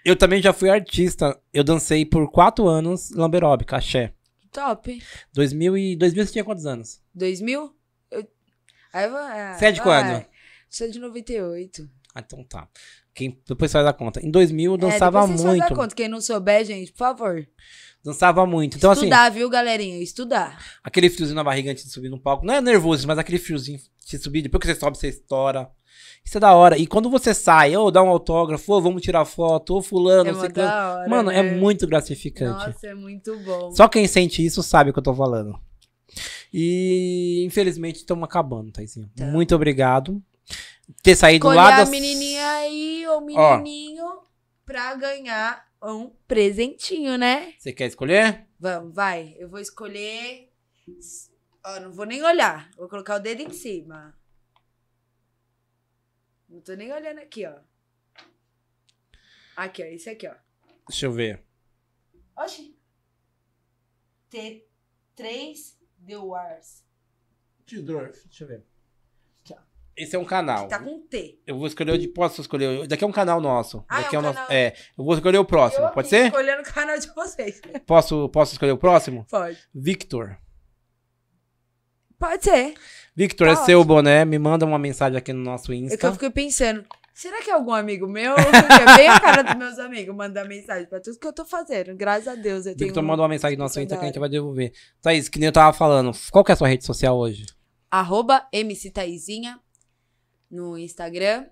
eu 0.03 0.15
também 0.15 0.41
já 0.41 0.53
fui 0.53 0.69
artista. 0.69 1.39
Eu 1.53 1.63
dancei 1.63 2.05
por 2.05 2.29
quatro 2.31 2.67
anos 2.67 3.11
lamberóbica, 3.11 3.77
axé. 3.77 4.13
Top. 4.51 5.01
2000 5.33 5.77
e 5.77 5.95
2000 5.95 6.25
você 6.25 6.31
tinha 6.31 6.43
quantos 6.45 6.65
anos? 6.65 7.01
2000? 7.13 7.75
Eu... 8.11 8.27
Aí 8.93 9.05
eu 9.05 9.09
vou... 9.11 9.19
ah, 9.19 9.55
Você 9.57 9.65
é 9.65 9.71
de 9.71 9.81
vai. 9.81 9.85
quando? 10.03 10.25
Sou 10.69 10.89
de 10.89 10.99
98. 10.99 11.89
Ah, 12.13 12.21
então 12.25 12.43
tá. 12.45 12.67
Quem, 13.13 13.41
depois 13.47 13.71
você 13.71 13.77
vai 13.77 13.85
dar 13.85 13.93
conta. 13.93 14.25
Em 14.25 14.29
2000 14.31 14.71
eu 14.73 14.77
dançava 14.77 15.19
é, 15.19 15.21
depois 15.21 15.41
vocês 15.41 15.55
muito. 15.57 15.69
Dar 15.69 15.75
conta. 15.75 15.95
Quem 15.95 16.07
não 16.07 16.21
souber, 16.21 16.63
gente, 16.65 16.91
por 16.91 16.97
favor. 16.99 17.47
Dançava 18.05 18.45
muito. 18.45 18.77
Então, 18.77 18.91
assim, 18.91 19.05
estudar, 19.05 19.31
viu, 19.31 19.49
galerinha? 19.49 19.97
Estudar. 19.97 20.63
aquele 20.83 21.09
friozinho 21.09 21.35
na 21.35 21.43
barriga 21.43 21.71
antes 21.71 21.85
de 21.85 21.89
subir 21.91 22.07
no 22.07 22.19
palco. 22.19 22.45
Não 22.45 22.53
é 22.53 22.61
nervoso, 22.61 23.07
mas 23.07 23.17
aquele 23.17 23.39
friozinho 23.39 23.79
de 24.05 24.17
subir. 24.19 24.43
Depois 24.43 24.61
que 24.61 24.67
você 24.67 24.79
sobe, 24.79 24.95
você 24.95 25.09
estoura. 25.09 25.67
Isso 26.23 26.37
é 26.37 26.39
da 26.39 26.53
hora. 26.53 26.77
E 26.77 26.85
quando 26.85 27.09
você 27.09 27.33
sai, 27.33 27.75
ou 27.75 27.89
dá 27.89 28.03
um 28.03 28.09
autógrafo, 28.09 28.71
ou 28.71 28.79
vamos 28.79 29.01
tirar 29.01 29.25
foto, 29.25 29.73
ou 29.73 29.81
fulano, 29.81 30.29
é 30.29 30.33
ciclano. 30.35 30.97
hora, 30.99 31.09
Mano, 31.09 31.31
é 31.31 31.41
né? 31.41 31.55
muito 31.55 31.87
gratificante. 31.87 32.67
Nossa, 32.67 32.87
é 32.87 32.93
muito 32.93 33.35
bom. 33.39 33.71
Só 33.71 33.87
quem 33.87 34.07
sente 34.07 34.45
isso 34.45 34.61
sabe 34.61 34.91
o 34.91 34.93
que 34.93 34.99
eu 34.99 35.03
tô 35.03 35.13
falando. 35.13 35.59
E 36.53 37.43
infelizmente 37.45 37.97
estamos 37.97 38.23
acabando, 38.23 38.71
Taizinho. 38.71 39.09
Tá. 39.15 39.25
Muito 39.25 39.55
obrigado. 39.55 40.21
Ter 41.01 41.15
saído 41.15 41.47
Escolher 41.47 41.57
lá 41.57 41.73
a 41.73 41.77
das... 41.79 41.89
menininha 41.89 42.47
aí, 42.51 43.05
ou 43.07 43.17
Ó. 43.35 43.57
menininho, 43.57 44.05
pra 44.63 44.93
ganhar 44.95 45.65
um 45.93 46.09
presentinho, 46.27 47.17
né? 47.17 47.53
Você 47.57 47.73
quer 47.73 47.87
escolher? 47.87 48.47
Vamos, 48.59 48.93
vai. 48.93 49.35
Eu 49.37 49.49
vou 49.49 49.59
escolher. 49.59 50.51
Ó, 51.63 51.79
não 51.79 51.91
vou 51.91 52.05
nem 52.05 52.23
olhar. 52.23 52.69
Vou 52.75 52.87
colocar 52.87 53.15
o 53.15 53.19
dedo 53.19 53.41
em 53.41 53.51
cima. 53.51 54.17
Não 56.47 56.61
tô 56.61 56.73
nem 56.73 56.91
olhando 56.91 57.19
aqui, 57.19 57.45
ó. 57.45 57.59
Aqui, 59.55 59.83
ó. 59.83 59.85
Esse 59.85 60.09
aqui, 60.09 60.27
ó. 60.27 60.35
Deixa 60.87 61.05
eu 61.05 61.11
ver. 61.11 61.43
Oxi. 62.37 62.77
T3 64.29 65.75
The 66.05 66.17
Wars. 66.17 66.83
Deixa 67.65 68.43
eu 68.43 68.47
ver. 68.47 68.74
Esse 69.97 70.15
é 70.15 70.19
um 70.19 70.25
canal. 70.25 70.67
Tá 70.67 70.77
com 70.77 70.99
T. 71.07 71.39
Eu 71.47 71.57
vou 71.57 71.67
escolher 71.67 71.93
o. 71.93 72.13
Posso 72.13 72.41
escolher? 72.41 72.85
Daqui 72.85 73.03
é 73.03 73.07
um 73.07 73.11
canal 73.13 73.39
nosso. 73.39 73.83
Ah, 73.87 74.01
Daqui 74.01 74.15
é 74.15 74.17
é, 74.17 74.19
um 74.19 74.23
nosso. 74.23 74.35
canal. 74.35 74.51
É. 74.51 74.73
Eu 74.97 75.05
vou 75.05 75.13
escolher 75.13 75.37
o 75.37 75.45
próximo. 75.45 75.85
Eu 75.85 75.91
Pode 75.91 76.09
ser? 76.09 76.25
Escolhendo 76.25 76.61
o 76.61 76.65
canal 76.65 76.99
de 76.99 77.07
vocês. 77.15 77.61
Posso, 77.87 78.27
posso 78.29 78.53
escolher 78.53 78.73
o 78.73 78.77
próximo? 78.77 79.25
Pode. 79.29 79.57
Victor. 79.73 80.37
Pode 82.19 82.43
ser. 82.43 82.73
Victor, 83.15 83.47
Tá 83.47 83.53
é 83.53 83.65
seu 83.65 83.83
boné. 83.83 84.25
Me 84.25 84.37
manda 84.37 84.65
uma 84.65 84.79
mensagem 84.79 85.17
aqui 85.17 85.31
no 85.31 85.41
nosso 85.43 85.71
É 85.71 85.75
que 85.77 85.81
eu 85.81 85.85
Insta. 85.85 86.11
fiquei 86.13 86.29
pensando, 86.29 86.83
será 87.13 87.41
que 87.41 87.49
é 87.49 87.53
algum 87.53 87.73
amigo 87.73 88.07
meu? 88.07 88.33
É 88.35 88.97
bem 88.97 89.07
a 89.07 89.19
cara 89.19 89.43
dos 89.43 89.55
meus 89.55 89.79
amigos 89.79 90.15
mandar 90.15 90.45
mensagem 90.45 90.87
pra 90.87 90.99
tudo 90.99 91.17
que 91.19 91.27
eu 91.27 91.33
tô 91.33 91.45
fazendo. 91.45 91.95
Graças 91.95 92.27
a 92.27 92.35
Deus 92.35 92.65
eu 92.65 92.75
tenho. 92.75 92.87
Victor 92.89 93.03
manda 93.03 93.21
uma 93.21 93.29
mensagem 93.29 93.57
no 93.57 93.63
nosso 93.63 93.79
é 93.79 93.83
Insta 93.83 93.95
que 93.97 94.03
a 94.03 94.07
gente 94.07 94.19
vai 94.19 94.29
devolver. 94.29 94.73
Thaís, 95.01 95.29
que 95.29 95.39
nem 95.39 95.47
eu 95.47 95.53
tava 95.53 95.71
falando. 95.71 96.11
Qual 96.31 96.43
que 96.43 96.51
é 96.51 96.53
a 96.53 96.57
sua 96.57 96.67
rede 96.67 96.85
social 96.85 97.17
hoje? 97.17 97.45
Arroba 97.91 98.45
MC 98.51 98.91
Taizinha 98.91 99.59
no 100.49 100.77
Instagram. 100.77 101.47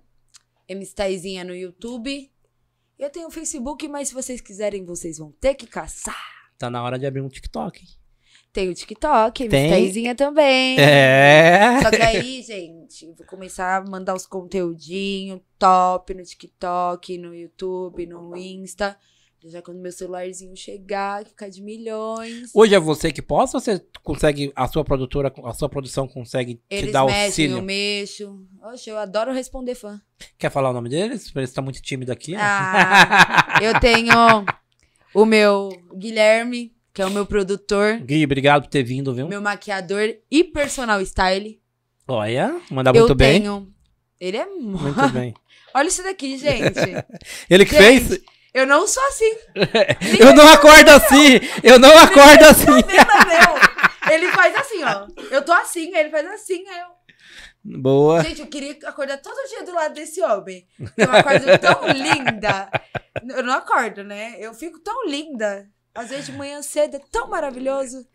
MC 0.68 0.94
Taizinha 0.94 1.44
no 1.44 1.54
YouTube. 1.54 2.30
Eu 2.98 3.10
tenho 3.10 3.28
o 3.28 3.30
Facebook, 3.30 3.86
mas 3.88 4.08
se 4.08 4.14
vocês 4.14 4.40
quiserem, 4.40 4.84
vocês 4.84 5.18
vão 5.18 5.32
ter 5.32 5.54
que 5.54 5.66
caçar. 5.66 6.16
Tá 6.58 6.70
na 6.70 6.82
hora 6.82 6.98
de 6.98 7.06
abrir 7.06 7.20
um 7.20 7.28
TikTok. 7.28 7.80
hein? 7.80 7.88
Tem 8.52 8.68
o 8.68 8.74
TikTok, 8.74 9.48
Tem. 9.48 10.14
Também. 10.14 10.78
É. 10.78 11.80
Só 11.82 11.90
que 11.90 12.00
aí, 12.00 12.40
gente, 12.40 13.12
vou 13.12 13.26
começar 13.26 13.76
a 13.76 13.84
mandar 13.84 14.14
os 14.14 14.26
conteúdinhos 14.26 15.40
top 15.58 16.14
no 16.14 16.22
TikTok, 16.22 17.18
no 17.18 17.34
YouTube, 17.34 18.06
no 18.06 18.36
Insta. 18.36 18.96
Já 19.46 19.60
quando 19.60 19.78
meu 19.78 19.92
celularzinho 19.92 20.56
chegar, 20.56 21.22
ficar 21.26 21.50
de 21.50 21.60
milhões. 21.62 22.50
Hoje 22.54 22.74
é 22.74 22.80
você 22.80 23.12
que 23.12 23.20
posta 23.20 23.58
ou 23.58 23.60
você 23.60 23.78
consegue, 24.02 24.50
a 24.56 24.66
sua 24.66 24.82
produtora, 24.82 25.30
a 25.44 25.52
sua 25.52 25.68
produção 25.68 26.08
consegue 26.08 26.54
te 26.54 26.60
Eles 26.70 26.92
dar 26.92 27.04
mexem, 27.04 27.24
auxílio? 27.26 27.56
eu 27.58 27.62
mexo. 27.62 28.42
Oxe, 28.72 28.88
eu 28.88 28.96
adoro 28.96 29.32
responder 29.34 29.74
fã. 29.74 30.00
Quer 30.38 30.50
falar 30.50 30.70
o 30.70 30.72
nome 30.72 30.88
deles? 30.88 31.30
Ele 31.36 31.44
está 31.44 31.60
muito 31.60 31.82
tímido 31.82 32.10
aqui. 32.10 32.32
né? 32.32 32.38
Ah, 32.40 33.58
eu 33.62 33.78
tenho 33.80 34.14
o 35.12 35.26
meu 35.26 35.68
Guilherme, 35.94 36.74
que 36.94 37.02
é 37.02 37.06
o 37.06 37.10
meu 37.10 37.26
produtor, 37.26 37.98
Gui, 37.98 38.24
obrigado 38.24 38.62
por 38.62 38.68
ter 38.70 38.82
vindo, 38.82 39.12
viu? 39.14 39.28
meu 39.28 39.42
maquiador 39.42 40.14
e 40.30 40.42
personal 40.42 41.02
style. 41.04 41.60
Olha, 42.08 42.58
manda 42.70 42.90
eu 42.90 42.94
muito 43.00 43.14
bem. 43.14 43.42
tenho. 43.42 43.70
Ele 44.18 44.38
é. 44.38 44.46
Muito 44.46 45.08
bem. 45.12 45.34
Olha 45.74 45.88
isso 45.88 46.02
daqui, 46.02 46.38
gente. 46.38 46.78
Ele 47.50 47.64
que 47.66 47.72
Gente, 47.76 48.06
fez? 48.08 48.20
Eu 48.54 48.66
não 48.66 48.86
sou 48.86 49.02
assim. 49.08 49.34
Eu 50.20 50.32
não 50.34 50.46
acordo 50.48 50.88
assim! 50.90 51.40
Eu 51.62 51.78
não 51.78 51.98
acordo 51.98 52.44
assim! 52.44 52.66
Meu? 52.66 54.12
Ele 54.12 54.30
faz 54.32 54.54
assim, 54.54 54.82
ó. 54.84 55.06
Eu 55.30 55.42
tô 55.44 55.52
assim, 55.52 55.94
ele 55.96 56.08
faz 56.10 56.26
assim, 56.26 56.64
aí 56.68 56.78
eu. 56.80 57.80
Boa. 57.80 58.22
Gente, 58.22 58.42
eu 58.42 58.46
queria 58.46 58.76
acordar 58.86 59.16
todo 59.18 59.48
dia 59.48 59.64
do 59.64 59.72
lado 59.74 59.94
desse 59.94 60.22
homem. 60.22 60.66
Eu 60.96 61.10
acordo 61.10 61.46
tão 61.58 61.88
linda. 61.90 62.70
Eu 63.36 63.42
não 63.42 63.54
acordo, 63.54 64.04
né? 64.04 64.36
Eu 64.38 64.52
fico 64.54 64.78
tão 64.80 65.06
linda. 65.08 65.66
Às 65.94 66.10
vezes 66.10 66.26
de 66.26 66.32
manhã 66.32 66.60
cedo 66.60 66.96
é 66.96 67.00
tão 67.10 67.28
maravilhoso. 67.28 68.06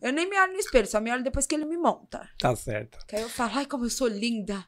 Eu 0.00 0.12
nem 0.12 0.28
me 0.30 0.38
olho 0.40 0.52
no 0.54 0.58
espelho, 0.58 0.86
só 0.86 1.00
me 1.00 1.12
olho 1.12 1.22
depois 1.24 1.46
que 1.46 1.54
ele 1.54 1.64
me 1.66 1.76
monta. 1.76 2.26
Tá 2.38 2.56
certo. 2.56 2.98
Que 3.06 3.16
aí 3.16 3.22
eu 3.22 3.28
falo, 3.28 3.52
ai, 3.56 3.66
como 3.66 3.84
eu 3.84 3.90
sou 3.90 4.06
linda. 4.08 4.64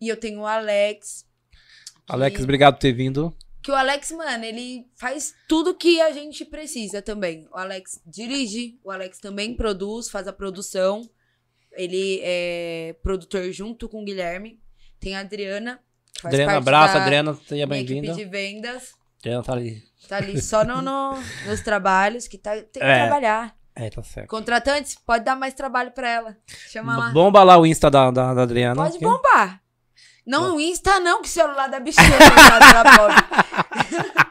E 0.00 0.08
eu 0.08 0.16
tenho 0.16 0.40
o 0.40 0.46
Alex. 0.46 1.26
que- 2.06 2.12
Alex, 2.12 2.40
obrigado 2.42 2.74
por 2.74 2.80
ter 2.80 2.92
vindo. 2.92 3.36
Que 3.62 3.70
o 3.70 3.74
Alex, 3.74 4.10
mano, 4.12 4.44
ele 4.44 4.86
faz 4.96 5.34
tudo 5.48 5.74
que 5.74 6.00
a 6.00 6.10
gente 6.12 6.44
precisa 6.44 7.02
também. 7.02 7.46
O 7.52 7.58
Alex 7.58 8.00
dirige, 8.06 8.78
o 8.82 8.90
Alex 8.90 9.18
também 9.18 9.54
produz, 9.54 10.08
faz 10.08 10.26
a 10.26 10.32
produção. 10.32 11.02
Ele 11.72 12.20
é 12.22 12.96
produtor 13.02 13.50
junto 13.52 13.88
com 13.88 14.00
o 14.02 14.04
Guilherme. 14.04 14.60
Tem 14.98 15.14
a 15.16 15.20
Adriana, 15.20 15.80
Adriana, 16.24 16.56
abraço, 16.56 16.96
Adriana, 16.98 17.34
seja 17.46 17.66
bem-vinda. 17.66 18.12
de 18.14 18.24
vendas. 18.24 18.92
Adriana 19.20 19.42
tá 19.42 19.52
ali. 19.52 19.82
Tá 20.08 20.16
ali 20.16 20.40
só 20.40 20.64
no, 20.64 20.80
no- 20.82 21.14
nos 21.46 21.60
trabalhos, 21.60 22.26
que 22.26 22.36
tá, 22.38 22.52
tem 22.52 22.64
que 22.72 22.82
É. 22.82 23.06
trabalhar. 23.06 23.56
É, 23.76 23.88
tá 23.88 24.02
certo. 24.02 24.28
Contratantes, 24.28 24.96
pode 25.06 25.24
dar 25.24 25.36
mais 25.36 25.54
trabalho 25.54 25.92
pra 25.92 26.08
ela. 26.08 26.36
Chama 26.70 26.96
lá. 26.98 27.10
Bomba 27.10 27.42
lá 27.42 27.56
o 27.56 27.64
Insta 27.64 27.90
da, 27.90 28.10
da, 28.10 28.34
da 28.34 28.42
Adriana. 28.42 28.74
Pode 28.82 28.96
aqui. 28.96 29.04
bombar. 29.04 29.62
Não, 30.26 30.56
o 30.56 30.60
Insta 30.60 31.00
não, 31.00 31.22
que 31.22 31.28
o 31.28 31.30
celular 31.30 31.68
da 31.68 31.80
bichinha. 31.80 32.06
coitada 32.08 32.72
da 32.72 32.96
pobre. 32.96 33.16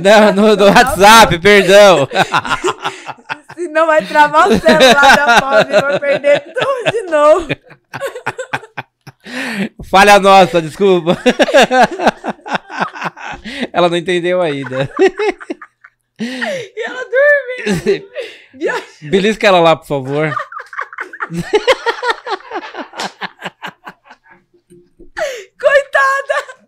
Não, 0.00 0.32
no, 0.32 0.56
no 0.56 0.64
WhatsApp, 0.66 1.38
perdão. 1.38 2.08
Senão 3.54 3.86
vai 3.86 4.04
travar 4.04 4.48
o 4.48 4.58
celular 4.58 5.16
da 5.16 5.40
pobre 5.40 5.76
e 5.76 5.80
vai 5.80 6.00
perder 6.00 6.40
tudo 6.40 6.90
de 6.90 7.02
novo. 7.02 7.48
Falha 9.84 10.18
nossa, 10.18 10.60
desculpa. 10.60 11.16
Ela 13.72 13.88
não 13.88 13.96
entendeu 13.96 14.42
ainda. 14.42 14.90
E 16.18 16.84
ela 16.86 17.04
dorme. 17.04 18.04
Belisca 19.10 19.46
ela 19.46 19.60
lá, 19.60 19.76
por 19.76 19.86
favor. 19.86 20.34
Coitada. 25.58 26.60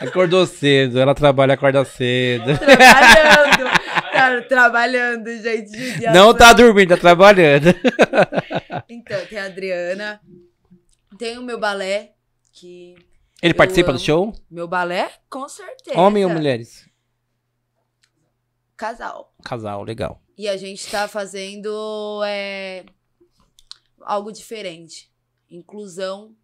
Acordou 0.00 0.46
cedo, 0.46 0.98
ela 0.98 1.14
trabalha, 1.14 1.54
acorda 1.54 1.84
cedo. 1.84 2.58
Trabalhando. 2.58 3.84
Tá 4.14 4.40
trabalhando, 4.42 5.28
gente. 5.42 6.00
Não 6.14 6.32
tá 6.32 6.52
dormindo, 6.52 6.90
tá 6.90 6.96
trabalhando. 6.96 7.66
Então, 8.88 9.26
tem 9.26 9.38
a 9.38 9.46
Adriana. 9.46 10.20
Tem 11.18 11.36
o 11.36 11.42
meu 11.42 11.58
balé, 11.58 12.12
que... 12.52 12.94
Ele 13.42 13.52
participa 13.52 13.88
do 13.88 13.96
amo. 13.96 14.04
show? 14.04 14.32
Meu 14.48 14.68
balé, 14.68 15.10
com 15.28 15.48
certeza. 15.48 15.98
Homem 15.98 16.24
ou 16.24 16.30
mulheres? 16.30 16.88
Casal. 18.76 19.34
Casal, 19.44 19.82
legal. 19.82 20.22
E 20.38 20.48
a 20.48 20.56
gente 20.56 20.88
tá 20.88 21.06
fazendo 21.08 22.22
é, 22.24 22.84
algo 24.00 24.32
diferente. 24.32 25.10
Inclusão 25.50 26.34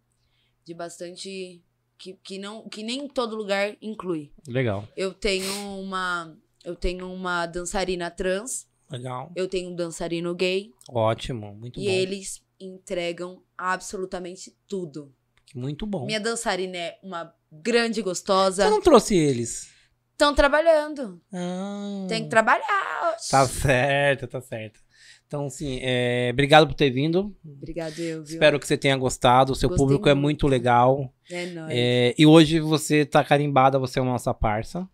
de 0.65 0.73
bastante 0.73 1.61
que, 1.97 2.13
que, 2.23 2.37
não, 2.39 2.67
que 2.67 2.83
nem 2.83 3.07
todo 3.07 3.35
lugar 3.35 3.75
inclui. 3.81 4.31
Legal. 4.47 4.87
Eu 4.95 5.13
tenho 5.13 5.51
uma. 5.79 6.35
Eu 6.63 6.75
tenho 6.75 7.11
uma 7.11 7.47
dançarina 7.47 8.11
trans, 8.11 8.67
Legal. 8.89 9.31
eu 9.35 9.47
tenho 9.47 9.71
um 9.71 9.75
dançarino 9.75 10.33
gay, 10.35 10.71
Ótimo. 10.89 11.55
Muito 11.55 11.79
e 11.79 11.85
bom. 11.85 11.89
eles 11.91 12.43
entregam 12.59 13.41
absolutamente 13.57 14.55
tudo. 14.67 15.11
Muito 15.55 15.85
bom. 15.87 16.05
Minha 16.05 16.19
dançarina 16.19 16.77
é 16.77 16.99
uma 17.01 17.33
grande 17.51 18.01
gostosa. 18.03 18.63
Você 18.63 18.69
não 18.69 18.81
trouxe 18.81 19.15
eles? 19.15 19.71
Estão 20.11 20.35
trabalhando. 20.35 21.19
Ah, 21.33 22.05
Tem 22.07 22.23
que 22.23 22.29
trabalhar. 22.29 23.17
Tá 23.29 23.47
certo, 23.47 24.27
tá 24.27 24.39
certo. 24.39 24.79
Então, 25.31 25.49
sim, 25.49 25.79
é, 25.81 26.29
obrigado 26.33 26.67
por 26.67 26.73
ter 26.73 26.89
vindo. 26.89 27.33
Obrigado, 27.45 27.97
eu, 27.99 28.21
viu? 28.21 28.33
Espero 28.33 28.59
que 28.59 28.67
você 28.67 28.75
tenha 28.75 28.97
gostado. 28.97 29.53
O 29.53 29.55
seu 29.55 29.69
Gostei 29.69 29.81
público 29.81 30.09
é 30.09 30.13
muito. 30.13 30.23
muito 30.23 30.47
legal. 30.49 31.09
É 31.31 31.45
nóis. 31.45 31.69
É, 31.71 32.13
e 32.17 32.25
hoje 32.25 32.59
você 32.59 33.05
tá 33.05 33.23
carimbada, 33.23 33.79
você 33.79 33.99
é 33.99 34.01
uma 34.01 34.11
nossa 34.11 34.33
parça. 34.33 34.85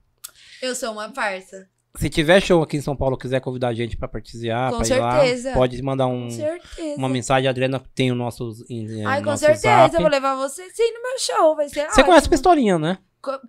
Eu 0.61 0.75
sou 0.75 0.91
uma 0.91 1.09
parça. 1.09 1.67
Se 1.95 2.07
tiver 2.07 2.39
show 2.39 2.61
aqui 2.61 2.77
em 2.77 2.81
São 2.81 2.95
Paulo, 2.95 3.17
quiser 3.17 3.41
convidar 3.41 3.69
a 3.69 3.73
gente 3.73 3.97
pra 3.97 4.07
prestigiar, 4.07 4.71
Com 4.71 4.77
pra 4.77 4.87
ir 4.87 4.99
lá, 4.99 5.53
pode 5.55 5.81
mandar 5.81 6.05
um, 6.05 6.27
Com 6.75 6.95
uma 6.99 7.09
mensagem. 7.09 7.47
A 7.47 7.49
Adriana 7.49 7.81
tem 7.95 8.11
o 8.11 8.15
nosso, 8.15 8.51
Ai, 9.07 9.23
com 9.23 9.31
nosso 9.31 9.43
certeza. 9.43 9.61
zap. 9.63 9.95
Eu 9.95 10.01
vou 10.01 10.09
levar 10.11 10.35
você 10.35 10.69
sim 10.69 10.93
no 10.93 11.01
meu 11.01 11.17
show. 11.17 11.55
Vai 11.55 11.67
ser 11.67 11.87
Você 11.89 12.03
conhece 12.03 12.25
ótimo. 12.25 12.29
Pistolinha, 12.29 12.77
né? 12.77 12.99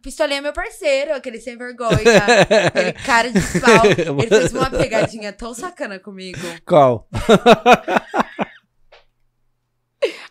Pistolinha 0.02 0.38
é 0.38 0.40
meu 0.42 0.52
parceiro, 0.52 1.14
aquele 1.14 1.40
sem 1.40 1.56
vergonha. 1.56 1.96
aquele 2.66 2.92
cara 3.04 3.30
de 3.30 3.40
pau. 3.60 3.84
Ele 4.22 4.28
fez 4.28 4.52
uma 4.54 4.70
pegadinha 4.70 5.32
tão 5.32 5.54
sacana 5.54 5.98
comigo. 5.98 6.38
Qual? 6.66 7.08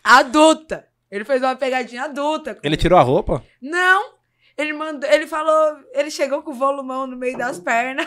Adulta. 0.02 0.86
Ele 1.10 1.24
fez 1.24 1.42
uma 1.42 1.56
pegadinha 1.56 2.04
adulta. 2.04 2.50
comigo. 2.50 2.66
Ele 2.66 2.76
tirou 2.76 2.98
a 2.98 3.02
roupa? 3.02 3.42
Não. 3.62 4.12
Ele 4.56 4.72
mandou. 4.72 5.08
Ele 5.10 5.26
falou. 5.26 5.78
Ele 5.92 6.10
chegou 6.10 6.42
com 6.42 6.50
o 6.50 6.54
volumão 6.54 7.06
no 7.06 7.16
meio 7.16 7.36
das 7.36 7.58
pernas. 7.58 8.06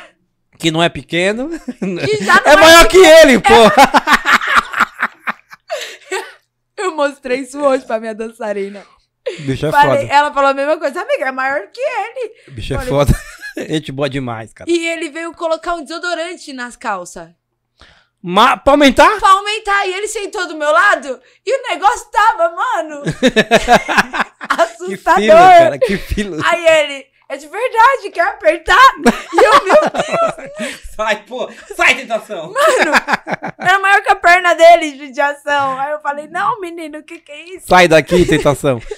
Que 0.58 0.70
não 0.70 0.84
é 0.84 0.90
pequeno. 0.90 1.50
Que 1.80 2.24
já 2.24 2.42
não 2.42 2.52
É 2.52 2.56
maior 2.58 2.88
que 2.88 2.98
ele, 2.98 3.40
pô! 3.40 3.50
Eu 6.78 6.96
mostrei 6.96 7.40
isso 7.40 7.60
hoje 7.60 7.86
pra 7.86 8.00
minha 8.00 8.14
dançarina. 8.14 8.84
Bicho 9.46 9.66
é 9.66 9.72
Falei- 9.72 10.02
foda. 10.08 10.14
ela 10.14 10.34
falou 10.34 10.50
a 10.50 10.54
mesma 10.54 10.78
coisa. 10.78 11.02
Amiga, 11.02 11.26
é 11.26 11.32
maior 11.32 11.68
que 11.74 11.80
ele. 11.82 12.34
Bicho 12.50 12.74
é 12.74 12.78
falei- 12.78 12.90
foda. 12.92 13.14
Gente 13.58 13.92
boa 13.92 14.10
demais, 14.10 14.54
cara. 14.54 14.70
E 14.70 14.88
ele 14.88 15.10
veio 15.10 15.34
colocar 15.34 15.76
um 15.76 15.84
desodorante 15.84 16.54
nas 16.54 16.76
calças. 16.76 17.30
Ma 18.24 18.56
pra 18.56 18.74
aumentar? 18.74 19.20
Pra 19.20 19.30
aumentar. 19.32 19.86
E 19.88 19.94
ele 19.94 20.08
sentou 20.08 20.48
do 20.48 20.56
meu 20.56 20.72
lado. 20.72 21.20
E 21.46 21.58
o 21.60 21.70
negócio 21.70 22.08
tava, 22.12 22.50
mano. 22.56 23.02
Que 24.52 24.62
assustador. 24.62 25.22
filo, 25.22 25.38
cara. 25.38 25.80
Que 25.80 25.98
filo. 25.98 26.38
Aí 26.46 26.66
ele, 26.66 27.06
é 27.30 27.38
de 27.38 27.48
verdade, 27.48 28.10
quer 28.12 28.28
apertar? 28.28 28.94
E 29.34 29.44
eu, 29.46 29.64
meu 29.64 29.76
Sai, 30.96 31.24
pô. 31.26 31.50
Sai, 31.76 31.96
tentação. 31.96 32.54
era 33.58 33.80
maior 33.80 34.02
que 34.02 34.12
a 34.12 34.16
perna 34.16 34.54
dele, 34.54 34.98
judiação. 34.98 35.80
Aí 35.80 35.92
eu 35.92 36.00
falei, 36.02 36.28
não, 36.28 36.60
menino, 36.60 37.00
o 37.00 37.04
que 37.04 37.20
que 37.20 37.32
é 37.32 37.44
isso? 37.56 37.68
Sai 37.68 37.88
daqui, 37.88 38.26
tentação. 38.26 38.80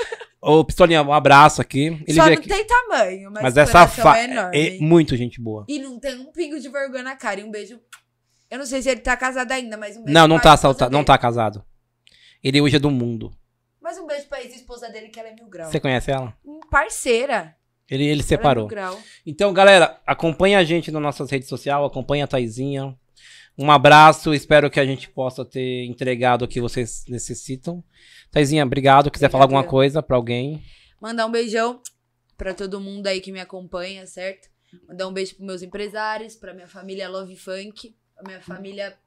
Ô, 0.46 0.66
Pistolinha, 0.66 1.02
um 1.02 1.14
abraço 1.14 1.62
aqui. 1.62 1.86
Ele 2.06 2.14
Só 2.16 2.26
não 2.26 2.34
aqui. 2.34 2.50
tem 2.50 2.66
tamanho, 2.68 3.32
mas, 3.32 3.44
Mas 3.44 3.56
o 3.56 3.60
é 3.62 3.66
safado. 3.66 4.18
é 4.18 4.24
enorme. 4.26 4.58
É 4.58 4.78
muito 4.80 5.16
gente 5.16 5.40
boa. 5.40 5.66
E 5.70 5.80
não 5.80 5.98
tem 6.00 6.20
um 6.20 6.32
pingo 6.34 6.60
de 6.60 6.68
vergonha 6.68 7.02
na 7.04 7.16
cara. 7.16 7.40
E 7.40 7.44
um 7.46 7.50
beijo. 7.52 7.80
Eu 8.52 8.58
não 8.60 8.66
sei 8.66 8.82
se 8.82 8.90
ele 8.90 9.00
tá 9.00 9.16
casado 9.16 9.52
ainda, 9.54 9.78
mas 9.78 9.96
um 9.96 10.04
beijo 10.04 10.14
Não, 10.14 10.28
não 10.28 10.40
tá, 10.40 10.52
assalta- 10.52 10.90
não 10.90 11.04
tá 11.04 11.18
casado. 11.18 11.64
Ele 12.44 12.60
hoje 12.60 12.76
é 12.76 12.80
do 12.80 12.92
mundo. 12.92 13.32
Mas 13.82 13.98
um 13.98 14.06
beijo 14.06 14.28
pra 14.28 14.42
ex-esposa 14.42 14.90
dele, 14.90 15.08
que 15.08 15.20
ela 15.20 15.30
é 15.30 15.34
mil 15.34 15.48
graus. 15.48 15.72
Você 15.72 15.80
conhece 15.80 16.12
ela? 16.12 16.36
Um 16.46 16.60
Parceira. 16.70 17.56
Ele, 17.90 18.06
ele 18.06 18.20
é 18.22 18.24
separou. 18.24 18.68
grau. 18.68 19.00
Então, 19.26 19.54
galera, 19.54 20.00
acompanha 20.06 20.60
a 20.60 20.64
gente 20.64 20.92
nas 20.92 21.02
nossas 21.02 21.30
redes 21.32 21.48
sociais, 21.48 21.86
acompanha 21.86 22.26
a 22.26 22.28
Taizinha. 22.28 22.96
Um 23.58 23.72
abraço, 23.72 24.34
espero 24.34 24.70
que 24.70 24.80
a 24.80 24.86
gente 24.86 25.10
possa 25.10 25.46
ter 25.46 25.86
entregado 25.86 26.44
o 26.44 26.48
que 26.48 26.60
vocês 26.60 27.06
necessitam. 27.08 27.84
Taizinha, 28.34 28.66
obrigado. 28.66 29.12
Quiser 29.12 29.30
falar 29.30 29.44
alguma 29.44 29.64
coisa 29.64 30.02
pra 30.02 30.16
alguém. 30.16 30.64
Mandar 31.00 31.28
um 31.28 31.32
beijão 31.32 31.80
pra 32.36 32.52
todo 32.52 32.82
mundo 32.82 33.06
aí 33.06 33.22
que 33.22 33.32
me 33.32 33.40
acompanha, 33.40 34.08
certo? 34.08 34.50
Mandar 34.88 35.08
um 35.08 35.14
beijo 35.14 35.36
pros 35.36 35.46
meus 35.46 35.62
empresários, 35.62 36.36
pra 36.36 36.52
minha 36.52 36.68
família 36.68 37.08
Love 37.08 37.36
Funk, 37.36 37.96
pra 38.16 38.24
minha 38.26 38.42
família 38.42 38.98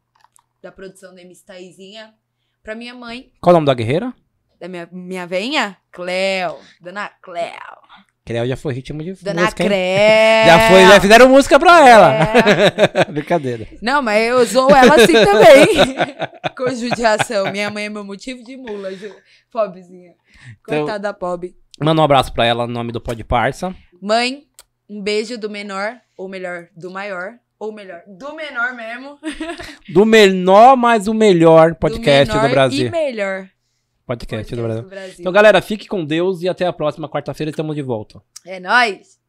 da 0.63 0.71
produção 0.71 1.13
da 1.13 1.21
MC 1.23 1.45
Taizinha, 1.45 2.15
pra 2.63 2.77
minha 2.77 2.95
mãe, 2.95 3.33
Qual 3.41 3.53
o 3.53 3.57
nome 3.57 3.67
da 3.67 3.75
guerreira? 3.75 4.15
da 4.61 4.69
minha, 4.69 4.89
minha 4.93 5.27
veinha, 5.27 5.77
Cleo, 5.91 6.57
Dona 6.81 7.09
Cleo. 7.21 7.53
Creu 8.27 8.45
já 8.45 8.57
foi 8.57 8.75
ritmo 8.75 9.05
de 9.05 9.13
Dona 9.23 9.43
música? 9.43 9.65
Cleo. 9.65 9.71
Já 10.47 10.69
foi, 10.69 10.83
já 10.87 11.01
fizeram 11.01 11.29
música 11.29 11.59
pra 11.61 11.89
ela. 11.89 12.13
É. 12.13 13.05
Brincadeira. 13.11 13.69
Não, 13.81 14.03
mas 14.03 14.23
eu 14.27 14.45
zoo 14.45 14.69
ela 14.71 14.97
assim 14.97 15.13
também. 15.13 15.97
Com 16.57 16.75
judiação. 16.75 17.51
Minha 17.53 17.71
mãe 17.71 17.85
é 17.85 17.89
meu 17.89 18.05
motivo 18.05 18.43
de 18.43 18.57
mula, 18.57 18.93
ju... 18.95 19.15
pobrezinha. 19.51 20.13
Então- 20.63 20.79
Coitada 20.79 20.99
da 20.99 21.15
pobre. 21.15 21.55
Manda 21.81 22.01
um 22.01 22.05
abraço 22.05 22.33
pra 22.33 22.45
ela 22.45 22.67
no 22.67 22.73
nome 22.73 22.91
do 22.91 23.01
Pode 23.01 23.23
Parça. 23.23 23.73
Mãe, 24.03 24.43
um 24.91 25.01
beijo 25.01 25.39
do 25.39 25.49
menor, 25.49 25.95
ou 26.17 26.29
melhor, 26.29 26.67
do 26.77 26.91
maior, 26.91 27.35
ou 27.61 27.73
melhor, 27.73 28.01
do 28.07 28.35
menor 28.35 28.75
mesmo. 28.75 29.19
Do 29.89 30.05
menor, 30.05 30.77
mas 30.77 31.07
o 31.07 31.15
melhor 31.15 31.75
podcast 31.77 32.33
do, 32.33 32.41
menor 32.41 32.51
Brasil. 32.51 32.87
E 32.89 32.91
melhor. 32.91 33.49
Podcast, 34.07 34.55
podcast 34.55 34.57
do 34.57 34.63
Brasil. 34.63 34.83
do 34.83 34.89
Brasil. 34.89 35.17
Então, 35.19 35.33
galera, 35.33 35.61
fique 35.61 35.89
com 35.89 36.05
Deus 36.05 36.41
e 36.43 36.49
até 36.49 36.65
a 36.67 36.73
próxima 36.73 37.09
quarta-feira 37.09 37.51
estamos 37.51 37.75
de 37.75 37.83
volta. 37.83 38.23
É 38.47 38.61
nóis. 38.61 39.21